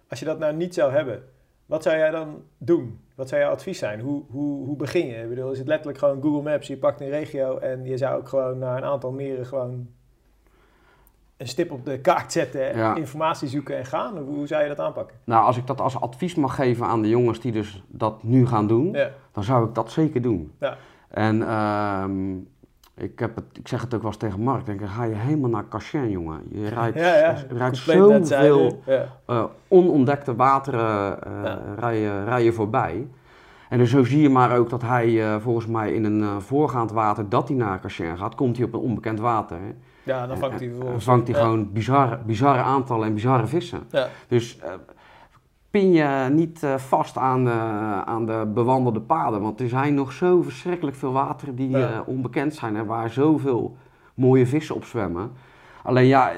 Als 0.08 0.18
je 0.18 0.24
dat 0.24 0.38
nou 0.38 0.54
niet 0.54 0.74
zou 0.74 0.92
hebben, 0.92 1.22
wat 1.68 1.82
zou 1.82 1.96
jij 1.96 2.10
dan 2.10 2.42
doen? 2.58 3.00
Wat 3.14 3.28
zou 3.28 3.40
jouw 3.40 3.50
advies 3.50 3.78
zijn? 3.78 4.00
Hoe, 4.00 4.22
hoe, 4.30 4.66
hoe 4.66 4.76
begin 4.76 5.06
je? 5.06 5.14
Ik 5.22 5.28
bedoel, 5.28 5.50
is 5.52 5.58
het 5.58 5.66
letterlijk 5.66 5.98
gewoon 5.98 6.22
Google 6.22 6.42
Maps, 6.50 6.66
je 6.66 6.76
pakt 6.76 7.00
een 7.00 7.08
regio 7.08 7.58
en 7.58 7.84
je 7.84 7.96
zou 7.96 8.18
ook 8.20 8.28
gewoon 8.28 8.58
naar 8.58 8.76
een 8.76 8.84
aantal 8.84 9.12
meren 9.12 9.46
gewoon 9.46 9.86
een 11.36 11.48
stip 11.48 11.70
op 11.72 11.84
de 11.84 12.00
kaart 12.00 12.32
zetten, 12.32 12.76
Ja. 12.76 12.94
informatie 12.94 13.48
zoeken 13.48 13.76
en 13.76 13.84
gaan? 13.86 14.18
Hoe, 14.18 14.34
hoe 14.36 14.46
zou 14.46 14.62
je 14.62 14.68
dat 14.68 14.78
aanpakken? 14.80 15.16
nou, 15.24 15.44
als 15.44 15.56
ik 15.56 15.66
dat 15.66 15.80
als 15.80 16.00
advies 16.00 16.34
mag 16.34 16.54
geven 16.54 16.86
aan 16.86 17.02
de 17.02 17.08
jongens 17.08 17.40
die 17.40 17.52
dus 17.52 17.82
dat 17.88 18.22
nu 18.22 18.46
gaan 18.46 18.66
doen, 18.66 18.92
Ja, 18.92 19.10
dan 19.32 19.42
zou 19.44 19.68
ik 19.68 19.74
dat 19.74 19.90
zeker 19.90 20.22
doen. 20.22 20.52
Ja. 20.60 20.76
En 21.08 21.42
ehm, 21.42 22.36
ik, 22.98 23.18
heb 23.18 23.34
het, 23.36 23.44
ik 23.52 23.68
zeg 23.68 23.80
het 23.80 23.94
ook 23.94 24.00
wel 24.02 24.10
eens 24.10 24.20
tegen 24.20 24.40
Mark, 24.40 24.60
ik 24.60 24.66
denk, 24.66 24.80
dan 24.80 24.88
ga 24.88 25.04
je 25.04 25.14
helemaal 25.14 25.50
naar 25.50 25.68
Cachin, 25.68 26.10
jongen. 26.10 26.40
Je 26.50 26.68
rijdt, 26.74 26.98
ja, 26.98 27.36
rijdt 27.48 27.76
zoveel 27.76 28.82
Ja. 28.86 29.04
eh, 29.26 29.44
onontdekte 29.68 30.34
wateren 30.36 31.18
Ja. 31.42 31.60
rijden, 31.78 32.24
rijden 32.24 32.54
voorbij. 32.54 33.06
En 33.68 33.78
dus 33.78 33.90
zo 33.90 34.04
zie 34.04 34.20
je 34.22 34.28
maar 34.28 34.56
ook 34.58 34.70
dat 34.70 34.82
hij 34.82 35.22
eh, 35.24 35.36
volgens 35.40 35.66
mij 35.66 35.92
in 35.92 36.04
een 36.04 36.40
voorgaand 36.40 36.92
water 36.92 37.28
dat 37.28 37.48
hij 37.48 37.56
naar 37.56 37.80
Cachin 37.80 38.16
gaat, 38.18 38.34
komt 38.34 38.56
hij 38.56 38.66
op 38.66 38.72
een 38.72 38.80
onbekend 38.80 39.20
water. 39.20 39.56
hè. 39.56 39.72
ja, 40.02 40.26
dan 40.26 40.36
vangt 40.38 40.54
hij 40.54 40.62
En- 40.64 40.68
en 40.68 40.74
vervolgens. 40.74 41.04
vangt 41.04 41.28
hij 41.28 41.36
gewoon 41.40 41.72
bizarre, 41.72 42.18
bizarre 42.26 42.62
aantallen 42.62 43.06
en 43.06 43.14
bizarre 43.14 43.46
vissen. 43.46 43.80
Ja. 43.90 44.08
Dus 44.28 44.58
pin 45.70 45.92
je 45.92 46.28
niet 46.32 46.62
eh, 46.62 46.74
vast 46.76 47.16
aan, 47.18 47.44
de- 47.44 48.02
aan 48.04 48.26
de 48.26 48.50
bewandelde 48.54 49.00
paden. 49.00 49.40
Want 49.40 49.60
er 49.60 49.68
zijn 49.68 49.94
nog 49.94 50.12
zo 50.12 50.42
verschrikkelijk 50.42 50.96
veel 50.96 51.12
wateren 51.12 51.54
die 51.54 51.70
Ja. 51.70 51.92
eh, 51.92 52.00
onbekend 52.06 52.54
zijn 52.54 52.76
en 52.76 52.86
waar 52.86 53.10
zoveel 53.10 53.76
mooie 54.14 54.46
vissen 54.46 54.74
op 54.74 54.84
zwemmen. 54.84 55.30
Alleen 55.82 56.06
ja, 56.06 56.30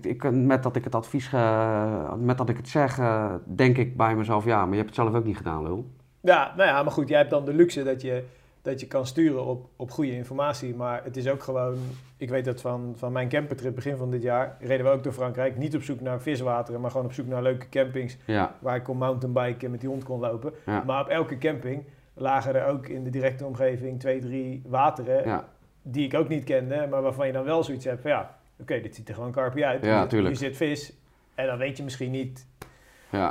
ik, 0.00 0.30
met 0.32 0.62
dat 0.62 0.76
ik 0.76 0.84
het 0.84 0.94
advies, 0.94 1.26
ge- 1.26 2.14
met 2.18 2.38
dat 2.38 2.48
ik 2.48 2.56
het 2.56 2.68
zeg, 2.68 2.98
eh, 2.98 3.32
denk 3.44 3.76
ik 3.78 3.96
bij 3.96 4.16
mezelf, 4.16 4.44
ja, 4.44 4.60
maar 4.60 4.70
je 4.70 4.82
hebt 4.82 4.86
het 4.86 4.94
zelf 4.94 5.14
ook 5.14 5.24
niet 5.24 5.36
gedaan, 5.36 5.62
lul. 5.62 5.90
Ja, 6.20 6.52
nou 6.56 6.68
ja, 6.68 6.82
maar 6.82 6.92
goed, 6.92 7.08
jij 7.08 7.18
hebt 7.18 7.30
dan 7.30 7.44
de 7.44 7.54
luxe 7.54 7.82
dat 7.82 8.02
je, 8.02 8.24
dat 8.64 8.80
je 8.80 8.86
kan 8.86 9.06
sturen 9.06 9.44
op, 9.44 9.68
op 9.76 9.90
goede 9.90 10.12
informatie. 10.12 10.74
Maar 10.74 11.04
het 11.04 11.16
is 11.16 11.28
ook 11.28 11.42
gewoon, 11.42 11.78
ik 12.16 12.28
weet 12.28 12.44
dat 12.44 12.60
van, 12.60 12.94
van 12.96 13.12
mijn 13.12 13.28
campertrip 13.28 13.74
begin 13.74 13.96
van 13.96 14.10
dit 14.10 14.22
jaar, 14.22 14.56
reden 14.60 14.86
we 14.86 14.92
ook 14.92 15.02
door 15.02 15.12
Frankrijk. 15.12 15.56
Niet 15.56 15.74
op 15.74 15.82
zoek 15.82 16.00
naar 16.00 16.20
viswateren, 16.20 16.80
maar 16.80 16.90
gewoon 16.90 17.06
op 17.06 17.12
zoek 17.12 17.26
naar 17.26 17.42
leuke 17.42 17.68
campings 17.68 18.16
Ja, 18.24 18.54
waar 18.58 18.76
ik 18.76 18.82
kon 18.82 18.96
mountainbiken 18.96 19.64
en 19.64 19.70
met 19.70 19.80
die 19.80 19.88
hond 19.88 20.04
kon 20.04 20.20
lopen. 20.20 20.52
ja, 20.66 20.82
Maar 20.86 21.00
op 21.00 21.08
elke 21.08 21.38
camping 21.38 21.84
lagen 22.14 22.54
er 22.54 22.66
ook 22.66 22.86
in 22.86 23.04
de 23.04 23.10
directe 23.10 23.44
omgeving 23.44 24.00
twee, 24.00 24.20
drie 24.20 24.62
wateren 24.66 25.24
ja, 25.24 25.48
die 25.82 26.04
ik 26.06 26.14
ook 26.14 26.28
niet 26.28 26.44
kende, 26.44 26.86
maar 26.90 27.02
waarvan 27.02 27.26
je 27.26 27.32
dan 27.32 27.44
wel 27.44 27.64
zoiets 27.64 27.84
hebt 27.84 28.02
van 28.02 28.10
ja, 28.10 28.38
oké, 28.60 28.80
dit 28.80 28.94
ziet 28.94 29.08
er 29.08 29.14
gewoon 29.14 29.32
karpie 29.32 29.66
uit. 29.66 29.84
Ja, 29.84 30.06
Hier. 30.08 30.26
Hier 30.26 30.36
zit 30.36 30.56
vis. 30.56 30.92
En 31.34 31.46
dan 31.46 31.58
weet 31.58 31.76
je 31.76 31.82
misschien 31.82 32.10
niet 32.10 32.46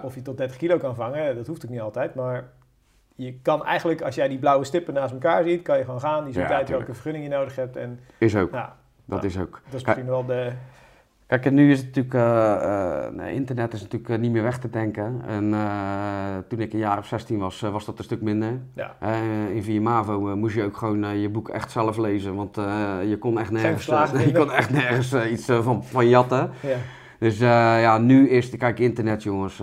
of 0.03 0.15
je 0.15 0.21
tot 0.21 0.37
30 0.37 0.57
kilo 0.57 0.77
kan 0.77 0.95
vangen, 0.95 1.35
dat 1.35 1.47
hoeft 1.47 1.65
ook 1.65 1.71
niet 1.71 1.81
altijd. 1.81 2.15
Maar 2.15 2.49
je 3.15 3.39
kan 3.41 3.65
eigenlijk, 3.65 4.01
als 4.01 4.15
jij 4.15 4.27
die 4.27 4.39
blauwe 4.39 4.63
stippen 4.65 4.93
naast 4.93 5.13
elkaar 5.13 5.43
ziet, 5.43 5.61
kan 5.61 5.77
je 5.77 5.83
gewoon 5.83 5.99
gaan. 5.99 6.23
Die 6.25 6.33
zoekt 6.33 6.47
Ja, 6.49 6.55
uit 6.55 6.65
tuurlijk. 6.65 6.87
welke 6.87 7.01
vergunning 7.01 7.31
je 7.31 7.37
nodig 7.37 7.55
hebt. 7.55 7.75
En 7.75 7.99
Is 8.17 8.35
ook. 8.35 8.51
nou, 8.51 8.67
Dat 9.05 9.21
Ja. 9.21 9.27
is 9.27 9.39
ook. 9.39 9.61
dat 9.65 9.73
is 9.73 9.81
Kijk, 9.83 9.85
misschien 9.97 10.05
wel 10.05 10.25
de... 10.25 10.51
Kijk, 11.27 11.45
en 11.45 11.53
nu 11.53 11.71
is 11.71 11.77
het 11.77 11.85
natuurlijk, 11.87 12.13
eh, 12.15 13.27
eh, 13.27 13.33
internet 13.35 13.73
is 13.73 13.81
natuurlijk 13.81 14.11
eh, 14.11 14.17
niet 14.19 14.31
meer 14.31 14.43
weg 14.43 14.59
te 14.59 14.69
denken. 14.69 15.21
En 15.27 15.49
toen 16.47 16.59
ik 16.59 16.73
een 16.73 16.79
jaar 16.79 16.97
of 16.97 17.05
16 17.07 17.37
was, 17.39 17.59
was 17.61 17.85
dat 17.85 17.97
een 17.97 18.03
stuk 18.03 18.21
minder. 18.21 18.59
Ja. 18.75 18.95
In 19.53 19.63
Viamavo 19.63 20.29
eh, 20.29 20.35
moest 20.35 20.55
je 20.55 20.63
ook 20.63 20.77
gewoon 20.77 21.19
je 21.19 21.29
boek 21.29 21.49
echt 21.49 21.71
zelf 21.71 21.97
lezen, 21.97 22.35
want 22.35 22.55
je 23.09 23.17
kon 23.19 23.39
echt 23.39 23.51
nergens, 23.51 23.85
je 24.25 24.31
kon 24.33 24.51
echt 24.51 24.69
nergens 24.69 25.13
iets 25.25 25.45
van, 25.45 25.83
van 25.83 26.07
jatten. 26.09 26.51
Ja, 26.61 26.75
Dus 27.19 27.37
ja, 27.39 27.97
nu 27.97 28.29
is, 28.29 28.57
kijk, 28.57 28.79
internet 28.79 29.23
jongens, 29.23 29.61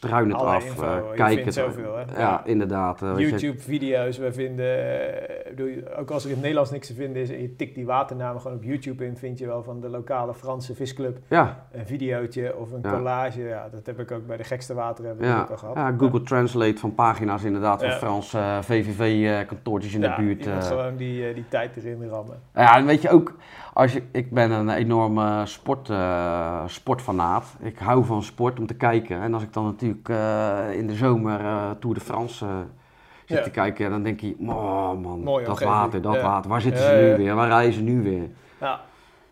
struin 0.00 0.28
het 0.28 0.36
Alle 0.38 0.48
af, 0.48 0.64
info, 0.64 0.94
je 1.10 1.14
kijk 1.16 1.44
het. 1.44 1.54
zoveel, 1.54 1.94
hè? 1.96 2.00
Ja, 2.00 2.18
Ja. 2.18 2.42
inderdaad. 2.44 3.02
eh. 3.02 3.12
YouTube-video's, 3.18 4.18
we 4.18 4.32
vinden, 4.32 5.00
eh, 5.08 5.54
bedoel, 5.54 5.96
ook 5.98 6.10
als 6.10 6.22
er 6.22 6.28
in 6.28 6.32
het 6.34 6.40
Nederlands 6.40 6.70
niks 6.70 6.86
te 6.86 6.94
vinden 6.94 7.22
is 7.22 7.30
en 7.30 7.40
je 7.42 7.56
tikt 7.56 7.74
die 7.74 7.86
waternamen 7.86 8.40
gewoon 8.40 8.56
op 8.56 8.62
YouTube 8.62 9.04
in, 9.04 9.16
vind 9.16 9.38
je 9.38 9.46
wel 9.46 9.62
van 9.62 9.80
de 9.80 9.88
lokale 9.88 10.34
Franse 10.34 10.74
visclub 10.74 11.18
Ja, 11.28 11.66
een 11.72 11.86
videootje 11.86 12.56
of 12.56 12.72
een 12.72 12.80
Ja. 12.82 12.90
collage. 12.96 13.42
Ja, 13.42 13.68
dat 13.72 13.86
heb 13.86 13.98
ik 14.00 14.10
ook 14.10 14.26
bij 14.26 14.36
de 14.36 14.44
gekste 14.44 14.74
wateren 14.74 15.10
hebben 15.10 15.26
ja, 15.28 15.40
ook 15.40 15.50
al 15.50 15.56
gehad. 15.56 15.74
ja, 15.76 15.94
Google 15.98 16.22
Translate 16.22 16.76
van 16.76 16.94
pagina's 16.94 17.44
inderdaad, 17.44 17.80
van 17.80 17.88
Ja. 17.90 17.96
Frans 17.96 18.34
eh, 18.34 18.58
VVV-kantoortjes 18.62 19.94
in 19.94 20.00
Ja, 20.00 20.16
de 20.16 20.22
buurt. 20.22 20.46
eh. 20.46 20.62
gewoon 20.62 20.96
die, 20.96 21.34
die 21.34 21.44
tijd 21.48 21.76
erin 21.76 22.08
rammen. 22.08 22.36
Ja, 22.54 22.76
en 22.76 22.86
weet 22.86 23.02
je 23.02 23.10
ook, 23.10 23.34
als 23.72 23.92
je, 23.92 24.02
ik 24.12 24.30
ben 24.30 24.50
een 24.50 24.70
enorme 24.70 25.42
sport, 25.46 25.90
eh, 25.90 26.62
sportfanaat. 26.66 27.54
Ik 27.60 27.78
hou 27.78 28.04
van 28.04 28.22
sport 28.22 28.58
om 28.58 28.66
te 28.66 28.74
kijken. 28.74 29.20
En 29.20 29.34
als 29.34 29.42
ik 29.42 29.52
dan 29.52 29.64
natuurlijk 29.64 30.08
eh, 30.08 30.58
in 30.72 30.86
de 30.86 30.94
zomer 30.94 31.40
eh, 31.40 31.70
Tour 31.80 31.94
de 31.94 32.00
France 32.04 32.46
zit 33.24 33.38
Ja. 33.38 33.42
te 33.44 33.50
kijken, 33.50 33.90
dan 33.90 34.02
denk 34.02 34.20
je, 34.20 34.36
oh 34.46 34.92
man, 35.00 35.20
Mooie 35.22 35.44
dat 35.46 35.60
water, 35.60 36.02
dat 36.02 36.14
Ja. 36.14 36.20
water. 36.22 36.50
Waar 36.50 36.60
zitten 36.60 36.82
ze 36.84 36.92
nu 37.16 37.24
weer? 37.24 37.34
Waar 37.34 37.48
rijden 37.48 37.72
ze 37.72 37.80
nu 37.82 38.02
weer? 38.02 38.28
Ja, 38.60 38.80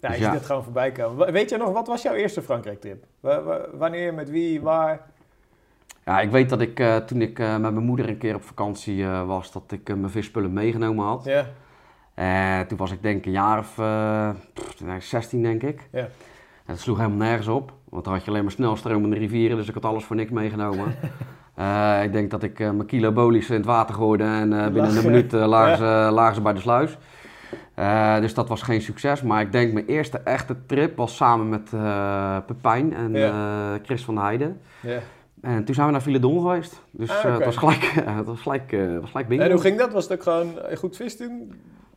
Dus 0.00 0.16
je 0.16 0.24
ziet 0.24 0.32
het 0.32 0.46
gewoon 0.46 0.64
voorbij 0.64 0.92
komen. 0.92 1.32
Weet 1.32 1.50
je 1.50 1.56
nog, 1.56 1.72
wat 1.72 1.86
was 1.86 2.02
jouw 2.02 2.14
eerste 2.14 2.42
Frankrijk-trip? 2.42 3.04
Wa- 3.20 3.42
wa- 3.42 3.60
wanneer, 3.74 4.14
met 4.14 4.30
wie, 4.30 4.60
waar? 4.60 5.00
Ja, 6.04 6.20
ik 6.20 6.30
weet 6.30 6.48
dat 6.48 6.60
ik 6.60 6.82
toen 7.06 7.20
ik 7.22 7.38
met 7.38 7.60
mijn 7.60 7.84
moeder 7.84 8.08
een 8.08 8.18
keer 8.18 8.34
op 8.34 8.42
vakantie 8.42 9.06
was, 9.06 9.52
dat 9.52 9.62
ik 9.68 9.88
mijn 9.88 10.10
visspullen 10.10 10.52
meegenomen 10.52 11.04
had. 11.04 11.24
Ja, 11.24 11.46
En 12.18 12.66
toen 12.66 12.78
was 12.78 12.92
ik 12.92 13.02
denk 13.02 13.26
een 13.26 13.32
jaar 13.32 13.58
of 13.58 13.78
eh, 13.78 14.30
pff, 14.54 14.84
nee, 14.84 15.00
16 15.00 15.42
denk 15.42 15.62
ik. 15.62 15.88
Ja. 15.92 15.98
En 15.98 16.74
dat 16.74 16.78
sloeg 16.78 16.96
helemaal 16.96 17.18
nergens 17.18 17.48
op, 17.48 17.72
want 17.88 18.04
dan 18.04 18.12
had 18.12 18.24
je 18.24 18.30
alleen 18.30 18.42
maar 18.42 18.52
snelstromende 18.52 19.16
rivieren, 19.16 19.56
dus 19.56 19.68
ik 19.68 19.74
had 19.74 19.84
alles 19.84 20.04
voor 20.04 20.16
niks 20.16 20.30
meegenomen. 20.30 20.94
Eh, 21.54 22.02
ik 22.02 22.12
denk 22.12 22.30
dat 22.30 22.42
ik 22.42 22.60
eh, 22.60 22.70
mijn 22.70 22.86
kilo 22.86 23.12
bolies 23.12 23.48
in 23.50 23.56
het 23.56 23.64
water 23.64 23.94
gooide 23.94 24.24
en 24.24 24.52
eh, 24.52 24.64
binnen 24.72 24.96
een 24.96 25.04
minuut 25.04 25.34
eh, 25.34 25.46
lagen, 25.46 25.76
ze, 25.76 26.08
lagen 26.12 26.34
ze 26.34 26.40
bij 26.40 26.52
de 26.52 26.60
sluis. 26.60 26.98
Eh, 27.74 28.20
dus 28.20 28.34
dat 28.34 28.48
was 28.48 28.62
geen 28.62 28.80
succes, 28.82 29.22
maar 29.22 29.40
ik 29.40 29.52
denk 29.52 29.72
mijn 29.72 29.86
eerste 29.86 30.18
echte 30.18 30.56
trip 30.66 30.96
was 30.96 31.16
samen 31.16 31.48
met 31.48 31.72
eh 31.72 32.36
Pepijn 32.46 32.94
en 32.94 33.12
Ja. 33.14 33.28
eh, 33.74 33.80
Chris 33.84 34.04
van 34.04 34.18
Heijden. 34.18 34.60
ja. 34.80 34.98
En 35.40 35.64
toen 35.64 35.74
zijn 35.74 35.86
we 35.86 35.92
naar 35.92 36.02
Villedon 36.02 36.40
geweest. 36.42 36.82
Dus 36.90 37.10
Ah, 37.10 37.24
eh, 37.24 37.34
het 37.34 37.44
was 37.44 37.56
gelijk, 37.56 37.82
het 38.18 38.26
was 38.26 38.40
gelijk, 38.40 38.72
eh, 38.72 38.98
was 39.00 39.10
gelijk 39.10 39.28
bingo. 39.28 39.44
En 39.44 39.50
hoe 39.50 39.60
ging 39.60 39.78
dat? 39.78 39.92
Was 39.92 40.02
het 40.08 40.12
ook 40.12 40.22
gewoon 40.22 40.58
eh, 40.60 40.76
goed 40.76 40.96
vis 40.96 41.16
doen? 41.16 41.52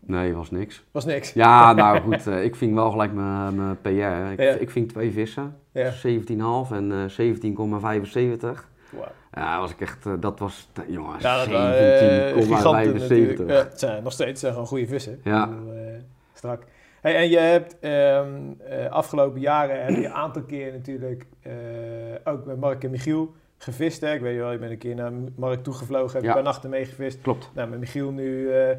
Nee, 0.05 0.33
was 0.33 0.51
niks. 0.51 0.83
Was 0.91 1.05
niks. 1.05 1.33
Ja, 1.33 1.73
nou 1.73 1.99
goed, 2.01 2.27
eh, 2.27 2.43
ik 2.43 2.55
ving 2.55 2.73
wel 2.75 2.91
gelijk 2.91 3.13
mijn, 3.13 3.55
mijn 3.55 3.81
PR. 3.81 3.89
Ik, 4.31 4.39
Ja. 4.39 4.53
ik 4.53 4.69
ving 4.69 4.89
twee 4.91 5.11
vissen, 5.11 5.55
Ja. 5.71 5.91
17,5 5.91 6.71
en 6.71 6.91
eh 6.91 7.09
17,75. 7.09 8.69
Wauw. 8.89 9.07
Ja, 9.33 9.59
was 9.59 9.71
ik 9.71 9.81
echt, 9.81 10.05
eh, 10.05 10.13
dat 10.19 10.39
was, 10.39 10.69
jongens, 10.87 11.23
Ja, 11.23 11.37
dat 11.37 11.47
waren 11.47 11.75
eh, 12.27 12.33
giganten 12.43 12.99
17,75. 12.99 12.99
natuurlijk. 13.09 13.49
Ja, 13.49 13.55
het 13.55 13.79
zijn 13.79 14.03
nog 14.03 14.13
steeds 14.13 14.43
eh, 14.43 14.51
gewoon 14.51 14.67
goede 14.67 14.87
vissen. 14.87 15.19
Ja. 15.23 15.47
Bedoel, 15.47 15.71
eh, 15.73 15.79
strak. 16.33 16.63
Hey, 17.01 17.15
en 17.15 17.29
je 17.29 17.37
hebt 17.39 17.79
eh, 17.79 18.21
afgelopen 18.89 19.39
jaren 19.39 19.83
heb 19.85 19.95
je 19.95 20.05
een 20.05 20.13
aantal 20.13 20.41
keer 20.41 20.71
natuurlijk 20.71 21.25
eh, 21.41 21.51
ook 22.23 22.45
met 22.45 22.59
Mark 22.59 22.83
en 22.83 22.89
Michiel 22.91 23.33
gevist. 23.57 24.01
Hè? 24.01 24.13
Ik 24.13 24.21
weet 24.21 24.37
wel, 24.37 24.51
je 24.51 24.57
bent 24.57 24.71
een 24.71 24.77
keer 24.77 24.95
naar 24.95 25.11
Mark 25.35 25.63
toegevlogen, 25.63 26.13
heb 26.13 26.23
je 26.23 26.37
Ja. 26.37 26.41
nachten 26.41 26.69
meegevist. 26.69 27.21
Klopt. 27.21 27.51
Nou, 27.53 27.69
met 27.69 27.79
Michiel 27.79 28.11
nu, 28.11 28.51
eh, 28.51 28.69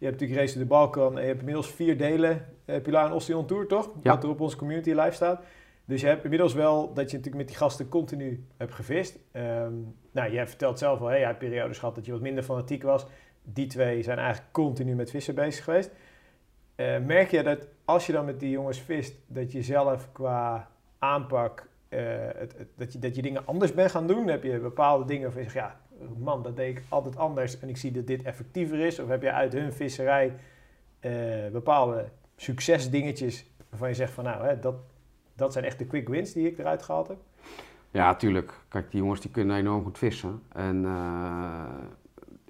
je 0.00 0.06
hebt 0.06 0.20
natuurlijk 0.20 0.40
Race 0.48 0.58
the 0.58 0.66
Balkan 0.66 1.14
en 1.16 1.20
je 1.20 1.26
hebt 1.26 1.38
inmiddels 1.38 1.70
vier 1.70 1.96
delen 1.98 2.46
uh, 2.66 2.80
Pilar 2.82 3.06
en 3.06 3.12
Ostion 3.12 3.46
Tour, 3.46 3.66
toch? 3.66 3.90
Ja. 4.02 4.14
Wat 4.14 4.22
er 4.24 4.28
op 4.30 4.40
onze 4.40 4.56
community 4.56 4.90
live 4.90 5.12
staat. 5.12 5.42
Dus 5.84 6.00
je 6.00 6.06
hebt 6.06 6.24
inmiddels 6.24 6.54
wel 6.54 6.80
dat 6.94 7.10
je 7.10 7.16
natuurlijk 7.16 7.36
met 7.36 7.48
die 7.48 7.56
gasten 7.56 7.88
continu 7.88 8.44
hebt 8.56 8.74
gevist. 8.74 9.18
Ehm, 9.32 9.72
nou, 10.12 10.32
jij 10.32 10.46
vertelt 10.46 10.78
zelf 10.78 11.00
al, 11.00 11.06
hè, 11.06 11.16
jij 11.16 11.26
hebt 11.26 11.38
periodes 11.38 11.78
gehad 11.78 11.94
dat 11.94 12.06
je 12.06 12.12
wat 12.12 12.20
minder 12.20 12.42
fanatiek 12.44 12.82
was. 12.82 13.06
Die 13.42 13.66
twee 13.66 14.02
zijn 14.02 14.18
eigenlijk 14.18 14.52
continu 14.52 14.94
met 14.94 15.10
vissen 15.10 15.34
bezig 15.34 15.64
geweest. 15.64 15.90
Eh, 16.74 16.98
merk 16.98 17.30
je 17.30 17.42
dat 17.42 17.66
als 17.84 18.06
je 18.06 18.12
dan 18.12 18.24
met 18.24 18.40
die 18.40 18.50
jongens 18.50 18.80
vist, 18.80 19.14
dat 19.26 19.52
je 19.52 19.62
zelf 19.62 20.08
qua 20.12 20.68
aanpak, 20.98 21.68
eh, 21.88 22.00
het, 22.36 22.54
het- 22.58 22.68
dat, 22.76 22.92
je, 22.92 22.98
dat 22.98 23.16
je 23.16 23.22
dingen 23.22 23.46
anders 23.46 23.74
bent 23.74 23.90
gaan 23.90 24.06
doen? 24.06 24.26
Heb 24.28 24.42
je 24.42 24.58
bepaalde 24.58 25.04
dingen 25.04 25.22
waarvan 25.22 25.42
je 25.42 25.50
zegt, 25.50 25.66
ja, 25.66 25.79
man, 26.18 26.42
dat 26.42 26.56
deed 26.56 26.76
ik 26.76 26.84
altijd 26.88 27.16
anders 27.16 27.58
en 27.58 27.68
ik 27.68 27.76
zie 27.76 27.92
dat 27.92 28.06
dit 28.06 28.22
effectiever 28.22 28.78
is? 28.78 28.98
Of 28.98 29.08
heb 29.08 29.22
je 29.22 29.32
uit 29.32 29.52
hun 29.52 29.72
visserij 29.72 30.34
eh, 31.00 31.12
bepaalde 31.52 32.08
succesdingetjes 32.36 33.50
waarvan 33.68 33.88
je 33.88 33.94
zegt 33.94 34.12
van, 34.12 34.24
nou, 34.24 34.44
hè, 34.44 34.58
dat, 34.58 34.74
dat 35.34 35.52
zijn 35.52 35.64
echt 35.64 35.78
de 35.78 35.86
quick 35.86 36.08
wins 36.08 36.32
die 36.32 36.46
ik 36.46 36.58
eruit 36.58 36.82
gehaald 36.82 37.08
heb? 37.08 37.18
Ja, 37.90 38.14
tuurlijk. 38.14 38.60
Kijk, 38.68 38.90
die 38.90 39.00
jongens 39.00 39.20
die 39.20 39.30
kunnen 39.30 39.56
enorm 39.56 39.84
goed 39.84 39.98
vissen. 39.98 40.42
En 40.52 40.84
eh, 40.84 41.64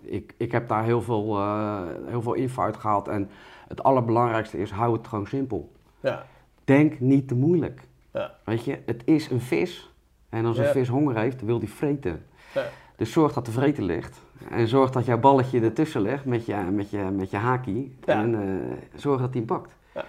ik, 0.00 0.34
ik 0.36 0.52
heb 0.52 0.68
daar 0.68 0.84
heel 0.84 1.02
veel, 1.02 1.36
eh, 1.36 1.82
heel 2.06 2.22
veel 2.22 2.34
info 2.34 2.62
uit 2.62 2.76
gehaald. 2.76 3.08
En 3.08 3.30
het 3.68 3.82
allerbelangrijkste 3.82 4.58
is, 4.58 4.70
hou 4.70 4.96
het 4.96 5.06
gewoon 5.06 5.26
simpel. 5.26 5.72
Ja, 6.00 6.26
Denk 6.64 7.00
niet 7.00 7.28
te 7.28 7.34
moeilijk. 7.34 7.80
Ja. 8.12 8.34
Weet 8.44 8.64
je, 8.64 8.78
het 8.86 9.02
is 9.04 9.30
een 9.30 9.40
vis. 9.40 9.90
En 10.28 10.44
als 10.44 10.58
een 10.58 10.66
vis 10.66 10.88
honger 10.88 11.16
heeft, 11.16 11.42
wil 11.42 11.58
die 11.58 11.70
vreten. 11.70 12.26
Ja. 12.54 12.64
Dus 13.00 13.12
zorg 13.12 13.32
dat 13.32 13.44
de 13.46 13.50
vreten 13.52 13.84
ligt. 13.84 14.20
En 14.50 14.68
zorg 14.68 14.90
dat 14.90 15.04
jouw 15.04 15.18
balletje 15.18 15.60
ertussen 15.60 16.00
ligt 16.00 16.24
met 16.24 16.46
je, 16.46 16.54
met 16.54 16.90
je, 16.90 16.98
met 16.98 17.30
je 17.30 17.36
hakie. 17.36 17.96
Ja. 18.04 18.14
En 18.14 18.34
eh, 18.34 19.00
zorg 19.00 19.20
dat 19.20 19.28
hij 19.30 19.38
hem 19.38 19.46
pakt. 19.46 19.70
Ja. 19.94 20.04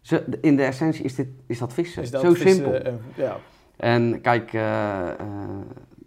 Zo, 0.00 0.18
in 0.40 0.56
de 0.56 0.62
essentie 0.62 1.04
is, 1.04 1.14
dit, 1.14 1.28
is 1.46 1.58
dat 1.58 1.72
vissen. 1.72 2.02
Is 2.02 2.10
dat 2.10 2.20
Zo 2.20 2.30
vissen, 2.32 2.50
simpel. 2.50 2.72
eh, 2.74 2.92
ja. 3.14 3.36
En 3.76 4.20
kijk, 4.20 4.52
eh, 4.52 5.08
eh, 5.08 5.16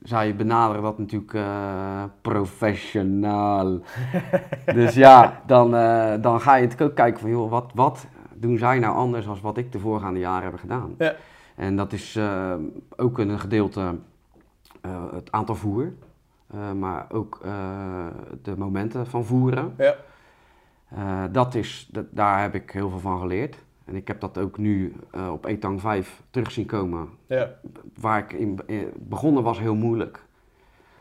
zij 0.01 0.35
benaderen 0.35 0.83
dat 0.83 0.97
natuurlijk 0.97 1.33
eh, 1.33 2.03
professionaal. 2.21 3.79
dus 4.73 4.93
ja, 4.93 5.41
dan, 5.45 5.75
eh, 5.75 6.13
dan 6.21 6.41
ga 6.41 6.55
je 6.55 6.63
natuurlijk 6.63 6.89
ook 6.89 6.95
kijken 6.97 7.19
van, 7.19 7.29
joh, 7.29 7.49
wat, 7.49 7.71
wat 7.73 8.05
doen 8.35 8.57
zij 8.57 8.79
nou 8.79 8.95
anders 8.95 9.25
dan 9.25 9.37
wat 9.41 9.57
ik 9.57 9.71
de 9.71 9.79
voorgaande 9.79 10.19
jaren 10.19 10.49
heb 10.49 10.59
gedaan? 10.59 10.95
Ja. 10.97 11.15
En 11.55 11.75
dat 11.75 11.93
is 11.93 12.15
eh, 12.15 12.53
ook 12.95 13.17
een 13.17 13.39
gedeelte 13.39 13.95
eh, 14.81 15.03
het 15.13 15.31
aantal 15.31 15.55
voer, 15.55 15.93
eh, 16.53 16.71
maar 16.71 17.05
ook 17.11 17.39
eh, 17.43 18.05
de 18.41 18.57
momenten 18.57 19.07
van 19.07 19.25
voeren. 19.25 19.73
Ja. 19.77 19.95
Eh, 20.89 21.23
dat 21.31 21.55
is, 21.55 21.89
dat, 21.91 22.05
daar 22.11 22.41
heb 22.41 22.55
ik 22.55 22.71
heel 22.71 22.89
veel 22.89 22.99
van 22.99 23.19
geleerd. 23.19 23.57
En 23.85 23.95
ik 23.95 24.07
heb 24.07 24.19
dat 24.19 24.37
ook 24.37 24.57
nu 24.57 24.95
op 25.31 25.45
Etang 25.45 25.81
5 25.81 26.21
terug 26.29 26.51
zien 26.51 26.65
komen 26.65 27.09
Ja. 27.27 27.49
waar 27.99 28.17
ik 28.19 28.33
in, 28.33 28.59
in- 28.65 28.91
begonnen 28.97 29.43
was 29.43 29.59
heel 29.59 29.75
moeilijk. 29.75 30.27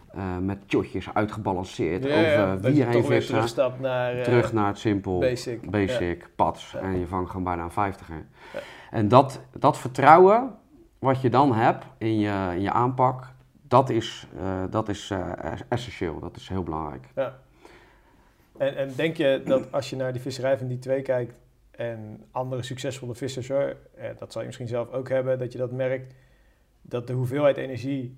Eh, 0.08 0.38
met 0.40 0.68
tjotjes 0.68 1.14
uitgebalanceerd 1.14 2.04
Ja, 2.04 2.16
ja, 2.18 2.42
over 2.52 2.62
dat 2.62 2.72
wie 2.72 3.02
vissen. 3.02 3.34
terugstapt 3.34 3.80
naar 3.80 4.22
terug 4.22 4.52
naar 4.52 4.66
het 4.66 4.78
simpel, 4.78 5.18
basic. 5.18 5.70
basic, 5.70 6.28
pads. 6.36 6.72
Ja. 6.72 6.78
En 6.80 6.98
je 6.98 7.06
vangt 7.06 7.28
gewoon 7.30 7.44
bijna 7.44 7.62
een 7.62 7.70
vijftiger. 7.70 8.24
Ja. 8.52 8.58
En 8.90 9.08
dat, 9.08 9.40
dat 9.58 9.78
vertrouwen 9.78 10.54
wat 10.98 11.20
je 11.20 11.30
dan 11.30 11.52
hebt 11.54 11.84
in 11.98 12.18
je, 12.18 12.50
in 12.54 12.60
je 12.60 12.72
aanpak, 12.72 13.24
dat 13.68 13.90
is, 13.90 14.26
eh, 14.38 14.64
dat 14.70 14.88
is 14.88 15.10
eh, 15.10 15.52
essentieel. 15.68 16.18
Dat 16.20 16.36
is 16.36 16.48
heel 16.48 16.62
belangrijk. 16.62 17.06
Ja. 17.14 17.38
En, 18.58 18.76
en 18.76 18.92
denk 18.96 19.16
je 19.16 19.42
dat 19.44 19.72
als 19.72 19.90
je 19.90 19.96
naar 19.96 20.12
die 20.12 20.20
visserij 20.22 20.58
van 20.58 20.66
die 20.68 20.78
twee 20.78 21.02
kijkt 21.02 21.40
en 21.70 22.24
andere 22.30 22.62
succesvolle 22.62 23.14
vissers, 23.14 23.48
hoor, 23.48 23.76
eh, 23.94 24.08
dat 24.18 24.32
zal 24.32 24.40
je 24.40 24.46
misschien 24.46 24.68
zelf 24.68 24.90
ook 24.92 25.08
hebben, 25.08 25.38
dat 25.38 25.52
je 25.52 25.58
dat 25.58 25.72
merkt, 25.72 26.14
dat 26.82 27.06
de 27.06 27.12
hoeveelheid 27.12 27.56
energie 27.56 28.16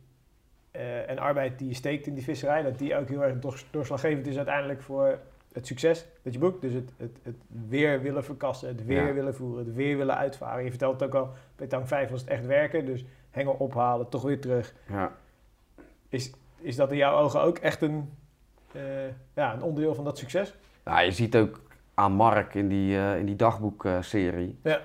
eh, 0.71 1.11
en 1.11 1.19
arbeid 1.19 1.59
die 1.59 1.69
je 1.69 1.75
steekt 1.75 2.07
in 2.07 2.15
die 2.15 2.25
visserij, 2.25 2.63
dat 2.63 2.79
die 2.79 2.97
ook 2.97 3.09
heel 3.09 3.25
erg 3.25 3.39
doors- 3.39 3.67
doorslaggevend 3.71 4.27
is 4.27 4.37
uiteindelijk 4.37 4.83
voor 4.83 5.19
het 5.53 5.67
succes 5.67 6.07
dat 6.23 6.33
je 6.33 6.39
boekt. 6.39 6.61
Dus 6.61 6.73
het, 6.73 6.93
het, 6.97 7.19
het 7.23 7.37
weer 7.69 8.03
willen 8.03 8.25
verkassen, 8.25 8.69
het 8.69 8.85
weer 8.85 9.07
Ja. 9.07 9.13
willen 9.13 9.35
voeren, 9.35 9.65
het 9.65 9.75
weer 9.75 9.97
willen 9.97 10.17
uitvaren. 10.17 10.65
Je 10.65 10.71
vertelt 10.71 11.01
het 11.01 11.15
ook 11.15 11.15
al, 11.25 11.31
bij 11.57 11.67
tang 11.67 11.89
5 11.89 12.11
was 12.11 12.21
het 12.21 12.31
echt 12.31 12.47
werken, 12.47 12.87
dus 12.87 13.05
hengel 13.31 13.53
ophalen, 13.53 14.09
toch 14.09 14.23
weer 14.23 14.41
terug. 14.41 14.75
Ja. 14.89 15.13
Is, 16.11 16.33
is 16.61 16.77
dat 16.77 16.91
in 16.91 16.97
jouw 16.97 17.19
ogen 17.19 17.41
ook 17.43 17.59
echt 17.59 17.83
een, 17.83 18.11
eh, 18.73 18.81
ja, 19.35 19.53
een 19.55 19.63
onderdeel 19.63 19.95
van 19.95 20.05
dat 20.05 20.19
succes? 20.19 20.55
Nou, 20.85 21.05
je 21.05 21.11
ziet 21.13 21.37
ook 21.37 21.61
aan 21.95 22.13
Mark 22.13 22.55
in 22.55 22.69
die, 22.69 22.97
eh, 22.99 23.19
in 23.19 23.27
die 23.27 23.37
dagboekserie. 23.37 24.59
Ja. 24.63 24.79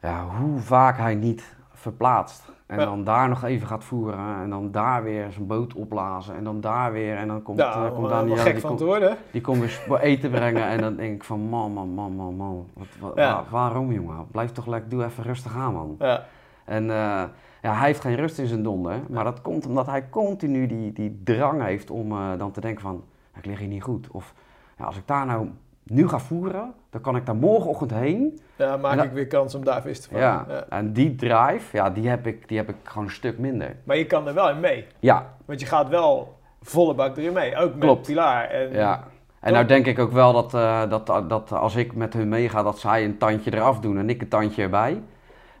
ja, 0.00 0.26
hoe 0.28 0.60
vaak 0.60 0.96
hij 0.96 1.14
niet 1.14 1.54
verplaatst. 1.72 2.50
En 2.66 2.78
Ja. 2.78 2.84
dan 2.84 3.04
daar 3.04 3.28
nog 3.28 3.44
even 3.44 3.66
gaat 3.66 3.84
voeren. 3.84 4.18
En 4.42 4.50
dan 4.50 4.70
daar 4.70 5.02
weer 5.02 5.32
zijn 5.32 5.46
boot 5.46 5.74
opblazen. 5.74 6.34
En 6.36 6.44
dan 6.44 6.60
daar 6.60 6.92
weer. 6.92 7.16
En 7.16 7.28
dan 7.28 7.42
komt, 7.42 7.58
Ja, 7.58 7.72
eh, 7.72 7.76
nou, 7.80 7.88
komt 7.92 8.08
wel 8.08 8.10
Daniel. 8.18 8.36
gek 8.36 8.52
Die, 8.52 8.60
van 8.60 8.68
komt, 8.68 8.80
te 8.80 8.86
worden. 8.86 9.16
die 9.30 9.40
komt 9.40 9.58
weer 9.86 10.00
eten 10.00 10.30
brengen. 10.30 10.66
En 10.66 10.80
dan 10.80 10.96
denk 10.96 11.14
ik 11.14 11.24
van 11.24 11.40
man, 11.40 11.72
man, 11.72 11.88
man, 11.88 12.12
man, 12.12 12.34
man. 12.36 12.68
Wat, 12.98 13.14
waarom 13.50 13.92
jongen? 13.92 14.26
Blijf 14.30 14.52
toch 14.52 14.66
lekker, 14.66 14.90
doe 14.90 15.04
even 15.04 15.24
rustig 15.24 15.56
aan 15.56 15.72
man. 15.72 15.96
Ja, 15.98 16.26
En 16.64 16.90
eh, 16.90 17.22
ja, 17.62 17.74
hij 17.74 17.86
heeft 17.86 18.00
geen 18.00 18.16
rust 18.16 18.38
in 18.38 18.46
zijn 18.46 18.62
donder. 18.62 18.94
Maar 19.08 19.24
dat 19.24 19.40
komt 19.42 19.66
omdat 19.66 19.86
hij 19.86 20.08
continu 20.10 20.66
die, 20.66 20.92
die 20.92 21.20
drang 21.24 21.62
heeft 21.64 21.90
om 21.90 22.12
eh, 22.12 22.28
dan 22.38 22.50
te 22.50 22.60
denken 22.60 22.82
van... 22.82 23.04
Ik 23.36 23.46
lig 23.46 23.58
hier 23.58 23.68
niet 23.68 23.82
goed. 23.82 24.08
Of 24.10 24.34
ja, 24.78 24.84
als 24.84 24.96
ik 24.96 25.06
daar 25.06 25.26
nou 25.26 25.48
nu 25.82 26.08
ga 26.08 26.18
voeren, 26.18 26.72
dan 26.90 27.00
kan 27.00 27.16
ik 27.16 27.26
daar 27.26 27.36
morgenochtend 27.36 27.90
heen. 27.90 28.40
ja 28.56 28.76
maak 28.76 28.96
dat- 28.96 29.04
ik 29.04 29.12
weer 29.12 29.26
kans 29.26 29.54
om 29.54 29.64
daar 29.64 29.82
vis 29.82 30.00
te 30.00 30.08
vangen. 30.08 30.24
Ja. 30.26 30.44
Ja. 30.48 30.64
En 30.68 30.92
die 30.92 31.14
drive, 31.14 31.76
ja, 31.76 31.90
die 31.90 32.08
heb, 32.08 32.26
ik, 32.26 32.48
die 32.48 32.56
heb 32.56 32.68
ik 32.68 32.76
gewoon 32.82 33.04
een 33.04 33.10
stuk 33.10 33.38
minder. 33.38 33.76
Maar 33.84 33.96
je 33.96 34.06
kan 34.06 34.26
er 34.28 34.34
wel 34.34 34.50
in 34.50 34.60
mee. 34.60 34.86
Ja, 34.98 35.34
Want 35.44 35.60
je 35.60 35.66
gaat 35.66 35.88
wel 35.88 36.38
volle 36.60 36.94
bak 36.94 37.16
erin 37.16 37.32
mee. 37.32 37.56
Ook 37.56 37.70
met 37.70 37.78
Klopt. 37.80 38.06
Pilar. 38.06 38.42
En, 38.44 38.72
ja. 38.72 39.04
En 39.40 39.52
nou 39.52 39.64
denk 39.66 39.86
ik 39.86 39.98
ook 39.98 40.12
wel 40.12 40.32
dat, 40.32 40.54
eh, 40.54 40.88
dat, 40.90 41.06
dat 41.28 41.52
als 41.52 41.76
ik 41.76 41.94
met 41.94 42.12
hun 42.12 42.28
meega, 42.28 42.62
dat 42.62 42.78
zij 42.78 43.04
een 43.04 43.18
tandje 43.18 43.54
eraf 43.54 43.80
doen 43.80 43.98
en 43.98 44.10
ik 44.10 44.20
een 44.22 44.28
tandje 44.28 44.62
erbij. 44.62 45.02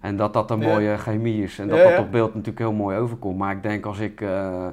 En 0.02 0.16
dat 0.16 0.32
dat 0.32 0.50
een 0.50 0.58
mooie 0.58 0.98
chemie 0.98 1.42
is. 1.42 1.58
En 1.58 1.68
dat 1.68 1.82
dat 1.82 1.98
op 1.98 2.10
beeld 2.10 2.28
natuurlijk 2.28 2.58
heel 2.58 2.72
mooi 2.72 2.98
overkomt. 2.98 3.38
Maar 3.38 3.52
ik 3.52 3.62
denk 3.62 3.86
als 3.86 3.98
ik, 3.98 4.20
eh, 4.20 4.66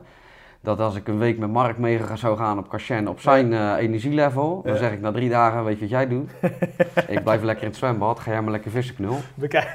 dat 0.62 0.80
als 0.80 0.96
ik 0.96 1.08
een 1.08 1.18
week 1.18 1.38
met 1.38 1.50
Mark 1.50 1.78
mee 1.78 2.00
zou 2.14 2.38
gaan 2.38 2.58
op 2.58 2.70
Cachen 2.70 3.08
op 3.08 3.20
zijn 3.20 3.54
eh, 3.54 3.76
energielevel, 3.78 4.62
dan 4.66 4.78
zeg 4.78 4.92
ik 4.92 5.02
na 5.02 5.12
drie 5.12 5.30
dagen, 5.30 5.64
weet 5.64 5.76
je 5.76 5.82
wat 5.82 5.90
jij 5.90 6.08
doet? 6.08 6.32
ik 7.16 7.24
blijf 7.24 7.42
lekker 7.44 7.64
in 7.64 7.70
het 7.70 7.78
zwembad, 7.78 8.20
ga 8.20 8.32
jij 8.32 8.42
maar 8.42 8.52
lekker 8.52 8.72
vissen 8.72 8.96
knul. 8.96 9.18
Bekijk, 9.36 9.72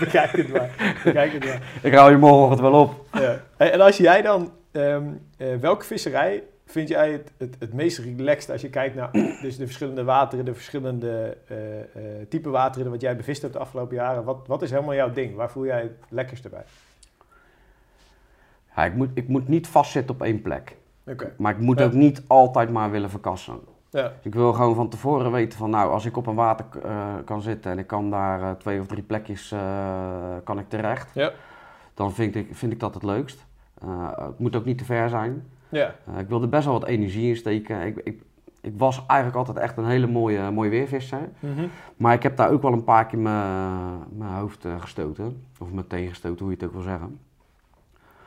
bekijk 0.00 0.30
het 0.36 0.52
maar. 0.52 0.70
Bekijk 1.04 1.32
het 1.32 1.44
maar. 1.44 1.62
Ik 1.82 1.94
hou 1.94 2.10
je 2.10 2.16
morgenochtend 2.16 2.60
wel 2.60 2.80
op. 2.80 2.94
Ja. 3.12 3.40
En 3.56 3.80
als 3.80 3.96
jij 3.96 4.22
dan, 4.22 4.52
ehm, 4.72 5.04
eh, 5.38 5.46
welke 5.60 5.84
visserij 5.84 6.42
vind 6.66 6.88
jij 6.88 7.12
het, 7.12 7.32
het, 7.36 7.56
het 7.58 7.72
meest 7.72 7.98
relaxed 7.98 8.50
als 8.50 8.60
je 8.60 8.70
kijkt 8.70 8.94
naar 8.94 9.10
dus 9.42 9.56
de 9.56 9.64
verschillende 9.66 10.04
wateren, 10.04 10.44
de 10.44 10.54
verschillende 10.54 11.36
eh, 11.46 11.56
type 12.28 12.48
wateren 12.50 12.90
wat 12.90 13.00
jij 13.00 13.16
bevist 13.16 13.42
hebt 13.42 13.54
de 13.54 13.58
afgelopen 13.60 13.96
jaren? 13.96 14.24
Wat, 14.24 14.46
wat 14.46 14.62
is 14.62 14.70
helemaal 14.70 14.94
jouw 14.94 15.12
ding? 15.12 15.34
Waar 15.34 15.50
voel 15.50 15.64
jij 15.64 15.80
het 15.80 16.04
lekkerste 16.08 16.48
bij? 16.48 16.64
Ja, 18.76 18.84
ik, 18.84 18.94
moet, 18.94 19.10
ik 19.14 19.28
moet 19.28 19.48
niet 19.48 19.66
vastzitten 19.68 20.14
op 20.14 20.22
één 20.22 20.42
plek. 20.42 20.76
Oké. 21.06 21.32
Maar 21.38 21.52
ik 21.52 21.58
moet 21.60 21.78
Ja. 21.78 21.84
ook 21.84 21.92
niet 21.92 22.22
altijd 22.26 22.70
maar 22.70 22.90
willen 22.90 23.10
verkassen. 23.10 23.58
Ja. 23.90 24.02
Dus 24.02 24.12
ik 24.22 24.34
wil 24.34 24.52
gewoon 24.52 24.74
van 24.74 24.88
tevoren 24.88 25.32
weten 25.32 25.58
van 25.58 25.70
nou, 25.70 25.90
als 25.90 26.04
ik 26.04 26.16
op 26.16 26.26
een 26.26 26.34
water 26.34 26.66
eh, 26.82 27.14
kan 27.24 27.42
zitten 27.42 27.70
en 27.70 27.78
ik 27.78 27.86
kan 27.86 28.10
daar 28.10 28.56
twee 28.56 28.80
of 28.80 28.86
drie 28.86 29.02
plekjes 29.02 29.54
kan 30.44 30.58
ik 30.58 30.68
terecht, 30.68 31.10
Ja. 31.14 31.32
dan 31.94 32.12
vind 32.12 32.34
ik, 32.34 32.48
vind 32.52 32.72
ik 32.72 32.80
dat 32.80 32.94
het 32.94 33.02
leukst. 33.02 33.44
Het 34.16 34.38
moet 34.38 34.56
ook 34.56 34.64
niet 34.64 34.78
te 34.78 34.84
ver 34.84 35.08
zijn. 35.08 35.46
Ja. 35.68 35.94
Eh, 36.06 36.18
ik 36.18 36.28
wil 36.28 36.42
er 36.42 36.48
best 36.48 36.64
wel 36.64 36.78
wat 36.78 36.88
energie 36.88 37.28
in 37.28 37.36
steken. 37.36 37.80
Ik, 37.86 37.96
ik, 37.96 38.22
ik 38.60 38.72
was 38.76 39.04
eigenlijk 39.06 39.38
altijd 39.38 39.56
echt 39.56 39.76
een 39.76 39.86
hele 39.86 40.06
mooie, 40.06 40.50
mooie 40.50 40.70
weervisser. 40.70 41.28
Mhm. 41.38 41.66
Maar 41.96 42.14
ik 42.14 42.22
heb 42.22 42.36
daar 42.36 42.50
ook 42.50 42.62
wel 42.62 42.72
een 42.72 42.84
paar 42.84 43.06
keer 43.06 43.18
mijn 43.18 43.98
mijn 44.16 44.30
hoofd 44.32 44.64
eh, 44.64 44.80
gestoten. 44.80 45.44
Of 45.58 45.72
me 45.72 45.86
tegengestoten, 45.86 46.38
hoe 46.44 46.48
je 46.50 46.56
het 46.60 46.66
ook 46.66 46.72
wil 46.74 46.82
zeggen. 46.82 47.18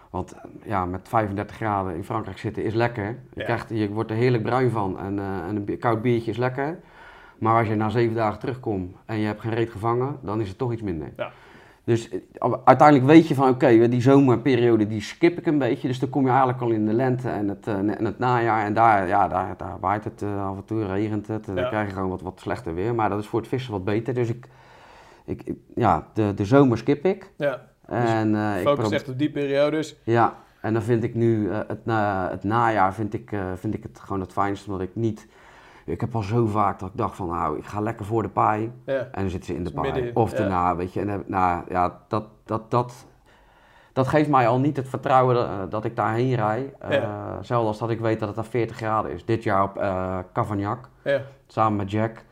Want 0.10 0.32
eh, 0.34 0.40
ja, 0.66 0.86
met 0.86 1.10
35 1.10 1.56
graden 1.56 1.96
in 1.96 2.04
Frankrijk 2.04 2.38
zitten 2.38 2.64
is 2.64 2.74
lekker. 2.74 3.06
Je, 3.08 3.16
Ja. 3.34 3.44
krijgt, 3.44 3.70
je 3.70 3.90
wordt 3.90 4.12
er 4.12 4.18
heerlijk 4.18 4.44
bruin 4.44 4.70
van 4.72 5.00
en, 5.00 5.20
en 5.20 5.56
een 5.68 5.78
koud 5.80 6.02
biertje 6.02 6.32
is 6.32 6.38
lekker. 6.38 6.80
Maar 7.38 7.58
als 7.60 7.68
je 7.68 7.76
na 7.76 7.90
zeven 7.90 8.16
dagen 8.16 8.40
terugkomt 8.40 8.96
en 9.06 9.18
je 9.20 9.26
hebt 9.26 9.42
geen 9.42 9.54
reet 9.54 9.70
gevangen, 9.70 10.18
dan 10.22 10.42
is 10.42 10.50
het 10.50 10.58
toch 10.58 10.72
iets 10.74 10.82
minder. 10.82 11.12
Ja. 11.18 11.32
Dus 11.84 12.10
eh, 12.10 12.54
uiteindelijk 12.64 13.08
weet 13.08 13.28
je 13.28 13.36
van 13.36 13.50
oké, 13.50 13.88
die 13.88 14.02
zomerperiode 14.02 14.88
die 14.88 15.02
skip 15.02 15.38
ik 15.38 15.46
een 15.46 15.58
beetje. 15.58 15.88
Dus 15.88 16.00
dan 16.00 16.10
kom 16.10 16.24
je 16.24 16.30
eigenlijk 16.30 16.62
al 16.62 16.70
in 16.70 16.86
de 16.86 16.94
lente 16.94 17.30
en 17.30 17.48
het, 17.48 17.68
eh, 17.68 17.74
en 17.78 18.06
het 18.06 18.20
najaar. 18.20 18.66
En 18.66 18.74
daar, 18.74 19.08
ja, 19.08 19.28
daar, 19.28 19.54
daar 19.58 19.78
waait 19.80 20.04
het 20.04 20.22
eh, 20.22 20.48
af 20.50 20.56
en 20.56 20.66
toe, 20.66 20.86
regent 20.86 21.28
het. 21.28 21.48
En 21.48 21.56
Ja. 21.56 21.62
dan 21.62 21.70
krijg 21.70 21.88
je 21.88 21.94
gewoon 21.94 22.10
wat, 22.10 22.22
wat 22.22 22.40
slechter 22.40 22.76
weer. 22.76 22.96
Maar 22.96 23.10
dat 23.10 23.20
is 23.20 23.28
voor 23.28 23.40
het 23.40 23.50
vissen 23.50 23.72
wat 23.72 23.84
beter. 23.84 24.14
Dus 24.14 24.30
ik, 24.30 24.48
ik, 25.26 25.42
ik- 25.44 25.58
ja, 25.76 26.08
de, 26.14 26.34
de 26.36 26.46
zomer 26.46 26.78
skip 26.78 27.06
ik. 27.06 27.32
Ja. 27.38 27.62
En, 27.86 28.36
eh, 28.36 28.56
ik 28.62 28.68
Focus 28.68 28.90
echt 28.92 29.10
op 29.10 29.18
die 29.18 29.32
periodes. 29.32 29.96
ja, 30.04 30.36
en 30.62 30.74
dan 30.74 30.82
vind 30.82 31.04
ik 31.04 31.16
nu 31.16 31.50
het, 31.52 31.80
het 32.32 32.44
najaar 32.44 32.94
vind 32.94 33.14
ik, 33.14 33.32
vind 33.56 33.74
ik 33.74 33.84
het 33.84 34.00
gewoon 34.00 34.22
het 34.22 34.32
fijnste. 34.32 34.72
Omdat 34.72 34.88
ik 34.88 34.96
niet. 34.96 35.28
Ik 35.86 36.02
heb 36.02 36.16
al 36.16 36.22
zo 36.22 36.46
vaak 36.46 36.80
dat 36.80 36.90
ik 36.90 36.98
dacht 36.98 37.16
van 37.16 37.28
nou, 37.28 37.58
ik 37.58 37.66
ga 37.66 37.80
lekker 37.82 38.06
voor 38.06 38.22
de 38.22 38.30
paai. 38.30 38.72
Ja. 38.86 38.94
En 38.98 39.22
dan 39.22 39.30
zitten 39.30 39.50
ze 39.50 39.56
in 39.56 39.64
de 39.64 39.72
paai. 39.72 40.12
Of 40.14 40.34
daarna, 40.34 40.76
weet 40.76 40.94
je. 40.94 41.00
En 41.02 41.24
nou 41.28 41.64
ja, 41.70 42.00
dat, 42.08 42.26
dat, 42.46 42.72
dat, 42.72 43.06
dat 43.94 44.08
geeft 44.08 44.30
mij 44.30 44.48
al 44.48 44.60
niet 44.60 44.78
het 44.78 44.90
vertrouwen 44.90 45.36
dat, 45.36 45.72
dat 45.72 45.86
ik 45.86 45.96
daarheen 45.96 46.36
rij. 46.36 46.74
Eh 46.80 46.92
Ja. 46.92 47.38
Zelfs 47.42 47.68
als 47.68 47.80
dat 47.80 47.90
ik 47.90 48.00
weet 48.00 48.20
dat 48.20 48.28
het 48.28 48.38
daar 48.38 48.46
40 48.46 48.76
graden 48.76 49.12
is. 49.12 49.26
Dit 49.26 49.44
jaar 49.44 49.64
op 49.64 49.78
eh 49.78 50.18
Cavagnac, 50.34 50.90
Ja. 51.04 51.22
samen 51.48 51.78
met 51.78 51.92
Jack. 51.92 52.24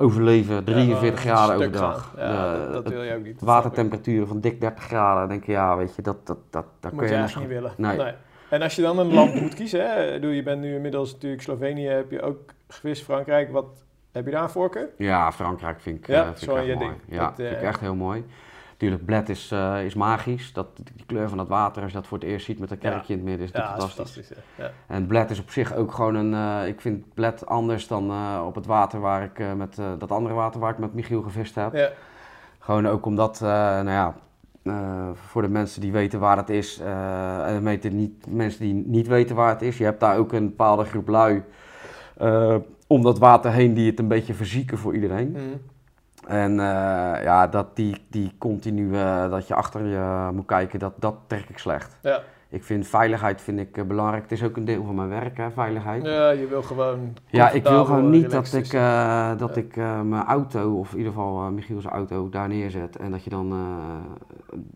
Overleven, 0.00 0.64
43 0.64 1.24
Ja, 1.24 1.34
graden 1.34 1.56
overdag. 1.56 2.12
Ja, 2.16 2.52
De- 2.66 2.70
dat, 2.72 2.88
wil 2.88 3.02
je 3.02 3.14
ook 3.14 3.22
niet. 3.22 3.40
Watertemperaturen 3.40 4.28
van 4.28 4.40
dik 4.40 4.60
30 4.60 4.84
graden. 4.84 5.18
Dan 5.20 5.28
denk 5.28 5.44
je, 5.44 5.52
ja, 5.52 5.76
weet 5.76 5.94
je, 5.96 6.02
dat, 6.02 6.26
dat, 6.26 6.38
dat, 6.50 6.64
dat 6.80 6.92
moet 6.92 7.00
kun 7.00 7.08
je 7.08 7.14
je 7.14 7.18
eigenlijk 7.20 7.50
niet 7.52 7.60
willen. 7.60 7.96
Nee. 7.98 8.12
En 8.50 8.62
als 8.62 8.76
je 8.76 8.82
dan 8.82 8.98
een 8.98 9.12
land 9.14 9.40
moet 9.40 9.54
kiezen, 9.54 9.80
hè, 9.90 10.02
je 10.14 10.42
bent 10.42 10.60
nu 10.60 10.74
inmiddels 10.74 11.12
natuurlijk 11.12 11.42
Slovenië, 11.42 11.86
heb 11.86 12.10
je 12.10 12.22
ook 12.22 12.38
gewist, 12.68 13.02
Frankrijk, 13.04 13.52
wat 13.52 13.66
heb 14.12 14.24
je 14.24 14.30
daar 14.30 14.42
een 14.42 14.50
voorkeur? 14.50 14.88
Ja, 14.96 15.32
Frankrijk 15.32 15.80
vind 15.80 15.98
ik, 15.98 16.06
Ja, 16.06 16.20
eh, 16.20 16.26
vind 16.26 16.38
zo 16.38 16.50
ik 16.52 16.56
echt 16.58 16.66
je 16.66 16.74
mooi. 16.74 16.88
ding. 16.88 17.00
Ja, 17.08 17.24
Dat, 17.26 17.34
vind 17.36 17.50
ik 17.50 17.60
eh, 17.60 17.68
echt 17.68 17.80
heel 17.80 17.94
mooi. 17.94 18.24
Natuurlijk, 18.70 19.04
bled 19.04 19.28
is, 19.28 19.50
eh, 19.50 19.84
is 19.84 19.94
magisch. 19.94 20.52
Dat, 20.52 20.66
die 20.94 21.06
kleur 21.06 21.28
van 21.28 21.38
het 21.38 21.48
water, 21.48 21.82
als 21.82 21.90
je 21.90 21.96
dat 21.98 22.06
voor 22.06 22.18
het 22.18 22.26
eerst 22.26 22.44
ziet 22.44 22.58
met 22.58 22.70
een 22.70 22.78
Ja. 22.80 22.90
kerkje 22.90 23.12
in 23.12 23.18
het 23.18 23.28
midden, 23.28 23.46
is 23.46 23.52
dat 23.52 23.62
Ja, 23.62 23.74
dat 23.76 23.86
is 23.86 23.92
fantastisch. 23.92 24.26
fantastisch. 24.26 24.54
Ja. 24.64 24.70
En 24.94 25.06
bled 25.06 25.30
is 25.30 25.40
op 25.40 25.50
zich 25.50 25.74
ook 25.74 25.92
gewoon 25.92 26.14
een... 26.14 26.66
ik 26.66 26.80
vind 26.80 27.14
bled 27.14 27.46
anders 27.46 27.86
dan 27.86 28.12
op 28.44 28.54
het 28.54 28.66
water 28.66 29.00
waar 29.00 29.22
ik 29.22 29.54
met... 29.56 29.76
dat 29.98 30.10
andere 30.10 30.34
water 30.34 30.60
waar 30.60 30.72
ik 30.72 30.78
met 30.78 30.94
Michiel 30.94 31.22
gevist 31.22 31.54
heb. 31.54 31.74
Ja. 31.74 31.90
Gewoon 32.58 32.86
ook 32.88 33.06
omdat, 33.06 33.40
nou 33.40 33.90
ja... 33.90 34.14
voor 35.14 35.42
de 35.42 35.48
mensen 35.48 35.80
die 35.80 35.92
weten 35.92 36.20
waar 36.20 36.36
het 36.36 36.50
is 36.50 36.78
en 37.46 37.64
weten 37.64 37.96
niet, 37.96 38.26
mensen 38.28 38.60
die 38.60 38.74
niet 38.74 39.06
weten 39.06 39.36
waar 39.36 39.48
het 39.52 39.62
is. 39.62 39.78
Je 39.78 39.84
hebt 39.84 40.00
daar 40.00 40.16
ook 40.18 40.32
een 40.32 40.48
bepaalde 40.48 40.84
groep 40.84 41.08
lui 41.08 41.42
eh, 42.18 42.56
om 42.86 43.02
dat 43.02 43.18
water 43.18 43.52
heen 43.52 43.74
die 43.74 43.90
het 43.90 43.98
een 43.98 44.08
beetje 44.08 44.34
verzieken 44.34 44.78
voor 44.78 44.94
iedereen. 44.94 45.30
Mhm. 45.30 45.42
En 46.26 46.50
eh, 46.50 47.22
ja, 47.22 47.46
dat 47.46 47.76
die, 47.76 47.96
die 48.10 48.32
continu, 48.38 48.94
eh, 48.94 49.30
dat 49.30 49.48
je 49.48 49.54
achter 49.54 49.86
je 49.86 50.30
moet 50.32 50.46
kijken, 50.46 50.78
dat, 50.78 50.92
dat 50.96 51.14
trek 51.26 51.48
ik 51.48 51.58
slecht. 51.58 51.96
Ja. 52.02 52.20
Ik 52.50 52.64
vind 52.64 52.86
veiligheid 52.86 53.40
vind 53.40 53.58
ik, 53.58 53.88
belangrijk. 53.88 54.22
Het 54.22 54.32
is 54.32 54.42
ook 54.42 54.56
een 54.56 54.64
deel 54.64 54.84
van 54.84 54.94
mijn 54.94 55.08
werk, 55.08 55.36
hè, 55.36 55.50
veiligheid. 55.50 56.04
ja, 56.04 56.30
je 56.30 56.46
wil 56.46 56.62
gewoon. 56.62 57.16
Ja, 57.26 57.50
ik 57.50 57.62
wil 57.62 57.84
gewoon 57.84 58.10
niet 58.10 58.30
dat 58.30 58.52
ik, 58.52 58.70
dat 59.38 59.54
Ja. 59.54 59.60
ik 59.60 59.76
mijn 60.04 60.24
auto, 60.24 60.78
of 60.78 60.92
in 60.92 60.98
ieder 60.98 61.12
geval 61.12 61.50
Michiel's 61.50 61.84
auto, 61.84 62.28
daar 62.28 62.48
neerzet. 62.48 62.96
En 62.96 63.10
dat 63.10 63.24
je 63.24 63.30
dan 63.30 63.54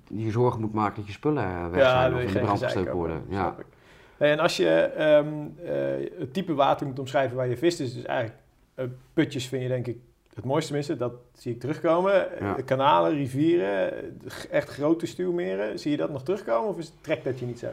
je 0.08 0.30
zorgen 0.30 0.60
moet 0.60 0.72
maken 0.72 0.96
dat 0.96 1.06
je 1.06 1.12
spullen 1.12 1.70
weg 1.70 1.88
zijn 1.90 2.14
of 2.14 2.20
in 2.20 2.32
de 2.32 2.40
brand 2.40 2.62
gestoken 2.62 2.94
worden. 2.94 3.22
Ja. 3.28 3.54
En 4.30 4.38
als 4.38 4.56
je 4.56 4.68
ehm, 4.70 5.26
eh, 5.64 6.10
het 6.18 6.32
type 6.32 6.54
water 6.54 6.86
moet 6.86 6.98
omschrijven 6.98 7.36
waar 7.36 7.48
je 7.48 7.56
vist, 7.56 7.80
is 7.80 7.94
dus 7.94 8.04
eigenlijk 8.04 8.38
eh, 8.74 8.84
putjes 9.12 9.46
vind 9.48 9.62
je 9.62 9.68
denk 9.68 9.86
ik 9.86 9.96
het 10.34 10.44
mooiste 10.44 10.66
tenminste, 10.66 10.96
dat 10.96 11.12
zie 11.32 11.52
ik 11.54 11.60
terugkomen. 11.60 12.32
Eh, 12.32 12.40
Ja. 12.40 12.56
kanalen, 12.64 13.12
rivieren, 13.12 13.92
echt 14.50 14.68
grote 14.68 15.06
stuwmeren, 15.06 15.78
zie 15.78 15.90
je 15.90 15.96
dat 15.96 16.10
nog 16.10 16.22
terugkomen 16.22 16.68
of 16.68 16.78
is, 16.78 16.92
trekt 17.00 17.24
dat 17.24 17.38
je 17.38 17.46
niet 17.46 17.58
zo? 17.58 17.68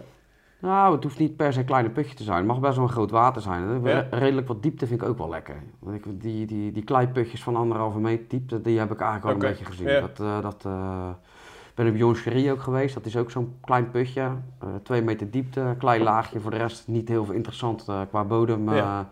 Nou, 0.61 0.93
het 0.95 1.03
hoeft 1.03 1.19
niet 1.19 1.35
per 1.35 1.53
se 1.53 1.59
een 1.59 1.65
kleine 1.65 1.89
putje 1.89 2.15
te 2.15 2.23
zijn. 2.23 2.37
Het 2.37 2.45
mag 2.45 2.59
best 2.59 2.75
wel 2.75 2.83
een 2.83 2.91
groot 2.91 3.11
water 3.11 3.41
zijn. 3.41 3.81
Ja. 3.83 4.07
Redelijk 4.11 4.47
wat 4.47 4.63
diepte 4.63 4.87
vind 4.87 5.01
ik 5.01 5.07
ook 5.07 5.17
wel 5.17 5.29
lekker. 5.29 5.55
Want 5.79 5.95
ik, 5.95 6.21
die, 6.21 6.45
die, 6.45 6.71
die 6.71 6.83
kleiputjes 6.83 7.43
van 7.43 7.55
anderhalve 7.55 7.99
meter 7.99 8.25
diepte, 8.27 8.61
die 8.61 8.79
heb 8.79 8.91
ik 8.91 8.99
eigenlijk 9.01 9.25
al 9.25 9.43
een 9.43 9.49
beetje 9.49 9.65
gezien. 9.65 9.87
ja. 9.87 9.99
Dat, 9.99 10.19
eh, 10.19 10.41
dat, 10.41 10.65
ben 11.83 11.87
op 11.93 11.95
Joncherie 11.95 12.51
ook 12.51 12.61
geweest. 12.61 12.93
Dat 12.93 13.05
is 13.05 13.17
ook 13.17 13.31
zo'n 13.31 13.53
klein 13.61 13.91
putje. 13.91 14.21
eh, 14.21 14.67
twee 14.83 15.01
meter 15.01 15.31
diepte, 15.31 15.75
klein 15.77 16.01
laagje. 16.01 16.39
Voor 16.39 16.51
de 16.51 16.57
rest 16.57 16.87
niet 16.87 17.07
heel 17.07 17.25
veel 17.25 17.33
interessant 17.35 17.85
eh, 17.87 18.01
qua 18.09 18.23
bodem. 18.23 18.69
eh. 18.69 18.75
Ja. 18.75 19.07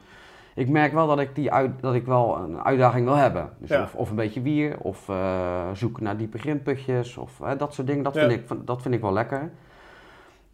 ik 0.56 0.70
merk 0.70 0.94
wel 0.94 1.08
dat 1.08 1.20
ik, 1.20 1.36
die 1.36 1.52
uit, 1.52 1.72
dat 1.82 1.94
ik 1.94 2.06
wel 2.06 2.38
een 2.38 2.62
uitdaging 2.64 3.06
wil 3.06 3.16
hebben. 3.16 3.50
Dus 3.58 3.70
Ja. 3.70 3.82
of, 3.84 3.96
of 3.96 4.10
een 4.10 4.16
beetje 4.16 4.42
wier, 4.42 4.78
of 4.80 5.12
zoeken 5.74 6.04
naar 6.04 6.18
diepe 6.18 6.38
grindputjes, 6.38 7.18
of 7.18 7.42
dat 7.58 7.74
soort 7.74 7.88
dingen. 7.88 8.04
Dat, 8.04 8.14
vind 8.18 8.32
ik, 8.32 8.48
dat 8.66 8.82
vind 8.82 8.94
ik 8.94 9.02
wel 9.02 9.14
lekker. 9.14 9.52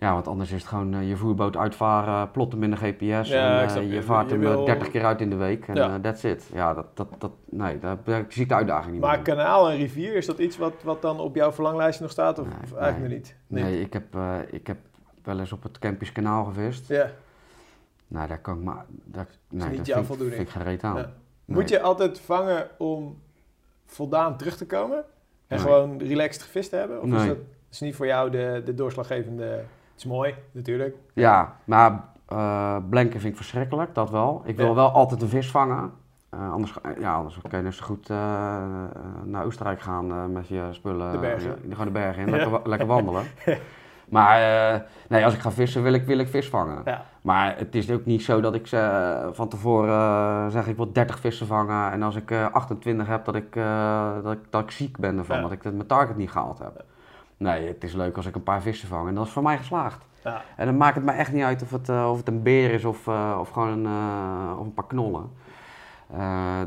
Ja, 0.04 0.14
want 0.14 0.28
anders 0.28 0.52
is 0.52 0.60
het 0.60 0.70
gewoon 0.70 0.94
eh, 0.94 1.08
je 1.10 1.16
voerboot 1.18 1.58
uitvaren, 1.58 2.32
plotten 2.32 2.60
minder 2.60 2.80
GPS. 2.80 3.30
Ja, 3.30 3.50
en, 3.58 3.58
ik 3.58 3.64
eh, 3.66 3.70
snap 3.72 3.84
je 3.84 3.90
je. 3.90 4.02
vaart 4.04 4.26
Je 4.30 4.32
hem 4.32 4.40
wil- 4.44 4.60
eh, 4.60 4.66
30 4.66 4.90
keer 4.90 5.06
uit 5.06 5.22
in 5.22 5.30
de 5.30 5.36
week 5.36 5.68
en 5.68 5.76
Ja. 5.76 6.00
that's 6.00 6.24
it. 6.24 6.50
Ja, 6.54 6.74
dat, 6.74 6.86
dat, 6.94 7.08
dat, 7.18 7.32
nee, 7.50 7.80
daar, 7.80 7.98
daar 8.04 8.26
zie 8.30 8.42
ik 8.44 8.50
de 8.50 8.56
uitdaging 8.56 8.92
niet 8.92 9.02
Maar 9.02 9.10
meer. 9.10 9.20
in. 9.20 9.24
kanaal 9.24 9.70
en 9.70 9.78
rivier, 9.78 10.16
is 10.16 10.26
dat 10.26 10.38
iets 10.40 10.58
wat, 10.58 10.74
wat 10.84 11.02
dan 11.02 11.20
op 11.20 11.36
jouw 11.36 11.52
verlanglijstje 11.52 12.04
nog 12.04 12.12
staat 12.12 12.40
of, 12.40 12.46
Nee, 12.48 12.56
of 12.64 12.74
eigenlijk 12.74 13.10
nee. 13.12 13.18
niet? 13.18 13.36
Nee, 13.48 13.82
ik 13.82 13.94
heb, 13.94 14.04
ik 14.50 14.68
heb 14.68 14.78
wel 15.24 15.40
eens 15.40 15.52
op 15.52 15.64
het 15.64 15.80
Campisch 15.80 16.12
kanaal 16.12 16.44
gevist. 16.46 16.88
Ja. 16.88 17.10
Nou, 18.08 18.28
daar 18.28 18.40
kan 18.42 18.58
ik 18.58 18.64
maar... 18.64 18.86
Daar, 19.06 19.28
nee, 19.50 19.68
niet 19.68 19.78
dat 19.78 19.86
jouw 19.86 20.04
voldoening. 20.04 20.36
vind 20.36 20.48
ik 20.48 20.54
geen 20.54 20.64
reet 20.64 20.84
aan. 20.84 20.96
Ja. 20.96 21.10
Moet 21.46 21.70
je 21.70 21.82
altijd 21.82 22.20
vangen 22.20 22.68
om 22.78 23.18
voldaan 23.86 24.38
terug 24.38 24.58
te 24.58 24.66
komen? 24.66 25.04
En 25.48 25.60
gewoon 25.60 25.98
relaxed 26.00 26.42
gevist 26.44 26.70
te 26.70 26.76
hebben? 26.76 27.02
Of 27.02 27.08
is 27.12 27.26
dat 27.28 27.38
is 27.72 27.80
niet 27.80 27.96
voor 27.96 28.06
jou 28.06 28.30
de, 28.30 28.62
de 28.66 28.74
doorslaggevende... 28.74 29.64
Is 30.04 30.10
mooi, 30.10 30.36
natuurlijk. 30.52 30.96
Ja, 31.14 31.56
maar 31.64 32.04
eh 32.28 32.76
blanken 32.90 33.20
vind 33.20 33.32
ik 33.32 33.36
verschrikkelijk, 33.36 33.96
dat 33.96 34.10
wel. 34.10 34.42
Ik 34.46 34.58
wil 34.58 34.68
Ja. 34.68 34.74
wel 34.74 34.90
altijd 34.92 35.22
een 35.22 35.28
vis 35.28 35.52
vangen. 35.52 35.92
Eh, 36.30 36.52
anders, 36.52 36.74
ja, 37.00 37.14
anders 37.16 37.38
kan 37.50 37.60
je 37.60 37.66
net 37.66 37.74
zo 37.74 37.86
goed 37.86 38.10
eh, 38.10 38.18
naar 39.24 39.46
Oostenrijk 39.46 39.82
gaan 39.82 40.32
met 40.32 40.48
je 40.48 40.68
spullen. 40.72 41.12
De 41.12 41.18
bergen. 41.18 41.58
Gewoon 41.70 41.86
de 41.86 41.92
bergen 41.92 42.22
in, 42.22 42.26
Ja. 42.30 42.32
lekker, 42.36 42.52
wa- 42.62 42.62
lekker 42.70 42.88
wandelen. 42.88 43.24
maar 44.10 44.40
nee, 45.10 45.26
als 45.26 45.34
ik 45.34 45.40
ga 45.40 45.52
vissen 45.52 45.84
wil 45.84 45.94
ik, 45.94 46.06
wil 46.06 46.18
ik 46.18 46.28
vis 46.28 46.50
vangen. 46.50 46.82
Ja. 46.86 47.06
Maar 47.22 47.58
het 47.58 47.76
is 47.76 47.92
ook 47.92 48.06
niet 48.06 48.24
zo 48.24 48.42
dat 48.42 48.54
ik 48.56 48.68
ze 48.68 49.30
van 49.34 49.48
tevoren 49.48 50.52
zeg 50.52 50.68
ik 50.68 50.76
wil 50.76 50.92
30 50.94 51.20
vissen 51.20 51.48
vangen. 51.48 51.92
En 51.92 52.04
als 52.04 52.16
ik 52.16 52.32
eh, 52.32 52.52
28 52.52 53.08
heb 53.08 53.26
dat 53.26 53.36
ik, 53.36 53.54
dat 54.24 54.34
ik, 54.34 54.40
dat 54.50 54.62
ik 54.64 54.72
ziek 54.72 54.98
ben 54.98 55.18
ervan, 55.18 55.42
dat 55.42 55.52
ik 55.52 55.64
het 55.64 55.74
mijn 55.76 55.88
target 55.88 56.18
niet 56.18 56.32
gehaald 56.32 56.60
heb. 56.60 56.84
Nee, 57.38 57.68
het 57.68 57.84
is 57.84 57.94
leuk 57.94 58.16
als 58.16 58.26
ik 58.26 58.36
een 58.36 58.44
paar 58.44 58.62
vissen 58.62 58.88
vang 58.88 59.08
en 59.08 59.16
dat 59.16 59.26
is 59.26 59.32
voor 59.32 59.44
mij 59.44 59.58
geslaagd. 59.58 60.06
Ja. 60.24 60.42
En 60.58 60.66
dan 60.66 60.78
maakt 60.78 60.96
het 60.96 61.04
me 61.04 61.12
echt 61.12 61.32
niet 61.34 61.44
uit 61.44 61.62
of 61.62 61.72
het, 61.72 61.90
eh, 61.90 62.10
of 62.12 62.18
het 62.18 62.28
een 62.28 62.44
beer 62.44 62.72
is 62.72 62.86
of, 62.86 63.08
eh, 63.08 63.38
of 63.40 63.50
gewoon 63.50 63.68
een, 63.70 63.86
eh, 63.86 64.60
of 64.60 64.66
een 64.66 64.74
paar 64.74 64.88
knollen. 64.88 65.30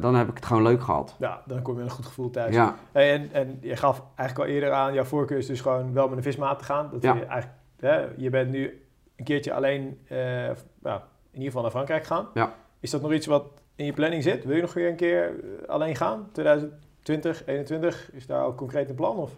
Dan 0.00 0.14
heb 0.14 0.28
ik 0.28 0.34
het 0.36 0.46
gewoon 0.46 0.62
leuk 0.62 0.82
gehad. 0.82 1.16
ja, 1.18 1.42
dan 1.46 1.62
kom 1.62 1.72
je 1.74 1.78
met 1.80 1.88
een 1.88 1.96
goed 1.96 2.06
gevoel 2.06 2.30
thuis. 2.30 2.54
Ja, 2.54 2.74
Hey, 2.92 3.12
en, 3.14 3.28
en 3.32 3.58
je 3.60 3.76
gaf 3.76 4.02
eigenlijk 4.14 4.48
al 4.48 4.54
eerder 4.54 4.72
aan, 4.72 4.94
jouw 4.94 5.04
voorkeur 5.04 5.38
is 5.38 5.46
dus 5.46 5.60
gewoon 5.60 5.92
wel 5.92 6.08
met 6.08 6.16
een 6.16 6.22
vismaat 6.22 6.58
te 6.58 6.64
gaan. 6.64 6.88
Dat 6.92 7.02
Ja. 7.02 7.14
je, 7.14 7.24
eigenlijk, 7.24 7.60
hè, 7.80 8.06
je 8.16 8.30
bent 8.30 8.50
nu 8.50 8.82
een 9.16 9.24
keertje 9.24 9.52
alleen, 9.54 9.98
nou, 10.08 11.00
in 11.30 11.42
ieder 11.42 11.46
geval 11.46 11.62
naar 11.62 11.70
Frankrijk 11.70 12.06
gegaan. 12.06 12.26
Ja. 12.34 12.52
Is 12.80 12.90
dat 12.90 13.02
nog 13.02 13.12
iets 13.12 13.26
wat 13.26 13.44
in 13.74 13.84
je 13.84 13.92
planning 13.92 14.22
zit? 14.22 14.44
Wil 14.44 14.56
je 14.56 14.62
nog 14.62 14.74
weer 14.74 14.88
een 14.88 14.96
keer 14.96 15.32
alleen 15.66 15.96
gaan? 15.96 16.28
2020, 16.32 16.80
2021? 17.02 18.10
Is 18.12 18.26
daar 18.26 18.42
al 18.42 18.54
concreet 18.54 18.88
een 18.88 18.94
plan? 18.94 19.16
Of? 19.16 19.30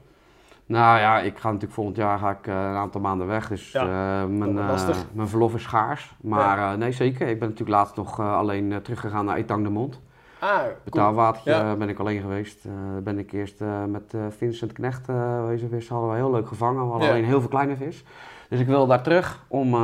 Nou 0.69 0.99
ja, 0.99 1.21
ik 1.21 1.39
ga 1.39 1.47
natuurlijk 1.47 1.73
volgend 1.75 1.97
jaar 1.97 2.19
ga 2.19 2.31
ik, 2.31 2.47
eh, 2.47 2.55
een 2.55 2.77
aantal 2.77 3.01
maanden 3.01 3.27
weg. 3.27 3.49
Dus 3.49 3.73
Ja, 3.73 3.83
eh, 3.83 4.29
mijn, 4.29 4.59
eh, 4.59 4.89
mijn 5.13 5.29
verlof 5.29 5.55
is 5.55 5.63
schaars. 5.63 6.15
Maar 6.21 6.79
nee, 6.79 6.93
zeker. 6.93 7.29
Ik 7.29 7.39
ben 7.39 7.49
natuurlijk 7.49 7.79
laatst 7.79 7.97
nog 7.97 8.21
alleen 8.21 8.83
teruggegaan 8.83 9.25
naar 9.25 9.37
Etang 9.37 9.65
de 9.65 9.71
Mont. 9.71 10.01
Ah, 10.41 10.59
cool. 10.59 10.73
Betaalwatertje 10.85 11.51
Ja. 11.51 11.71
eh, 11.73 11.79
ben 11.79 11.89
ik 11.89 11.99
alleen 11.99 12.21
geweest. 12.21 12.65
Ben 13.03 13.19
ik 13.19 13.33
eerst 13.33 13.61
met 13.89 14.15
Vincent 14.29 14.73
Knecht 14.73 15.07
wezen 15.47 15.69
vissen. 15.69 15.95
Hadden 15.95 16.13
we 16.13 16.19
heel 16.19 16.31
leuk 16.31 16.49
gevangen. 16.49 16.85
We 16.85 16.91
hadden 16.91 17.09
alleen 17.11 17.25
heel 17.25 17.41
veel 17.41 17.49
kleine 17.49 17.77
vis. 17.77 18.05
Dus 18.49 18.61
ik 18.61 18.67
wil 18.67 18.87
daar 18.87 19.03
terug 19.03 19.45
om, 19.49 19.75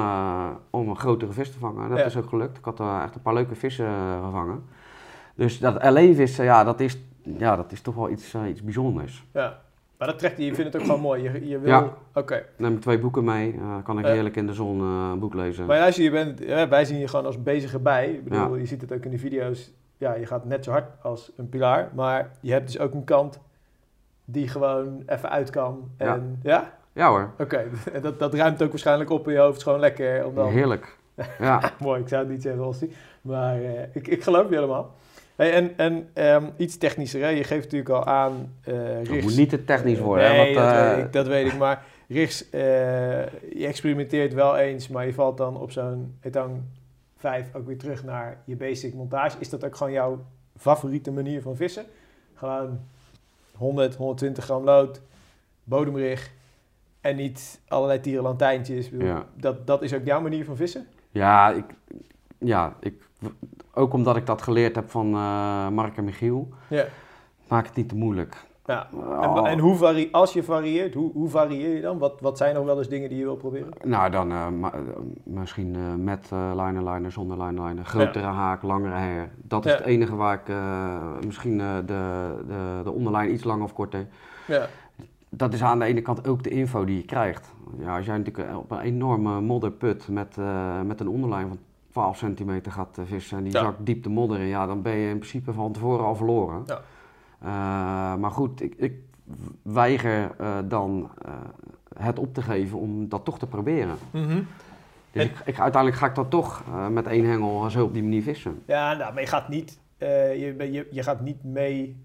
om 0.70 0.88
een 0.88 0.96
grotere 0.96 1.32
vis 1.32 1.52
te 1.52 1.58
vangen. 1.58 1.82
En 1.84 1.88
dat 1.96 2.06
is 2.06 2.16
ook 2.16 2.28
gelukt. 2.28 2.58
Ik 2.58 2.64
had 2.64 2.80
echt 2.80 3.14
een 3.14 3.22
paar 3.22 3.34
leuke 3.34 3.54
vissen 3.54 3.86
gevangen. 4.24 4.64
Dus 5.34 5.58
dat 5.58 5.80
alleen 5.80 6.14
vissen, 6.14 6.44
ja, 6.44 6.64
dat 6.64 6.80
is, 6.80 6.98
ja, 7.22 7.56
dat 7.56 7.72
is 7.72 7.80
toch 7.80 7.94
wel 7.94 8.10
iets, 8.10 8.34
iets 8.48 8.62
bijzonders. 8.62 9.26
Ja. 9.32 9.58
Maar 9.98 10.08
dat 10.08 10.18
trekt 10.18 10.38
je, 10.38 10.44
je 10.44 10.54
vindt 10.54 10.72
het 10.72 10.82
ook 10.82 10.86
gewoon 10.88 11.00
mooi. 11.02 11.22
Je, 11.22 11.48
je 11.48 11.58
wil... 11.58 11.70
Ja. 11.70 11.92
Oké. 12.14 12.44
Neem 12.56 12.80
twee 12.80 12.98
boeken 12.98 13.24
mee. 13.24 13.52
eh, 13.52 13.76
kan 13.84 13.98
ik 13.98 14.04
Ja. 14.06 14.12
heerlijk 14.12 14.36
in 14.36 14.46
de 14.46 14.52
zon 14.52 14.80
eh, 14.80 15.08
een 15.12 15.18
boek 15.18 15.34
lezen. 15.34 15.66
Maar 15.66 15.78
luister, 15.78 16.04
je 16.04 16.10
bent, 16.10 16.38
ja, 16.38 16.68
wij 16.68 16.84
zien 16.84 16.98
je 16.98 17.08
gewoon 17.08 17.26
als 17.26 17.42
bezige 17.42 17.78
bij. 17.78 18.10
Ik 18.12 18.24
bedoel, 18.24 18.54
Ja. 18.54 18.60
je 18.60 18.66
ziet 18.66 18.80
het 18.80 18.92
ook 18.92 19.04
in 19.04 19.10
de 19.10 19.18
video's. 19.18 19.70
Ja, 19.96 20.14
je 20.14 20.26
gaat 20.26 20.44
net 20.44 20.64
zo 20.64 20.70
hard 20.70 20.84
als 21.02 21.32
een 21.36 21.48
pilaar. 21.48 21.90
Maar 21.94 22.30
je 22.40 22.52
hebt 22.52 22.66
dus 22.66 22.78
ook 22.78 22.94
een 22.94 23.04
kant 23.04 23.40
die 24.24 24.48
gewoon 24.48 25.02
even 25.06 25.30
uit 25.30 25.50
kan. 25.50 25.90
En 25.96 26.38
ja, 26.42 26.72
Ja 26.92 27.08
hoor, 27.08 27.30
oké. 27.38 27.64
En 27.92 28.02
dat, 28.02 28.18
dat 28.18 28.34
ruimt 28.34 28.62
ook 28.62 28.70
waarschijnlijk 28.70 29.10
op 29.10 29.26
in 29.28 29.32
je 29.32 29.38
hoofd. 29.38 29.48
Het 29.50 29.56
is 29.58 29.62
gewoon 29.64 29.80
lekker. 29.80 30.26
Om 30.26 30.34
dan... 30.34 30.48
heerlijk. 30.48 30.96
Ja. 31.38 31.60
Mooi, 31.80 32.00
ik 32.00 32.08
zou 32.08 32.22
het 32.22 32.30
niet 32.30 32.42
zeggen, 32.42 32.62
Rossi. 32.62 32.92
Maar 33.22 33.54
eh, 33.62 33.82
ik, 33.92 34.08
ik 34.08 34.22
geloof 34.22 34.48
je 34.48 34.54
helemaal. 34.54 34.94
Hey, 35.36 35.52
en 35.52 35.78
en 35.78 36.08
ehm, 36.12 36.44
iets 36.56 36.78
technischer, 36.78 37.20
hè? 37.20 37.28
je 37.28 37.44
geeft 37.44 37.62
natuurlijk 37.62 37.90
al 37.90 38.04
aan 38.04 38.52
uh, 38.68 38.74
Het 38.74 39.08
Rigs. 39.08 39.24
moet 39.24 39.36
niet 39.36 39.48
te 39.48 39.64
technisch 39.64 39.98
worden. 39.98 40.28
Nee, 40.28 40.38
hè, 40.38 40.44
want, 40.44 40.54
dat, 40.54 40.74
eh, 40.74 40.94
weet 40.94 41.04
ik, 41.04 41.12
dat 41.12 41.26
weet 41.26 41.52
ik. 41.52 41.58
Maar 41.58 41.84
Rigs, 42.08 42.50
eh, 42.50 42.60
je 43.52 43.66
experimenteert 43.66 44.34
wel 44.34 44.56
eens, 44.56 44.88
maar 44.88 45.06
je 45.06 45.14
valt 45.14 45.36
dan 45.36 45.56
op 45.56 45.70
zo'n 45.70 46.16
Etang 46.20 46.62
5 47.16 47.54
ook 47.54 47.66
weer 47.66 47.78
terug 47.78 48.04
naar 48.04 48.42
je 48.44 48.56
basic 48.56 48.94
montage. 48.94 49.36
Is 49.40 49.48
dat 49.48 49.64
ook 49.64 49.76
gewoon 49.76 49.92
jouw 49.92 50.24
favoriete 50.56 51.10
manier 51.10 51.42
van 51.42 51.56
vissen? 51.56 51.84
Gewoon 52.34 52.80
100, 53.56 53.94
120 53.94 54.44
gram 54.44 54.64
lood, 54.64 55.00
bodemrig 55.64 56.30
en 57.00 57.16
niet 57.16 57.60
allerlei 57.68 58.00
tierenlantijntjes. 58.00 58.88
Ja. 58.92 59.26
Dat, 59.34 59.66
dat 59.66 59.82
is 59.82 59.94
ook 59.94 60.04
jouw 60.04 60.20
manier 60.20 60.44
van 60.44 60.56
vissen? 60.56 60.86
Ja, 61.10 61.50
ik, 61.50 61.64
ja 62.38 62.76
ik, 62.80 62.94
ook 63.74 63.92
omdat 63.92 64.16
ik 64.16 64.26
dat 64.26 64.42
geleerd 64.42 64.74
heb 64.74 64.90
van 64.90 65.06
eh, 65.14 65.68
Mark 65.68 65.96
en 65.96 66.04
Michiel, 66.04 66.48
Ja. 66.68 66.84
maak 67.48 67.66
het 67.66 67.74
niet 67.76 67.88
te 67.88 67.94
moeilijk. 67.94 68.44
Ja. 68.66 68.86
Oh. 68.92 69.38
En, 69.38 69.46
en 69.46 69.58
hoe 69.58 69.76
vari 69.76 70.08
als 70.12 70.32
je 70.32 70.42
varieert, 70.42 70.94
hoe, 70.94 71.12
hoe 71.12 71.28
varieer 71.28 71.74
je 71.74 71.80
dan? 71.80 71.98
Wat, 71.98 72.20
wat 72.20 72.36
zijn 72.38 72.54
nog 72.54 72.64
wel 72.64 72.78
eens 72.78 72.88
dingen 72.88 73.08
die 73.08 73.18
je 73.18 73.24
wil 73.24 73.36
proberen? 73.36 73.68
Nou, 73.82 74.10
dan 74.10 74.30
eh, 74.30 74.46
eh, 74.62 74.72
misschien 75.22 76.04
met 76.04 76.28
eh 76.32 76.50
liner 76.54 76.92
liner, 76.92 77.12
zonder 77.12 77.42
liner 77.42 77.64
liner, 77.66 77.84
grotere 77.84 78.26
haak, 78.26 78.62
langere 78.62 78.94
her. 78.94 79.30
Dat 79.36 79.64
is 79.64 79.70
Ja. 79.72 79.76
het 79.78 79.86
enige 79.86 80.16
waar 80.16 80.34
ik 80.44 80.54
misschien 81.26 81.58
de, 81.58 81.82
de, 81.86 82.80
de 82.84 82.92
onderlijn 82.92 83.32
iets 83.32 83.44
langer 83.44 83.64
of 83.64 83.72
korter. 83.72 84.06
Ja. 84.46 84.66
Dat 85.28 85.52
is 85.52 85.62
aan 85.62 85.78
de 85.78 85.84
ene 85.84 86.00
kant 86.02 86.28
ook 86.28 86.42
de 86.42 86.50
info 86.50 86.84
die 86.84 86.96
je 86.96 87.04
krijgt. 87.04 87.52
Ja, 87.78 87.96
als 87.96 88.06
jij 88.06 88.18
natuurlijk 88.18 88.56
op 88.56 88.70
een 88.70 88.78
enorme 88.80 89.40
modderput 89.40 90.08
met, 90.08 90.36
met 90.84 91.00
een 91.00 91.08
onderlijn 91.08 91.48
van 91.48 91.58
12 91.94 92.16
centimeter 92.16 92.72
gaat 92.72 92.98
eh, 92.98 93.04
vissen 93.04 93.38
en 93.38 93.44
die 93.44 93.52
Ja. 93.52 93.60
zakt 93.60 93.86
diep 93.86 94.02
de 94.02 94.08
modder 94.08 94.38
in, 94.40 94.46
ja, 94.46 94.66
dan 94.66 94.82
ben 94.82 94.92
je 94.96 95.08
in 95.10 95.18
principe 95.18 95.52
van 95.52 95.72
tevoren 95.72 96.04
al 96.04 96.14
verloren. 96.16 96.62
Ja. 96.66 96.80
Eh, 97.40 98.20
maar 98.20 98.30
goed, 98.30 98.62
ik, 98.62 98.74
ik 98.76 98.92
weiger 99.62 100.30
eh, 100.38 100.58
dan 100.64 101.10
het 101.98 102.18
op 102.18 102.34
te 102.34 102.42
geven 102.42 102.78
om 102.78 103.08
dat 103.08 103.24
toch 103.24 103.38
te 103.38 103.46
proberen. 103.46 103.96
Mhm. 104.10 104.42
Dus 105.10 105.22
En- 105.22 105.28
ik, 105.30 105.36
ik, 105.44 105.60
uiteindelijk 105.60 105.96
ga 106.02 106.06
ik 106.06 106.14
dan 106.14 106.28
toch 106.28 106.62
met 106.90 107.06
één 107.06 107.24
hengel 107.24 107.70
zo 107.70 107.84
op 107.84 107.92
die 107.92 108.02
manier 108.02 108.22
vissen. 108.22 108.62
Ja, 108.66 108.94
nou, 108.94 109.12
maar 109.12 109.22
je 109.22 109.28
gaat 109.28 109.48
niet, 109.48 109.78
je, 109.98 110.54
je, 110.72 110.88
je 110.90 111.02
gaat 111.02 111.20
niet 111.20 111.44
mee 111.44 111.96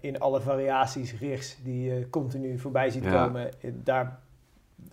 in 0.00 0.20
alle 0.20 0.40
variaties, 0.40 1.18
rigs 1.18 1.58
die 1.62 1.82
je 1.94 2.10
continu 2.10 2.58
voorbij 2.58 2.90
ziet 2.90 3.04
Ja. 3.04 3.24
komen, 3.24 3.50
daar 3.84 4.18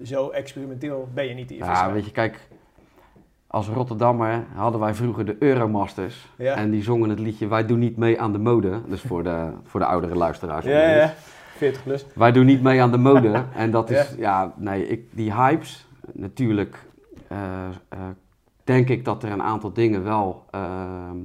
zo 0.03 0.29
experimenteel 0.29 1.07
ben 1.13 1.27
je 1.27 1.33
niet 1.33 1.51
in 1.51 1.57
Ja, 1.57 1.91
weet 1.91 2.05
je, 2.05 2.11
kijk, 2.11 2.47
als 3.53 3.67
Rotterdammer 3.67 4.43
hadden 4.55 4.79
wij 4.79 4.93
vroeger 4.93 5.25
de 5.25 5.35
Euromasters. 5.39 6.29
Ja. 6.37 6.55
En 6.55 6.71
die 6.71 6.83
zongen 6.83 7.09
het 7.09 7.19
liedje 7.19 7.47
Wij 7.47 7.65
doen 7.65 7.79
niet 7.79 7.97
mee 7.97 8.21
aan 8.21 8.31
de 8.31 8.37
mode. 8.37 8.81
Dus 8.87 9.01
voor 9.01 9.23
de, 9.23 9.49
voor 9.63 9.79
de 9.79 9.85
oudere 9.85 10.15
luisteraars. 10.15 10.65
Ja, 10.65 10.71
ja, 10.71 10.95
ja. 10.95 11.13
40 11.57 11.83
plus. 11.83 12.05
Wij 12.15 12.31
doen 12.31 12.45
niet 12.45 12.61
mee 12.61 12.81
aan 12.81 12.91
de 12.91 12.97
mode. 12.97 13.43
En 13.55 13.71
dat 13.71 13.89
is, 13.89 14.09
Ja. 14.09 14.15
ja, 14.17 14.53
nee, 14.57 14.87
ik, 14.87 15.05
die 15.11 15.33
hypes, 15.33 15.87
natuurlijk 16.13 16.85
eh, 17.27 17.37
eh, 17.89 17.99
denk 18.63 18.89
ik 18.89 19.05
dat 19.05 19.23
er 19.23 19.31
een 19.31 19.43
aantal 19.43 19.73
dingen 19.73 20.03
wel 20.03 20.45
eh, 20.51 20.61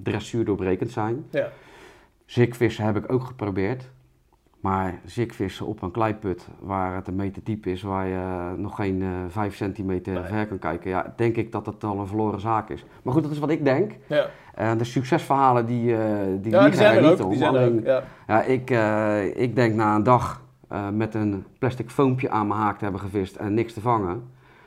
dressuur 0.02 0.44
doorbrekend 0.44 0.90
zijn. 0.90 1.24
Ja. 1.30 1.48
Zikvissen 2.24 2.84
heb 2.84 2.96
ik 2.96 3.12
ook 3.12 3.24
geprobeerd. 3.24 3.88
Maar 4.60 5.00
zikvissen 5.04 5.66
op 5.66 5.82
een 5.82 5.90
kleiput 5.90 6.48
waar 6.60 6.94
het 6.94 7.08
een 7.08 7.16
meter 7.16 7.42
diep 7.44 7.66
is, 7.66 7.82
waar 7.82 8.06
je 8.06 8.14
eh, 8.14 8.52
nog 8.56 8.74
geen 8.76 9.02
eh 9.02 9.08
5 9.28 9.54
centimeter 9.56 10.12
Nee. 10.12 10.22
ver 10.24 10.46
kan 10.46 10.58
kijken, 10.58 10.90
ja, 10.90 11.12
denk 11.16 11.36
ik 11.36 11.52
dat 11.52 11.66
het 11.66 11.84
al 11.84 11.98
een 11.98 12.06
verloren 12.06 12.40
zaak 12.40 12.70
is. 12.70 12.84
Maar 13.02 13.12
goed, 13.14 13.22
dat 13.22 13.32
is 13.32 13.38
wat 13.38 13.50
ik 13.50 13.64
denk. 13.64 13.92
Ja, 14.06 14.26
Eh, 14.54 14.70
de 14.78 14.84
succesverhalen 14.84 15.66
die, 15.66 15.96
eh 15.96 16.00
die 16.40 16.52
ja 16.52 16.64
die 16.64 16.74
zijn 16.74 16.96
er 16.96 17.02
niet 17.02 17.10
ook. 17.20 17.24
om. 17.24 17.28
Die 17.30 17.38
zijn 17.38 17.54
er 17.54 17.66
ook. 17.72 17.84
Ja. 17.84 18.02
ja, 18.26 18.42
ik, 18.42 18.70
eh, 18.70 19.40
ik 19.42 19.54
denk 19.56 19.74
na 19.74 19.94
een 19.94 20.02
dag 20.02 20.42
eh, 20.68 20.88
met 20.88 21.14
een 21.14 21.44
plastic 21.58 21.90
foompje 21.90 22.30
aan 22.30 22.46
mijn 22.46 22.60
haak 22.60 22.78
te 22.78 22.82
hebben 22.82 23.00
gevist 23.02 23.36
en 23.36 23.54
niks 23.54 23.72
te 23.72 23.80
vangen. 23.80 24.22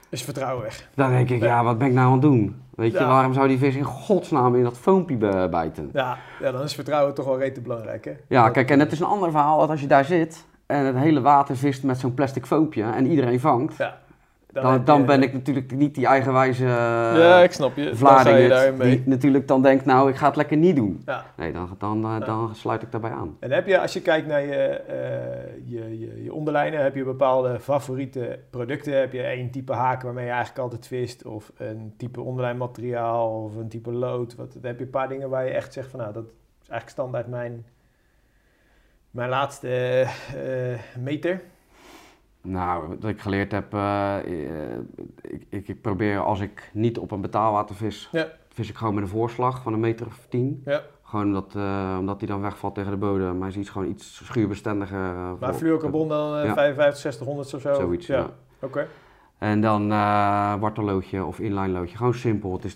Is 0.10 0.24
vertrouwen 0.24 0.64
weg. 0.64 0.90
Dan 0.96 1.10
denk 1.10 1.30
ik, 1.30 1.42
ja, 1.42 1.64
wat 1.64 1.78
ben 1.78 1.88
ik 1.88 1.94
nou 1.94 2.06
aan 2.06 2.12
het 2.14 2.22
doen? 2.22 2.56
Weet 2.82 2.92
je, 2.92 3.00
Ja. 3.00 3.08
waarom 3.08 3.34
zou 3.34 3.48
die 3.48 3.58
vis 3.58 3.76
in 3.76 3.84
godsnaam 3.84 4.56
in 4.56 4.64
dat 4.64 4.78
foompje 4.78 5.18
bijten? 5.50 5.90
Ja, 5.94 6.18
ja, 6.40 6.52
dan 6.52 6.62
is 6.62 6.74
vertrouwen 6.76 7.14
toch 7.14 7.26
wel 7.26 7.38
rete 7.40 7.62
belangrijk, 7.62 8.06
hè? 8.06 8.12
Ja, 8.28 8.44
Dat- 8.44 8.54
kijk, 8.54 8.70
en 8.72 8.80
het 8.80 8.92
is 8.92 9.00
een 9.00 9.06
ander 9.06 9.32
verhaal 9.32 9.60
dat 9.60 9.70
als 9.70 9.82
je 9.82 9.88
daar 9.88 10.06
zit 10.06 10.46
en 10.66 10.86
het 10.86 10.96
hele 10.98 11.22
water 11.22 11.56
vist 11.58 11.84
met 11.84 12.00
zo'n 12.00 12.14
plastic 12.14 12.46
foompje 12.46 12.84
en 12.84 13.08
iedereen 13.08 13.40
vangt, 13.40 13.78
Ja, 13.78 13.98
dan, 14.54 14.86
dan 14.86 15.00
je- 15.00 15.06
ben 15.06 15.22
ik 15.24 15.34
natuurlijk 15.34 15.72
niet 15.72 15.96
die 15.96 16.06
eigenwijze 16.06 16.64
eh 16.66 16.70
Ja, 17.18 17.40
ik 17.40 17.52
snap 17.52 17.76
je. 17.76 17.94
Die 18.80 19.04
natuurlijk 19.06 19.48
dan 19.48 19.62
denkt, 19.62 19.86
nou, 19.86 20.10
ik 20.10 20.16
ga 20.16 20.28
het 20.28 20.36
lekker 20.36 20.58
niet 20.58 20.76
doen. 20.76 21.02
Ja. 21.06 21.26
Nee, 21.38 21.52
dan, 21.52 21.70
dan, 21.78 22.04
eh, 22.04 22.26
dan 22.26 22.56
sluit 22.56 22.82
ik 22.82 22.92
daarbij 22.92 23.12
aan. 23.12 23.38
En 23.40 23.52
heb 23.52 23.68
je, 23.68 23.80
als 23.80 23.94
je 23.94 24.02
kijkt 24.02 24.28
naar 24.28 24.42
je, 24.42 24.56
eh, 24.68 25.54
je, 25.66 26.00
je, 26.00 26.24
je 26.24 26.34
onderlijnen, 26.34 26.84
heb 26.84 26.96
je 26.96 27.04
bepaalde 27.04 27.60
favoriete 27.60 28.40
producten? 28.50 29.00
Heb 29.00 29.14
je 29.14 29.22
één 29.22 29.52
type 29.52 29.74
haak 29.74 30.02
waarmee 30.02 30.26
je 30.26 30.30
eigenlijk 30.32 30.60
altijd 30.60 30.88
vist? 30.88 31.26
Of 31.26 31.52
een 31.58 31.94
type 31.98 32.22
onderlijnmateriaal 32.22 33.44
of 33.44 33.56
een 33.56 33.70
type 33.70 33.92
lood? 33.92 34.36
Wat, 34.36 34.54
dan 34.54 34.66
heb 34.66 34.78
je 34.80 34.84
een 34.86 34.90
paar 34.90 35.10
dingen 35.10 35.30
waar 35.30 35.46
je 35.46 35.52
echt 35.52 35.74
zegt 35.74 35.90
van 35.90 36.00
nou, 36.00 36.14
dat 36.14 36.24
is 36.24 36.70
eigenlijk 36.70 36.90
standaard 36.90 37.28
mijn, 37.28 37.66
mijn 39.12 39.30
laatste 39.30 39.68
eh, 40.36 41.02
meter. 41.02 41.42
Nou, 42.44 42.88
wat 42.88 43.10
ik 43.10 43.22
geleerd 43.22 43.52
heb, 43.52 43.74
eh, 43.74 44.18
eh, 44.18 44.78
ik, 45.22 45.44
ik, 45.50 45.68
ik 45.68 45.82
probeer 45.82 46.20
als 46.20 46.40
ik 46.40 46.70
niet 46.74 46.98
op 46.98 47.12
een 47.12 47.22
betaalwater 47.22 47.76
vis, 47.76 48.10
Ja. 48.12 48.28
vis 48.50 48.70
ik 48.70 48.76
gewoon 48.76 48.94
met 48.94 49.04
een 49.04 49.10
voorslag 49.10 49.62
van 49.62 49.74
een 49.74 49.80
meter 49.80 50.06
of 50.06 50.26
tien. 50.30 50.62
Ja. 50.66 50.82
Gewoon 51.04 51.26
omdat, 51.26 51.56
eh, 51.56 51.96
omdat 52.00 52.20
die 52.20 52.28
dan 52.28 52.42
wegvalt 52.42 52.76
tegen 52.76 52.92
de 52.92 52.98
bodem, 52.98 53.38
maar 53.38 53.48
is 53.48 53.58
iets 53.58 53.70
gewoon 53.70 53.88
iets 53.88 54.16
schuurbestendiger. 54.26 55.16
eh, 55.16 55.32
Maar 55.40 55.54
fluorocarbon 55.54 56.08
dan 56.08 56.36
eh 56.38 56.46
Ja. 56.46 56.54
55, 56.54 57.02
60, 57.02 57.26
100 57.26 57.54
of 57.54 57.62
zo? 57.62 57.74
Zoiets, 57.74 58.08
ja. 58.08 58.30
Oké. 58.60 58.88
En 59.38 59.62
dan 59.62 59.92
eh 59.92 60.54
wartelloodje 60.60 61.26
of 61.26 61.40
inline 61.40 61.68
loodje. 61.68 61.98
Gewoon 61.98 62.14
simpel. 62.14 62.54
Het 62.54 62.64
is 62.66 62.76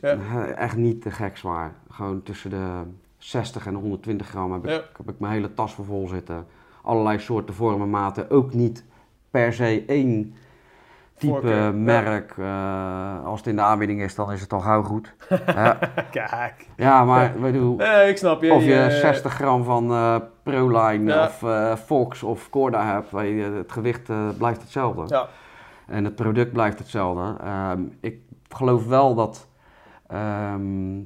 echt 0.56 0.78
niet 0.78 1.02
te 1.02 1.12
gek 1.12 1.38
zwaar. 1.38 1.74
Gewoon 1.90 2.24
tussen 2.24 2.50
de 2.50 2.82
60 3.18 3.66
en 3.68 3.74
de 3.74 3.80
120 3.80 4.28
gram 4.28 4.52
heb 4.54 4.68
ik, 4.68 4.84
heb 4.98 5.10
ik 5.10 5.20
mijn 5.20 5.34
hele 5.34 5.54
tas 5.54 5.74
voor 5.74 5.86
vol 5.86 6.08
zitten. 6.08 6.46
Allerlei 6.82 7.20
soorten, 7.20 7.56
vormen, 7.56 7.90
maten. 7.90 8.30
Ook 8.30 8.54
niet 8.54 8.86
per 9.36 9.54
se 9.54 9.84
één 9.88 10.36
type 11.18 11.32
Voorkeur, 11.34 11.64
ja. 11.64 11.72
merk. 11.72 12.34
Eh, 12.38 13.26
als 13.26 13.40
het 13.40 13.48
in 13.48 13.56
de 13.56 13.62
aanbieding 13.62 14.02
is, 14.02 14.16
dan 14.16 14.32
is 14.32 14.42
het 14.42 14.54
al 14.54 14.60
gauw 14.60 14.84
goed. 14.84 15.14
ja, 15.46 15.78
Kijk. 16.12 16.68
ja, 16.76 17.04
maar 17.04 17.26
ik 17.26 17.42
bedoel, 17.42 17.76
Nee, 17.86 18.10
ik 18.10 18.18
snap 18.18 18.42
je. 18.44 18.54
of 18.54 18.64
je 18.64 18.70
Je- 18.74 18.92
60 18.92 19.34
gram 19.34 19.64
van 19.64 19.92
eh 19.92 20.16
Proline 20.44 21.14
Ja. 21.14 21.26
of 21.26 21.44
eh, 21.44 21.76
Fox 21.76 22.24
of 22.24 22.50
Corda 22.50 22.86
hebt, 22.94 23.10
je, 23.12 23.54
het 23.58 23.72
gewicht 23.72 24.10
eh, 24.10 24.30
blijft 24.38 24.62
hetzelfde. 24.62 25.04
Ja. 25.08 25.28
En 25.88 26.04
het 26.04 26.16
product 26.16 26.52
blijft 26.52 26.80
hetzelfde. 26.80 27.36
Ehm, 27.44 27.82
ik 28.02 28.18
geloof 28.50 28.86
wel 28.88 29.16
dat, 29.16 29.48
ehm, 30.08 30.62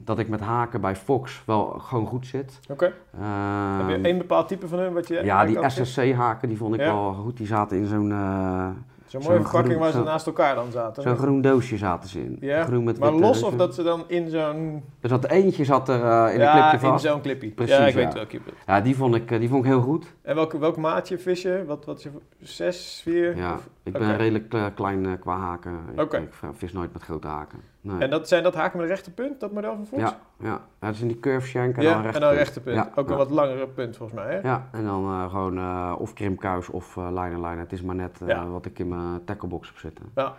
dat 0.06 0.20
ik 0.20 0.28
met 0.30 0.40
haken 0.40 0.82
bij 0.82 0.96
Fox 0.96 1.44
wel 1.46 1.66
gewoon 1.66 2.06
goed 2.08 2.28
zit. 2.28 2.60
Oké. 2.70 2.94
Ehm, 3.20 3.88
Heb 3.88 3.98
je 3.98 4.04
één 4.08 4.18
bepaald 4.18 4.48
type 4.48 4.68
van 4.68 4.80
hun 4.80 4.94
wat 4.94 5.08
je 5.08 5.24
ja, 5.24 5.46
die? 5.46 5.70
SSC-haken 5.70 6.48
die 6.50 6.58
vond 6.58 6.74
ik 6.74 6.80
Ja. 6.80 6.86
wel 6.94 7.14
goed. 7.14 7.38
Die 7.38 7.48
zaten 7.48 7.78
in 7.78 7.86
zo'n 7.86 8.12
eh, 8.12 8.68
Zo'n 9.06 9.22
mooie 9.24 9.34
verpakking 9.36 9.66
groen- 9.66 9.80
waar 9.80 9.92
ze 9.92 10.04
naast 10.04 10.28
elkaar 10.28 10.56
dan 10.56 10.72
zaten. 10.72 11.04
zo'n 11.04 11.18
groen 11.18 11.42
doosje 11.42 11.78
zaten 11.78 12.10
ze 12.10 12.20
in. 12.24 12.38
Ja, 12.40 12.64
Groen 12.64 12.84
met 12.84 13.00
maar 13.00 13.10
witte 13.12 13.26
los 13.26 13.44
of 13.44 13.56
dat 13.56 13.76
ze 13.76 13.84
dan 13.84 14.04
in 14.08 14.30
zo'n... 14.30 14.84
Er 15.02 15.10
zat 15.10 15.26
eentje 15.26 15.66
zat 15.66 15.90
er 15.90 15.96
eh, 16.04 16.34
in 16.34 16.40
ja, 16.40 16.56
een 16.56 16.70
clipje 16.70 16.86
in 16.88 16.92
vast. 16.94 17.06
zo'n 17.06 17.22
clippy. 17.22 17.54
Precies, 17.54 17.76
ja, 17.78 17.86
ik 17.86 17.94
ja. 17.94 18.00
weet 18.04 18.14
welke 18.14 18.36
je. 18.36 18.42
Ja, 18.68 18.82
die 18.82 18.96
vond, 18.96 19.16
ik, 19.16 19.32
eh, 19.32 19.40
die 19.40 19.50
vond 19.50 19.64
ik 19.66 19.70
heel 19.72 19.82
goed. 19.82 20.14
En 20.22 20.36
welke, 20.36 20.58
welk 20.60 20.78
maatje 20.78 21.18
vis 21.20 21.42
je? 21.42 21.64
Wat, 21.68 21.86
wat 21.86 21.98
is 21.98 22.04
je... 22.04 22.10
Zes, 22.42 23.00
vier? 23.04 23.38
Ja, 23.38 23.54
Of- 23.54 23.68
ik 23.94 24.00
ben 24.00 24.18
redelijk 24.18 24.54
eh, 24.54 24.66
klein 24.76 25.06
eh, 25.06 25.12
qua 25.20 25.38
haken. 25.38 25.80
Ik, 25.96 26.14
ik 26.14 26.34
vis 26.54 26.74
nooit 26.74 26.94
met 26.94 27.04
grote 27.04 27.28
haken. 27.28 27.60
Nee. 27.82 28.00
En 28.00 28.10
dat, 28.10 28.28
zijn 28.28 28.44
dat 28.44 28.56
haken 28.56 28.78
met 28.80 28.90
een 28.90 28.94
rechte 28.94 29.12
punt, 29.12 29.40
dat 29.40 29.52
model 29.52 29.76
van 29.76 29.86
Fox? 29.88 30.02
Ja, 30.02 30.18
ja. 30.40 30.48
ja, 30.48 30.62
dat 30.80 30.94
is 30.94 31.02
in 31.02 31.08
die 31.08 31.20
curve 31.20 31.48
shank 31.48 31.76
en 31.78 31.84
Ja, 31.84 31.94
dan 31.94 32.02
recht. 32.02 32.16
en 32.16 32.22
dan 32.22 32.34
rechte 32.34 32.60
punt. 32.62 32.76
Ja, 32.76 32.92
Ook 32.96 33.10
een 33.10 33.18
wat 33.18 33.30
langere 33.30 33.68
punt 33.68 33.98
volgens 33.98 34.20
mij, 34.20 34.34
hè? 34.34 34.40
Ja, 34.50 34.68
en 34.72 34.84
dan 34.86 35.04
eh, 35.06 35.30
gewoon 35.30 35.96
of 35.98 36.14
krimkuis 36.14 36.70
of 36.70 36.96
lijnen 36.96 37.42
lijnen. 37.42 37.60
Het 37.60 37.72
is 37.72 37.82
maar 37.82 37.96
net 37.96 38.20
wat 38.52 38.66
ik 38.66 38.80
in 38.80 38.88
mijn 38.88 39.24
tacklebox 39.26 39.68
heb 39.68 39.78
zitten. 39.78 40.06
Ja. 40.16 40.34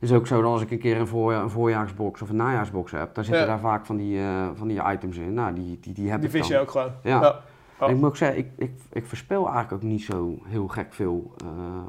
Het 0.00 0.10
is 0.10 0.12
ook 0.12 0.26
zo 0.26 0.42
dat 0.42 0.50
als 0.50 0.62
ik 0.62 0.70
een 0.70 0.78
keer 0.78 0.96
een, 1.00 1.06
voor, 1.06 1.32
een 1.32 1.50
voorjaarsbox 1.50 2.22
of 2.22 2.28
een 2.28 2.36
najaarsbox 2.36 2.90
heb, 2.92 3.14
dan 3.14 3.24
zitten 3.24 3.46
daar 3.46 3.58
vaak 3.58 3.86
van 3.86 3.96
die, 3.96 4.20
van 4.54 4.68
die 4.68 4.82
items 4.92 5.16
in. 5.16 5.34
Nou, 5.34 5.54
die, 5.54 5.78
die, 5.80 5.92
die 5.94 6.10
heb 6.10 6.20
Die 6.20 6.28
ik 6.30 6.36
vis 6.36 6.48
dan. 6.48 6.56
je 6.56 6.62
ook 6.62 6.70
gewoon. 6.70 6.90
Ja. 7.02 7.40
Ik 7.80 7.94
moet 7.96 8.04
ook 8.04 8.16
zeggen, 8.16 8.38
ik, 8.38 8.50
ik, 8.56 8.70
ik 8.92 9.06
verspeel 9.06 9.44
eigenlijk 9.44 9.72
ook 9.72 9.82
niet 9.90 10.02
zo 10.02 10.38
heel 10.44 10.68
gek 10.68 10.94
veel 10.94 11.34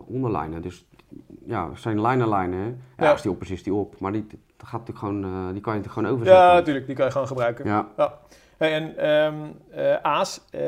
onderlijnen. 0.06 0.62
Dus 0.62 0.88
ja, 1.46 1.70
zijn 1.76 2.02
lijnenlijnen, 2.02 2.82
ja, 2.98 3.04
Ja. 3.04 3.12
als 3.12 3.22
die 3.22 3.32
op 3.32 3.42
is, 3.42 3.52
is 3.52 3.64
die 3.64 3.74
op. 3.74 4.00
Maar 4.00 4.12
die, 4.12 4.26
dat 4.58 4.68
gaat 4.68 4.88
natuurlijk 4.88 5.00
gewoon, 5.00 5.24
eh, 5.24 5.54
die 5.54 5.62
kan 5.62 5.74
je 5.74 5.80
natuurlijk 5.80 5.94
gewoon 5.94 6.10
overzetten. 6.10 6.46
Ja, 6.46 6.54
natuurlijk. 6.54 6.86
Die 6.86 6.96
kan 6.96 7.06
je 7.06 7.12
gewoon 7.12 7.28
gebruiken. 7.28 7.66
Ja, 7.66 8.20
Hey, 8.58 8.74
en 8.74 8.98
ehm, 8.98 9.36
eh, 9.70 9.96
aas, 10.02 10.46
eh, 10.50 10.62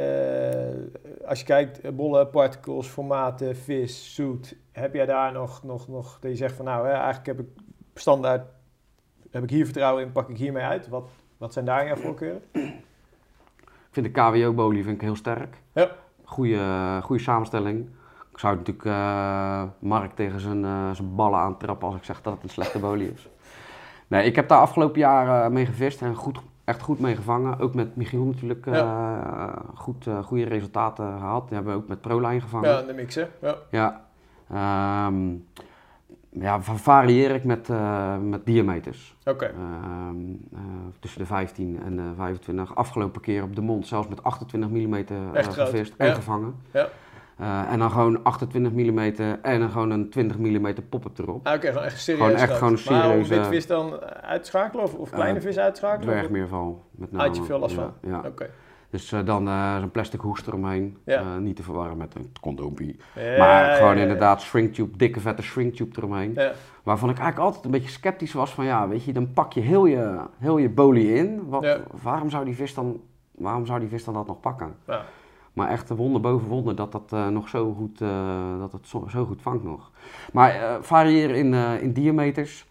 als 1.28 1.40
je 1.40 1.46
kijkt, 1.46 1.96
bollen, 1.96 2.30
particles, 2.30 2.88
formaten, 2.88 3.56
vis, 3.56 4.16
zoet, 4.16 4.56
heb 4.72 4.94
jij 4.94 5.06
daar 5.06 5.32
nog, 5.32 5.64
nog, 5.64 5.88
nog 5.88 6.18
dat 6.20 6.32
je 6.32 6.38
zegt 6.38 6.56
van 6.56 6.66
nou, 6.66 6.86
hè, 6.88 6.92
eigenlijk 6.94 7.26
heb 7.26 7.40
ik 7.40 7.48
standaard, 7.94 8.48
heb 9.32 9.44
ik 9.44 9.50
hier 9.50 9.66
vertrouwen 9.66 10.04
in, 10.04 10.12
pak 10.12 10.30
ik 10.30 10.38
hiermee 10.38 10.64
uit. 10.64 10.88
Wat, 10.88 11.10
wat 11.38 11.54
zijn 11.54 11.66
daar 11.66 11.86
jouw 11.86 11.96
voorkeuren? 11.96 12.42
Ik 12.52 13.96
vind 13.96 14.06
de 14.06 14.12
KWO-bolie 14.12 14.84
vind 14.84 14.96
ik 14.96 15.02
heel 15.02 15.16
sterk. 15.16 15.58
Ja. 15.74 15.92
Goeie, 16.24 16.58
goede 17.02 17.22
samenstelling. 17.24 17.90
Ik 18.40 18.46
zou 18.46 18.58
natuurlijk 18.58 18.86
eh 18.86 19.64
Mark 19.80 20.16
tegen 20.16 20.40
zijn, 20.40 20.66
eh, 20.66 20.92
zijn 20.92 21.16
ballen 21.16 21.40
aantrappen 21.40 21.88
als 21.88 21.96
ik 21.98 22.04
zeg 22.04 22.22
dat 22.22 22.34
het 22.34 22.44
een 22.44 22.50
slechte 22.50 22.80
bolie 22.80 23.12
is. 23.14 23.30
Nee, 24.08 24.24
ik 24.26 24.36
heb 24.36 24.48
daar 24.48 24.60
afgelopen 24.60 25.00
jaar 25.00 25.44
eh, 25.46 25.52
mee 25.52 25.66
gevist 25.66 26.02
en 26.02 26.16
goed, 26.16 26.40
echt 26.64 26.82
goed 26.82 27.00
mee 27.00 27.16
gevangen. 27.16 27.60
Ook 27.60 27.74
met 27.74 27.96
Michiel 27.96 28.24
natuurlijk 28.24 28.68
goed, 29.76 30.08
goede 30.24 30.44
resultaten 30.44 31.06
gehad. 31.20 31.48
Die 31.48 31.56
hebben 31.56 31.74
we 31.74 31.80
ook 31.80 31.88
met 31.88 32.02
ProLine 32.02 32.42
gevangen. 32.42 32.70
Ja, 32.70 32.82
de 32.82 32.94
mixen. 32.94 33.30
Ja. 33.42 33.56
Ja, 33.72 34.02
Ehm, 34.52 35.30
ja 36.30 36.62
va- 36.62 36.76
varieer 36.76 37.32
ik 37.32 37.44
met, 37.44 37.70
met 38.22 38.46
diameters. 38.46 39.16
Oké. 39.26 39.46
Ehm, 39.46 40.16
eh, 40.54 40.60
tussen 41.00 41.20
de 41.20 41.26
15 41.26 41.80
en 41.86 41.96
de 41.96 42.12
25. 42.16 42.76
Afgelopen 42.76 43.22
keer 43.22 43.44
op 43.44 43.56
de 43.56 43.62
mond 43.62 43.88
zelfs 43.88 44.08
met 44.08 44.24
28 44.24 44.70
mm 44.70 45.06
groot, 45.06 45.54
gevist 45.54 45.94
ja. 45.98 46.06
en 46.06 46.16
gevangen. 46.16 46.56
Ja. 46.72 46.88
Eh, 47.40 47.72
en 47.72 47.80
dan 47.80 47.92
gewoon 47.92 48.24
28 48.24 48.72
mm 48.72 49.00
en 49.42 49.60
dan 49.60 49.70
gewoon 49.70 49.90
een 49.92 50.10
20 50.10 50.38
mm 50.38 50.74
pop-up 50.90 51.18
erop. 51.20 51.48
Ah, 51.48 51.54
Oké, 51.54 51.68
gewoon 51.68 51.84
echt 51.84 52.02
serieus. 52.02 52.24
Gewoon 52.26 52.40
echt 52.40 52.54
gewoon 52.54 52.74
een 52.74 52.80
Maar 52.94 53.04
serieuze- 53.04 53.36
witvis 53.40 53.68
dan 53.68 54.00
uitschakelen 54.22 54.84
of, 54.84 54.94
of 54.94 55.10
kleine 55.10 55.40
Eh, 55.40 55.46
vis 55.46 55.58
uitschakelen? 55.58 56.08
Of- 56.10 56.14
Dwergmeerval 56.16 56.84
met 56.92 57.12
name. 57.12 57.24
Had 57.28 57.36
je 57.38 57.44
veel 57.44 57.60
last 57.60 57.76
ja, 57.76 57.82
van? 58.02 58.10
Ja. 58.12 58.22
Oké. 58.26 58.50
Dus 58.90 59.12
eh, 59.12 59.20
dan 59.26 59.48
zo'n 59.80 59.92
plastic 59.92 60.20
hoest 60.22 60.48
eromheen. 60.48 60.98
Ja. 61.06 61.38
Niet 61.38 61.56
te 61.56 61.64
verwarren 61.64 61.98
met 61.98 62.16
een 62.16 62.32
condoompie. 62.42 63.00
Ja, 63.16 63.38
maar 63.38 63.76
gewoon 63.76 63.98
inderdaad 63.98 64.42
shrinktube, 64.42 64.98
dikke 64.98 65.20
vette 65.20 65.42
shrinktube 65.42 65.96
eromheen. 65.98 66.32
Ja. 66.36 66.52
Waarvan 66.84 67.10
ik 67.10 67.18
eigenlijk 67.18 67.46
altijd 67.48 67.66
een 67.66 67.72
beetje 67.72 67.90
sceptisch 67.90 68.34
was 68.34 68.54
van 68.54 68.66
ja, 68.66 68.88
weet 68.88 69.04
je, 69.04 69.14
dan 69.14 69.34
pak 69.34 69.54
je 69.54 69.60
heel 69.62 69.86
je, 69.86 70.20
heel 70.38 70.58
je 70.58 70.70
bolie 70.70 71.14
in. 71.14 71.42
Wat, 71.50 71.80
waarom, 72.02 72.30
zou 72.30 72.46
die 72.46 72.56
vis 72.56 72.74
dan, 72.74 73.02
waarom 73.32 73.66
zou 73.66 73.80
die 73.80 73.90
vis 73.90 74.04
dan 74.04 74.14
dat 74.14 74.28
nog 74.28 74.40
pakken? 74.40 74.76
Ja. 74.88 75.02
Maar 75.54 75.70
echt 75.70 75.90
wonder 75.90 76.22
boven 76.22 76.48
wonder 76.48 76.76
dat 76.76 76.92
dat 76.92 77.14
eh, 77.14 77.28
nog 77.28 77.50
zo 77.50 77.74
goed, 77.74 78.02
eh, 78.02 78.60
dat 78.60 78.72
het 78.72 78.88
zo, 78.88 79.08
zo 79.10 79.26
goed 79.26 79.42
vangt 79.42 79.64
nog. 79.64 79.92
Maar 80.34 80.50
eh, 80.52 80.76
variëren 80.82 81.36
in, 81.36 81.54
in 81.82 81.94
diameters. 81.94 82.68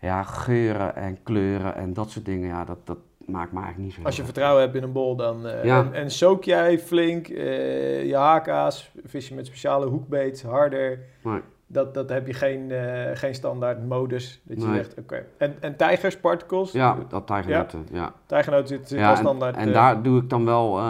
Ja, 0.00 0.22
geuren 0.22 0.96
en 0.96 1.22
kleuren 1.22 1.74
en 1.74 1.92
dat 1.92 2.10
soort 2.10 2.24
dingen. 2.24 2.48
Ja, 2.48 2.64
dat, 2.64 2.78
dat, 2.84 2.98
maakt 3.26 3.52
me 3.52 3.58
eigenlijk 3.58 3.88
niet 3.88 3.98
zo 3.98 4.06
Als 4.06 4.16
je 4.16 4.24
vertrouwen 4.24 4.62
hebt 4.62 4.74
in 4.74 4.82
een 4.82 4.92
bol, 4.92 5.16
dan... 5.16 5.42
Ja. 5.62 5.80
en, 5.80 5.92
en 5.92 6.10
soak 6.10 6.44
jij 6.44 6.78
flink 6.78 7.26
je 7.26 8.14
haka's, 8.16 8.90
vis 9.04 9.28
je 9.28 9.34
met 9.34 9.46
speciale 9.46 9.86
hoekbeets, 9.86 10.42
harder... 10.42 10.98
Nee. 11.22 11.40
Dat, 11.74 11.94
dat 11.94 12.08
heb 12.08 12.26
je 12.26 12.32
geen, 12.34 12.70
eh, 12.70 13.10
geen 13.16 13.34
standaard 13.34 13.86
modus. 13.86 14.40
Dat 14.44 14.60
je 14.62 14.66
Nee. 14.68 14.76
zegt, 14.76 14.98
oké. 14.98 15.26
En, 15.38 15.54
en 15.60 15.76
tijgers, 15.76 16.16
particles? 16.18 16.72
Ja, 16.72 16.96
dat 17.08 17.26
tijgernetten, 17.26 17.86
ja. 17.92 18.12
Tijgernoot 18.26 18.68
zit, 18.68 18.88
zit 18.88 18.98
Ja, 18.98 19.04
al 19.06 19.12
en, 19.12 19.18
standaard. 19.18 19.56
en 19.56 19.68
eh, 19.68 19.74
daar 19.74 20.02
doe 20.02 20.20
ik 20.22 20.30
dan 20.30 20.44
wel, 20.44 20.78
eh, 20.78 20.84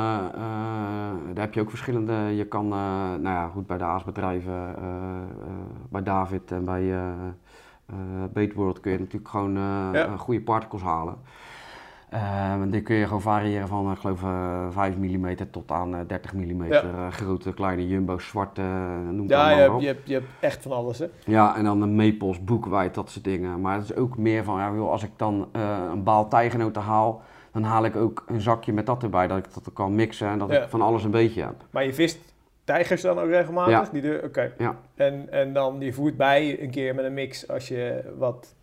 daar 1.34 1.44
heb 1.44 1.54
je 1.54 1.60
ook 1.60 1.70
verschillende, 1.70 2.12
je 2.12 2.44
kan, 2.46 2.68
nou 2.68 3.22
ja, 3.22 3.48
goed, 3.48 3.66
bij 3.66 3.78
de 3.78 3.84
aasbedrijven, 3.84 4.74
bij 5.90 6.02
David 6.02 6.52
en 6.52 6.64
bij 6.64 6.92
eh 6.92 7.02
eh, 7.86 7.96
Bait 8.32 8.54
World 8.54 8.80
kun 8.80 8.92
je 8.92 8.98
natuurlijk 8.98 9.28
gewoon 9.28 9.52
Ja. 9.92 10.16
goede 10.16 10.40
particles 10.40 10.82
halen. 10.82 11.14
Eh, 12.14 12.52
en 12.52 12.70
die 12.70 12.82
kun 12.82 12.96
je 12.96 13.04
gewoon 13.06 13.20
variëren 13.20 13.68
van, 13.68 13.86
eh, 13.86 13.92
ik 13.92 13.98
geloof, 13.98 14.22
eh 14.22 14.66
5 14.70 14.96
mm 14.96 15.34
tot 15.50 15.70
aan 15.70 15.94
eh, 15.94 16.00
30 16.06 16.34
mm. 16.34 16.64
Ja. 16.64 17.10
grote, 17.10 17.52
kleine 17.54 17.88
jumbo's, 17.88 18.26
zwarte, 18.28 18.60
eh, 18.60 19.08
noem 19.10 19.20
het 19.20 19.30
ja, 19.30 19.48
je 19.48 19.54
maar 19.54 19.62
hebt, 19.62 19.74
op. 19.74 19.80
je, 19.80 19.86
hebt, 19.86 20.08
je 20.08 20.12
hebt 20.12 20.26
echt 20.40 20.62
van 20.62 20.72
alles, 20.72 20.98
hè? 20.98 21.06
Ja, 21.24 21.56
en 21.56 21.64
dan 21.64 21.80
de 21.80 21.86
maples, 21.86 22.44
boekwijd, 22.44 22.94
dat 22.94 23.10
soort 23.10 23.24
dingen. 23.24 23.60
Maar 23.60 23.74
het 23.76 23.84
is 23.84 23.94
ook 23.96 24.16
meer 24.16 24.44
van, 24.44 24.58
ja, 24.58 24.72
joh, 24.74 24.90
als 24.90 25.02
ik 25.02 25.10
dan 25.16 25.48
eh, 25.52 25.78
een 25.92 26.02
baal 26.02 26.28
tijgenoten 26.28 26.82
haal, 26.82 27.22
dan 27.52 27.62
haal 27.62 27.84
ik 27.84 27.96
ook 27.96 28.24
een 28.26 28.40
zakje 28.40 28.72
met 28.72 28.86
dat 28.86 29.02
erbij, 29.02 29.26
dat 29.26 29.38
ik 29.38 29.54
dat 29.54 29.72
kan 29.72 29.94
mixen 29.94 30.28
en 30.28 30.38
dat 30.38 30.50
Ja. 30.50 30.62
ik 30.62 30.68
van 30.68 30.80
alles 30.82 31.04
een 31.04 31.10
beetje 31.10 31.42
heb. 31.42 31.54
Maar 31.70 31.84
je 31.84 31.94
vist 31.94 32.18
tijgers 32.64 33.02
dan 33.02 33.18
ook 33.18 33.28
regelmatig? 33.28 34.02
Ja. 34.02 34.18
Oké. 34.24 34.52
Ja. 34.58 34.76
En, 34.94 35.32
en 35.32 35.52
dan 35.52 35.76
je 35.80 35.92
voert 35.92 36.16
bij 36.16 36.62
een 36.62 36.70
keer 36.70 36.94
met 36.94 37.04
een 37.04 37.14
mix 37.14 37.48
als 37.48 37.68
je 37.68 38.12
wat 38.18 38.54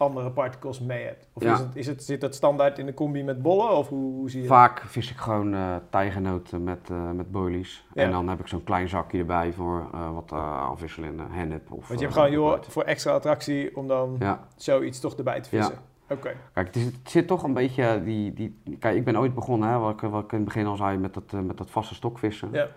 andere 0.00 0.30
particles 0.30 0.80
mee 0.80 1.04
hebt? 1.04 1.28
Of 1.32 1.42
Ja. 1.42 1.52
is 1.52 1.58
het, 1.58 1.76
is 1.76 1.86
het, 1.86 2.04
zit 2.04 2.20
dat 2.20 2.34
standaard 2.34 2.78
in 2.78 2.86
de 2.86 2.94
combi 2.94 3.22
met 3.22 3.42
bollen? 3.42 3.70
Of 3.70 3.88
hoe, 3.88 4.12
hoe 4.12 4.30
zie 4.30 4.42
je 4.42 4.46
Vaak 4.48 4.80
vis 4.80 5.10
ik 5.10 5.16
gewoon 5.16 5.54
eh 5.54 5.76
tijgenoten 5.90 6.64
met, 6.64 6.90
eh 6.90 7.10
met 7.10 7.30
boilies. 7.30 7.84
Ja. 7.94 8.02
En 8.02 8.10
dan 8.10 8.28
heb 8.28 8.40
ik 8.40 8.46
zo'n 8.46 8.64
klein 8.64 8.88
zakje 8.88 9.18
erbij 9.18 9.52
voor 9.52 9.88
eh, 9.92 10.12
wat 10.12 10.30
uh, 10.32 10.68
afwisselende 10.68 11.22
hennep. 11.30 11.72
Of, 11.72 11.88
Want 11.88 12.00
je 12.00 12.06
hebt 12.06 12.18
gewoon, 12.18 12.30
joh, 12.30 12.62
voor 12.62 12.82
extra 12.82 13.12
attractie 13.12 13.76
om 13.76 13.86
dan 13.88 14.16
Ja, 14.18 14.40
zoiets 14.56 15.00
toch 15.00 15.14
erbij 15.14 15.40
te 15.40 15.48
vissen. 15.48 15.78
Oké. 16.08 16.32
kijk, 16.52 16.66
het, 16.66 16.76
is, 16.76 16.84
het 16.84 17.10
zit 17.10 17.26
toch 17.26 17.42
een 17.42 17.54
beetje 17.54 18.02
die, 18.04 18.32
die... 18.32 18.60
Kijk, 18.78 18.96
ik 18.96 19.04
ben 19.04 19.18
ooit 19.18 19.34
begonnen, 19.34 19.68
hè, 19.68 19.78
wat, 19.78 20.02
ik, 20.02 20.10
wat 20.10 20.24
ik 20.24 20.32
in 20.32 20.36
het 20.38 20.46
begin 20.46 20.66
al 20.66 20.76
zei, 20.76 20.96
met 20.98 21.14
dat, 21.14 21.32
met 21.32 21.56
dat 21.58 21.70
vaste 21.70 21.94
stokvissen. 21.94 22.48
Ja. 22.52 22.68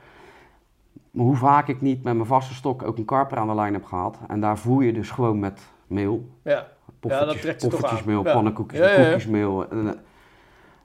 Maar 1.12 1.26
hoe 1.26 1.36
vaak 1.36 1.68
ik 1.68 1.82
niet 1.82 2.04
met 2.04 2.14
mijn 2.14 2.26
vaste 2.28 2.54
stok 2.54 2.84
ook 2.84 2.98
een 2.98 3.06
karper 3.06 3.38
aan 3.38 3.48
de 3.48 3.56
lijn 3.56 3.74
heb 3.74 3.86
gehad. 3.86 4.18
En 4.28 4.40
daar 4.40 4.58
voer 4.58 4.84
je 4.84 4.94
dus 4.94 5.12
gewoon 5.12 5.40
met 5.40 5.62
meel. 5.88 6.30
Ja. 6.44 6.68
Poffertjes, 7.10 7.34
dat 7.34 7.42
trekt 7.42 7.62
ze 7.62 7.68
toch. 7.68 8.24
Ja. 8.24 8.34
pannenkoekjes, 8.34 8.80
Ja, 8.80 8.86
ja, 8.86 8.92
ja. 8.92 8.98
koekjesmeel. 9.04 9.70
En, 9.70 9.88
eh, 9.88 9.94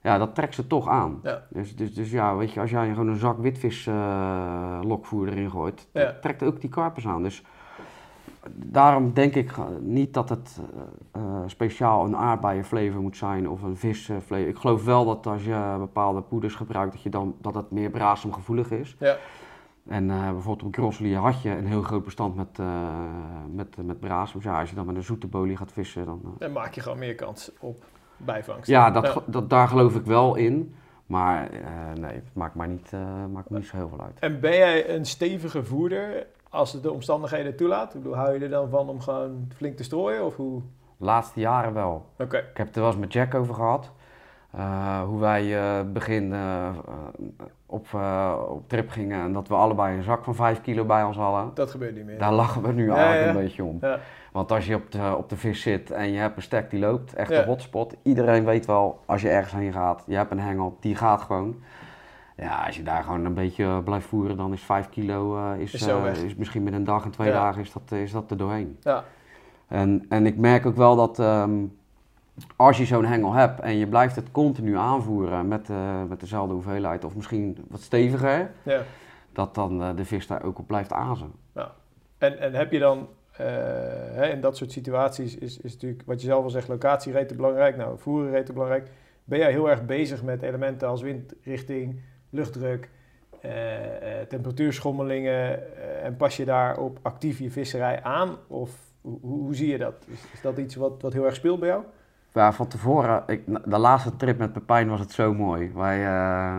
ja, 0.02 0.18
dat 0.18 0.34
trekt 0.34 0.54
ze 0.54 0.66
toch 0.66 0.88
aan. 0.88 1.20
Ja. 1.22 1.42
Dus, 1.50 1.76
dus, 1.76 1.94
dus 1.94 2.10
ja, 2.10 2.36
weet 2.36 2.52
je, 2.52 2.60
als 2.60 2.70
jij 2.70 2.88
gewoon 2.88 3.08
een 3.08 3.18
zak 3.18 3.38
witvis 3.38 3.86
eh, 3.86 4.78
lokvoer 4.82 5.28
erin 5.28 5.50
gooit, 5.50 5.88
Ja. 5.92 6.14
trekt 6.20 6.42
ook 6.42 6.60
die 6.60 6.70
karpers 6.70 7.06
aan. 7.06 7.22
Dus 7.22 7.42
daarom 8.54 9.12
denk 9.14 9.34
ik 9.34 9.50
eh, 9.50 9.64
niet 9.80 10.14
dat 10.14 10.28
het 10.28 10.58
eh, 11.12 11.22
eh, 11.22 11.22
speciaal 11.46 12.04
een 12.04 12.16
aardbeienflavor 12.16 13.00
moet 13.00 13.16
zijn 13.16 13.48
of 13.48 13.62
een 13.62 13.76
visflavor. 13.76 14.38
Ik 14.38 14.56
geloof 14.56 14.84
wel 14.84 15.04
dat 15.04 15.26
als 15.26 15.44
je 15.44 15.74
bepaalde 15.78 16.20
poeders 16.20 16.54
gebruikt, 16.54 16.92
dat, 16.92 17.02
je 17.02 17.10
dan, 17.10 17.34
dat 17.40 17.54
het 17.54 17.70
meer 17.70 17.90
brasemgevoelig 17.90 18.70
is. 18.70 18.96
Ja. 18.98 19.16
En 19.88 20.10
eh, 20.10 20.30
bijvoorbeeld 20.30 20.62
op 20.68 20.74
Grosselie 20.74 21.16
had 21.16 21.42
je 21.42 21.50
een 21.50 21.66
heel 21.66 21.82
groot 21.82 22.04
bestand 22.04 22.34
met, 22.36 22.58
eh 22.58 22.66
met, 23.52 23.76
met 23.86 24.00
brasems. 24.00 24.44
Ja, 24.44 24.60
als 24.60 24.68
je 24.70 24.74
dan 24.76 24.86
met 24.86 24.96
een 24.96 25.02
zoete 25.02 25.26
bolie 25.26 25.56
gaat 25.56 25.72
vissen, 25.72 26.04
dan... 26.04 26.20
eh, 26.24 26.30
Dan 26.38 26.52
maak 26.52 26.74
je 26.74 26.80
gewoon 26.80 26.98
meer 26.98 27.14
kans 27.14 27.50
op 27.60 27.84
bijvangst. 28.16 28.66
ja, 28.68 28.90
dat, 28.90 29.22
Dat, 29.26 29.50
daar 29.50 29.68
geloof 29.68 29.94
ik 29.96 30.04
wel 30.04 30.34
in. 30.34 30.74
Maar 31.06 31.50
eh, 31.50 31.60
nee, 32.00 32.12
het 32.14 32.34
maakt 32.34 32.54
mij 32.54 32.66
niet, 32.66 32.92
eh, 32.92 33.00
maakt 33.32 33.50
me 33.50 33.58
niet 33.58 33.66
zo 33.66 33.76
heel 33.76 33.88
veel 33.88 34.00
uit. 34.00 34.18
En 34.18 34.40
ben 34.40 34.56
jij 34.56 34.94
een 34.94 35.04
stevige 35.06 35.64
voerder 35.64 36.26
als 36.50 36.72
het 36.72 36.82
de 36.82 36.92
omstandigheden 36.92 37.56
toelaat? 37.56 37.92
Bedoel, 37.92 38.16
hou 38.16 38.32
je 38.34 38.40
er 38.40 38.50
dan 38.50 38.68
van 38.68 38.88
om 38.88 39.00
gewoon 39.00 39.48
flink 39.56 39.76
te 39.76 39.82
strooien? 39.82 40.24
Of 40.24 40.36
hoe? 40.36 40.62
De 40.96 41.04
laatste 41.04 41.40
jaren 41.40 41.72
wel. 41.74 42.06
Oké. 42.18 42.36
Ik 42.38 42.56
heb 42.56 42.66
het 42.66 42.76
er 42.76 42.82
wel 42.82 42.90
eens 42.90 43.00
met 43.00 43.12
Jack 43.12 43.34
over 43.34 43.54
gehad. 43.54 43.92
Eh, 44.50 45.02
hoe 45.02 45.20
wij 45.20 45.58
eh 45.58 45.84
begin 45.92 46.32
eh, 46.32 46.68
op, 47.66 47.86
op 48.48 48.68
trip 48.68 48.90
gingen 48.90 49.20
en 49.20 49.32
dat 49.32 49.48
we 49.48 49.54
allebei 49.54 49.96
een 49.96 50.02
zak 50.02 50.24
van 50.24 50.34
5 50.34 50.60
kilo 50.60 50.84
bij 50.84 51.02
ons 51.02 51.16
hadden. 51.16 51.50
Dat 51.54 51.70
gebeurt 51.70 51.94
niet 51.94 52.04
meer. 52.04 52.18
Daar 52.18 52.32
lachen 52.32 52.62
we 52.62 52.72
nu 52.72 52.86
Ja, 52.86 52.94
eigenlijk 52.94 53.24
ja. 53.24 53.28
een 53.28 53.44
beetje 53.44 53.64
om. 53.64 53.78
Ja. 53.80 53.98
Want 54.32 54.52
als 54.52 54.66
je 54.66 54.74
op 54.74 54.90
de, 54.90 55.14
op 55.16 55.28
de 55.28 55.36
vis 55.36 55.62
zit 55.62 55.90
en 55.90 56.12
je 56.12 56.18
hebt 56.18 56.36
een 56.36 56.42
stek 56.42 56.70
die 56.70 56.80
loopt, 56.80 57.14
echt 57.14 57.30
een 57.30 57.44
hotspot. 57.44 57.94
Iedereen 58.02 58.44
weet 58.44 58.66
wel, 58.66 59.00
als 59.06 59.22
je 59.22 59.28
ergens 59.28 59.52
heen 59.52 59.72
gaat, 59.72 60.04
je 60.06 60.16
hebt 60.16 60.30
een 60.30 60.40
hengel, 60.40 60.76
die 60.80 60.94
gaat 60.94 61.22
gewoon. 61.22 61.62
Ja, 62.36 62.64
als 62.66 62.76
je 62.76 62.82
daar 62.82 63.02
gewoon 63.02 63.24
een 63.24 63.34
beetje 63.34 63.82
blijft 63.82 64.06
voeren, 64.06 64.36
dan 64.36 64.52
is 64.52 64.62
5 64.62 64.88
kilo, 64.88 65.52
is, 65.52 65.74
Is 65.74 66.22
is 66.22 66.34
misschien 66.34 66.62
met 66.62 66.72
een 66.72 66.84
dag 66.84 67.04
en 67.04 67.10
twee 67.10 67.30
dagen 67.30 67.60
is 67.62 67.72
dat, 67.72 67.92
is 67.92 68.12
dat 68.12 68.30
er 68.30 68.36
doorheen. 68.36 68.78
Ja. 68.82 69.04
En, 69.68 70.06
en 70.08 70.26
ik 70.26 70.36
merk 70.36 70.66
ook 70.66 70.76
wel 70.76 70.96
dat 70.96 71.18
ehm, 71.18 71.64
als 72.56 72.76
je 72.76 72.84
zo'n 72.84 73.04
hengel 73.04 73.32
hebt 73.32 73.60
en 73.60 73.76
je 73.76 73.86
blijft 73.86 74.16
het 74.16 74.30
continu 74.30 74.76
aanvoeren 74.76 75.48
met, 75.48 75.70
eh, 75.70 76.02
met 76.08 76.20
dezelfde 76.20 76.54
hoeveelheid 76.54 77.04
of 77.04 77.14
misschien 77.14 77.64
wat 77.68 77.80
steviger, 77.80 78.50
ja. 78.62 78.82
dat 79.32 79.54
dan 79.54 79.82
eh, 79.82 79.96
de 79.96 80.04
vis 80.04 80.26
daar 80.26 80.42
ook 80.42 80.58
op 80.58 80.66
blijft 80.66 80.92
azen. 80.92 81.32
En, 82.18 82.38
en 82.38 82.54
heb 82.54 82.72
je 82.72 82.78
dan, 82.78 83.08
eh, 83.32 83.46
hè, 84.12 84.28
in 84.28 84.40
dat 84.40 84.56
soort 84.56 84.72
situaties 84.72 85.36
is, 85.36 85.58
is 85.58 85.72
natuurlijk, 85.72 86.02
wat 86.06 86.20
je 86.20 86.26
zelf 86.26 86.44
al 86.44 86.50
zegt, 86.50 86.68
locatie 86.68 87.12
rete 87.12 87.34
belangrijk, 87.34 87.76
nou, 87.76 87.98
voeren 87.98 88.30
rete 88.30 88.52
belangrijk. 88.52 88.90
Ben 89.24 89.38
jij 89.38 89.50
heel 89.50 89.70
erg 89.70 89.86
bezig 89.86 90.22
met 90.22 90.42
elementen 90.42 90.88
als 90.88 91.02
windrichting, 91.02 92.00
luchtdruk, 92.30 92.90
temperatuurschommelingen 94.28 95.60
en 96.02 96.16
pas 96.16 96.36
je 96.36 96.44
daarop 96.44 96.98
actief 97.02 97.38
je 97.38 97.50
visserij 97.50 98.02
aan? 98.02 98.36
Of 98.46 98.70
hoe, 99.00 99.18
hoe 99.20 99.42
hoe 99.42 99.54
zie 99.54 99.68
je 99.68 99.78
dat? 99.78 99.94
Is, 100.06 100.20
is 100.32 100.40
dat 100.40 100.58
iets 100.58 100.74
wat, 100.74 101.02
wat 101.02 101.12
heel 101.12 101.24
erg 101.24 101.34
speelt 101.34 101.60
bij 101.60 101.68
jou? 101.68 101.82
Ja, 102.38 102.52
van 102.52 102.66
tevoren, 102.66 103.22
ik, 103.26 103.42
de 103.64 103.78
laatste 103.78 104.16
trip 104.16 104.38
met 104.38 104.52
Pepijn 104.52 104.88
was 104.88 105.00
het 105.00 105.12
zo 105.12 105.34
mooi. 105.34 105.70
Wij, 105.74 106.06
eh, 106.06 106.56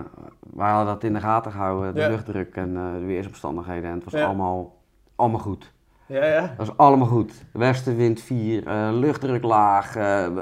wij 0.53 0.69
hadden 0.69 0.93
dat 0.93 1.03
in 1.03 1.13
de 1.13 1.19
gaten 1.19 1.51
gehouden, 1.51 1.93
de 1.95 2.01
Ja. 2.01 2.07
luchtdruk 2.07 2.55
en 2.55 2.75
eh, 2.77 2.99
de 2.99 3.05
weersomstandigheden. 3.05 3.89
En 3.89 3.95
het 3.95 4.03
was 4.03 4.13
Ja. 4.13 4.25
allemaal, 4.25 4.75
allemaal 5.15 5.39
goed. 5.39 5.71
Ja, 6.05 6.25
ja. 6.25 6.41
Het 6.41 6.57
was 6.57 6.77
allemaal 6.77 7.07
goed. 7.07 7.33
Westenwind 7.53 8.21
4, 8.21 8.67
eh, 8.67 8.89
luchtdruk 8.91 9.43
laag, 9.43 9.91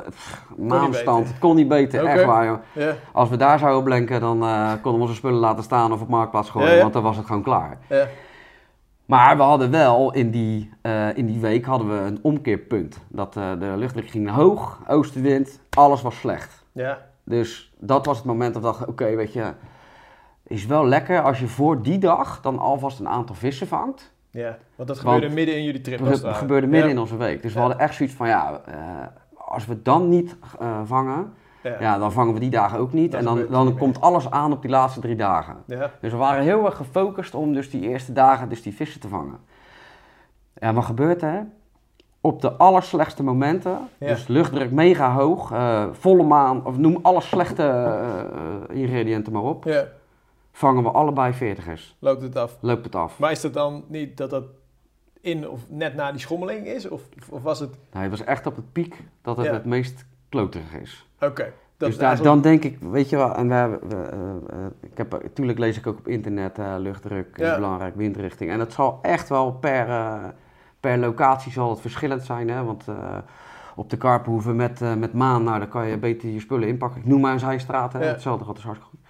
pff, 0.09 0.45
maanstand. 0.57 1.27
Het 1.27 1.39
kon 1.39 1.55
niet 1.55 1.67
beter, 1.67 2.05
echt 2.05 2.23
waar 2.25 2.45
joh. 2.45 2.89
Als 3.13 3.29
we 3.29 3.37
daar 3.37 3.59
zouden 3.59 3.83
blenken, 3.83 4.19
dan 4.19 4.39
konden 4.81 4.93
we 4.93 4.99
onze 5.07 5.15
spullen 5.15 5.39
laten 5.39 5.63
staan 5.63 5.91
of 5.91 6.01
op 6.01 6.07
marktplaats 6.07 6.49
gooien, 6.49 6.79
want 6.81 6.93
dan 6.93 7.03
was 7.03 7.17
het 7.17 7.25
gewoon 7.25 7.43
klaar. 7.43 7.77
Maar 9.07 9.37
we 9.37 9.43
hadden 9.43 9.71
wel 9.71 10.13
in 10.13 10.31
die, 10.31 10.69
eh, 10.81 11.17
in 11.17 11.25
die 11.25 11.39
week 11.39 11.65
hadden 11.65 11.87
we 11.89 12.05
een 12.07 12.19
omkeerpunt. 12.21 12.97
Dat 13.07 13.37
eh, 13.37 13.51
de 13.59 13.73
luchtdruk 13.77 14.09
ging 14.09 14.29
hoog, 14.29 14.79
oostenwind, 14.87 15.59
alles 15.69 16.01
was 16.01 16.19
slecht. 16.19 16.63
ja. 16.71 17.05
Dus 17.23 17.73
dat 17.79 18.05
was 18.05 18.17
het 18.17 18.25
moment 18.25 18.53
dat 18.53 18.61
we 18.63 18.67
dachten, 18.69 18.87
oké, 18.87 19.15
weet 19.15 19.33
je, 19.33 19.53
is 20.43 20.65
wel 20.65 20.85
lekker 20.85 21.21
als 21.21 21.39
je 21.39 21.47
voor 21.47 21.81
die 21.81 21.97
dag 21.97 22.41
dan 22.41 22.59
alvast 22.59 22.99
een 22.99 23.07
aantal 23.07 23.35
vissen 23.35 23.67
vangt. 23.67 24.11
Ja, 24.29 24.57
want 24.75 24.87
dat 24.87 25.01
Want- 25.01 25.15
gebeurde 25.15 25.35
midden 25.35 25.55
in 25.55 25.63
jullie 25.63 25.81
trip. 25.81 25.99
Dat 26.05 26.35
gebeurde 26.35 26.67
midden 26.67 26.89
Ja. 26.89 26.95
in 26.95 27.01
onze 27.01 27.17
week. 27.17 27.41
Dus 27.41 27.53
we 27.53 27.59
hadden 27.59 27.79
echt 27.79 27.95
zoiets 27.95 28.15
van, 28.15 28.27
ja, 28.27 28.61
eh, 28.65 28.75
als 29.37 29.65
we 29.65 29.81
dan 29.81 30.09
niet 30.09 30.35
vangen, 30.85 31.33
Ja. 31.67 31.75
ja, 31.79 31.97
dan 31.97 32.11
vangen 32.11 32.33
we 32.33 32.39
die 32.39 32.49
dagen 32.49 32.79
ook 32.79 32.93
niet. 32.93 33.13
En 33.13 33.23
dan, 33.23 33.45
dan 33.49 33.77
komt 33.77 34.01
alles 34.01 34.31
aan 34.31 34.51
op 34.51 34.61
die 34.61 34.71
laatste 34.71 34.99
drie 34.99 35.15
dagen. 35.15 35.55
Ja. 35.65 35.91
Dus 36.01 36.11
we 36.11 36.17
waren 36.17 36.43
heel 36.43 36.65
erg 36.65 36.75
gefocust 36.75 37.35
om 37.35 37.53
dus 37.53 37.69
die 37.69 37.81
eerste 37.81 38.13
dagen 38.13 38.49
dus 38.49 38.61
die 38.61 38.75
vissen 38.75 38.99
te 38.99 39.07
vangen. 39.07 39.37
En 40.53 40.75
wat 40.75 40.85
gebeurt 40.85 41.21
er? 41.21 41.47
Op 42.21 42.41
de 42.41 42.51
allerslechtste 42.51 43.23
momenten, 43.23 43.79
Ja. 43.97 44.07
dus 44.07 44.27
luchtdruk 44.27 44.71
mega 44.71 45.13
hoog, 45.13 45.51
eh, 45.51 45.85
volle 45.91 46.23
maan, 46.23 46.65
of 46.65 46.77
noem 46.77 46.99
alle 47.01 47.21
slechte 47.21 47.63
eh, 47.63 48.19
eh, 48.19 48.81
ingrediënten 48.81 49.33
maar 49.33 49.41
op, 49.41 49.63
ja, 49.63 49.87
vangen 50.51 50.83
we 50.83 50.89
allebei 50.91 51.33
veertigers. 51.33 51.95
loopt 51.99 52.21
het 52.21 52.35
af. 52.35 52.57
Loopt 52.59 52.85
het 52.85 52.95
af. 52.95 53.19
Maar 53.19 53.31
is 53.31 53.41
dat 53.41 53.53
dan 53.53 53.83
niet 53.87 54.17
dat 54.17 54.29
dat 54.29 54.43
in 55.21 55.49
of 55.49 55.61
net 55.69 55.95
na 55.95 56.11
die 56.11 56.19
schommeling 56.19 56.65
is? 56.67 56.89
Of, 56.89 57.01
of 57.29 57.41
was 57.43 57.59
het... 57.59 57.69
Nou, 57.91 58.01
het 58.03 58.11
was 58.11 58.23
echt 58.23 58.45
op 58.45 58.55
het 58.55 58.71
piek 58.71 59.03
dat 59.21 59.37
het 59.37 59.47
het 59.47 59.65
meest 59.65 60.05
kloterig 60.29 60.73
is. 60.73 61.06
Oké. 61.21 61.53
dat 61.77 61.89
dus 61.89 61.97
daar, 61.97 62.21
dan 62.21 62.41
denk 62.41 62.63
ik, 62.63 62.77
weet 62.79 63.09
je 63.09 63.15
wel, 63.15 63.35
en 63.35 63.47
we, 63.47 63.53
hebben- 63.53 63.79
we, 63.89 63.95
eh, 63.95 64.19
eh, 64.19 64.65
ik 64.81 64.97
heb, 64.97 65.11
natuurlijk 65.11 65.59
lees 65.59 65.77
ik 65.77 65.87
ook 65.87 65.97
op 65.97 66.07
internet, 66.07 66.59
eh, 66.59 66.75
luchtdruk 66.77 67.37
Ja. 67.37 67.55
belangrijk, 67.55 67.95
windrichting. 67.95 68.51
En 68.51 68.59
het 68.59 68.73
zal 68.73 68.99
echt 69.01 69.29
wel 69.29 69.51
per, 69.51 69.89
eh, 69.89 70.13
per 70.79 70.97
locatie 70.97 71.51
zal 71.51 71.69
het 71.69 71.81
verschillend 71.81 72.23
zijn, 72.23 72.49
hè, 72.49 72.63
want 72.63 72.87
eh, 72.87 72.95
op 73.75 73.89
de 73.89 73.97
Karpenhoeven 73.97 74.55
met, 74.55 74.81
eh, 74.81 74.93
met 74.93 75.13
maan, 75.13 75.43
nou 75.43 75.59
dan 75.59 75.67
kan 75.69 75.87
je 75.87 75.97
beter 75.97 76.29
je 76.29 76.39
spullen 76.39 76.67
inpakken. 76.67 77.01
Ik 77.01 77.07
noem 77.07 77.21
maar 77.21 77.33
een 77.33 77.39
zijstraat, 77.39 77.93
hè, 77.93 77.99
Ja. 77.99 78.05
hetzelfde 78.05 78.45
gaat 78.45 78.57
is 78.57 78.63
hartstikke 78.63 78.95
goed. 78.97 79.05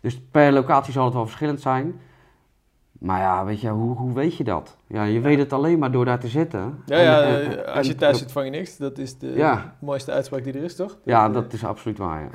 Dus 0.00 0.20
per 0.30 0.52
locatie 0.52 0.92
zal 0.92 1.04
het 1.04 1.14
wel 1.14 1.24
verschillend 1.26 1.60
zijn. 1.60 2.00
Maar 2.98 3.20
ja, 3.20 3.44
weet 3.44 3.60
je, 3.60 3.68
hoe, 3.68 3.96
hoe 3.96 4.12
weet 4.12 4.36
je 4.36 4.44
dat? 4.44 4.76
Ja, 4.86 5.02
je 5.04 5.20
weet 5.20 5.38
het 5.38 5.52
alleen 5.52 5.78
maar 5.78 5.90
door 5.90 6.04
daar 6.04 6.18
te 6.18 6.28
zitten. 6.28 6.82
Ja, 6.86 6.96
En- 6.96 7.02
ja 7.04 7.22
en- 7.22 7.64
eh, 7.66 7.74
als 7.76 7.86
je 7.86 7.92
en- 7.92 7.98
thuis 7.98 8.18
zit 8.18 8.32
vang 8.32 8.44
je 8.44 8.50
niks. 8.50 8.76
Dat 8.76 8.98
is 8.98 9.18
de 9.18 9.32
Ja. 9.32 9.74
mooiste 9.80 10.12
uitspraak 10.12 10.44
die 10.44 10.52
er 10.52 10.62
is, 10.62 10.76
toch? 10.76 10.96
Ja, 11.04 11.28
dat 11.28 11.52
is 11.52 11.64
absoluut 11.64 11.98
waar, 11.98 12.20
ja. 12.20 12.28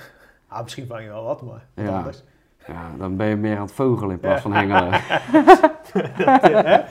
Ah, 0.48 0.62
misschien 0.64 0.88
vang 0.88 1.02
je 1.04 1.08
wel 1.10 1.24
wat, 1.24 1.42
maar 1.42 1.68
wat 1.76 1.86
Ja. 1.86 1.98
anders. 1.98 2.24
ja. 2.68 2.92
Dan 2.98 3.16
ben 3.18 3.28
je 3.28 3.36
meer 3.36 3.56
aan 3.56 3.62
het 3.62 3.72
vogelen 3.72 4.12
in 4.12 4.20
plaats 4.20 4.42
van 4.42 4.54
hengelen. 4.54 5.00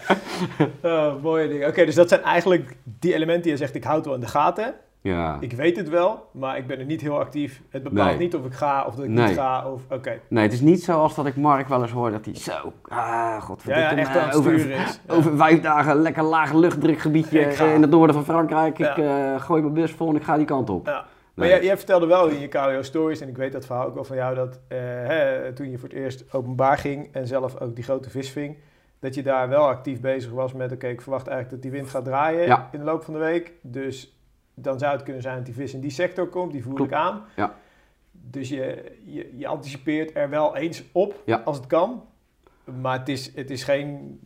Oh, 0.82 1.22
mooie 1.22 1.48
dingen. 1.48 1.68
Oké, 1.68 1.84
dus 1.84 1.94
dat 1.94 2.08
zijn 2.08 2.22
eigenlijk 2.22 2.76
die 2.84 3.14
elementen 3.14 3.42
die 3.42 3.50
je 3.52 3.56
zegt, 3.58 3.74
ik 3.74 3.84
houd 3.84 4.04
wel 4.04 4.14
in 4.14 4.20
de 4.20 4.26
gaten. 4.26 4.74
Ja. 5.02 5.36
Ik 5.40 5.52
weet 5.52 5.76
het 5.76 5.88
wel, 5.88 6.26
maar 6.32 6.56
ik 6.58 6.66
ben 6.66 6.78
er 6.78 6.84
niet 6.84 7.00
heel 7.00 7.18
actief. 7.18 7.62
Het 7.68 7.82
bepaalt 7.82 8.08
Nee. 8.08 8.18
niet 8.18 8.34
of 8.34 8.44
ik 8.44 8.52
ga 8.52 8.84
of 8.86 8.94
dat 8.94 9.04
ik 9.04 9.10
Nee. 9.10 9.26
niet 9.26 9.36
ga. 9.36 9.66
Of, 9.70 9.82
oké. 9.90 10.20
Nee, 10.28 10.42
het 10.42 10.52
is 10.52 10.60
niet 10.60 10.82
zoals 10.82 11.14
dat 11.14 11.26
ik 11.26 11.36
Mark 11.36 11.68
wel 11.68 11.82
eens 11.82 11.90
hoor 11.90 12.10
dat 12.10 12.24
hij 12.24 12.34
zo, 12.36 12.72
ah, 12.88 13.42
godverdikke 13.42 13.80
ja, 13.94 13.96
echt 13.96 14.34
over, 14.36 14.58
sturen 14.58 14.76
is. 14.78 15.00
Ja. 15.06 15.14
over 15.14 15.36
vijf 15.36 15.60
dagen 15.60 15.96
lekker 15.96 16.22
laag 16.22 16.52
luchtdrukgebiedje 16.52 17.40
Ik 17.40 17.54
ga. 17.54 17.64
in 17.64 17.82
het 17.82 17.90
noorden 17.90 18.14
van 18.14 18.24
Frankrijk. 18.24 18.78
Ik 18.78 18.96
eh, 18.98 19.40
gooi 19.40 19.62
mijn 19.62 19.74
bus 19.74 19.92
vol 19.92 20.08
en 20.08 20.16
ik 20.16 20.22
ga 20.22 20.36
die 20.36 20.46
kant 20.46 20.70
op. 20.70 20.86
Ja. 20.86 20.92
Maar 21.34 21.48
Nee. 21.48 21.48
jij, 21.48 21.64
jij 21.64 21.76
vertelde 21.76 22.06
wel 22.06 22.26
in 22.28 22.40
je 22.40 22.48
KWO 22.48 22.82
Stories, 22.82 23.20
en 23.20 23.28
ik 23.28 23.36
weet 23.36 23.52
dat 23.52 23.66
verhaal 23.66 23.86
ook 23.86 23.94
wel 23.94 24.04
van 24.04 24.16
jou, 24.16 24.34
dat 24.34 24.60
eh, 24.68 24.78
hè, 24.80 25.52
toen 25.52 25.70
je 25.70 25.78
voor 25.78 25.88
het 25.88 25.98
eerst 25.98 26.24
openbaar 26.34 26.78
ging 26.78 27.08
en 27.12 27.26
zelf 27.26 27.60
ook 27.60 27.74
die 27.74 27.84
grote 27.84 28.10
vis 28.10 28.30
ving, 28.30 28.56
dat 28.98 29.14
je 29.14 29.22
daar 29.22 29.48
wel 29.48 29.66
actief 29.68 30.00
bezig 30.00 30.30
was 30.32 30.52
met, 30.52 30.72
oké, 30.72 30.86
ik 30.86 31.00
verwacht 31.00 31.26
eigenlijk 31.26 31.62
dat 31.62 31.70
die 31.72 31.80
wind 31.80 31.90
gaat 31.92 32.04
draaien 32.04 32.66
in 32.72 32.78
de 32.78 32.84
loop 32.84 33.02
van 33.04 33.14
de 33.14 33.20
week. 33.20 33.52
Dus 33.62 34.19
dan 34.54 34.78
zou 34.78 34.92
het 34.92 35.02
kunnen 35.02 35.22
zijn 35.22 35.36
dat 35.36 35.44
die 35.44 35.54
vis 35.54 35.74
in 35.74 35.80
die 35.80 35.90
sector 35.90 36.26
komt, 36.26 36.52
die 36.52 36.62
voer 36.62 36.74
Klopt. 36.74 36.90
ik 36.90 36.96
aan. 36.96 37.24
Ja. 37.36 37.54
Dus 38.10 38.48
je, 38.48 38.96
je, 39.04 39.36
je 39.36 39.46
anticipeert 39.46 40.16
er 40.16 40.28
wel 40.30 40.56
eens 40.56 40.84
op 40.92 41.22
Ja. 41.24 41.42
als 41.44 41.56
het 41.56 41.66
kan, 41.66 42.02
maar 42.80 42.98
het 42.98 43.08
is, 43.08 43.34
het 43.34 43.50
is 43.50 43.62
geen 43.64 44.20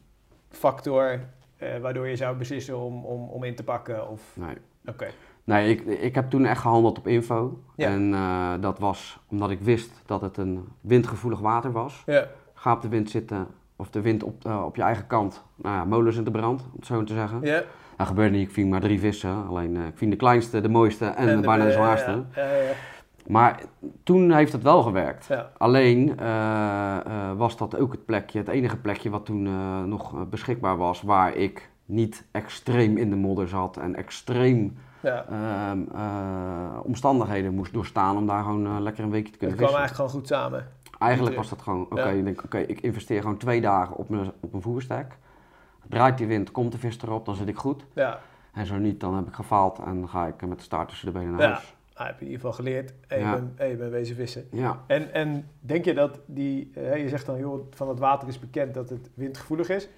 factor 0.51 1.20
eh, 1.56 1.78
waardoor 1.78 2.09
je 2.09 2.16
zou 2.16 2.36
beslissen 2.36 2.78
om, 2.78 3.05
om, 3.05 3.28
om 3.28 3.44
in 3.44 3.55
te 3.55 3.64
pakken. 3.64 4.09
Of, 4.10 4.22
Nee. 4.36 4.56
oké. 4.86 5.06
Nee, 5.44 5.70
ik, 5.70 5.80
ik 5.84 6.14
heb 6.14 6.30
toen 6.30 6.44
echt 6.44 6.60
gehandeld 6.60 6.98
op 6.98 7.06
info. 7.06 7.62
Ja. 7.76 7.88
En 7.88 8.14
eh, 8.14 8.52
dat 8.60 8.78
was 8.78 9.18
omdat 9.28 9.51
ik 9.51 9.60
wist 9.60 10.02
dat 10.06 10.20
het 10.20 10.36
een 10.36 10.64
windgevoelig 10.80 11.38
water 11.40 11.72
was. 11.72 12.02
Ja. 12.06 12.26
Ga 12.55 12.72
op 12.72 12.82
de 12.82 12.88
wind 12.88 13.10
zitten, 13.10 13.46
of 13.76 13.90
de 13.90 14.01
wind 14.01 14.22
op, 14.22 14.44
eh, 14.46 14.62
op 14.64 14.76
je 14.76 14.82
eigen 14.82 15.06
kant. 15.06 15.44
Nou 15.56 15.74
ja, 15.76 15.84
molens 15.84 16.16
in 16.16 16.24
de 16.24 16.30
brand, 16.30 16.60
om 16.62 16.70
het 16.76 16.86
zo 16.86 17.05
te 17.05 17.12
zeggen. 17.14 17.40
Ja. 17.42 17.62
Dat 17.97 18.07
gebeurde 18.07 18.37
niet, 18.37 18.49
ik 18.49 18.55
ving 18.55 18.71
maar 18.71 18.81
drie 18.81 19.01
vissen. 19.01 19.47
Alleen 19.49 19.77
eh, 19.77 19.87
ik 19.87 19.93
ving 19.99 20.11
de 20.11 20.16
kleinste, 20.16 20.61
de 20.61 20.69
mooiste 20.69 21.05
en, 21.07 21.29
En 21.29 21.41
bijna 21.41 21.65
de 21.65 21.73
zwaarste. 21.73 22.11
Ja, 22.35 22.43
ja, 22.45 22.57
ja. 22.57 22.73
Maar 23.27 23.61
toen 24.03 24.33
heeft 24.33 24.53
het 24.53 24.62
wel 24.62 24.83
gewerkt. 24.83 25.27
Ja. 25.27 25.51
Alleen 25.59 26.19
eh, 26.19 26.97
eh, 26.97 27.37
was 27.37 27.57
dat 27.57 27.79
ook 27.79 27.93
het 27.93 28.05
plekje, 28.05 28.39
het 28.39 28.49
enige 28.49 28.77
plekje 28.77 29.11
wat 29.11 29.25
toen 29.27 29.43
nog 29.89 30.29
beschikbaar 30.29 30.77
was, 30.77 31.03
waar 31.03 31.35
ik 31.35 31.71
niet 31.87 32.25
extreem 32.31 32.97
in 32.97 33.11
de 33.11 33.16
modder 33.16 33.49
zat 33.49 33.77
en 33.77 33.95
extreem 33.97 34.77
Ja. 35.01 35.25
ehm, 35.31 35.79
eh, 35.95 36.79
omstandigheden 36.83 37.55
moest 37.55 37.73
doorstaan 37.73 38.16
om 38.16 38.27
daar 38.27 38.43
gewoon 38.43 38.83
lekker 38.83 39.05
een 39.05 39.11
weekje 39.11 39.33
te 39.33 39.39
Het 39.39 39.39
kunnen 39.39 39.57
kwam 39.57 39.69
vissen. 39.69 39.79
eigenlijk 39.85 40.11
gewoon 40.11 40.11
goed 40.11 40.29
samen. 40.29 40.66
Eigenlijk 40.99 41.37
was 41.37 41.49
dat 41.49 41.62
gewoon, 41.62 41.83
oké, 41.91 42.09
Ja. 42.09 42.11
ik 42.11 42.69
ik 42.69 42.81
investeer 42.81 43.21
gewoon 43.21 43.37
twee 43.37 43.61
dagen 43.61 43.97
op 43.97 44.09
mijn, 44.09 44.33
op 44.41 44.51
mijn 44.51 44.62
voerstek. 44.62 45.16
Draait 45.89 46.19
die 46.19 46.27
wind, 46.27 46.51
komt 46.51 46.73
de 46.73 46.78
vis 46.78 47.02
erop, 47.02 47.24
dan 47.24 47.35
zit 47.35 47.48
ik 47.48 47.56
goed. 47.56 47.85
Ja, 47.93 48.20
En 48.52 48.66
zo 48.66 48.77
niet, 48.77 49.01
dan 49.01 49.15
heb 49.15 49.27
ik 49.27 49.35
gefaald 49.35 49.78
en 49.78 49.98
dan 49.98 50.09
ga 50.09 50.27
ik 50.27 50.47
met 50.47 50.59
de 50.59 50.65
staart 50.65 50.89
tussen 50.89 51.06
de 51.12 51.19
benen 51.19 51.31
naar 51.32 51.40
Ja. 51.40 51.48
huis. 51.52 51.74
ah, 51.94 52.06
heb 52.06 52.19
je 52.19 52.24
in 52.24 52.31
ieder 52.31 52.40
geval 52.47 52.65
geleerd 52.65 52.94
en 53.09 53.19
je, 53.19 53.24
Ja. 53.24 53.32
bent, 53.35 53.59
en 53.59 53.69
je 53.69 53.77
bent 53.77 53.90
wezen 53.90 54.16
vissen. 54.16 54.47
Ja, 54.51 54.78
En, 54.86 55.12
en 55.12 55.48
denk 55.61 55.85
je 55.85 55.94
dat 55.94 56.20
die, 56.27 56.70
eh, 56.74 57.02
je 57.02 57.09
zegt 57.09 57.27
dan, 57.27 57.39
joh, 57.39 57.66
van 57.70 57.89
het 57.89 57.98
water 57.98 58.28
is 58.28 58.39
bekend 58.39 58.74
dat 58.74 58.89
het 58.90 59.11
windgevoelig 59.15 59.69
is. 59.69 59.89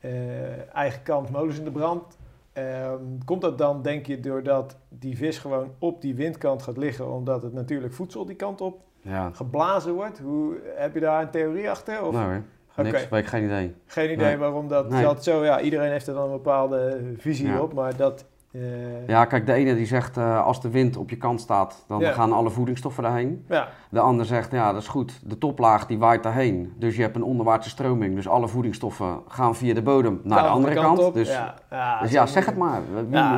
Eh, 0.00 0.74
eigen 0.74 1.02
kant, 1.02 1.30
molens 1.30 1.58
in 1.58 1.64
de 1.64 1.70
brand. 1.70 2.18
Ehm, 2.52 2.98
komt 3.24 3.40
dat 3.40 3.58
dan, 3.58 3.82
denk 3.82 4.06
je, 4.06 4.20
doordat 4.20 4.76
die 4.88 5.16
vis 5.16 5.38
gewoon 5.38 5.70
op 5.78 6.00
die 6.00 6.14
windkant 6.14 6.62
gaat 6.62 6.76
liggen, 6.76 7.12
omdat 7.12 7.42
het 7.42 7.52
natuurlijk 7.52 7.92
voedsel 7.92 8.24
die 8.26 8.36
kant 8.36 8.60
op 8.60 8.80
ja. 9.00 9.30
geblazen 9.30 9.92
wordt? 9.94 10.18
Hoe, 10.18 10.60
heb 10.76 10.94
je 10.94 11.00
daar 11.00 11.22
een 11.22 11.30
theorie 11.30 11.70
achter? 11.70 12.04
Of? 12.06 12.12
Nou 12.12 12.42
Oké. 12.76 12.90
weet 12.90 13.12
ik 13.22 13.26
geen 13.26 13.44
idee. 13.44 13.74
Geen 13.86 14.12
idee 14.12 14.26
Nee. 14.26 14.36
waarom 14.36 14.68
dat, 14.68 14.88
Nee. 14.90 15.06
zo... 15.20 15.44
Ja, 15.44 15.60
iedereen 15.60 15.90
heeft 15.90 16.06
er 16.06 16.14
dan 16.14 16.24
een 16.24 16.30
bepaalde 16.30 17.00
visie 17.18 17.46
Ja. 17.48 17.60
op, 17.60 17.72
maar 17.72 17.96
dat... 17.96 18.24
eh, 18.52 18.60
Ja, 19.06 19.24
kijk, 19.24 19.46
de 19.46 19.52
ene 19.52 19.74
die 19.74 19.86
zegt 19.86 20.16
eh, 20.16 20.44
als 20.46 20.60
de 20.60 20.70
wind 20.70 20.96
op 20.96 21.10
je 21.10 21.16
kant 21.16 21.40
staat, 21.40 21.84
dan 21.88 22.00
Ja. 22.00 22.12
gaan 22.12 22.32
alle 22.32 22.50
voedingsstoffen 22.50 23.02
daarheen. 23.02 23.44
ja, 23.48 23.68
De 23.90 24.00
ander 24.00 24.26
zegt, 24.26 24.52
ja, 24.52 24.72
dat 24.72 24.82
is 24.82 24.88
goed. 24.88 25.20
De 25.24 25.38
toplaag 25.38 25.86
die 25.86 25.98
waait 25.98 26.22
daarheen. 26.22 26.72
Dus 26.76 26.96
je 26.96 27.02
hebt 27.02 27.16
een 27.16 27.22
onderwaartse 27.22 27.70
stroming. 27.70 28.14
Dus 28.14 28.28
alle 28.28 28.48
voedingsstoffen 28.48 29.20
gaan 29.28 29.56
via 29.56 29.74
de 29.74 29.82
bodem 29.82 30.20
naar 30.24 30.42
de 30.42 30.48
andere 30.48 30.74
kant. 30.74 30.98
op. 30.98 31.14
Dus 31.14 31.28
ja, 31.28 31.54
ja, 31.70 32.00
dus 32.00 32.10
ja, 32.10 32.26
zeg 32.26 32.46
het. 32.46 32.56
maar. 32.56 32.80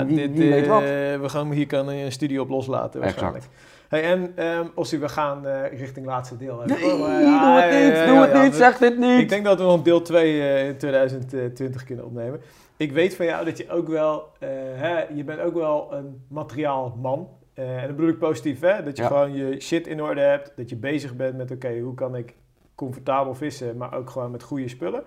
Wie, 0.07 0.17
dit, 0.17 0.39
weet 0.39 0.67
wat? 0.67 0.81
eh, 0.81 0.87
we 0.89 1.25
gaan 1.29 1.51
hier 1.53 1.67
kan 1.67 1.89
een 1.89 2.13
studie 2.13 2.41
op 2.41 2.49
loslaten 2.49 3.01
waarschijnlijk. 3.01 3.45
Hey, 3.95 4.33
en 4.35 4.71
Ossie, 4.75 4.99
we 4.99 5.09
gaan 5.09 5.47
eh, 5.47 5.79
richting 5.79 6.07
laatste 6.07 6.37
deel. 6.37 6.61
hè. 6.61 6.67
Nee, 6.67 6.93
Oh, 6.93 7.01
maar 7.01 7.19
doe 7.21 7.29
ja, 7.29 7.61
het 7.61 7.73
ja, 7.73 7.79
niet, 7.81 7.97
ja, 7.97 8.07
doe 8.07 8.15
ja, 8.15 8.21
het 8.21 8.33
ja, 8.33 8.43
niet, 8.43 8.55
zeg 8.55 8.79
dit 8.79 8.99
niet. 8.99 9.21
Ik 9.21 9.29
denk 9.29 9.45
dat 9.45 9.59
we 9.59 9.65
nog 9.65 9.83
deel 9.83 10.03
2 10.03 10.67
in 10.69 10.77
2020 10.77 11.85
kunnen 11.85 12.05
opnemen. 12.05 12.41
Ik 12.77 12.93
weet 12.93 13.17
van 13.17 13.27
jou 13.27 13.45
dat 13.45 13.59
je 13.59 13.71
ook 13.71 13.89
wel, 13.89 14.29
eh, 14.39 14.49
hè, 14.75 15.05
je 15.15 15.25
bent 15.25 15.41
ook 15.41 15.55
wel 15.55 15.93
een 15.93 16.25
materiaalman. 16.29 17.29
Eh, 17.55 17.77
en 17.77 17.87
dat 17.87 17.97
bedoel 17.97 18.11
ik 18.11 18.19
positief, 18.19 18.61
hè? 18.61 18.83
Dat 18.83 18.97
je 18.97 19.05
gewoon 19.05 19.33
je 19.35 19.61
shit 19.61 19.87
in 19.87 20.03
orde 20.03 20.21
hebt. 20.21 20.53
Dat 20.57 20.69
je 20.69 20.77
bezig 20.77 21.17
bent 21.17 21.37
met, 21.37 21.51
oké, 21.51 21.79
hoe 21.79 21.95
kan 21.95 22.17
ik 22.17 22.35
comfortabel 22.75 23.35
vissen, 23.35 23.77
maar 23.77 23.95
ook 23.95 24.11
gewoon 24.11 24.31
met 24.31 24.43
goede 24.43 24.69
spullen. 24.69 25.03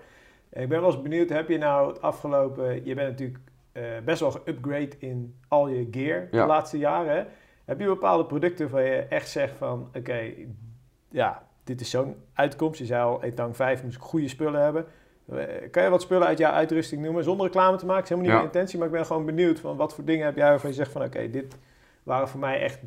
En 0.50 0.62
ik 0.62 0.68
ben 0.68 0.80
wel 0.80 0.90
eens 0.90 1.02
benieuwd, 1.02 1.28
heb 1.28 1.48
je 1.48 1.58
nou 1.58 1.88
het 1.88 2.02
afgelopen... 2.02 2.84
Je 2.84 2.94
bent 2.94 3.08
natuurlijk 3.08 3.38
eh, 3.72 3.82
best 4.04 4.20
wel 4.20 4.30
geupgrade 4.30 4.90
in 4.98 5.34
al 5.48 5.68
je 5.68 5.88
gear 5.90 6.28
de 6.30 6.36
laatste 6.46 6.78
jaren. 6.78 7.16
hè? 7.16 7.22
Heb 7.68 7.80
je 7.80 7.86
bepaalde 7.86 8.24
producten 8.24 8.70
waar 8.70 8.82
je 8.82 8.96
echt 8.96 9.28
zegt 9.28 9.56
van, 9.58 9.88
oké, 9.96 10.20
ja, 11.10 11.42
dit 11.64 11.80
is 11.80 11.90
zo'n 11.90 12.14
uitkomst. 12.34 12.78
Je 12.78 12.84
zei 12.86 13.02
al, 13.02 13.22
Etang 13.22 13.56
5 13.56 13.82
moest 13.82 13.96
ik 13.96 14.02
goede 14.02 14.28
spullen 14.28 14.62
hebben. 14.62 14.86
Eh, 15.32 15.70
Kan 15.70 15.82
je 15.82 15.88
wat 15.88 16.02
spullen 16.02 16.26
uit 16.26 16.38
jouw 16.38 16.52
uitrusting 16.52 17.02
noemen 17.02 17.24
zonder 17.24 17.46
reclame 17.46 17.76
te 17.76 17.86
maken? 17.86 18.02
is 18.02 18.08
helemaal 18.08 18.30
niet 18.30 18.38
Ja. 18.38 18.42
mijn 18.44 18.54
intentie, 18.54 18.78
maar 18.78 18.86
ik 18.88 18.92
ben 18.94 19.06
gewoon 19.06 19.24
benieuwd 19.24 19.60
van 19.60 19.76
wat 19.76 19.94
voor 19.94 20.04
dingen 20.04 20.24
heb 20.24 20.36
jij 20.36 20.48
waarvan 20.48 20.70
je 20.70 20.76
zegt 20.76 20.92
van 20.92 21.02
oké, 21.02 21.30
dit 21.30 21.56
waren 22.02 22.28
voor 22.28 22.40
mij 22.40 22.60
echt, 22.60 22.78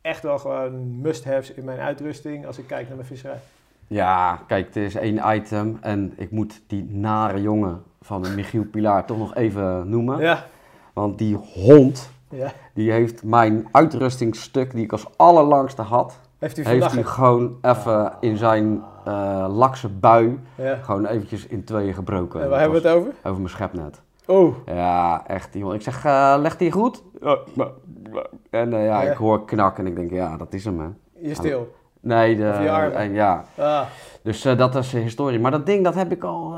echt 0.00 0.22
wel 0.22 0.38
gewoon 0.38 1.00
must-haves 1.00 1.52
in 1.52 1.64
mijn 1.64 1.78
uitrusting 1.78 2.46
als 2.46 2.58
ik 2.58 2.66
kijk 2.66 2.86
naar 2.86 2.96
mijn 2.96 3.08
visserij. 3.08 3.38
Ja, 3.86 4.42
kijk, 4.46 4.66
het 4.66 4.76
is 4.76 4.94
één 4.94 5.20
item. 5.36 5.78
En 5.80 6.12
ik 6.16 6.30
moet 6.30 6.62
die 6.66 6.84
nare 6.84 7.40
jongen 7.42 7.82
van 8.00 8.34
Michiel 8.34 8.64
Pilaar 8.64 9.06
toch 9.06 9.18
nog 9.18 9.34
even 9.34 9.88
noemen. 9.88 10.18
Ja, 10.20 10.46
Want 10.92 11.18
die 11.18 11.34
hond, 11.34 12.10
ja. 12.30 12.52
Die 12.72 12.90
heeft 12.90 13.24
mijn 13.24 13.68
uitrustingstuk, 13.72 14.72
die 14.72 14.84
ik 14.84 14.92
als 14.92 15.06
allerlangste 15.16 15.82
had, 15.82 16.18
Heeft 16.38 16.58
u 16.58 16.64
heeft 16.64 16.92
hij 16.92 17.02
gewoon 17.04 17.56
even 17.62 18.12
in 18.20 18.36
zijn 18.36 18.82
eh 19.04 19.46
lakse 19.48 19.88
bui 19.88 20.40
Ja. 20.56 20.76
gewoon 20.82 21.06
eventjes 21.06 21.46
in 21.46 21.64
tweeën 21.64 21.94
gebroken. 21.94 22.42
En 22.42 22.48
waar 22.48 22.60
hebben 22.60 22.82
we 22.82 22.88
het 22.88 22.96
over? 22.96 23.12
Over 23.22 23.36
mijn 23.38 23.48
schepnet. 23.48 24.00
Oh, 24.26 24.54
Ja, 24.66 25.22
echt, 25.26 25.48
jongen. 25.54 25.74
Ik 25.74 25.82
zeg, 25.82 26.04
eh 26.04 26.34
legt 26.40 26.60
hij 26.60 26.70
goed? 26.70 27.02
En 28.50 28.72
eh, 28.72 28.84
ja, 28.86 29.02
Ja. 29.02 29.10
ik 29.10 29.16
hoor 29.16 29.44
knak 29.44 29.78
en 29.78 29.86
ik 29.86 29.96
denk, 29.96 30.10
ja, 30.10 30.36
dat 30.36 30.52
is 30.52 30.64
hem, 30.64 30.80
hè. 30.80 30.86
je 31.28 31.34
stil. 31.34 31.74
Nee, 32.00 32.36
de, 32.36 32.42
je 32.42 32.68
en 32.94 33.12
ja. 33.12 33.44
Ah, 33.58 33.82
Dus 34.22 34.42
dat 34.42 34.74
is 34.74 34.90
de 34.90 34.98
historie. 34.98 35.40
Maar 35.40 35.50
dat 35.50 35.66
ding, 35.66 35.84
dat 35.84 35.94
heb 35.94 36.12
ik 36.12 36.24
al, 36.24 36.54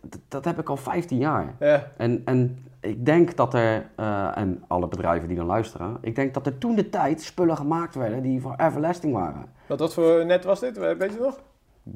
dat, 0.00 0.20
dat 0.28 0.44
heb 0.44 0.58
ik 0.58 0.68
al 0.68 0.76
15 0.76 1.18
jaar. 1.18 1.54
ja. 1.60 1.86
En, 1.96 2.22
en 2.24 2.58
ik 2.84 3.06
denk 3.06 3.36
dat 3.36 3.54
er, 3.54 3.86
eh, 3.96 4.36
en 4.36 4.64
alle 4.66 4.88
bedrijven 4.88 5.28
die 5.28 5.36
dan 5.36 5.46
luisteren, 5.46 5.96
ik 6.00 6.14
denk 6.14 6.34
dat 6.34 6.46
er 6.46 6.58
toen 6.58 6.74
de 6.74 6.88
tijd 6.88 7.22
spullen 7.22 7.56
gemaakt 7.56 7.94
werden 7.94 8.22
die 8.22 8.40
voor 8.40 8.54
everlasting 8.56 9.12
waren. 9.12 9.46
Wat, 9.66 9.78
wat 9.78 9.94
voor 9.94 10.26
net 10.26 10.44
was 10.44 10.60
dit? 10.60 10.78
Weet 10.78 11.12
je 11.12 11.18
nog? 11.20 11.40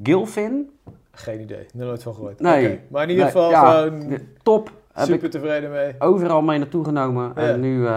Gilfin, 0.03 0.69
Geen 1.11 1.41
idee, 1.41 1.57
er 1.79 1.85
nooit 1.85 2.03
van 2.03 2.13
gehoord. 2.13 2.39
Nee. 2.39 2.79
Maar 2.89 3.03
in 3.03 3.09
ieder 3.09 3.23
Nee, 3.23 3.33
geval 3.33 3.49
ja, 3.49 3.81
gewoon 3.81 4.17
top. 4.43 4.71
Super 4.95 5.29
tevreden 5.29 5.71
mee. 5.71 5.95
overal 5.99 6.41
mee 6.41 6.57
naartoe 6.57 6.83
genomen. 6.83 7.31
Ja. 7.35 7.41
En 7.41 7.59
nu 7.59 7.85
eh, 7.85 7.91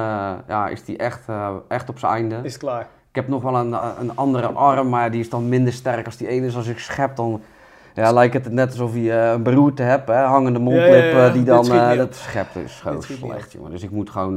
ja, 0.48 0.68
is 0.68 0.84
die 0.84 0.96
echt, 0.96 1.28
eh, 1.28 1.54
echt 1.68 1.88
op 1.88 1.98
zijn 1.98 2.12
einde. 2.12 2.40
Is 2.42 2.56
klaar? 2.56 2.88
Ik 3.08 3.14
heb 3.14 3.28
nog 3.28 3.42
wel 3.42 3.54
een, 3.56 3.72
een 4.00 4.16
andere 4.16 4.46
arm, 4.46 4.88
maar 4.88 5.10
die 5.10 5.20
is 5.20 5.30
dan 5.30 5.48
minder 5.48 5.72
sterk 5.72 6.06
als 6.06 6.16
die 6.16 6.28
ene. 6.28 6.46
Dus 6.46 6.56
als 6.56 6.66
ik 6.66 6.78
schep, 6.78 7.16
dan 7.16 7.40
ja, 7.94 8.12
lijkt 8.12 8.34
het 8.34 8.52
net 8.52 8.70
alsof 8.70 8.94
je 8.94 9.12
eh, 9.12 9.30
een 9.32 9.42
beroerte 9.42 9.82
hebt, 9.82 10.08
hè? 10.08 10.14
hangende 10.22 10.58
mondklep, 10.58 11.12
Ja, 11.12 11.26
eh, 11.26 11.32
die 11.32 11.44
dan, 11.44 11.72
eh, 11.72 11.96
dat 11.96 12.14
schept 12.14 12.56
is 12.56 12.80
gewoon 12.80 13.02
slecht, 13.02 13.52
jongen. 13.52 13.70
Dus 13.70 13.82
ik 13.82 13.90
moet 13.90 14.10
gewoon, 14.10 14.34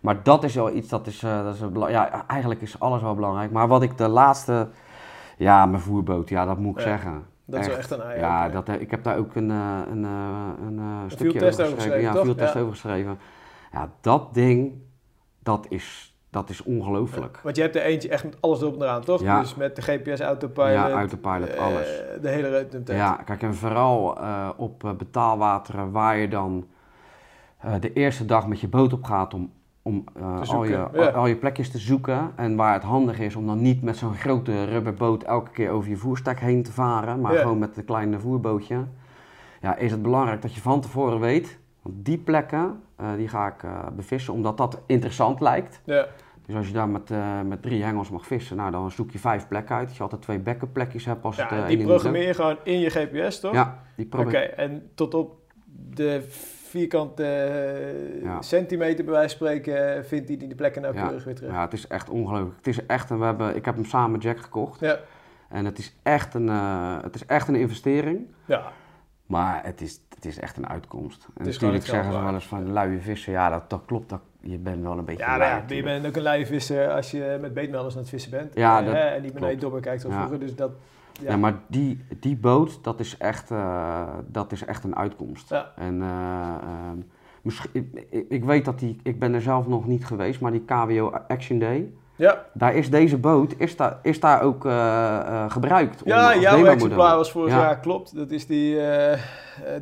maar 0.00 0.22
dat 0.22 0.44
is 0.44 0.54
wel 0.54 0.72
iets, 0.74 0.88
dat 0.88 1.06
is, 1.06 1.18
dat 1.20 1.54
is 1.54 1.60
een 1.60 1.90
ja, 1.90 2.24
eigenlijk 2.26 2.60
is 2.60 2.80
alles 2.80 3.02
wel 3.02 3.14
belangrijk. 3.14 3.50
Maar 3.50 3.68
wat 3.68 3.82
ik 3.82 3.98
de 3.98 4.08
laatste, 4.08 4.68
ja, 5.36 5.66
mijn 5.66 5.82
voerboot, 5.82 6.28
ja, 6.28 6.44
dat 6.44 6.58
moet 6.58 6.76
ik 6.76 6.82
zeggen. 6.82 7.24
Dat 7.46 7.60
is 7.60 7.66
wel 7.66 7.76
echt 7.76 7.90
een 7.90 8.00
ei. 8.00 8.20
Ja, 8.20 8.48
dat, 8.48 8.68
ik 8.68 8.90
heb 8.90 9.02
daar 9.02 9.18
ook 9.18 9.34
een, 9.34 9.48
een, 9.50 10.04
een, 10.66 10.78
eh, 10.78 11.00
stukje 11.06 11.46
over 11.46 11.64
geschreven. 11.64 12.00
Ja, 12.00 12.12
Ja. 12.12 12.60
over 12.60 12.70
geschreven. 12.70 13.18
Ja, 13.72 13.90
dat 14.00 14.34
ding, 14.34 14.72
dat 15.42 15.66
is, 15.68 16.15
dat 16.36 16.50
is 16.50 16.62
ongelooflijk. 16.62 17.40
Want 17.42 17.56
je 17.56 17.62
hebt 17.62 17.76
er 17.76 17.82
eentje 17.82 18.08
echt 18.08 18.24
met 18.24 18.36
alles 18.40 18.60
erop 18.60 18.74
en 18.74 18.82
eraan, 18.82 19.04
toch? 19.04 19.22
Ja. 19.22 19.40
Dus 19.40 19.54
met 19.54 19.76
de 19.76 19.82
GPS, 19.82 20.20
autopilot, 20.20 20.70
Ja, 20.70 20.90
autopilot, 20.90 21.48
eh, 21.48 21.62
alles. 21.62 22.02
de 22.20 22.28
hele 22.28 22.48
reutemtijd. 22.48 22.98
Ja, 22.98 23.12
kijk, 23.24 23.42
en 23.42 23.54
vooral 23.54 24.20
eh, 24.20 24.48
op 24.56 24.84
eh, 24.84 24.92
betaalwateren 24.92 25.90
waar 25.90 26.16
je 26.16 26.28
dan 26.28 26.66
de 27.80 27.92
eerste 27.92 28.24
dag 28.24 28.46
met 28.46 28.60
je 28.60 28.68
boot 28.68 28.92
op 28.92 29.04
gaat 29.04 29.34
om, 29.34 29.52
om 29.82 30.04
al, 30.48 30.64
je, 30.64 30.88
ja. 30.92 31.06
al 31.06 31.26
je 31.26 31.36
plekjes 31.36 31.70
te 31.70 31.78
zoeken. 31.78 32.32
En 32.36 32.56
waar 32.56 32.72
het 32.72 32.82
handig 32.82 33.18
is 33.18 33.36
om 33.36 33.46
dan 33.46 33.62
niet 33.62 33.82
met 33.82 33.96
zo'n 33.96 34.14
grote 34.14 34.64
rubberboot 34.64 35.22
elke 35.22 35.50
keer 35.50 35.70
over 35.70 35.90
je 35.90 35.96
voerstek 35.96 36.40
heen 36.40 36.62
te 36.62 36.72
varen, 36.72 37.20
maar 37.20 37.34
gewoon 37.34 37.58
met 37.58 37.76
een 37.76 37.84
kleine 37.84 38.18
voerbootje. 38.18 38.84
Ja, 39.60 39.76
is 39.76 39.90
het 39.90 40.02
belangrijk 40.02 40.42
dat 40.42 40.54
je 40.54 40.60
van 40.60 40.80
tevoren 40.80 41.20
weet, 41.20 41.58
want 41.82 42.04
die 42.04 42.18
plekken, 42.18 42.82
die 43.16 43.28
ga 43.28 43.46
ik 43.46 43.64
bevissen, 43.96 44.32
omdat 44.32 44.56
dat 44.56 44.80
interessant 44.86 45.40
lijkt. 45.40 45.80
Ja. 45.84 46.06
Dus 46.46 46.54
als 46.54 46.66
je 46.66 46.72
daar 46.72 46.88
met, 46.88 47.10
eh, 47.10 47.40
met 47.40 47.62
drie 47.62 47.82
hengels 47.84 48.10
mag 48.10 48.26
vissen, 48.26 48.56
nou, 48.56 48.70
dan 48.70 48.90
zoek 48.90 49.10
je 49.10 49.18
vijf 49.18 49.48
plekken 49.48 49.76
uit. 49.76 49.86
Dat 49.88 49.96
je 49.96 50.02
altijd 50.02 50.22
twee 50.22 50.38
backup 50.38 50.72
plekjes 50.72 51.04
hebt 51.04 51.24
als 51.24 51.36
het 51.36 51.50
Ja, 51.50 51.62
eh, 51.62 51.66
die 51.66 51.84
programmeer 51.84 52.26
je 52.26 52.34
gewoon 52.34 52.56
in 52.62 52.78
je 52.80 52.90
GPS, 52.90 53.40
toch? 53.40 53.52
Ja, 53.52 53.82
die 53.96 54.06
Oké, 54.06 54.16
probeer 54.16 54.52
en 54.54 54.90
tot 54.94 55.14
op 55.14 55.34
de 55.90 56.24
vierkante 56.28 57.24
Ja. 58.22 58.42
centimeter 58.42 59.04
bij 59.04 59.14
wijze 59.14 59.36
van 59.36 59.46
spreken 59.46 60.04
vindt 60.06 60.28
hij 60.28 60.36
die 60.36 60.48
de 60.48 60.54
plekken 60.54 60.82
nauwkeurig 60.82 61.18
Ja. 61.18 61.24
weer 61.24 61.34
terug. 61.34 61.50
Ja, 61.52 61.60
het 61.60 61.72
is 61.72 61.86
echt 61.86 62.08
ongelooflijk. 62.10 62.56
Het 62.56 62.66
is 62.66 62.86
echt 62.86 63.10
een, 63.10 63.18
we 63.18 63.24
hebben, 63.24 63.56
ik 63.56 63.64
heb 63.64 63.74
hem 63.74 63.84
samen 63.84 64.10
met 64.10 64.22
Jack 64.22 64.38
gekocht. 64.40 64.80
Ja. 64.80 64.98
En 65.48 65.64
het 65.64 65.78
is 65.78 65.96
echt 66.02 66.34
een, 66.34 66.48
eh, 66.48 67.02
het 67.02 67.14
is 67.14 67.26
echt 67.26 67.48
een 67.48 67.54
investering. 67.54 68.26
Ja, 68.44 68.72
Maar 69.26 69.60
het 69.64 69.80
is, 69.80 70.00
is 70.26 70.38
echt 70.38 70.56
een 70.56 70.68
uitkomst. 70.68 71.28
En 71.36 71.44
natuurlijk 71.44 71.86
zeggen 71.86 72.12
ze 72.12 72.20
wel 72.20 72.34
eens 72.34 72.46
van 72.46 72.72
luie 72.72 72.98
vissen. 73.00 73.32
Ja, 73.32 73.48
dat, 73.50 73.70
dat 73.70 73.82
klopt. 73.86 74.08
Dat, 74.08 74.20
je 74.40 74.58
bent 74.58 74.82
wel 74.82 74.98
een 74.98 75.04
beetje 75.04 75.22
ja, 75.22 75.28
lui 75.28 75.38
maar 75.38 75.64
ja 75.68 75.74
je 75.76 75.82
bent 75.82 76.06
ook 76.06 76.16
een 76.16 76.22
luie 76.22 76.46
visser 76.46 76.90
als 76.92 77.10
je 77.10 77.38
met 77.40 77.54
beetmelders 77.54 77.94
aan 77.94 78.00
het 78.00 78.08
vissen 78.08 78.30
bent. 78.30 78.54
Ja, 78.54 78.78
Eh, 78.80 78.84
dat 78.84 78.94
hè, 78.94 79.00
en 79.00 79.22
niet 79.22 79.32
meer 79.32 79.40
naar 79.40 79.50
je 79.50 79.56
klopt. 79.56 79.60
dobber 79.60 79.80
kijkt 79.80 80.00
zoals 80.00 80.16
vroeger. 80.16 80.38
Dus 80.38 80.54
dat, 80.54 80.70
ja. 81.20 81.30
Ja. 81.30 81.36
maar 81.36 81.54
die, 81.66 82.04
die 82.20 82.36
boot, 82.36 82.78
dat 82.84 83.00
is 83.00 83.16
echt, 83.16 83.50
eh, 83.50 84.08
dat 84.26 84.52
is 84.52 84.64
echt 84.64 84.84
een 84.84 84.96
uitkomst. 84.96 85.48
Ja. 85.50 85.72
En 85.76 86.02
eh, 86.02 86.08
ehm, 86.62 86.98
misschien, 87.42 87.90
ik, 88.10 88.26
ik 88.28 88.44
weet 88.44 88.64
dat 88.64 88.78
die, 88.78 89.00
ik 89.02 89.18
ben 89.18 89.34
er 89.34 89.42
zelf 89.42 89.66
nog 89.66 89.86
niet 89.86 90.06
geweest, 90.06 90.40
maar 90.40 90.52
die 90.52 90.64
KWO 90.64 91.10
Action 91.28 91.58
Day, 91.58 91.92
ja, 92.16 92.44
daar 92.52 92.74
is 92.74 92.90
deze 92.90 93.16
boot, 93.18 93.54
is 93.58 93.76
daar, 93.76 93.98
is 94.02 94.20
daar 94.20 94.42
ook 94.42 94.64
eh, 94.66 95.16
eh, 95.18 95.50
gebruikt. 95.50 96.00
ja 96.04 96.36
jouw 96.36 96.64
exemplaar 96.64 97.16
was 97.16 97.30
vorig 97.30 97.52
Ja. 97.52 97.60
jaar, 97.60 97.78
klopt. 97.80 98.16
Dat 98.16 98.30
is 98.30 98.46
die, 98.46 98.80
eh, 98.80 99.18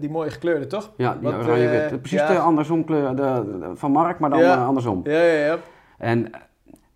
die 0.00 0.10
mooie 0.10 0.30
gekleurde, 0.30 0.66
toch? 0.66 0.90
Ja, 0.96 1.16
die 1.20 1.30
Wat, 1.30 1.46
oranje 1.46 1.68
wit. 1.68 2.00
Precies 2.00 2.18
ja. 2.20 2.26
de 2.26 2.38
andersom 2.38 2.84
kleur 2.84 3.08
de, 3.08 3.16
de- 3.16 3.70
van 3.74 3.90
Mark, 3.90 4.18
maar 4.18 4.30
dan 4.30 4.38
Ja. 4.38 4.64
andersom. 4.64 5.00
Ja, 5.04 5.20
ja, 5.22 5.44
ja. 5.46 5.56
En 5.98 6.30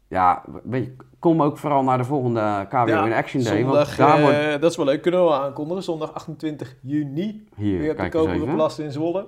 ja, 0.09 0.43
weet 0.63 0.85
je, 0.85 0.97
kom 1.19 1.43
ook 1.43 1.59
vooral 1.59 1.83
naar 1.83 1.99
de 1.99 2.05
volgende 2.05 2.67
KWO 2.69 3.05
in 3.05 3.13
Action 3.13 3.43
Day. 3.43 3.61
Zondag, 3.61 3.97
want 3.97 4.11
daar 4.11 4.21
wordt 4.21 4.61
dat 4.61 4.71
is 4.71 4.77
wel 4.77 4.87
leuk, 4.87 5.03
kunnen 5.03 5.21
we 5.21 5.27
wel 5.29 5.41
aankondigen. 5.43 5.83
Zondag 5.83 6.15
28 6.15 6.75
juni 6.81 7.47
hier, 7.57 7.79
Weer 7.79 7.91
op 7.91 7.97
de 7.97 8.09
Koperen 8.09 8.41
even. 8.43 8.55
Plas 8.55 8.79
in 8.79 8.93
Zwolle. 8.93 9.27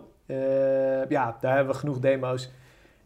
Ja, 1.09 1.37
daar 1.41 1.55
hebben 1.57 1.73
we 1.73 1.79
genoeg 1.81 1.99
demo's. 1.99 2.51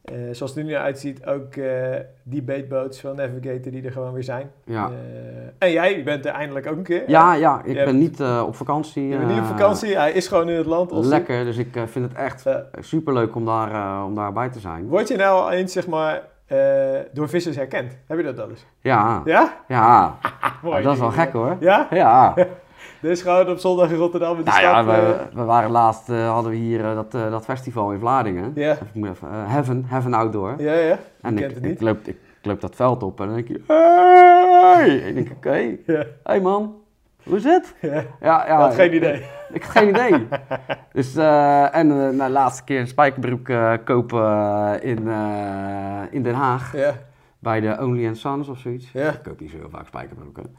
Eh, 0.04 0.14
zoals 0.32 0.50
het 0.54 0.56
er 0.56 0.64
nu 0.64 0.74
uitziet, 0.76 1.26
ook 1.26 1.54
eh, 1.54 1.96
die 2.22 2.42
beetboats 2.42 3.00
van 3.00 3.16
Navigator 3.16 3.72
die 3.72 3.84
er 3.84 3.92
gewoon 3.92 4.12
weer 4.12 4.24
zijn. 4.24 4.50
Ja. 4.64 4.86
Eh, 4.88 4.92
en 5.58 5.70
jij, 5.70 5.96
je 5.96 6.02
bent 6.02 6.24
er 6.26 6.32
eindelijk 6.32 6.66
ook 6.66 6.76
een 6.76 6.82
keer. 6.82 7.10
ja, 7.10 7.34
ja, 7.34 7.60
ik 7.64 7.74
ben 7.74 7.98
niet 7.98 8.20
op 8.20 8.56
vakantie. 8.56 9.08
Je 9.08 9.16
bent 9.16 9.28
niet 9.30 9.38
op 9.38 9.44
vakantie, 9.44 9.96
hij 9.96 10.12
is 10.12 10.28
gewoon 10.28 10.48
in 10.48 10.56
het 10.56 10.66
land. 10.66 10.92
Lekker, 10.92 11.44
dus 11.44 11.56
ik 11.56 11.68
vind 11.86 12.08
het 12.08 12.14
echt 12.14 12.44
superleuk 12.80 13.34
om, 13.34 13.44
daar, 13.44 14.04
om 14.04 14.14
daarbij 14.14 14.48
te 14.48 14.58
zijn. 14.58 14.86
word 14.88 15.08
je 15.08 15.16
nou 15.16 15.52
eens, 15.52 15.72
zeg 15.72 15.86
maar, 15.86 16.22
door 17.12 17.28
vissers 17.28 17.56
herkend? 17.56 17.96
Heb 18.06 18.18
je 18.18 18.24
dat 18.24 18.36
wel 18.36 18.48
eens? 18.48 18.66
Ja, 18.80 19.22
Ja? 19.24 19.56
ja. 19.68 20.14
Mooi. 20.62 20.82
dat 20.82 20.92
is 20.94 21.00
wel 21.00 21.10
gek 21.10 21.32
hoor. 21.32 21.56
Ja? 21.60 21.86
Ja. 21.90 22.34
Dus 23.04 23.22
gewoon 23.22 23.48
op 23.48 23.58
zondag 23.58 23.90
in 23.90 23.96
Rotterdam 23.96 24.38
in 24.38 24.44
de 24.44 24.50
Nou 24.50 24.62
ja, 24.62 24.82
stad. 24.82 24.84
we, 24.94 25.12
eh, 25.12 25.36
we 25.36 25.42
waren 25.44 25.70
laatst, 25.70 26.08
eh, 26.10 26.28
hadden 26.30 26.50
we 26.50 26.56
hier 26.56 26.84
eh, 26.84 26.94
dat, 26.94 27.10
dat 27.10 27.44
festival 27.44 27.92
in 27.92 27.98
Vlaardingen. 27.98 28.52
ja. 28.54 28.70
Of 28.72 28.80
ik 28.80 28.94
moet 28.94 29.08
even, 29.08 29.28
eh, 29.28 29.52
Heaven, 29.52 29.84
Heaven 29.86 30.14
Outdoor. 30.14 30.54
Ja, 30.58 30.72
ja. 30.72 30.98
En 31.20 31.38
ik, 31.38 31.50
ik, 31.56 31.80
loop, 31.80 31.98
ik 32.06 32.16
loop 32.42 32.60
dat 32.60 32.74
veld 32.76 33.02
op 33.02 33.20
en 33.20 33.26
dan 33.26 33.34
denk 33.34 33.48
je, 33.48 33.60
hey! 33.66 35.02
En 35.02 35.08
ik 35.08 35.14
denk, 35.14 35.30
oké, 35.36 35.76
Ja. 35.92 36.04
hey 36.22 36.40
man, 36.40 36.74
hoe 37.24 37.36
is 37.36 37.44
het? 37.44 37.74
Ja. 37.80 37.92
Ja, 37.92 38.04
ja. 38.20 38.44
Ik 38.44 38.48
had 38.50 38.74
geen 38.74 38.86
ik- 38.90 38.92
idee. 38.92 39.22
Ik 39.52 39.62
had 39.62 39.70
geen 39.70 39.88
idee. 39.88 40.26
dus, 40.92 41.16
en 41.16 41.90
eh, 41.90 41.96
nou, 41.96 42.16
de 42.16 42.30
laatste 42.30 42.64
keer 42.64 42.80
een 42.80 42.86
spijkerbroek 42.86 43.50
kopen 43.84 44.82
in, 44.82 45.08
in 46.10 46.22
Den 46.22 46.34
Haag. 46.34 46.76
Ja. 46.76 46.92
Bij 47.38 47.60
de 47.60 47.76
Only 47.80 48.06
and 48.06 48.16
Sons 48.18 48.48
of 48.48 48.58
zoiets. 48.58 48.92
Ja. 48.92 49.08
Ik 49.10 49.22
koop 49.22 49.40
niet 49.40 49.50
zo 49.50 49.56
heel 49.56 49.70
vaak 49.70 49.86
spijkerbroeken. 49.86 50.56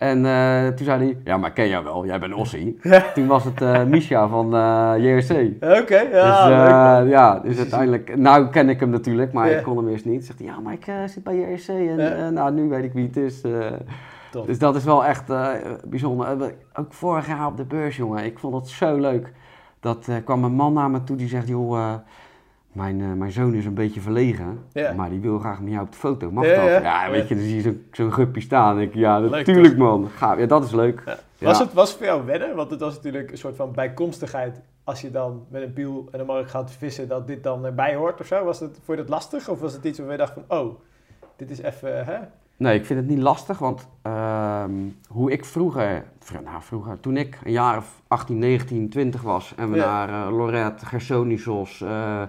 En 0.00 0.26
eh, 0.26 0.66
toen 0.66 0.84
zei 0.84 1.04
hij, 1.04 1.18
ja, 1.24 1.36
maar 1.36 1.48
ik 1.48 1.54
ken 1.54 1.68
jou 1.68 1.84
wel, 1.84 2.06
jij 2.06 2.18
bent 2.18 2.34
Ossie. 2.34 2.78
Ja. 2.82 3.04
Toen 3.14 3.26
was 3.26 3.44
het 3.44 3.60
eh 3.62 3.84
Misha 3.84 4.28
van 4.28 4.54
eh 4.54 4.92
JRC. 4.96 5.30
Oké, 5.80 5.98
ja, 6.00 6.98
dus, 6.98 7.02
leuk 7.02 7.10
ja, 7.10 7.38
dus 7.38 7.58
uiteindelijk, 7.58 8.16
nou 8.16 8.48
ken 8.48 8.68
ik 8.68 8.80
hem 8.80 8.90
natuurlijk, 8.90 9.32
maar 9.32 9.50
Ja. 9.50 9.56
ik 9.56 9.62
kon 9.64 9.76
hem 9.76 9.88
eerst 9.88 10.04
niet. 10.04 10.24
Zegt 10.24 10.38
hij, 10.38 10.48
ja, 10.48 10.60
maar 10.60 10.72
ik 10.72 10.86
zit 11.06 11.24
bij 11.24 11.36
JRC 11.36 11.68
en 11.68 12.34
nou, 12.34 12.52
nu 12.52 12.68
weet 12.68 12.84
ik 12.84 12.92
wie 12.92 13.06
het 13.06 13.16
is. 13.16 13.42
dus 14.46 14.58
dat 14.58 14.76
is 14.76 14.84
wel 14.84 15.04
echt 15.04 15.32
bijzonder. 15.88 16.54
Ook 16.74 16.92
vorig 16.92 17.26
jaar 17.26 17.46
op 17.46 17.56
de 17.56 17.64
beurs, 17.64 17.96
jongen, 17.96 18.24
ik 18.24 18.38
vond 18.38 18.52
dat 18.52 18.68
zo 18.68 18.96
leuk. 18.96 19.32
Dat 19.80 20.08
kwam 20.24 20.44
een 20.44 20.52
man 20.54 20.72
naar 20.72 20.90
me 20.90 21.04
toe 21.04 21.16
die 21.16 21.28
zegt, 21.28 21.48
joh, 21.48 21.94
mijn, 22.72 23.00
eh, 23.00 23.12
mijn 23.12 23.32
zoon 23.32 23.54
is 23.54 23.64
een 23.64 23.74
beetje 23.74 24.00
verlegen, 24.00 24.58
Ja. 24.72 24.92
maar 24.92 25.10
die 25.10 25.20
wil 25.20 25.38
graag 25.38 25.60
met 25.60 25.72
jou 25.72 25.84
op 25.84 25.90
de 25.92 25.98
foto. 25.98 26.30
Mag 26.30 26.44
Ja, 26.46 26.54
dat? 26.54 26.64
ja. 26.82 27.04
Ja, 27.04 27.10
weet 27.10 27.28
je, 27.28 27.34
dan 27.34 27.44
zie 27.44 27.54
je 27.56 27.62
zo'n 27.62 27.84
zo'n 27.92 28.12
guppy 28.12 28.40
staan. 28.40 28.80
Ik, 28.80 28.94
ja, 28.94 29.18
natuurlijk 29.18 29.76
man. 29.76 30.08
Gaaf. 30.16 30.38
Ja, 30.38 30.46
dat 30.46 30.64
is 30.64 30.70
leuk. 30.72 31.02
Was, 31.38 31.58
het, 31.58 31.72
was 31.72 31.88
het 31.88 31.98
voor 31.98 32.06
jou 32.06 32.24
wennen? 32.24 32.54
Want 32.56 32.70
het 32.70 32.80
was 32.80 32.94
natuurlijk 32.94 33.30
een 33.30 33.38
soort 33.38 33.56
van 33.56 33.72
bijkomstigheid 33.72 34.60
als 34.84 35.00
je 35.00 35.10
dan 35.10 35.44
met 35.48 35.62
een 35.62 35.72
piel 35.72 36.08
en 36.12 36.20
een 36.20 36.26
markt 36.26 36.50
gaat 36.50 36.70
vissen, 36.72 37.08
dat 37.08 37.26
dit 37.26 37.42
dan 37.42 37.64
erbij 37.64 37.94
hoort 37.94 38.20
of 38.20 38.26
zo. 38.26 38.44
Was 38.44 38.60
het, 38.60 38.70
vond 38.84 38.98
je 38.98 39.04
dat 39.04 39.08
lastig? 39.08 39.48
Of 39.48 39.60
was 39.60 39.72
het 39.72 39.84
iets 39.84 39.98
waar 39.98 40.10
je 40.10 40.16
dacht 40.16 40.32
van, 40.32 40.58
oh, 40.58 40.74
dit 41.36 41.50
is 41.50 41.62
even, 41.62 42.04
hè? 42.04 42.16
Nee, 42.56 42.78
ik 42.78 42.86
vind 42.86 43.00
het 43.00 43.08
niet 43.08 43.18
lastig, 43.18 43.58
want 43.58 43.88
ehm, 44.02 44.70
hoe 45.08 45.30
ik 45.32 45.44
vroeger, 45.44 46.04
vr- 46.18 46.42
nou 46.44 46.62
vroeger, 46.62 47.00
toen 47.00 47.16
ik 47.16 47.38
een 47.44 47.52
jaar 47.52 47.76
of 47.76 48.02
18, 48.08 48.38
19, 48.38 48.88
20 48.88 49.22
was 49.22 49.52
en 49.56 49.70
we 49.70 49.76
naar 49.76 50.08
eh, 50.08 50.36
Lorette, 50.36 50.86
Gersonisos, 50.86 51.80
eh, 51.80 52.22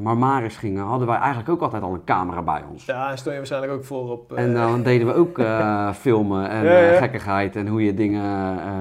Marmaris 0.00 0.56
gingen, 0.56 0.82
hadden 0.84 1.06
wij 1.08 1.16
eigenlijk 1.16 1.48
ook 1.48 1.60
altijd 1.60 1.82
al 1.82 1.94
een 1.94 2.04
camera 2.04 2.42
bij 2.42 2.62
ons. 2.70 2.84
Ja, 2.84 3.10
en 3.10 3.12
stond 3.18 3.30
je 3.30 3.36
waarschijnlijk 3.36 3.72
ook 3.72 3.84
voor 3.84 4.10
op... 4.10 4.32
eh, 4.32 4.44
En 4.44 4.54
dan 4.54 4.82
deden 4.82 5.06
we 5.06 5.14
ook 5.14 5.38
eh, 5.38 5.92
filmen 6.04 6.48
en 6.48 6.64
Ja, 6.64 6.70
ja. 6.78 6.90
eh, 6.92 6.98
gekkigheid 6.98 7.56
en 7.56 7.66
hoe 7.68 7.84
je 7.84 7.94
dingen 7.94 8.22
eh, 8.58 8.72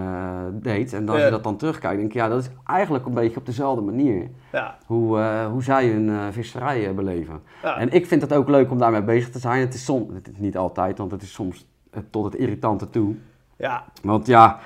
deed. 0.51 0.93
En 0.93 1.09
als 1.09 1.17
Ja. 1.19 1.25
je 1.25 1.31
dat 1.31 1.43
dan 1.43 1.57
terugkijkt, 1.57 1.99
denk 1.99 2.11
je, 2.13 2.19
ja, 2.19 2.27
dat 2.27 2.39
is 2.39 2.49
eigenlijk 2.65 3.05
een 3.05 3.13
beetje 3.13 3.37
op 3.39 3.45
dezelfde 3.45 3.81
manier. 3.81 4.29
ja, 4.51 4.77
Hoe, 4.85 5.19
eh, 5.19 5.45
hoe 5.45 5.63
zij 5.63 5.87
hun 5.87 6.09
eh, 6.09 6.15
visserij 6.31 6.87
eh, 6.87 6.93
beleven. 6.93 7.41
En 7.77 7.91
ik 7.91 8.05
vind 8.05 8.21
het 8.21 8.33
ook 8.33 8.47
leuk 8.49 8.71
om 8.71 8.77
daarmee 8.77 9.01
bezig 9.03 9.29
te 9.29 9.39
zijn. 9.39 9.59
Het 9.59 9.73
is 9.73 9.85
soms, 9.85 10.13
het 10.13 10.27
is 10.27 10.37
niet 10.37 10.57
altijd, 10.57 10.97
want 10.97 11.11
het 11.11 11.21
is 11.21 11.33
soms 11.33 11.65
eh, 11.91 11.99
tot 12.09 12.23
het 12.23 12.35
irritante 12.35 12.89
toe. 12.89 13.15
ja, 13.55 13.83
Want 14.03 14.25
ja, 14.27 14.59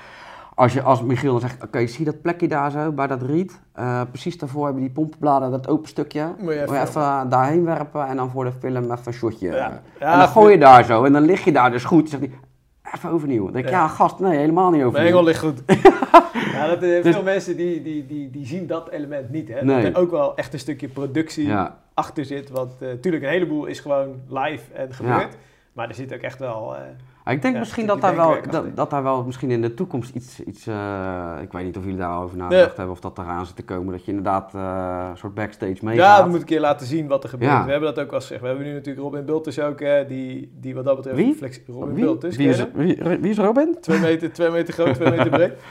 als, 0.58 0.72
je, 0.72 0.82
als 0.82 1.02
Michiel 1.02 1.30
dan 1.30 1.40
zegt, 1.40 1.62
oké, 1.64 1.86
zie 1.86 1.98
je 2.04 2.10
dat 2.10 2.22
plekje 2.22 2.48
daar 2.48 2.70
zo, 2.70 2.92
bij 2.92 3.06
dat 3.06 3.22
riet? 3.22 3.60
Eh, 3.72 4.02
precies 4.10 4.38
daarvoor 4.38 4.64
hebben 4.64 4.82
die 4.82 4.90
pompenbladen, 4.92 5.50
dat 5.50 5.68
open 5.68 5.88
stukje. 5.88 6.22
Moet 6.26 6.36
je 6.38 6.44
Moet 6.44 6.52
even... 6.52 6.74
je 6.74 6.80
even 6.80 7.28
daarheen 7.28 7.64
werpen 7.64 8.06
en 8.06 8.16
dan 8.16 8.30
voor 8.30 8.44
de 8.44 8.52
film 8.52 8.82
even 8.84 8.98
een 9.04 9.12
shotje. 9.12 9.46
Ja. 9.50 9.70
eh. 9.70 9.76
Ja, 10.00 10.12
en 10.12 10.18
dan 10.18 10.28
gooi 10.28 10.52
je 10.52 10.58
daar 10.58 10.84
zo 10.84 11.04
en 11.04 11.12
dan 11.12 11.22
lig 11.22 11.44
je 11.44 11.52
daar 11.52 11.70
dus 11.70 11.84
goed. 11.84 12.08
Zegt 12.10 12.22
hij, 12.22 12.32
even 12.94 13.10
overnieuw. 13.10 13.44
Dan 13.44 13.52
denk 13.52 13.64
ik, 13.64 13.70
Ja. 13.70 13.78
ja. 13.80 13.88
gast, 13.88 14.18
nee, 14.18 14.38
helemaal 14.38 14.70
niet 14.70 14.76
Mijn 14.76 14.86
overnieuw. 14.88 15.08
engel 15.10 15.24
ligt 15.24 15.40
goed. 15.40 15.62
ja, 16.52 16.66
dat, 16.66 16.82
eh, 16.82 17.02
Dus- 17.02 17.14
veel 17.14 17.22
mensen 17.24 17.56
die, 17.56 17.82
die, 17.82 18.06
die, 18.06 18.30
die 18.30 18.46
zien 18.46 18.66
dat 18.66 18.88
element 18.90 19.30
niet. 19.30 19.48
Hè? 19.48 19.64
Nee. 19.64 19.82
Dat 19.82 19.94
er 19.94 20.00
ook 20.00 20.10
wel 20.10 20.36
echt 20.36 20.52
een 20.52 20.58
stukje 20.58 20.88
productie 20.88 21.52
achter 21.94 22.24
zit. 22.24 22.50
Want 22.50 22.80
natuurlijk, 22.80 23.24
een 23.24 23.30
heleboel 23.30 23.66
is 23.66 23.80
gewoon 23.80 24.14
live 24.28 24.72
en 24.74 24.92
gebeurd. 24.94 25.36
Maar 25.72 25.88
er 25.88 25.94
zit 25.94 26.14
ook 26.14 26.20
echt 26.20 26.38
wel... 26.38 26.74
eh, 26.76 26.80
Maar 27.28 27.36
ik 27.36 27.42
denk 27.42 27.54
Ja, 27.54 27.60
misschien 27.60 27.86
dat 27.86 28.00
daar, 28.00 28.16
wel, 28.16 28.36
dat, 28.50 28.76
dat 28.76 28.90
daar 28.90 29.02
wel 29.02 29.24
misschien 29.24 29.50
in 29.50 29.62
de 29.62 29.74
toekomst 29.74 30.14
iets, 30.14 30.40
iets 30.40 30.66
eh, 30.66 31.32
ik 31.42 31.52
weet 31.52 31.64
niet 31.64 31.76
of 31.76 31.82
jullie 31.82 31.98
daarover 31.98 32.36
nagedacht 32.36 32.76
hebben 32.76 32.94
of 32.94 33.00
dat 33.00 33.18
eraan 33.18 33.46
zit 33.46 33.56
te 33.56 33.64
komen, 33.64 33.92
dat 33.92 34.04
je 34.04 34.10
inderdaad 34.10 34.54
eh, 34.54 35.06
een 35.10 35.16
soort 35.16 35.34
backstage 35.34 35.72
Ja, 35.72 35.78
meegaat. 35.82 36.16
we 36.16 36.22
moeten 36.22 36.40
een 36.40 36.46
keer 36.46 36.60
laten 36.60 36.86
zien 36.86 37.06
wat 37.06 37.22
er 37.22 37.28
gebeurt. 37.28 37.50
Ja. 37.50 37.64
We 37.64 37.70
hebben 37.70 37.94
dat 37.94 38.04
ook 38.04 38.12
al 38.12 38.20
gezegd. 38.20 38.40
We 38.40 38.46
hebben 38.46 38.66
nu 38.66 38.72
natuurlijk 38.72 39.04
Robin 39.04 39.24
Bultus 39.24 39.60
ook, 39.60 39.80
eh, 39.80 40.08
die, 40.08 40.52
die 40.60 40.74
wat 40.74 40.84
dat 40.84 40.96
betreft... 40.96 41.16
Wie? 41.16 41.34
flex- 41.34 41.60
Robin 41.66 41.94
wie, 41.94 42.04
Bultus, 42.04 42.36
wie, 42.36 42.48
is, 42.48 42.64
wie, 42.74 42.96
wie 43.20 43.30
is 43.30 43.38
Robin? 43.38 43.76
Twee 43.80 43.98
meter, 44.00 44.32
twee 44.32 44.50
meter 44.50 44.74
groot, 44.74 44.94
twee 44.94 45.10
meter 45.10 45.28
breed. 45.30 45.52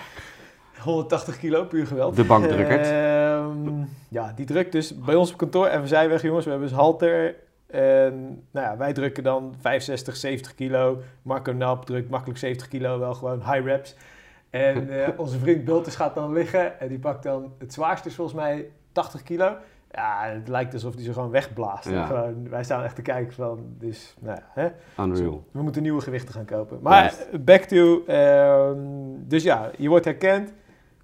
180 0.83 1.37
kilo, 1.39 1.63
puur 1.63 1.87
geweld. 1.87 2.15
De 2.15 2.23
bankdrukkert. 2.23 2.87
Ehm, 2.87 3.83
ja, 4.09 4.33
die 4.35 4.45
drukt 4.45 4.71
dus 4.71 4.99
bij 5.05 5.15
ons 5.15 5.31
op 5.31 5.37
kantoor. 5.37 5.67
Even 5.67 5.87
zijweg, 5.87 6.21
jongens. 6.21 6.45
We 6.45 6.51
hebben 6.51 6.67
dus 6.69 6.77
halter. 6.77 7.35
En 7.67 8.43
nou 8.51 8.65
ja, 8.65 8.77
wij 8.77 8.93
drukken 8.93 9.23
dan 9.23 9.55
65, 9.59 10.15
70 10.15 10.55
kilo. 10.55 11.01
Marco 11.21 11.51
Nap 11.51 11.85
drukt 11.85 12.09
makkelijk 12.09 12.39
70 12.39 12.67
kilo, 12.67 12.99
wel 12.99 13.13
gewoon 13.13 13.39
high 13.39 13.65
reps. 13.65 13.95
En 14.49 14.89
eh, 15.03 15.07
onze 15.17 15.39
vriend 15.39 15.65
Bultus 15.65 15.95
gaat 15.95 16.15
dan 16.15 16.33
liggen. 16.33 16.79
En 16.79 16.87
die 16.87 16.99
pakt 16.99 17.23
dan 17.23 17.53
het 17.57 17.73
zwaarste, 17.73 18.11
volgens 18.11 18.37
mij 18.37 18.69
80 18.91 19.23
kilo. 19.23 19.55
Ja, 19.91 20.23
het 20.25 20.47
lijkt 20.47 20.73
alsof 20.73 20.93
hij 20.93 21.03
ze 21.03 21.13
gewoon 21.13 21.29
wegblaast. 21.29 21.89
Ja. 21.89 22.05
Gewoon, 22.05 22.49
wij 22.49 22.63
staan 22.63 22.83
echt 22.83 22.95
te 22.95 23.01
kijken 23.01 23.33
van, 23.33 23.59
dus, 23.77 24.15
nou 24.19 24.37
ja, 24.37 24.61
hè? 24.61 25.03
Unreal. 25.03 25.43
we 25.51 25.61
moeten 25.61 25.81
nieuwe 25.81 26.01
gewichten 26.01 26.33
gaan 26.33 26.45
kopen. 26.45 26.79
Maar 26.81 27.13
back 27.41 27.61
to, 27.61 28.03
ehm, 28.05 28.77
dus 29.17 29.43
ja, 29.43 29.69
je 29.77 29.89
wordt 29.89 30.05
herkend, 30.05 30.53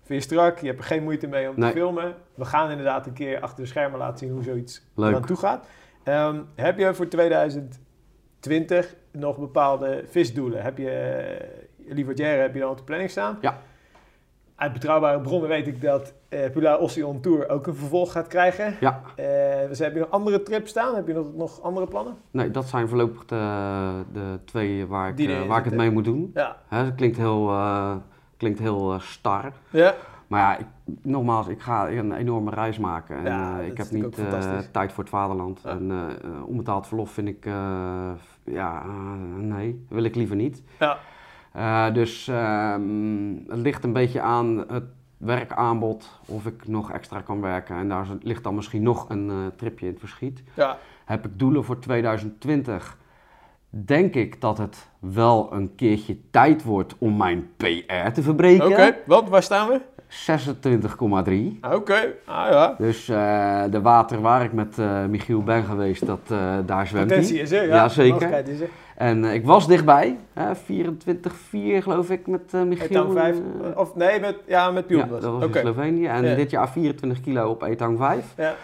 vind 0.03 0.23
je 0.23 0.29
strak, 0.29 0.59
je 0.59 0.67
hebt 0.67 0.79
er 0.79 0.85
geen 0.85 1.03
moeite 1.03 1.27
mee 1.27 1.49
om 1.49 1.53
Nee. 1.59 1.71
te 1.71 1.77
filmen. 1.77 2.13
We 2.35 2.45
gaan 2.45 2.69
inderdaad 2.69 3.05
een 3.05 3.13
keer 3.13 3.39
achter 3.41 3.63
de 3.63 3.69
schermen 3.69 3.99
laten 3.99 4.17
zien 4.17 4.31
hoe 4.31 4.43
zoiets 4.43 4.81
eraan 4.97 5.25
toe 5.25 5.37
gaat. 5.37 5.67
Ehm, 6.03 6.41
heb 6.55 6.77
je 6.77 6.93
voor 6.93 7.07
2020 7.07 8.95
nog 9.11 9.37
bepaalde 9.37 10.03
visdoelen? 10.07 10.61
Heb 10.61 10.77
je, 10.77 11.39
uh, 11.87 11.95
Livadière 11.95 12.41
heb 12.41 12.53
je 12.53 12.59
dan 12.59 12.69
op 12.69 12.77
de 12.77 12.83
planning 12.83 13.09
staan? 13.09 13.37
Ja. 13.41 13.57
Uit 14.55 14.73
betrouwbare 14.73 15.21
bronnen 15.21 15.49
weet 15.49 15.67
ik 15.67 15.81
dat 15.81 16.13
eh 16.29 16.51
Pilar 16.51 16.79
Ossion 16.79 17.21
Tour 17.21 17.49
ook 17.49 17.67
een 17.67 17.75
vervolg 17.75 18.11
gaat 18.11 18.27
krijgen. 18.27 18.75
Ja. 18.79 19.01
Eh, 19.15 19.67
dus 19.67 19.79
heb 19.79 19.93
je 19.93 19.99
nog 19.99 20.09
andere 20.09 20.43
trips 20.43 20.69
staan? 20.69 20.95
Heb 20.95 21.07
je 21.07 21.13
nog, 21.13 21.33
nog 21.35 21.61
andere 21.61 21.87
plannen? 21.87 22.17
Nee, 22.31 22.51
dat 22.51 22.67
zijn 22.69 22.87
voorlopig 22.87 23.25
de, 23.25 24.03
de 24.13 24.39
twee 24.45 24.87
waar 24.87 25.09
ik, 25.09 25.19
eh, 25.19 25.45
waar 25.47 25.59
ik 25.59 25.65
het 25.65 25.73
mee 25.73 25.91
moet 25.91 26.03
doen. 26.03 26.31
Ja. 26.33 26.57
Hè, 26.67 26.83
dat 26.83 26.95
klinkt 26.95 27.17
heel, 27.17 27.49
eh, 27.49 27.95
klinkt 28.37 28.59
heel 28.59 28.93
eh, 28.93 28.99
star. 28.99 29.51
Ja. 29.69 29.93
Maar 30.33 30.41
ja, 30.41 30.57
ik, 30.57 30.65
nogmaals, 31.01 31.47
ik 31.47 31.61
ga 31.61 31.89
een 31.89 32.13
enorme 32.13 32.49
reis 32.49 32.77
maken. 32.77 33.17
En 33.17 33.23
Ja, 33.23 33.59
eh, 33.59 33.67
ik 33.67 33.77
heb 33.77 33.91
niet 33.91 34.17
eh, 34.17 34.57
tijd 34.71 34.93
voor 34.93 35.03
het 35.03 35.13
vaderland. 35.13 35.61
Ja. 35.63 35.69
En 35.69 35.91
eh, 35.91 36.47
onbetaald 36.47 36.87
verlof 36.87 37.11
vind 37.11 37.27
ik, 37.27 37.45
ja, 38.43 38.83
nee, 39.37 39.85
wil 39.89 40.03
ik 40.03 40.15
liever 40.15 40.35
niet. 40.35 40.63
Ja. 40.79 41.89
Dus 41.89 42.27
ehm, 42.27 43.35
het 43.47 43.59
ligt 43.59 43.83
een 43.83 43.93
beetje 43.93 44.21
aan 44.21 44.63
het 44.67 44.83
werkaanbod, 45.17 46.19
of 46.25 46.45
ik 46.45 46.67
nog 46.67 46.91
extra 46.91 47.21
kan 47.21 47.41
werken. 47.41 47.75
En 47.75 47.89
daar 47.89 48.07
ligt 48.21 48.43
dan 48.43 48.55
misschien 48.55 48.83
nog 48.83 49.09
een 49.09 49.51
tripje 49.55 49.85
in 49.85 49.91
het 49.91 49.99
verschiet. 49.99 50.43
Ja. 50.53 50.77
Heb 51.05 51.25
ik 51.25 51.39
doelen 51.39 51.63
voor 51.63 51.79
2020? 51.79 52.97
Denk 53.75 54.15
ik 54.15 54.41
dat 54.41 54.57
het 54.57 54.87
wel 54.99 55.49
een 55.53 55.75
keertje 55.75 56.17
tijd 56.31 56.63
wordt 56.63 56.95
om 56.97 57.17
mijn 57.17 57.49
PR 57.57 58.11
te 58.13 58.21
verbreken. 58.21 58.67
Oké, 58.67 58.95
want 59.05 59.29
waar 59.29 59.43
staan 59.43 59.67
we? 59.67 59.79
26,3. 60.07 61.59
Ah, 61.61 61.73
Oké, 61.75 62.13
ah 62.25 62.49
ja. 62.51 62.75
Dus 62.77 63.09
eh, 63.09 63.63
de 63.69 63.81
water 63.81 64.21
waar 64.21 64.43
ik 64.43 64.53
met 64.53 64.79
eh, 64.79 65.05
Michiel 65.05 65.43
ben 65.43 65.63
geweest, 65.63 66.05
dat, 66.05 66.19
eh, 66.27 66.53
daar 66.65 66.87
zwemt 66.87 67.07
Potentie 67.07 67.33
hij. 67.35 67.43
is 67.43 67.51
er, 67.51 67.67
ja. 67.67 67.89
Zeker. 67.89 68.47
Is 68.47 68.59
er. 68.59 68.69
En 68.95 69.25
eh, 69.25 69.33
ik 69.33 69.45
was 69.45 69.67
dichtbij, 69.67 70.17
hè, 70.33 70.55
24,4 70.55 71.81
geloof 71.83 72.09
ik 72.09 72.27
met 72.27 72.51
Michiel. 72.67 72.85
Etang 72.89 73.13
5, 73.13 73.35
eh, 73.37 73.77
of 73.79 73.95
nee, 73.95 74.19
met, 74.19 74.35
ja, 74.47 74.71
met 74.71 74.87
Pion 74.87 74.99
ja, 74.99 75.07
was 75.07 75.21
dat 75.21 75.31
was 75.31 75.43
in 75.43 75.53
Slovenië. 75.61 76.05
En 76.05 76.25
Ja. 76.25 76.35
dit 76.35 76.49
jaar 76.49 76.69
24 76.69 77.21
kilo 77.21 77.49
op 77.49 77.61
Etang 77.63 77.97
5. 77.97 78.25
Ja. 78.37 78.55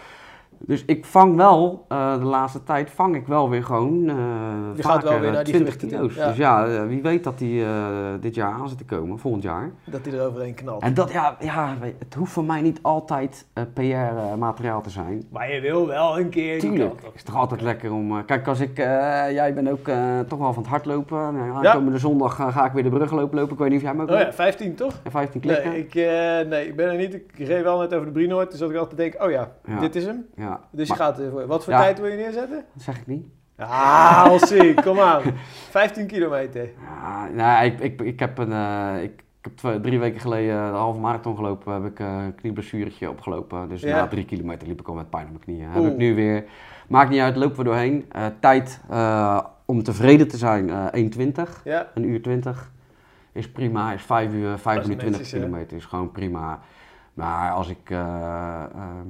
Dus 0.66 0.84
ik 0.86 1.04
vang 1.04 1.36
wel, 1.36 1.84
eh, 1.88 2.18
de 2.18 2.24
laatste 2.24 2.62
tijd 2.62 2.90
vang 2.90 3.14
ik 3.16 3.26
wel 3.26 3.50
weer 3.50 3.64
gewoon 3.64 4.08
eh 4.08 4.14
Je 4.74 4.82
gaat 4.82 5.02
wel 5.02 5.12
vaker, 5.12 5.20
weer 5.20 5.28
eh, 5.28 5.34
naar 5.34 5.44
die 5.44 5.54
20 5.54 5.72
gewichten 5.72 5.88
kilo's. 5.98 6.14
toe, 6.14 6.22
ja. 6.22 6.28
Dus 6.28 6.36
ja, 6.36 6.86
wie 6.86 7.02
weet 7.02 7.24
dat 7.24 7.38
die 7.38 7.64
dit 8.20 8.34
jaar 8.34 8.52
aan 8.52 8.68
zit 8.68 8.78
te 8.78 8.84
komen, 8.84 9.18
volgend 9.18 9.42
jaar. 9.42 9.70
Dat 9.84 10.04
hij 10.04 10.18
er 10.18 10.26
overheen 10.26 10.54
knalt. 10.54 10.82
En 10.82 10.94
dat, 10.94 11.12
ja, 11.12 11.36
ja 11.40 11.76
het 11.98 12.14
hoeft 12.14 12.32
voor 12.32 12.44
mij 12.44 12.60
niet 12.60 12.78
altijd 12.82 13.46
PR-materiaal 13.74 14.80
te 14.82 14.90
zijn. 14.90 15.22
Maar 15.30 15.52
je 15.52 15.60
wil 15.60 15.86
wel 15.86 16.18
een 16.18 16.28
keer 16.28 16.60
die 16.60 16.70
Tuurlijk, 16.70 16.92
op. 17.06 17.12
is 17.14 17.22
toch 17.22 17.36
altijd 17.36 17.60
lekker 17.60 17.92
om... 17.92 18.24
kijk, 18.24 18.48
als 18.48 18.60
ik... 18.60 18.76
jij 18.76 19.54
bent 19.54 19.70
ook 19.70 19.88
toch 20.28 20.38
wel 20.38 20.52
van 20.52 20.62
het 20.62 20.70
hardlopen. 20.70 21.34
Nou, 21.34 21.62
ja. 21.62 21.72
Komende 21.72 21.98
zondag 21.98 22.34
ga 22.34 22.64
ik 22.66 22.72
weer 22.72 22.82
de 22.82 22.88
brug 22.88 23.10
lopen 23.12 23.38
lopen. 23.38 23.52
Ik 23.52 23.58
weet 23.58 23.68
niet 23.68 23.78
of 23.78 23.84
jij 23.84 23.94
me 23.94 24.02
ook 24.02 24.10
Oh 24.10 24.18
ja, 24.18 24.24
doet. 24.24 24.34
15 24.34 24.74
toch? 24.74 25.00
En 25.02 25.10
15 25.10 25.40
klikken. 25.40 25.70
Nee 25.70 25.78
ik, 25.86 25.94
nee, 26.48 26.66
ik 26.66 26.76
ben 26.76 26.90
er 26.90 26.96
niet. 26.96 27.14
Ik 27.14 27.32
reed 27.36 27.62
wel 27.62 27.78
net 27.78 27.94
over 27.94 28.06
de 28.06 28.12
Brienoord, 28.12 28.50
dus 28.50 28.60
dat 28.60 28.70
ik 28.70 28.76
altijd 28.76 28.96
denk, 28.96 29.22
oh 29.22 29.30
ja, 29.30 29.48
Ja. 29.66 29.78
dit 29.80 29.96
is 29.96 30.04
hem. 30.04 30.26
Ja, 30.34 30.49
Dus 30.70 30.88
maar- 30.88 30.98
je 30.98 31.02
gaat 31.04 31.18
ervoor. 31.18 31.46
Wat 31.46 31.64
voor 31.64 31.72
Ja. 31.72 31.78
tijd 31.80 31.98
wil 32.00 32.08
je 32.10 32.16
neerzetten? 32.16 32.64
dat 32.74 32.82
zeg 32.82 32.98
ik 32.98 33.06
niet. 33.06 33.26
Ah, 33.56 34.36
see, 34.38 34.74
kom 34.74 35.00
aan. 35.00 35.22
15 35.70 36.06
kilometer. 36.06 36.68
Ja, 37.02 37.28
nou, 37.34 37.64
ik, 37.64 37.80
ik, 37.80 38.00
ik 38.00 38.20
heb, 38.20 38.38
een, 38.38 38.52
eh, 38.52 39.02
ik, 39.02 39.10
ik 39.12 39.44
heb 39.44 39.56
twee, 39.56 39.80
drie 39.80 39.98
weken 39.98 40.20
geleden 40.20 40.72
de 40.72 40.78
halve 40.78 40.98
marathon 41.00 41.36
gelopen. 41.36 41.72
Heb 41.72 41.84
ik 41.84 42.00
eh, 42.00 42.06
een 42.24 42.34
knieblessuretje 42.34 43.10
opgelopen. 43.10 43.68
Dus 43.68 43.80
Ja. 43.80 43.96
na 43.96 44.06
drie 44.08 44.24
kilometer 44.24 44.68
liep 44.68 44.80
ik 44.80 44.88
al 44.88 44.94
met 44.94 45.10
pijn 45.10 45.24
op 45.24 45.30
mijn 45.30 45.42
knieën. 45.44 45.70
Heb 45.70 45.84
ik 45.92 45.96
nu 45.96 46.14
weer... 46.14 46.44
Maakt 46.88 47.10
niet 47.10 47.20
uit, 47.20 47.36
lopen 47.36 47.56
we 47.56 47.64
doorheen. 47.64 48.04
Eh, 48.12 48.26
tijd 48.40 48.80
eh, 48.90 49.40
om 49.64 49.82
tevreden 49.82 50.28
te 50.28 50.36
zijn, 50.36 50.70
eh 50.70 50.86
1,20. 50.92 51.60
Ja, 51.64 51.88
Een 51.94 52.04
uur 52.04 52.22
20 52.22 52.70
is 53.32 53.50
prima. 53.50 53.92
Is 53.92 54.02
5 54.02 54.32
uur, 54.32 54.58
5 54.58 54.62
Dat 54.62 54.74
is 54.74 54.80
minuten 54.82 54.98
20 54.98 55.10
netjes, 55.20 55.30
hè? 55.30 55.38
kilometer. 55.38 55.76
Is 55.76 55.84
gewoon 55.84 56.10
prima. 56.12 56.60
Maar 57.14 57.50
als 57.52 57.68
ik 57.68 57.90
eh, 57.90 57.98
ehm, 57.98 59.08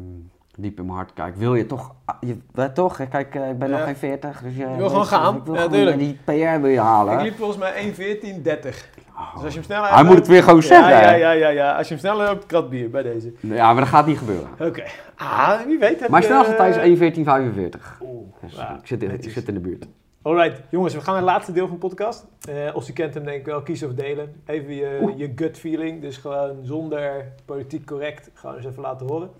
diep 0.60 0.78
in 0.78 0.84
mijn 0.84 0.96
hart 0.96 1.12
kijk, 1.12 1.36
wil 1.36 1.54
je 1.54 1.66
toch... 1.66 1.94
ah, 2.04 2.16
Je, 2.20 2.38
weet 2.52 2.74
toch, 2.74 2.96
hè, 2.98 3.06
kijk, 3.06 3.34
eh, 3.34 3.48
ik 3.50 3.58
ben 3.58 3.68
Ja. 3.68 3.76
nog 3.76 3.84
geen 3.84 3.96
40. 3.96 4.42
Dus 4.42 4.56
je, 4.56 4.76
wil 4.76 4.88
gewoon 4.88 5.06
gaan. 5.06 5.36
Ik 5.36 5.44
wil 5.44 5.54
Ja, 5.54 5.60
gewoon 5.60 5.98
die 5.98 6.18
PR 6.24 6.60
wil 6.60 6.66
je 6.70 6.80
halen. 6.80 7.14
ik 7.18 7.20
liep 7.22 7.36
volgens 7.36 7.58
mij 7.58 7.92
1.14.30. 7.92 8.76
Oh. 9.16 9.34
Dus 9.34 9.42
als 9.44 9.52
je 9.52 9.58
hem 9.58 9.62
sneller 9.68 9.94
Hij 9.94 10.04
moet 10.04 10.14
het 10.16 10.26
weer 10.26 10.42
gewoon 10.42 10.60
Ja, 10.60 10.66
zeggen. 10.66 10.90
Ja, 10.90 10.96
hè? 11.00 11.14
ja, 11.14 11.30
ja, 11.30 11.48
ja. 11.48 11.72
Als 11.76 11.88
je 11.88 11.94
hem 11.94 12.02
sneller 12.02 12.26
loopt, 12.26 12.46
krat 12.46 12.70
bier 12.70 12.90
bij 12.90 13.02
deze. 13.02 13.32
Ja, 13.40 13.66
maar 13.72 13.80
dat 13.82 13.88
gaat 13.92 14.06
niet 14.06 14.18
gebeuren. 14.18 14.48
Oké. 14.60 14.82
Ah, 15.16 15.60
wie 15.66 15.78
weet. 15.78 16.00
heb 16.00 16.08
Mijn 16.10 16.22
je- 16.22 16.28
snelste 16.28 16.54
tijd 16.54 16.76
is 16.76 16.82
1.14.45. 16.82 17.98
Oeh, 18.02 18.26
Dus 18.42 18.54
ja, 18.56 18.74
ik, 18.80 18.86
zit 18.86 19.02
in, 19.02 19.10
ik 19.22 19.30
zit 19.30 19.48
in 19.48 19.54
de 19.54 19.60
buurt. 19.60 19.86
Alright, 20.22 20.60
jongens, 20.70 20.94
we 20.94 21.00
gaan 21.00 21.14
naar 21.14 21.22
het 21.22 21.32
laatste 21.32 21.52
deel 21.52 21.66
van 21.66 21.74
de 21.80 21.86
podcast. 21.86 22.26
Eh 22.48 22.74
als 22.74 22.88
u 22.90 22.92
kent 22.92 23.14
hem, 23.14 23.24
denk 23.24 23.38
ik 23.40 23.46
wel, 23.46 23.62
kies 23.62 23.82
of 23.82 23.94
delen. 23.94 24.42
Even 24.46 24.74
je, 24.74 25.12
je 25.16 25.32
gut 25.36 25.58
feeling, 25.58 26.00
dus 26.00 26.16
gewoon 26.16 26.56
zonder 26.62 27.32
politiek 27.44 27.86
correct, 27.86 28.30
gewoon 28.34 28.56
eens 28.56 28.66
even 28.66 28.82
laten 28.82 29.06
horen. 29.06 29.30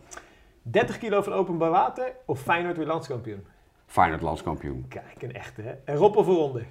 30 0.62 0.98
kilo 0.98 1.22
van 1.22 1.32
openbaar 1.32 1.70
water 1.70 2.12
of 2.26 2.40
Feyenoord 2.40 2.76
weer 2.76 2.86
landskampioen? 2.86 3.44
Feyenoord 3.86 4.22
landskampioen. 4.22 4.84
Kijk, 4.88 5.22
een 5.22 5.32
echte, 5.34 5.62
hè? 5.62 5.70
En 5.84 5.96
Rob 5.96 6.16
of 6.16 6.26
eronder? 6.26 6.66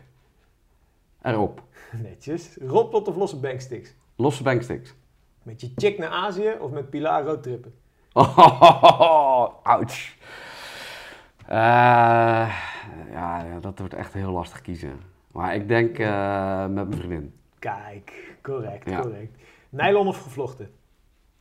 Erop. 1.21 1.63
Netjes. 2.01 2.57
Rotpot 2.61 3.07
of 3.07 3.15
losse 3.15 3.39
banksticks? 3.39 3.95
Losse 4.15 4.43
banksticks. 4.43 4.93
Met 5.43 5.61
je 5.61 5.71
chick 5.75 5.97
naar 5.97 6.09
Azië 6.09 6.55
of 6.59 6.71
met 6.71 6.89
Pilar 6.89 7.23
roadtrippen? 7.23 7.73
ouch. 9.63 10.15
Eh, 11.47 12.55
ja, 13.11 13.59
dat 13.61 13.79
wordt 13.79 13.93
echt 13.93 14.13
heel 14.13 14.31
lastig 14.31 14.61
kiezen. 14.61 14.99
Maar 15.31 15.55
ik 15.55 15.67
denk 15.67 15.99
eh, 15.99 16.61
met 16.61 16.87
mijn 16.87 16.93
vriendin. 16.99 17.33
Kijk, 17.59 18.35
correct, 18.41 18.89
Ja. 18.89 19.01
correct. 19.01 19.37
Nylon 19.69 20.07
of 20.07 20.21
gevlochten? 20.21 20.71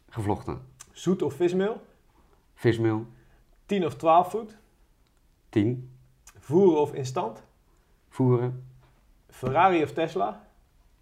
Gevlochten. 0.09 0.61
Zoet 0.93 1.23
of 1.23 1.35
vismeel? 1.35 1.81
Vismeel. 2.59 3.07
10 3.67 3.85
of 3.87 3.95
12 3.97 4.31
voet? 4.31 4.57
10. 5.49 5.91
Voeren 6.39 6.81
of 6.81 6.93
instant? 6.93 7.43
Voeren. 8.09 8.65
Ferrari 9.31 9.83
of 9.83 9.93
Tesla? 9.93 10.41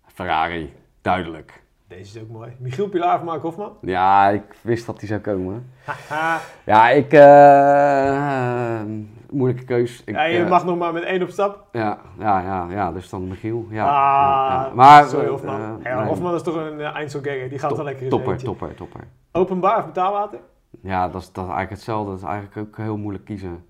Ferrari. 0.07 0.75
Duidelijk. 1.01 1.63
Deze 1.89 2.17
is 2.17 2.23
ook 2.23 2.29
mooi. 2.29 2.53
Michiel 2.59 2.89
Pilar 2.89 3.17
of 3.17 3.23
Mark 3.23 3.43
Hofman? 3.43 3.77
Ja, 3.81 4.29
ik 4.29 4.43
wist 4.61 4.87
dat 4.87 4.99
die 4.99 5.09
zou 5.09 5.21
komen. 5.21 5.73
Ja, 6.65 6.91
ik... 6.91 7.13
eh, 7.13 8.81
eh, 8.81 8.87
moeilijke 9.31 9.65
keus. 9.65 10.03
Ik, 10.05 10.15
ja, 10.15 10.25
je 10.25 10.43
eh, 10.43 10.49
mag 10.49 10.65
nog 10.65 10.79
maar 10.79 10.93
met 10.93 11.03
één 11.03 11.23
op 11.23 11.29
stap. 11.29 11.69
Ja, 11.73 11.99
ja, 12.19 12.41
ja, 12.41 12.67
ja, 12.71 12.93
dus 12.93 13.09
dan 13.09 13.29
Michiel. 13.29 13.67
Ja, 13.71 13.85
ah, 13.85 13.91
ja, 13.91 14.67
ja. 14.67 14.75
Maar, 14.75 15.09
sorry 15.09 15.29
Hofman. 15.29 15.87
Hofman 16.07 16.35
is 16.35 16.43
toch 16.43 16.55
een 16.55 16.79
uh, 16.79 16.95
Einzelganger. 16.95 17.49
Die 17.49 17.59
gaat 17.59 17.77
wel 17.77 17.85
lekker 17.85 18.03
in 18.03 18.09
Topper, 18.09 18.37
topper, 18.37 18.75
topper. 18.75 19.09
Openbaar 19.33 19.79
of 19.79 19.87
betaalwater? 19.87 20.41
Ja, 20.87 21.09
dat 21.09 21.23
is, 21.23 21.33
dat 21.33 21.45
is 21.45 21.51
eigenlijk 21.51 21.71
hetzelfde. 21.71 22.11
Dat 22.11 22.19
is 22.19 22.25
eigenlijk 22.25 22.57
ook 22.57 22.77
heel 22.77 22.97
moeilijk 22.97 23.25
kiezen. 23.25 23.65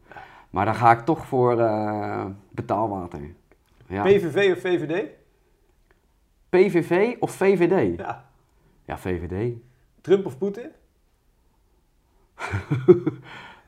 Maar 0.50 0.64
dan 0.64 0.74
ga 0.74 0.92
ik 0.92 1.00
toch 1.00 1.26
voor 1.26 1.60
eh, 1.60 2.26
betaalwater. 2.50 3.20
Ja. 3.86 4.02
PVV 4.02 4.52
of 4.56 4.60
VVD? 4.60 5.08
PVV 6.48 7.16
of 7.18 7.30
VVD? 7.30 7.98
Ja. 7.98 8.24
Ja, 8.84 8.98
VVD. 8.98 9.54
Trump 10.00 10.26
of 10.26 10.38
Poetin? 10.38 10.70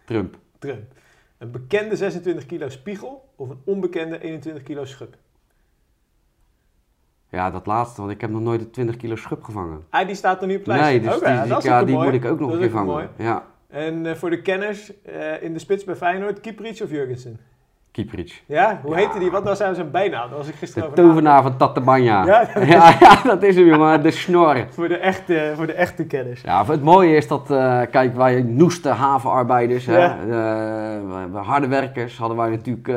Trump. 0.07 0.39
Trump. 0.59 0.93
Een 1.39 1.51
bekende 1.51 1.97
26 1.97 2.47
kilo 2.47 2.69
spiegel 2.69 3.29
of 3.37 3.49
een 3.49 3.61
onbekende 3.65 4.21
21 4.21 4.63
kilo 4.63 4.85
schub? 4.85 5.17
Ja, 7.31 7.51
dat 7.51 7.67
laatste, 7.67 8.01
want 8.01 8.13
ik 8.13 8.21
heb 8.21 8.31
nog 8.31 8.41
nooit 8.41 8.61
een 8.61 8.71
20 8.71 8.97
kilo 8.97 9.17
schub 9.17 9.43
gevangen. 9.43 9.85
Ah, 9.91 10.07
die 10.07 10.15
staat 10.15 10.41
er 10.41 10.47
nu 10.47 10.53
op 10.53 10.59
het 10.59 10.67
lijstje. 10.69 10.91
Nee, 11.01 11.01
dus 11.09 11.19
die, 11.19 11.29
ja, 11.29 11.41
die- 11.41 11.49
dat 11.51 11.59
is 11.59 11.65
ja, 11.65 11.85
moet 11.85 12.13
ik 12.13 12.25
ook 12.25 12.39
nog 12.41 12.49
Dat 12.51 12.59
een 12.59 12.65
is 12.65 12.71
keer 12.73 12.85
vangen. 12.85 13.09
Ja, 13.17 13.43
En 13.71 14.07
eh, 14.07 14.15
voor 14.15 14.31
de 14.31 14.43
kenners, 14.43 14.93
eh, 15.03 15.43
in 15.43 15.53
de 15.53 15.59
spits 15.59 15.85
bij 15.85 15.97
Feyenoord, 15.97 16.41
Kieprits 16.41 16.83
of 16.83 16.91
Jurgensen? 16.91 17.39
Kieprits. 17.93 18.43
Ja, 18.47 18.81
hoe 18.83 18.91
Ja. 18.91 18.97
heette 18.97 19.19
die? 19.19 19.31
Wat 19.31 19.43
was 19.45 19.59
nou 19.59 19.75
zijn 19.75 19.91
bijnaam? 19.91 20.29
Daar 20.29 20.39
was 20.39 20.49
ik 20.49 20.55
gisteren 20.55 20.83
De 20.95 20.95
over 20.95 21.05
tovenaar 21.13 21.43
van 21.43 21.57
Tatabanya. 21.57 22.25
Ja? 22.25 22.49
Ja, 22.65 22.95
ja, 23.01 23.23
dat 23.23 23.43
is 23.43 23.57
hem, 23.57 23.67
jongen. 23.67 24.03
De 24.03 24.11
snor. 24.11 24.67
Voor 24.71 24.89
de 24.89 24.97
echte, 24.97 25.53
voor 25.57 25.67
de 25.67 25.73
echte 25.73 26.05
kenners. 26.07 26.41
Ja, 26.41 26.65
het 26.67 26.83
mooie 26.83 27.17
is 27.17 27.29
dat, 27.29 27.51
eh, 27.51 27.81
kijk, 27.91 28.17
wij 28.17 28.43
noeste 28.43 28.89
havenarbeiders, 28.89 29.87
hè, 29.87 30.09
harde 31.33 31.67
werkers, 31.69 32.19
hadden 32.19 32.37
wij 32.37 32.51
natuurlijk 32.51 32.89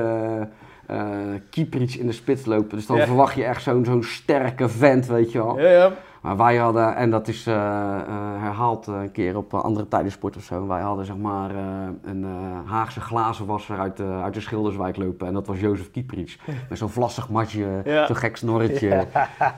Kieprits 1.49 1.97
in 1.97 2.05
de 2.07 2.11
spits 2.13 2.45
lopen. 2.45 2.77
Dus 2.77 2.85
dan 2.85 2.97
Ja. 2.97 3.05
verwacht 3.05 3.35
je 3.35 3.43
echt 3.43 3.63
zo'n 3.63 3.85
zo'n 3.85 4.03
sterke 4.03 4.69
vent, 4.69 5.05
weet 5.07 5.31
je 5.31 5.37
wel. 5.43 5.59
Ja, 5.59 5.69
ja. 5.69 5.91
Maar 6.21 6.37
wij 6.37 6.55
hadden, 6.57 6.95
en 6.95 7.09
dat 7.09 7.27
is 7.27 7.47
eh, 7.47 7.53
eh, 7.55 8.01
herhaald 8.41 8.87
eh, 8.87 8.93
een 9.01 9.11
keer 9.11 9.37
op 9.37 9.53
eh, 9.53 9.63
andere 9.63 9.87
tijdensport 9.87 10.37
of 10.37 10.43
zo. 10.43 10.67
Wij 10.67 10.81
hadden 10.81 11.05
zeg 11.05 11.17
maar 11.17 11.49
eh, 11.49 11.57
een 12.03 12.23
eh, 12.23 12.71
Haagse 12.71 13.01
glazenwasser 13.01 13.79
uit, 13.79 13.97
de 13.97 14.19
uit 14.23 14.33
de 14.33 14.39
Schilderswijk 14.41 14.97
lopen. 14.97 15.27
En 15.27 15.33
dat 15.33 15.47
was 15.47 15.59
Jozef 15.59 15.91
Kieprits. 15.91 16.37
Met 16.69 16.77
zo'n 16.77 16.89
vlassig 16.89 17.29
matje, 17.29 17.81
Ja. 17.83 18.05
zo'n 18.05 18.15
gek 18.15 18.37
snorretje. 18.37 19.05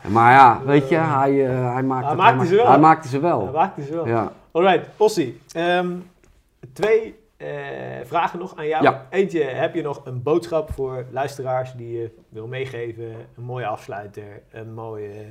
Maar 0.10 0.31
ja, 0.31 0.61
weet 0.65 0.89
je, 0.89 0.95
hij, 0.97 1.47
eh, 1.47 1.73
hij 1.73 1.84
maakte 1.84 2.07
Hij 2.07 2.15
maakte 2.15 2.45
ze 2.45 2.55
wel, 2.55 2.68
Hij 2.68 2.80
maakte 2.80 3.07
ze 3.07 3.19
wel. 3.19 3.39
Dat 3.45 3.53
maakt 3.53 3.76
het 3.76 3.89
wel. 3.89 4.07
Ja. 4.07 4.31
Alright, 4.51 4.88
Ossie. 4.97 5.39
ehm, 5.51 5.89
twee 6.73 7.01
eh, 7.01 7.11
vragen 8.03 8.39
nog 8.39 8.55
aan 8.55 8.68
jou. 8.68 8.84
Ja. 8.84 9.07
Eentje, 9.10 9.43
heb 9.43 9.76
je 9.76 9.81
nog 9.81 10.05
een 10.05 10.23
boodschap 10.23 10.72
voor 10.72 11.05
luisteraars 11.11 11.73
die 11.73 11.91
je 11.99 12.15
wil 12.30 12.47
meegeven? 12.47 13.05
Een 13.38 13.43
mooie 13.43 13.65
afsluiter, 13.65 14.41
een 14.51 14.73
mooie 14.73 15.26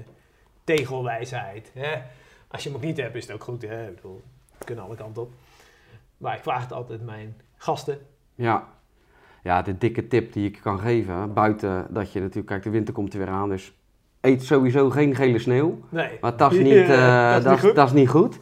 tegelwijsheid. 0.64 1.70
Hè? 1.74 2.02
Als 2.48 2.62
je 2.62 2.68
hem 2.68 2.78
ook 2.78 2.84
niet 2.84 2.96
hebt, 2.96 3.14
is 3.14 3.26
het 3.26 3.34
ook 3.34 3.42
goed. 3.44 3.62
Hè? 3.62 3.88
Ik 3.88 3.94
bedoel, 3.94 4.22
we 4.58 4.64
kunnen 4.64 4.84
alle 4.84 4.96
kanten 4.96 5.22
op. 5.22 5.30
Maar 6.16 6.36
ik 6.36 6.42
vraag 6.42 6.62
het 6.62 6.72
altijd 6.72 7.04
mijn 7.04 7.36
gasten. 7.56 7.98
Ja. 8.34 8.68
ja, 9.42 9.62
de 9.62 9.78
dikke 9.78 10.08
tip 10.08 10.32
die 10.32 10.48
ik 10.48 10.58
kan 10.62 10.78
geven, 10.78 11.32
buiten 11.32 11.86
dat 11.90 12.12
je 12.12 12.20
natuurlijk, 12.20 12.46
kijk 12.46 12.62
de 12.62 12.70
winter 12.70 12.94
komt 12.94 13.12
er 13.12 13.18
weer 13.18 13.28
aan, 13.28 13.48
dus 13.48 13.72
eet 14.20 14.42
sowieso 14.42 14.90
geen 14.90 15.14
gele 15.14 15.38
sneeuw. 15.38 15.80
Nee. 15.88 16.18
Maar 16.20 16.36
dat 16.36 16.52
is 16.52 16.58
niet, 16.68 16.86
Ja, 16.86 17.36
eh, 17.36 17.44
dat 17.44 17.44
is 17.44 17.50
niet 17.50 17.60
goed. 17.60 17.74
dat 17.74 17.86
is 17.86 17.94
niet 17.94 18.08
goed. 18.08 18.38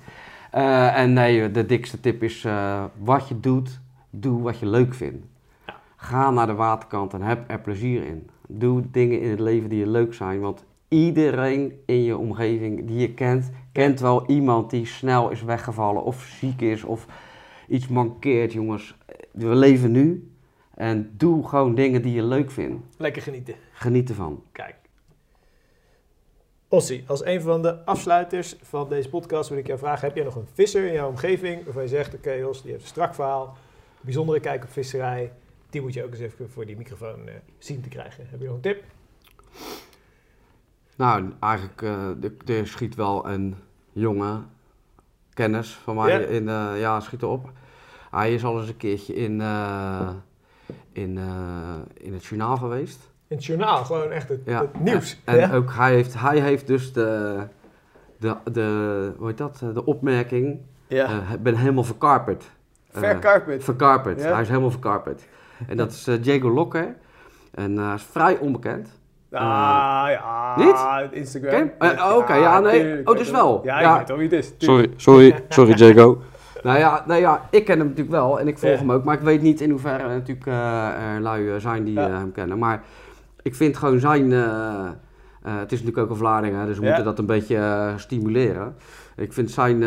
Eh, 0.51 0.99
en 0.99 1.13
nee, 1.13 1.51
de 1.51 1.67
dikste 1.67 2.01
tip 2.01 2.23
is, 2.23 2.45
eh, 2.45 2.85
wat 2.99 3.29
je 3.29 3.41
doet, 3.41 3.81
doe 4.11 4.43
wat 4.43 4.59
je 4.59 4.67
leuk 4.67 4.95
vindt. 4.95 5.27
Ja. 5.67 5.81
Ga 5.97 6.31
naar 6.31 6.47
de 6.47 6.55
waterkant 6.55 7.13
en 7.13 7.23
heb 7.23 7.51
er 7.51 7.61
plezier 7.61 8.05
in. 8.05 8.31
Doe 8.49 8.83
dingen 8.91 9.21
in 9.21 9.31
het 9.31 9.41
leven 9.41 9.69
die 9.69 9.79
je 9.79 9.89
leuk 9.89 10.15
zijn, 10.15 10.41
want 10.41 10.65
iedereen 10.89 11.73
in 11.87 12.03
je 12.03 12.17
omgeving 12.17 12.87
die 12.87 12.99
je 12.99 13.15
kent, 13.15 13.51
kent 13.73 14.01
wel 14.01 14.27
iemand 14.27 14.71
die 14.71 14.87
snel 14.87 15.31
is 15.31 15.43
weggevallen 15.43 16.05
of 16.05 16.23
ziek 16.23 16.61
is 16.61 16.85
of 16.85 17.07
iets 17.69 17.89
mankeert, 17.89 18.53
jongens. 18.53 18.97
We 19.33 19.55
leven 19.55 19.91
nu 19.91 20.31
en 20.75 21.11
doe 21.17 21.49
gewoon 21.49 21.75
dingen 21.75 22.03
die 22.03 22.15
je 22.15 22.23
leuk 22.23 22.51
vindt. 22.51 22.85
Lekker 22.97 23.23
genieten. 23.23 23.55
Geniet 23.73 24.09
ervan. 24.09 24.43
Kijk. 24.53 24.80
Ossie, 26.73 27.05
als 27.07 27.25
een 27.25 27.41
van 27.41 27.63
de 27.63 27.85
afsluiters 27.85 28.57
van 28.63 28.89
deze 28.89 29.09
podcast 29.09 29.49
wil 29.49 29.59
ik 29.59 29.67
jou 29.67 29.79
vragen: 29.79 30.07
heb 30.07 30.17
jij 30.17 30.25
nog 30.25 30.35
een 30.37 30.47
visser 30.53 30.87
in 30.87 30.93
jouw 30.93 31.09
omgeving 31.09 31.65
waarvan 31.65 31.83
je 31.83 31.89
zegt: 31.89 32.15
Oké, 32.15 32.33
Jos, 32.33 32.63
die 32.63 32.71
heeft 32.71 32.83
een 32.83 32.89
strak 32.89 33.15
verhaal, 33.15 33.57
bijzondere 34.01 34.41
kijk 34.41 34.63
op 34.63 34.71
visserij. 34.71 35.33
Die 35.71 35.81
moet 35.81 35.95
je 35.95 36.05
ook 36.05 36.11
eens 36.11 36.19
even 36.21 36.51
voor 36.51 36.67
die 36.67 36.77
microfoon 36.77 37.29
eh, 37.29 37.35
zien 37.59 37.81
te 37.81 37.89
krijgen. 37.89 38.27
Heb 38.29 38.41
je 38.41 38.47
nog 38.47 38.55
een 38.55 38.61
tip? 38.61 38.83
Nou, 40.97 41.33
eigenlijk, 41.41 41.83
eh, 41.83 42.57
er- 42.59 42.67
schiet 42.67 42.95
wel 42.95 43.27
een 43.29 43.57
jonge 43.93 44.41
kennis 45.35 45.71
van 45.71 45.97
mij 45.97 46.23
in, 46.23 46.49
eh, 46.49 46.73
ja, 46.81 47.01
schiet 47.01 47.23
erop. 47.23 47.51
Hij 48.11 48.35
is 48.35 48.45
al 48.45 48.59
eens 48.61 48.69
een 48.69 48.77
keertje 48.77 49.15
in, 49.15 49.41
in, 50.93 51.19
in 51.95 52.13
het 52.13 52.25
journaal 52.25 52.57
geweest. 52.57 53.10
In 53.31 53.36
het 53.36 53.44
journaal, 53.44 53.85
gewoon 53.85 54.11
echt 54.11 54.28
het, 54.28 54.40
Ja. 54.44 54.61
het 54.61 54.81
nieuws. 54.81 55.20
En 55.24 55.36
ja? 55.36 55.55
ook 55.55 55.73
hij 55.74 55.94
heeft, 55.94 56.15
hij 56.20 56.39
heeft 56.39 56.66
dus 56.66 56.93
de, 56.93 57.36
de, 58.19 58.35
de, 58.52 59.12
hoe 59.19 59.27
heet 59.27 59.39
dat, 59.39 59.62
de 59.74 59.85
opmerking, 59.85 60.59
ja. 60.86 61.05
eh, 61.05 61.32
ik 61.32 61.43
ben 61.43 61.57
helemaal 61.57 61.85
verkarperd. 61.85 62.51
Eh, 62.93 63.01
Verkarpet. 63.01 63.65
verkarperd, 63.65 64.23
Ja? 64.23 64.32
hij 64.32 64.40
is 64.43 64.48
helemaal 64.48 64.70
verkarperd. 64.70 65.23
en 65.69 65.77
dat 65.77 65.90
is 65.90 66.09
uh, 66.09 66.23
Diego 66.23 66.51
Locker. 66.51 66.94
En 67.55 67.77
hij 67.77 67.94
is 67.94 68.02
vrij 68.02 68.39
onbekend. 68.39 68.89
ah, 69.32 69.40
ja. 70.11 70.55
niet? 70.57 71.12
Instagram. 71.12 71.70
Oké, 72.16 72.35
ja, 72.35 72.61
nee. 72.61 73.07
Oh, 73.07 73.16
dus 73.16 73.31
wel. 73.31 73.61
Ja, 73.65 73.81
Ja. 73.81 74.01
ik 74.01 74.07
weet 74.07 74.16
wie 74.16 74.28
het 74.28 74.32
is. 74.32 74.52
Sorry, 74.59 74.90
sorry, 74.97 75.44
sorry 75.48 75.74
Jago. 75.74 76.20
nou, 76.62 76.78
ja, 76.78 77.05
nou 77.07 77.20
ja, 77.20 77.40
ik 77.51 77.65
ken 77.65 77.78
hem 77.78 77.86
natuurlijk 77.86 78.16
wel 78.16 78.40
en 78.40 78.48
ik 78.48 78.59
volg 78.59 78.73
Ja. 78.73 78.78
hem 78.78 78.93
ook. 78.93 79.05
Maar 79.05 79.15
ik 79.15 79.20
weet 79.20 79.43
niet 79.43 79.61
in 79.61 79.70
hoeverre 79.70 80.09
natuurlijk 80.09 80.47
eh, 80.47 81.12
er 81.15 81.20
lui 81.20 81.61
zijn 81.61 81.85
die 81.85 81.94
Ja. 81.94 82.09
hem 82.11 82.32
kennen. 82.32 82.59
Maar 82.59 82.82
ik 83.43 83.55
vind 83.55 83.77
gewoon 83.77 84.01
zijn... 84.01 84.33
eh, 84.33 84.87
eh, 85.43 85.59
het 85.59 85.73
is 85.73 85.79
natuurlijk 85.79 85.99
ook 85.99 86.11
een 86.11 86.17
Vlaardingen, 86.17 86.67
dus 86.67 86.77
we 86.77 86.83
Ja. 86.83 86.87
moeten 86.89 87.05
dat 87.07 87.19
een 87.19 87.27
beetje 87.27 87.57
eh, 87.57 87.93
stimuleren. 87.97 88.75
Ik 89.17 89.33
vind 89.33 89.51
zijn 89.51 89.79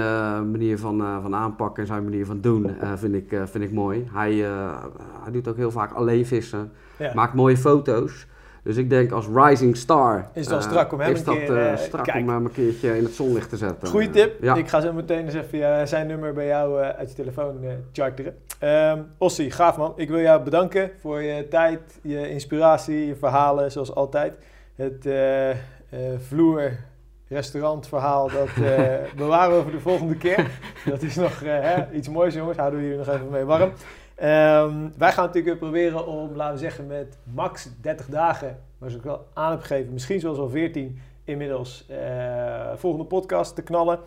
manier 0.51 0.77
van, 0.79 0.97
van 1.21 1.35
aanpakken 1.35 1.81
en 1.83 1.87
zijn 1.87 2.03
manier 2.03 2.25
van 2.25 2.41
doen 2.41 2.71
vind, 2.95 3.13
ik, 3.15 3.37
vind 3.45 3.63
ik 3.63 3.71
mooi. 3.71 4.07
Hij, 4.11 4.33
hij 5.23 5.31
doet 5.31 5.47
ook 5.47 5.55
heel 5.55 5.71
vaak 5.71 5.91
alleen 5.91 6.25
vissen, 6.25 6.71
Ja. 6.97 7.11
maakt 7.13 7.33
mooie 7.33 7.57
foto's. 7.57 8.27
Dus 8.63 8.77
ik 8.77 8.89
denk 8.89 9.11
als 9.11 9.25
rising 9.33 9.77
star... 9.77 10.29
Is 10.33 10.47
wel 10.47 10.57
eh, 10.57 10.63
strak 10.63 10.93
om 10.93 10.99
hem 10.99 11.11
is 11.11 11.19
een 11.19 11.25
dat, 11.25 11.35
keer, 11.35 11.57
eh, 11.57 11.71
eh, 11.71 11.77
strak 11.77 12.03
kijk. 12.03 12.23
om 12.23 12.29
hem 12.29 12.45
een 12.45 12.51
keertje 12.51 12.97
in 12.97 13.03
het 13.03 13.13
zonlicht 13.13 13.49
te 13.49 13.57
zetten. 13.57 13.87
Goeie 13.87 14.09
tip. 14.09 14.41
Ja. 14.41 14.55
Ik 14.55 14.67
ga 14.67 14.81
zo 14.81 14.93
meteen 14.93 15.25
eens 15.25 15.33
even 15.33 15.87
zijn 15.87 16.07
nummer 16.07 16.33
bij 16.33 16.45
jou 16.45 16.81
uit 16.81 17.09
je 17.09 17.15
telefoon 17.15 17.57
charteren. 17.91 18.35
Ehm 18.59 19.01
Ossie, 19.17 19.51
gaaf 19.51 19.77
man. 19.77 19.93
Ik 19.95 20.09
wil 20.09 20.19
jou 20.19 20.43
bedanken 20.43 20.91
voor 20.99 21.21
je 21.21 21.47
tijd, 21.47 21.99
je 22.01 22.29
inspiratie, 22.29 23.07
je 23.07 23.15
verhalen 23.15 23.71
zoals 23.71 23.95
altijd. 23.95 24.33
Het 24.75 25.07
vloer 26.27 26.71
restaurantverhaal, 27.27 28.29
dat 28.29 28.49
bewaren 29.15 29.57
we 29.57 29.63
voor 29.63 29.71
de 29.71 29.79
volgende 29.79 30.17
keer. 30.17 30.49
Dat 30.85 31.01
is 31.01 31.15
nog 31.15 31.39
hè, 31.39 31.91
iets 31.91 32.09
moois 32.09 32.33
jongens, 32.33 32.57
houden 32.57 32.79
we 32.79 32.85
hier 32.85 32.97
nog 32.97 33.07
even 33.07 33.29
mee 33.29 33.43
warm. 33.43 33.71
Ehm, 34.15 34.89
wij 34.97 35.11
gaan 35.11 35.25
natuurlijk 35.25 35.59
proberen 35.59 36.07
om, 36.07 36.35
laten 36.35 36.53
we 36.53 36.59
zeggen, 36.59 36.87
met 36.87 37.17
max 37.23 37.69
30 37.81 38.05
dagen, 38.05 38.59
maar 38.77 38.89
zoals 38.89 39.05
ik 39.05 39.11
al 39.11 39.27
aan 39.33 39.51
heb 39.51 39.59
gegeven, 39.59 39.93
misschien 39.93 40.19
zelfs 40.19 40.37
wel 40.37 40.49
14 40.49 41.01
inmiddels, 41.23 41.85
eh, 41.87 42.71
volgende 42.75 43.05
podcast 43.05 43.55
te 43.55 43.61
knallen. 43.61 43.99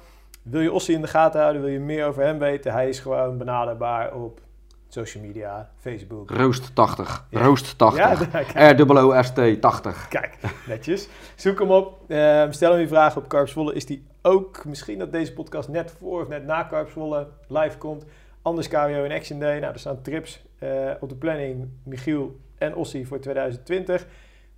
Wil 0.42 0.60
je 0.60 0.72
Ossie 0.72 0.94
in 0.94 1.00
de 1.00 1.06
gaten 1.06 1.40
houden, 1.40 1.62
wil 1.62 1.70
je 1.70 1.80
meer 1.80 2.06
over 2.06 2.22
hem 2.22 2.38
weten, 2.38 2.72
hij 2.72 2.88
is 2.88 3.00
gewoon 3.00 3.38
benaderbaar 3.38 4.14
op 4.14 4.40
social 4.88 5.24
media, 5.24 5.70
Facebook. 5.76 6.30
Roost 6.30 6.74
80. 6.74 7.26
Ja. 7.30 7.40
Roost 7.40 7.78
80. 7.78 8.54
Ja. 8.54 8.72
R-O-O-S-T 8.72 9.60
80. 9.60 10.08
Kijk, 10.08 10.36
netjes. 10.66 11.08
Zoek 11.34 11.58
hem 11.58 11.70
op. 11.70 12.00
Ehm, 12.08 12.52
stel 12.52 12.70
hem 12.70 12.80
je 12.80 12.88
vragen 12.88 13.22
op 13.22 13.28
Karpswolle. 13.28 13.74
Is 13.74 13.86
die 13.86 14.06
ook 14.22 14.64
misschien 14.64 14.98
dat 14.98 15.12
deze 15.12 15.32
podcast 15.32 15.68
net 15.68 15.94
voor 15.98 16.22
of 16.22 16.28
net 16.28 16.44
na 16.44 16.62
Karpswolle 16.62 17.28
live 17.48 17.78
komt. 17.78 18.04
Anders 18.46 18.68
KWO 18.68 19.04
in 19.04 19.12
Action 19.12 19.38
Day. 19.38 19.58
Nou, 19.58 19.72
er 19.72 19.78
staan 19.78 20.02
trips 20.02 20.44
eh, 20.58 20.90
op 21.00 21.08
de 21.08 21.14
planning. 21.14 21.68
Michiel 21.82 22.36
en 22.58 22.74
Ossie 22.74 23.06
voor 23.06 23.20
2020. 23.20 24.06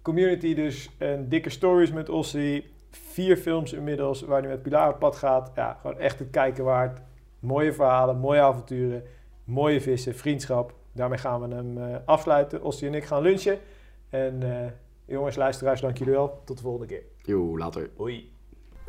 Community 0.03 0.55
dus 0.55 0.91
een 0.99 1.29
dikke 1.29 1.51
stories 1.51 1.93
met 1.93 2.09
Ossie. 2.09 2.65
Vier 2.91 3.37
films 3.37 3.73
inmiddels 3.73 4.23
waar 4.23 4.41
hij 4.41 4.51
met 4.51 4.63
Pilar 4.63 4.93
op 4.93 4.99
pad 4.99 5.17
gaat. 5.17 5.53
Ja, 5.55 5.79
gewoon 5.81 5.99
echt 5.99 6.19
het 6.19 6.31
kijken 6.31 6.65
waard. 6.65 7.01
Mooie 7.39 7.73
verhalen, 7.73 8.19
mooie 8.19 8.41
avonturen, 8.41 9.03
mooie 9.45 9.81
vissen, 9.81 10.15
vriendschap. 10.15 10.75
Daarmee 10.93 11.19
gaan 11.19 11.49
we 11.49 11.55
hem 11.55 11.79
eh, 11.79 11.97
afsluiten. 12.05 12.63
Ossie 12.63 12.89
en 12.89 12.95
ik 12.95 13.05
gaan 13.05 13.23
lunchen. 13.23 13.59
En 14.09 14.43
eh, 14.43 14.71
jongens, 15.05 15.37
luisteraars, 15.37 15.81
dank 15.81 15.99
jullie 15.99 16.15
wel. 16.15 16.43
Tot 16.45 16.57
de 16.57 16.63
volgende 16.63 16.87
keer. 16.87 17.03
Jo, 17.23 17.59
later. 17.59 17.91
Hoi. 17.97 18.38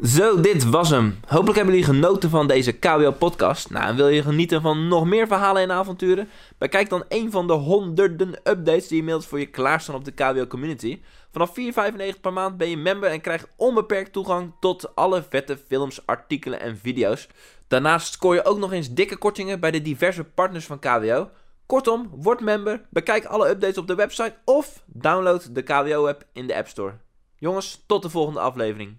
Zo, 0.04 0.42
dit 0.42 0.70
was 0.70 0.90
hem. 0.90 1.20
Hopelijk 1.28 1.56
hebben 1.56 1.76
jullie 1.76 1.94
genoten 1.94 2.30
van 2.30 2.48
deze 2.48 2.72
KWO-podcast. 2.72 3.70
Nou, 3.70 3.86
en 3.86 3.96
wil 3.96 4.08
je 4.08 4.22
genieten 4.22 4.62
van 4.62 4.88
nog 4.88 5.06
meer 5.06 5.28
verhalen 5.28 5.62
en 5.62 5.72
avonturen? 5.72 6.30
Bekijk 6.58 6.90
dan 6.90 7.04
een 7.08 7.32
van 7.32 7.48
de 7.48 7.54
honderden 7.54 8.34
updates 8.44 8.88
die 8.88 8.98
inmiddels 8.98 9.28
voor 9.28 9.40
je 9.40 9.46
klaarstaan 9.46 9.96
op 9.96 10.06
de 10.06 10.12
KWO-community. 10.12 11.02
Vanaf 11.32 11.54
4,95 11.60 12.20
per 12.22 12.34
maand 12.34 12.58
ben 12.58 12.70
je 12.70 12.78
member 12.78 13.10
en 13.10 13.22
krijgt 13.22 13.48
onbeperkt 13.56 14.14
toegang 14.14 14.54
tot 14.60 14.96
alle 14.96 15.24
vette 15.30 15.58
films, 15.68 16.06
artikelen 16.06 16.60
en 16.60 16.78
video's. 16.78 17.28
Daarnaast 17.68 18.14
scoor 18.14 18.34
je 18.34 18.46
ook 18.46 18.58
nog 18.58 18.72
eens 18.72 18.94
dikke 18.94 19.18
kortingen 19.18 19.60
bij 19.60 19.72
de 19.72 19.82
diverse 19.82 20.24
partners 20.24 20.66
van 20.66 20.80
KWO. 20.80 21.30
Kortom, 21.66 22.10
word 22.16 22.40
member, 22.40 22.82
bekijk 22.90 23.26
alle 23.26 23.50
updates 23.50 23.78
op 23.78 23.88
de 23.88 23.96
website 23.96 24.36
of 24.46 24.84
download 24.86 25.56
de 25.56 25.62
KWO-app 25.62 26.24
in 26.34 26.48
de 26.48 26.56
App 26.56 26.68
Store. 26.68 26.94
Jongens, 27.36 27.84
tot 27.88 28.02
de 28.02 28.10
volgende 28.10 28.40
aflevering. 28.40 28.98